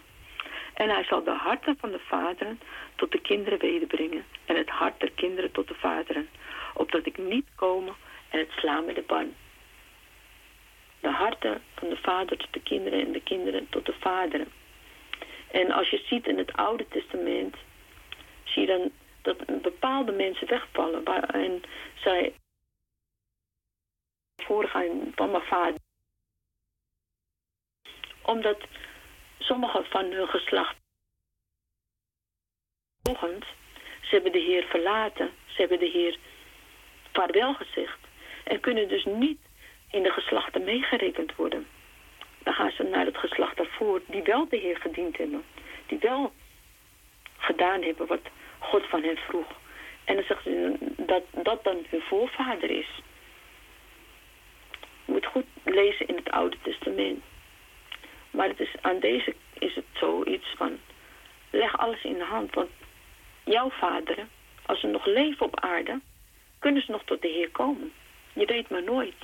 En 0.74 0.88
hij 0.88 1.04
zal 1.04 1.24
de 1.24 1.30
harten 1.30 1.76
van 1.78 1.90
de 1.90 1.98
vaderen 1.98 2.60
tot 2.94 3.12
de 3.12 3.20
kinderen 3.20 3.58
wederbrengen. 3.58 4.24
En 4.44 4.56
het 4.56 4.68
hart 4.68 5.00
der 5.00 5.10
kinderen 5.10 5.52
tot 5.52 5.68
de 5.68 5.74
vaderen. 5.74 6.28
Opdat 6.74 7.06
ik 7.06 7.18
niet 7.18 7.46
komen 7.54 7.94
en 8.28 8.38
het 8.38 8.50
slaan 8.50 8.84
met 8.84 8.94
de 8.94 9.02
ban. 9.02 9.34
De 11.04 11.10
harten 11.10 11.62
van 11.74 11.88
de 11.88 11.96
vader 11.96 12.36
tot 12.36 12.52
de 12.52 12.62
kinderen 12.62 13.00
en 13.00 13.12
de 13.12 13.22
kinderen 13.22 13.68
tot 13.68 13.86
de 13.86 13.92
vaderen. 13.92 14.52
En 15.50 15.70
als 15.70 15.90
je 15.90 16.04
ziet 16.06 16.26
in 16.26 16.38
het 16.38 16.52
Oude 16.52 16.88
Testament, 16.88 17.56
zie 18.44 18.62
je 18.62 18.68
dan 18.68 18.90
dat 19.22 19.62
bepaalde 19.62 20.12
mensen 20.12 20.48
wegvallen. 20.48 21.04
En 21.26 21.62
zij 21.94 22.34
voorgaan 24.36 25.12
van 25.14 25.30
mijn 25.30 25.42
vader. 25.42 25.80
Omdat 28.22 28.60
sommigen 29.38 29.84
van 29.84 30.04
hun 30.04 30.28
geslacht 30.28 30.76
ze 34.00 34.08
hebben 34.10 34.32
de 34.32 34.38
Heer 34.38 34.64
verlaten, 34.64 35.30
ze 35.46 35.60
hebben 35.60 35.78
de 35.78 35.90
Heer 35.90 36.18
vaarwel 37.12 37.54
gezegd 37.54 37.98
en 38.44 38.60
kunnen 38.60 38.88
dus 38.88 39.04
niet 39.04 39.40
in 39.94 40.02
de 40.02 40.10
geslachten 40.10 40.64
meegerekend 40.64 41.34
worden. 41.34 41.66
Dan 42.42 42.54
gaan 42.54 42.70
ze 42.70 42.82
naar 42.82 43.06
het 43.06 43.16
geslacht 43.16 43.56
daarvoor, 43.56 44.00
die 44.06 44.22
wel 44.22 44.48
de 44.48 44.56
Heer 44.56 44.76
gediend 44.76 45.16
hebben, 45.16 45.44
die 45.86 45.98
wel 45.98 46.32
gedaan 47.36 47.82
hebben 47.82 48.06
wat 48.06 48.20
God 48.58 48.88
van 48.88 49.02
hen 49.02 49.16
vroeg. 49.16 49.46
En 50.04 50.14
dan 50.14 50.24
zeggen 50.24 50.52
ze 50.52 50.76
dat 50.96 51.22
dat 51.30 51.64
dan 51.64 51.84
hun 51.88 52.00
voorvader 52.00 52.70
is. 52.70 52.88
Je 55.04 55.12
moet 55.12 55.26
goed 55.26 55.46
lezen 55.62 56.06
in 56.06 56.16
het 56.16 56.30
Oude 56.30 56.56
Testament. 56.62 57.22
Maar 58.30 58.48
het 58.48 58.60
is, 58.60 58.74
aan 58.80 58.98
deze 58.98 59.34
is 59.58 59.74
het 59.74 59.84
zoiets 59.92 60.54
van, 60.56 60.78
leg 61.50 61.78
alles 61.78 62.02
in 62.02 62.18
de 62.18 62.24
hand. 62.24 62.54
Want 62.54 62.70
jouw 63.44 63.70
vaderen, 63.70 64.28
als 64.66 64.80
ze 64.80 64.86
nog 64.86 65.06
leven 65.06 65.46
op 65.46 65.60
aarde, 65.60 66.00
kunnen 66.58 66.82
ze 66.82 66.90
nog 66.90 67.02
tot 67.04 67.22
de 67.22 67.28
Heer 67.28 67.50
komen. 67.50 67.92
Je 68.32 68.46
weet 68.46 68.70
maar 68.70 68.82
nooit. 68.82 69.14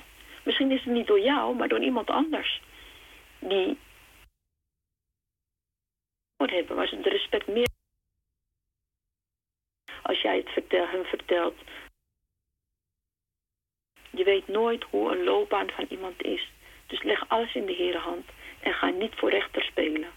Misschien 0.43 0.71
is 0.71 0.83
het 0.83 0.93
niet 0.93 1.07
door 1.07 1.19
jou, 1.19 1.55
maar 1.55 1.67
door 1.67 1.83
iemand 1.83 2.09
anders. 2.09 2.61
Die 3.39 3.77
hebben, 6.51 6.75
waar 6.75 6.87
ze 6.87 7.01
de 7.01 7.09
respect 7.09 7.47
meer. 7.47 7.67
Als 10.01 10.21
jij 10.21 10.37
het 10.37 10.49
vertel, 10.49 10.87
hun 10.87 11.05
vertelt. 11.05 11.55
Je 14.09 14.23
weet 14.23 14.47
nooit 14.47 14.83
hoe 14.83 15.11
een 15.11 15.23
loopbaan 15.23 15.69
van 15.69 15.85
iemand 15.89 16.21
is. 16.23 16.51
Dus 16.87 17.03
leg 17.03 17.29
alles 17.29 17.55
in 17.55 17.65
de 17.65 17.73
Heer 17.73 17.97
hand 17.97 18.29
en 18.59 18.73
ga 18.73 18.89
niet 18.89 19.15
voor 19.15 19.29
rechter 19.29 19.63
spelen. 19.63 20.11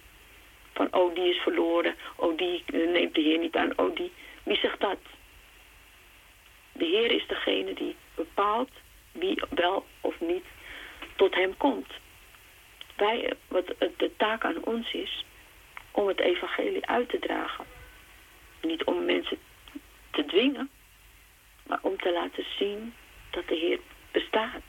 Van, 0.72 0.94
oh, 0.94 1.14
die 1.14 1.28
is 1.28 1.42
verloren. 1.42 1.96
Oh, 2.16 2.38
die 2.38 2.64
neemt 2.72 3.14
de 3.14 3.20
Heer 3.20 3.38
niet 3.38 3.56
aan. 3.56 3.78
Oh, 3.78 3.96
die. 3.96 4.12
Wie 4.42 4.56
zegt 4.56 4.80
dat? 4.80 4.98
De 6.72 6.84
Heer 6.84 7.10
is 7.10 7.26
degene 7.26 7.74
die 7.74 7.96
bepaalt 8.14 8.70
wie 9.14 9.42
wel 9.50 9.86
of 10.00 10.20
niet 10.20 10.44
tot 11.16 11.34
hem 11.34 11.56
komt. 11.56 11.92
Wij, 12.96 13.32
wat 13.48 13.66
de 13.96 14.10
taak 14.16 14.44
aan 14.44 14.64
ons 14.64 14.92
is, 14.92 15.24
om 15.90 16.06
het 16.08 16.20
evangelie 16.20 16.86
uit 16.86 17.08
te 17.08 17.18
dragen. 17.18 17.64
Niet 18.60 18.84
om 18.84 19.04
mensen 19.04 19.38
te 20.10 20.24
dwingen, 20.24 20.70
maar 21.66 21.78
om 21.82 21.96
te 21.96 22.12
laten 22.12 22.44
zien 22.58 22.94
dat 23.30 23.48
de 23.48 23.54
Heer 23.54 23.80
bestaat. 24.10 24.62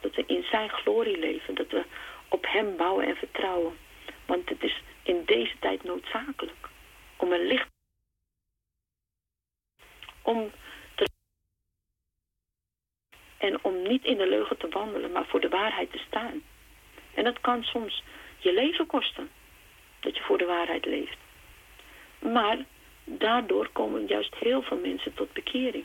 Dat 0.00 0.14
we 0.14 0.24
in 0.26 0.42
zijn 0.42 0.70
glorie 0.70 1.18
leven, 1.18 1.54
dat 1.54 1.70
we 1.70 1.84
op 2.28 2.46
hem 2.48 2.76
bouwen 2.76 3.06
en 3.06 3.16
vertrouwen. 3.16 3.78
Want 4.26 4.48
het 4.48 4.62
is 4.62 4.82
in 5.02 5.22
deze 5.24 5.54
tijd 5.58 5.84
noodzakelijk 5.84 6.68
om 7.16 7.32
een 7.32 7.46
licht 7.46 7.68
om 10.22 10.50
en 13.38 13.64
om 13.64 13.82
niet 13.82 14.04
in 14.04 14.16
de 14.16 14.28
leugen 14.28 14.56
te 14.56 14.68
wandelen, 14.68 15.12
maar 15.12 15.26
voor 15.26 15.40
de 15.40 15.48
waarheid 15.48 15.92
te 15.92 16.00
staan. 16.06 16.42
En 17.14 17.24
dat 17.24 17.40
kan 17.40 17.62
soms 17.62 18.02
je 18.38 18.52
leven 18.52 18.86
kosten, 18.86 19.30
dat 20.00 20.16
je 20.16 20.22
voor 20.22 20.38
de 20.38 20.44
waarheid 20.44 20.84
leeft. 20.84 21.18
Maar 22.18 22.58
daardoor 23.04 23.68
komen 23.72 24.06
juist 24.06 24.34
heel 24.34 24.62
veel 24.62 24.78
mensen 24.78 25.14
tot 25.14 25.32
bekering. 25.32 25.84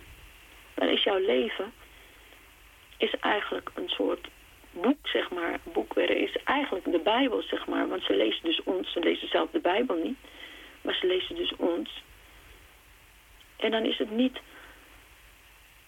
Dan 0.73 0.87
is 0.87 1.03
jouw 1.03 1.19
leven 1.19 1.73
is 2.97 3.15
eigenlijk 3.19 3.71
een 3.75 3.89
soort 3.89 4.27
boek, 4.71 5.07
zeg 5.07 5.29
maar. 5.29 5.59
Boekwerk 5.63 6.09
is 6.09 6.37
eigenlijk 6.43 6.91
de 6.91 6.99
Bijbel, 6.99 7.41
zeg 7.41 7.67
maar. 7.67 7.87
Want 7.87 8.03
ze 8.03 8.15
lezen 8.15 8.43
dus 8.43 8.63
ons, 8.63 8.91
ze 8.91 8.99
lezen 8.99 9.27
zelf 9.27 9.49
de 9.51 9.59
Bijbel 9.59 9.95
niet. 9.95 10.17
Maar 10.81 10.95
ze 10.95 11.07
lezen 11.07 11.35
dus 11.35 11.55
ons. 11.55 12.03
En 13.55 13.71
dan 13.71 13.85
is 13.85 13.97
het 13.97 14.11
niet, 14.11 14.39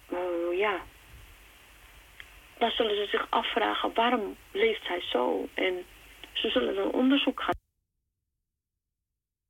oh 0.10 0.58
ja, 0.58 0.84
dan 2.58 2.72
zullen 2.72 2.96
ze 2.96 3.06
zich 3.10 3.28
afvragen 3.30 3.94
waarom 3.94 4.38
leeft 4.52 4.86
zij 4.86 5.02
zo. 5.02 5.48
En 5.54 5.86
ze 6.34 6.50
zullen 6.50 6.78
een 6.78 6.92
onderzoek 6.92 7.42
gaan. 7.42 7.54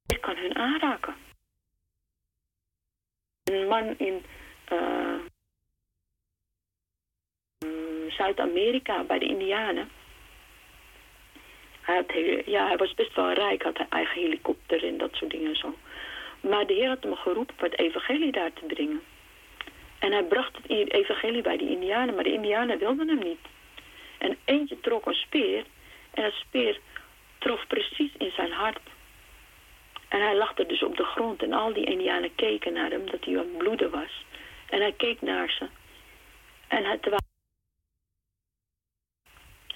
Ik 0.05 0.21
kan 0.21 0.35
hun 0.35 0.55
aanraken. 0.55 1.15
Een 3.43 3.67
man 3.67 3.97
in 3.97 4.25
uh, 4.71 5.19
Zuid-Amerika 8.09 9.03
bij 9.03 9.19
de 9.19 9.25
Indianen. 9.25 9.89
Hij, 11.81 12.43
ja, 12.45 12.67
hij 12.67 12.77
was 12.77 12.93
best 12.93 13.15
wel 13.15 13.33
rijk, 13.33 13.63
had 13.63 13.79
een 13.79 13.89
eigen 13.89 14.21
helikopter 14.21 14.83
en 14.83 14.97
dat 14.97 15.13
soort 15.13 15.31
dingen 15.31 15.49
en 15.49 15.55
zo. 15.55 15.75
Maar 16.39 16.67
de 16.67 16.73
Heer 16.73 16.87
had 16.87 17.03
hem 17.03 17.15
geroepen 17.15 17.55
om 17.57 17.63
het 17.63 17.79
evangelie 17.79 18.31
daar 18.31 18.53
te 18.53 18.65
brengen. 18.65 19.01
En 20.05 20.11
hij 20.11 20.23
bracht 20.23 20.55
het 20.55 20.91
evangelie 20.91 21.41
bij 21.41 21.57
de 21.57 21.69
Indianen, 21.69 22.15
maar 22.15 22.23
de 22.23 22.33
Indianen 22.33 22.77
wilden 22.77 23.07
hem 23.07 23.19
niet. 23.19 23.39
En 24.17 24.37
eentje 24.45 24.79
trok 24.79 25.05
een 25.05 25.13
speer 25.13 25.65
en 26.13 26.23
het 26.23 26.33
speer 26.33 26.79
trof 27.37 27.67
precies 27.67 28.11
in 28.17 28.31
zijn 28.31 28.51
hart. 28.51 28.79
En 30.07 30.21
hij 30.21 30.35
lag 30.35 30.57
er 30.57 30.67
dus 30.67 30.83
op 30.83 30.97
de 30.97 31.03
grond 31.03 31.43
en 31.43 31.53
al 31.53 31.73
die 31.73 31.85
Indianen 31.85 32.35
keken 32.35 32.73
naar 32.73 32.89
hem, 32.89 33.09
dat 33.09 33.25
hij 33.25 33.39
aan 33.39 33.57
bloeden 33.57 33.91
was. 33.91 34.25
En 34.69 34.79
hij 34.81 34.93
keek 34.93 35.21
naar 35.21 35.49
ze. 35.49 35.67
En 36.67 36.83
hij, 36.85 36.97
terwijl... 36.97 37.21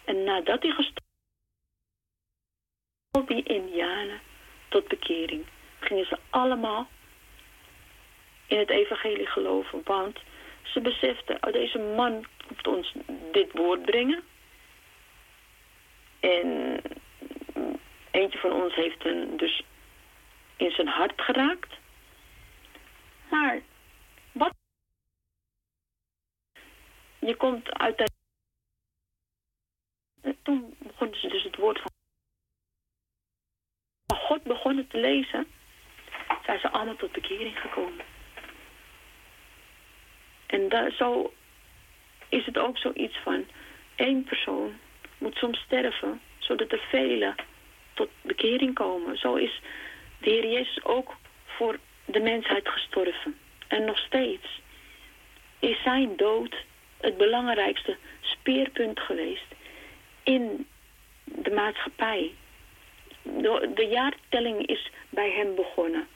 En 0.06 0.23
nadat 0.23 0.61
hij 0.61 0.72
gestorven 0.72 1.03
al 3.11 3.26
die 3.26 3.43
Indianen 3.43 4.19
tot 4.68 4.88
bekering, 4.88 5.45
gingen 5.80 6.06
ze 6.06 6.18
allemaal 6.30 6.88
in 8.50 8.58
het 8.58 8.70
evangelie 8.70 9.28
geloven. 9.28 9.82
Want 9.84 10.20
ze 10.64 10.82
beseften, 10.82 11.38
oh, 11.44 11.54
deze 11.54 11.80
man 11.80 12.26
komt 12.48 12.68
ons 12.68 12.94
dit 13.32 13.52
woord 13.52 13.82
brengen. 13.82 14.24
En 16.20 16.82
eentje 18.12 18.40
van 18.40 18.52
ons 18.52 18.76
heeft 18.76 19.04
hem 19.04 19.38
dus 19.38 19.64
in 20.56 20.72
zijn 20.72 20.88
hart 20.88 21.22
geraakt. 21.22 21.78
Maar 23.30 23.62
wat? 24.32 24.54
Je 27.20 27.36
komt 27.36 27.74
uit 27.74 27.98
de... 27.98 28.12
En 30.22 30.38
toen 30.44 30.76
begonnen 30.78 31.20
ze 31.20 31.28
dus 31.28 31.44
het 31.44 31.56
woord 31.56 31.80
van... 31.82 31.92
God 34.18 34.44
begonnen 34.44 34.88
te 34.88 34.98
lezen, 34.98 35.48
zijn 36.46 36.60
ze 36.60 36.70
allemaal 36.70 36.96
tot 36.96 37.12
bekering 37.12 37.60
gekomen. 37.60 38.06
En 40.50 40.94
zo 40.98 41.34
is 42.30 42.46
het 42.46 42.58
ook 42.58 42.78
zoiets 42.78 43.18
van... 43.18 43.46
één 43.96 44.24
persoon 44.24 44.80
moet 45.18 45.36
soms 45.36 45.60
sterven... 45.60 46.22
zodat 46.38 46.72
er 46.72 46.86
velen 46.90 47.36
tot 47.94 48.10
bekering 48.22 48.74
komen. 48.74 49.18
Zo 49.18 49.36
is 49.36 49.62
de 50.20 50.30
Heer 50.30 50.52
Jezus 50.52 50.84
ook 50.84 51.16
voor 51.46 51.80
de 52.06 52.20
mensheid 52.20 52.70
gestorven. 52.70 53.38
En 53.68 53.86
nog 53.86 53.98
steeds 53.98 54.62
is 55.60 55.82
zijn 55.84 56.16
dood 56.16 56.56
het 56.98 57.18
belangrijkste 57.18 57.98
speerpunt 58.22 59.00
geweest... 59.00 59.56
in 60.24 60.68
de 61.24 61.52
maatschappij. 61.52 62.32
De, 63.22 63.72
de 63.76 63.86
jaartelling 63.86 64.66
is 64.66 64.92
bij 65.10 65.32
hem 65.32 65.56
begonnen. 65.56 66.08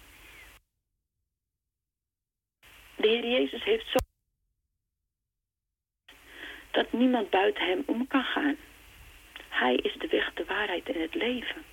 De 2.95 3.07
Heer 3.07 3.27
Jezus 3.27 3.63
heeft 3.63 3.87
zo 3.87 4.02
dat 6.73 6.91
niemand 6.91 7.29
buiten 7.29 7.65
hem 7.65 7.83
om 7.85 8.07
kan 8.07 8.23
gaan. 8.23 8.57
Hij 9.49 9.75
is 9.75 9.93
de 9.93 10.07
weg, 10.07 10.33
de 10.33 10.45
waarheid 10.45 10.89
en 10.89 11.01
het 11.01 11.15
leven. 11.15 11.63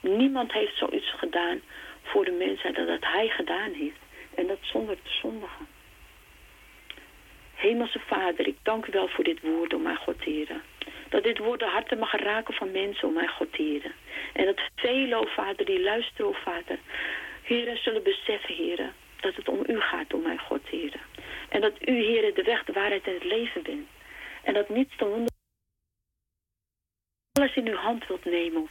Niemand 0.00 0.52
heeft 0.52 0.76
zoiets 0.76 1.10
gedaan 1.10 1.60
voor 2.02 2.24
de 2.24 2.30
mensheid 2.30 2.74
dat 2.74 2.86
dat 2.86 3.04
hij 3.04 3.28
gedaan 3.28 3.72
heeft. 3.72 3.98
En 4.34 4.46
dat 4.46 4.58
zonder 4.60 4.96
te 4.96 5.10
zondigen. 5.22 5.66
Hemelse 7.54 7.98
Vader, 7.98 8.46
ik 8.46 8.56
dank 8.62 8.86
u 8.86 8.92
wel 8.92 9.08
voor 9.08 9.24
dit 9.24 9.40
woord, 9.40 9.74
om 9.74 9.82
mijn 9.82 9.96
God, 9.96 10.22
heren. 10.22 10.62
Dat 11.08 11.22
dit 11.22 11.38
woord 11.38 11.60
de 11.60 11.66
harten 11.66 11.98
mag 11.98 12.12
raken 12.12 12.54
van 12.54 12.70
mensen, 12.70 13.08
om 13.08 13.14
mijn 13.14 13.28
God, 13.28 13.56
heren. 13.56 13.92
En 14.32 14.44
dat 14.44 14.60
velen, 14.76 15.20
oh 15.20 15.26
Vader, 15.26 15.66
die 15.66 15.82
luisteren, 15.82 16.28
oh 16.28 16.36
Vader, 16.36 16.78
heren, 17.42 17.78
zullen 17.82 18.02
beseffen, 18.02 18.54
heren, 18.54 18.92
dat 19.20 19.34
het 19.34 19.48
om 19.48 19.62
u 19.66 19.80
gaat, 19.80 20.14
om 20.14 20.22
mijn 20.22 20.38
God, 20.38 20.68
heren. 20.68 21.00
En 21.48 21.60
dat 21.60 21.88
u, 21.88 21.92
heren, 21.92 22.34
de 22.34 22.42
weg, 22.42 22.64
de 22.64 22.72
waarheid 22.72 23.06
en 23.06 23.14
het 23.14 23.24
leven 23.24 23.62
bent. 23.62 23.88
En 24.44 24.54
dat 24.54 24.68
niets 24.68 24.96
te 24.96 25.04
wonder 25.04 25.32
alles 27.32 27.56
in 27.56 27.68
uw 27.68 27.76
hand 27.76 28.06
wilt 28.06 28.24
nemen. 28.24 28.68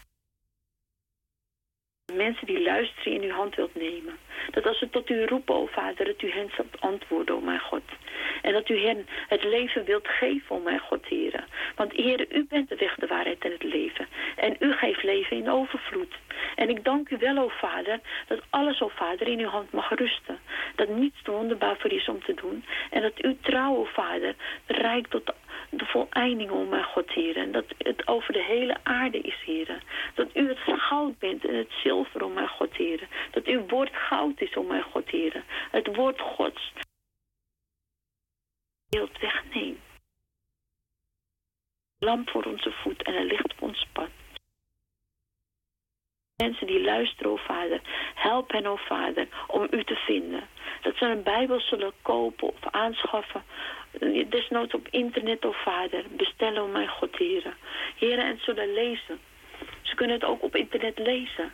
Mensen 2.14 2.48
die 2.48 2.62
luisteren 2.62 3.14
in 3.14 3.30
uw 3.30 3.36
hand 3.36 3.56
wilt 3.56 3.76
nemen. 3.76 4.18
Dat 4.52 4.66
als 4.66 4.80
ze 4.80 4.90
tot 4.90 5.10
u 5.10 5.26
roepen, 5.26 5.56
o 5.56 5.66
Vader, 5.66 6.06
dat 6.06 6.22
u 6.22 6.32
hen 6.32 6.52
zult 6.56 6.82
antwoorden, 6.82 7.36
o 7.36 7.40
mijn 7.40 7.60
God. 7.60 7.84
En 8.41 8.54
dat 8.54 8.70
u 8.70 8.80
hen 8.80 9.08
het 9.28 9.44
leven 9.44 9.86
wilt 9.86 10.08
geven, 10.08 10.56
o 10.56 10.60
mijn 10.60 10.80
God, 10.80 11.06
heren. 11.06 11.45
Want 11.76 11.91
heren, 11.91 12.28
u 12.30 12.45
bent 12.50 12.70
de 12.70 12.76
weg, 12.76 12.95
de 12.95 13.08
waarheid 13.08 13.44
en 13.45 13.52
het 13.52 13.64
leven. 13.64 14.08
En 14.36 14.56
u 14.60 14.72
geeft 14.72 15.04
leven 15.04 15.38
in 15.38 15.50
overvloed. 15.50 16.14
En 16.56 16.70
ik 16.70 16.84
dank 16.84 17.10
u 17.10 17.18
wel, 17.18 17.38
o 17.38 17.48
Vader, 17.48 18.00
dat 18.28 18.41
alles, 18.50 18.82
o 18.82 18.88
Vader, 18.88 19.28
in 19.28 19.40
uw 19.40 19.48
hand 19.48 19.72
mag 19.72 19.90
rusten. 19.90 20.40
Dat 20.76 20.90
niets 20.90 21.22
te 21.24 21.32
wonderbaar 21.32 21.78
voor 21.78 21.91
is 21.91 22.08
om 22.08 22.24
te 22.24 22.34
doen. 22.34 22.66
En 22.90 23.02
dat 23.02 23.24
u 23.24 23.38
trouw, 23.41 23.76
o 23.76 23.84
Vader, 23.84 24.36
reikt 24.66 25.10
tot 25.10 25.26
de 25.26 25.34
de 25.70 25.86
voleinding, 25.86 26.52
om 26.52 26.70
mijn 26.70 26.84
God, 26.84 27.12
heren. 27.12 27.52
Dat 27.52 27.66
het 27.78 28.08
over 28.08 28.34
de 28.34 28.44
hele 28.44 28.78
aarde 28.84 29.20
is, 29.20 29.42
heren. 29.46 29.82
Dat 30.14 30.36
u 30.36 30.48
het 30.48 30.60
goud 30.66 31.20
bent 31.20 31.46
en 31.46 31.56
het 31.56 31.72
zilver, 31.84 32.24
om 32.24 32.34
mijn 32.34 32.48
God, 32.48 32.76
heren. 32.76 33.08
Dat 33.32 33.46
uw 33.46 33.68
woord 33.68 33.96
goud 33.96 34.42
is, 34.42 34.54
om 34.54 34.68
mijn 34.68 34.84
God, 34.84 35.10
heren. 35.10 35.44
Het 35.72 35.96
woord 35.96 36.22
Gods. 36.22 36.74
Wilt 38.90 39.20
wegneemt. 39.20 39.80
lamp 42.00 42.30
voor 42.30 42.44
onze 42.44 42.72
voet 42.72 43.04
en 43.04 43.16
een 43.16 43.26
licht 43.26 43.54
op 43.54 43.62
ons 43.62 43.86
pad. 43.94 44.10
Mensen 46.36 46.68
die 46.68 46.82
luisteren, 46.82 47.32
o 47.32 47.36
Vader, 47.36 47.82
help 48.16 48.52
hen, 48.52 48.66
o 48.66 48.76
Vader, 48.76 49.28
om 49.48 49.68
u 49.72 49.84
te 49.84 49.96
vinden. 49.96 50.48
Dat 50.84 50.95
ze 50.95 51.05
een 51.05 51.23
Bijbel 51.23 51.60
zullen 51.60 51.91
kopen 52.01 52.47
of 52.47 52.72
aanschaffen. 52.72 53.43
eh, 53.99 54.30
Desnoods 54.30 54.73
op 54.73 54.88
internet, 54.91 55.45
o 55.45 55.51
Vader. 55.51 56.03
Bestellen, 56.10 56.61
o 56.61 56.68
mijn 56.68 56.88
God, 56.88 57.18
heren. 57.18 57.53
Heren, 57.99 58.26
en 58.26 58.39
zullen 58.41 58.73
lezen. 58.73 59.19
Ze 59.81 59.95
kunnen 59.95 60.15
het 60.15 60.26
ook 60.26 60.43
op 60.43 60.55
internet 60.55 60.99
lezen. 60.99 61.51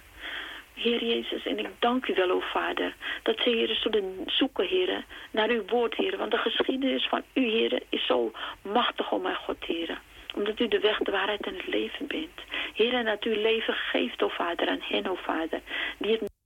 Heer 0.74 1.04
Jezus, 1.04 1.46
en 1.46 1.60
ik 1.60 1.68
dank 1.80 2.08
u 2.08 2.14
wel, 2.14 2.30
o 2.32 2.40
Vader, 2.40 2.96
dat 3.24 3.38
ze, 3.44 3.50
heren, 3.50 3.76
zullen 3.76 4.24
zoeken, 4.26 4.68
heren, 4.68 5.06
naar 5.32 5.50
uw 5.50 5.66
woord, 5.66 5.96
heren. 5.96 6.20
Want 6.20 6.32
de 6.32 6.38
geschiedenis 6.38 7.08
van 7.08 7.24
u, 7.34 7.46
heren, 7.50 7.82
is 7.90 8.06
zo 8.06 8.32
machtig, 8.62 9.12
o 9.14 9.20
mijn 9.20 9.36
God, 9.36 9.66
heren. 9.66 9.98
Omdat 10.36 10.60
u 10.60 10.68
de 10.68 10.80
weg, 10.80 10.98
de 10.98 11.12
waarheid 11.12 11.46
en 11.46 11.56
het 11.56 11.68
leven 11.68 12.08
bent. 12.08 12.40
Heer, 12.74 12.94
en 12.94 13.06
dat 13.06 13.26
u 13.26 13.36
leven 13.36 13.74
geeft, 13.74 14.24
o 14.24 14.28
Vader, 14.28 14.68
aan 14.68 14.82
hen, 14.82 15.08
o 15.08 15.16
Vader, 15.16 15.62
die 15.98 16.12
het... 16.12 16.39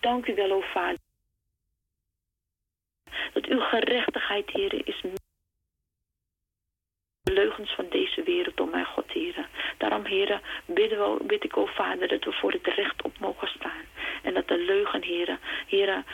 Dank 0.00 0.26
u 0.26 0.34
wel, 0.34 0.50
o 0.50 0.60
Vader. 0.60 0.98
Dat 3.32 3.46
uw 3.46 3.60
gerechtigheid, 3.60 4.50
heren, 4.50 4.84
is 4.84 5.00
de 7.22 7.32
leugens 7.32 7.74
van 7.74 7.86
deze 7.88 8.22
wereld, 8.22 8.60
o 8.60 8.66
mijn 8.66 8.84
God, 8.84 9.10
heren. 9.10 9.46
Daarom, 9.78 10.04
heren, 10.04 10.40
bidden 10.66 10.98
we, 10.98 11.24
bid 11.24 11.44
ik, 11.44 11.56
o 11.56 11.66
Vader, 11.66 12.08
dat 12.08 12.24
we 12.24 12.32
voor 12.32 12.52
het 12.52 12.66
recht 12.66 13.02
op 13.02 13.18
mogen 13.18 13.48
staan. 13.48 13.84
En 14.22 14.34
dat 14.34 14.48
de 14.48 14.58
leugen, 14.58 15.02
heren, 15.02 15.38
heren, 15.66 16.04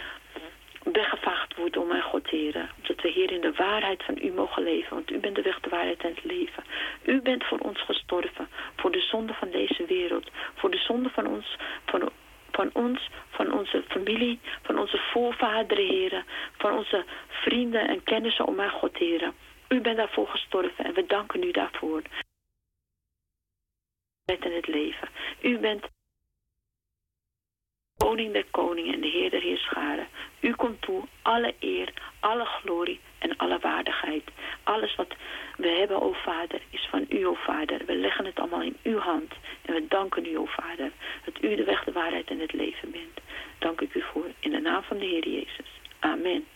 weggevaagd 0.82 1.56
wordt, 1.56 1.76
o 1.76 1.84
mijn 1.84 2.02
God, 2.02 2.28
heren. 2.28 2.70
Dat 2.82 3.00
we 3.00 3.10
hier 3.10 3.30
in 3.30 3.40
de 3.40 3.52
waarheid 3.52 4.02
van 4.04 4.18
u 4.22 4.32
mogen 4.32 4.62
leven. 4.62 4.94
Want 4.94 5.10
u 5.10 5.18
bent 5.18 5.34
de 5.34 5.42
weg, 5.42 5.60
de 5.60 5.68
waarheid 5.68 6.02
en 6.02 6.14
het 6.14 6.24
leven. 6.24 6.64
U 7.02 7.20
bent 7.20 7.44
voor 7.44 7.58
ons 7.58 7.82
gestorven. 7.82 8.48
Voor 8.76 8.92
de 8.92 9.00
zonde 9.00 9.34
van 9.34 9.50
deze 9.50 9.84
wereld. 9.84 10.30
Voor 10.54 10.70
de 10.70 10.78
zonde 10.78 11.08
van 11.08 11.26
ons, 11.26 11.56
van, 11.84 12.10
van 12.56 12.70
ons, 12.72 13.10
van 13.28 13.52
onze 13.52 13.84
familie, 13.88 14.38
van 14.62 14.78
onze 14.78 14.98
voorvaderen, 15.12 15.86
heren. 15.86 16.24
Van 16.58 16.72
onze 16.72 17.04
vrienden 17.28 17.88
en 17.88 18.02
kennissen, 18.02 18.46
o 18.48 18.50
mijn 18.50 18.70
God, 18.70 18.96
heren. 18.96 19.34
U 19.68 19.80
bent 19.80 19.96
daarvoor 19.96 20.28
gestorven 20.28 20.84
en 20.84 20.94
we 20.94 21.06
danken 21.06 21.42
u 21.42 21.50
daarvoor. 21.50 22.02
En 24.24 24.52
het 24.52 24.66
leven. 24.66 25.08
U 25.40 25.58
bent 25.58 25.84
koning 27.96 28.32
der 28.32 28.44
koningen 28.50 28.94
en 28.94 29.00
de 29.00 29.08
heer 29.08 29.30
der 29.30 29.40
heerscharen. 29.40 30.06
U 30.40 30.52
komt 30.52 30.82
toe 30.82 31.02
alle 31.22 31.54
eer, 31.60 31.92
alle 32.20 32.44
glorie 32.44 33.00
en 33.18 33.36
alle 33.36 33.58
waardigheid. 33.58 34.24
Alles 34.62 34.94
wat 34.94 35.14
we 35.56 35.68
hebben, 35.68 36.02
o 36.02 36.12
Vader, 36.12 36.60
is 36.70 36.86
van 36.90 37.04
u, 37.08 37.26
o 37.26 37.34
Vader. 37.34 37.80
We 37.86 37.94
leggen 37.94 38.24
het 38.24 38.38
allemaal 38.38 38.62
in 38.62 38.76
uw 38.82 38.98
hand. 38.98 39.32
En 39.62 39.74
we 39.74 39.86
danken 39.88 40.26
u, 40.26 40.38
o 40.38 40.44
Vader, 40.44 40.90
dat 41.24 41.42
u 41.42 41.56
de 41.56 41.64
weg, 41.64 41.84
de 41.84 41.92
waarheid 41.92 42.30
en 42.30 42.40
het 42.40 42.52
leven 42.52 42.90
bent. 42.90 43.20
Dank 43.58 43.80
ik 43.80 43.94
u 43.94 44.02
voor. 44.12 44.30
In 44.40 44.50
de 44.50 44.60
naam 44.60 44.82
van 44.82 44.98
de 44.98 45.04
Heer 45.04 45.28
Jezus. 45.28 45.80
Amen. 45.98 46.46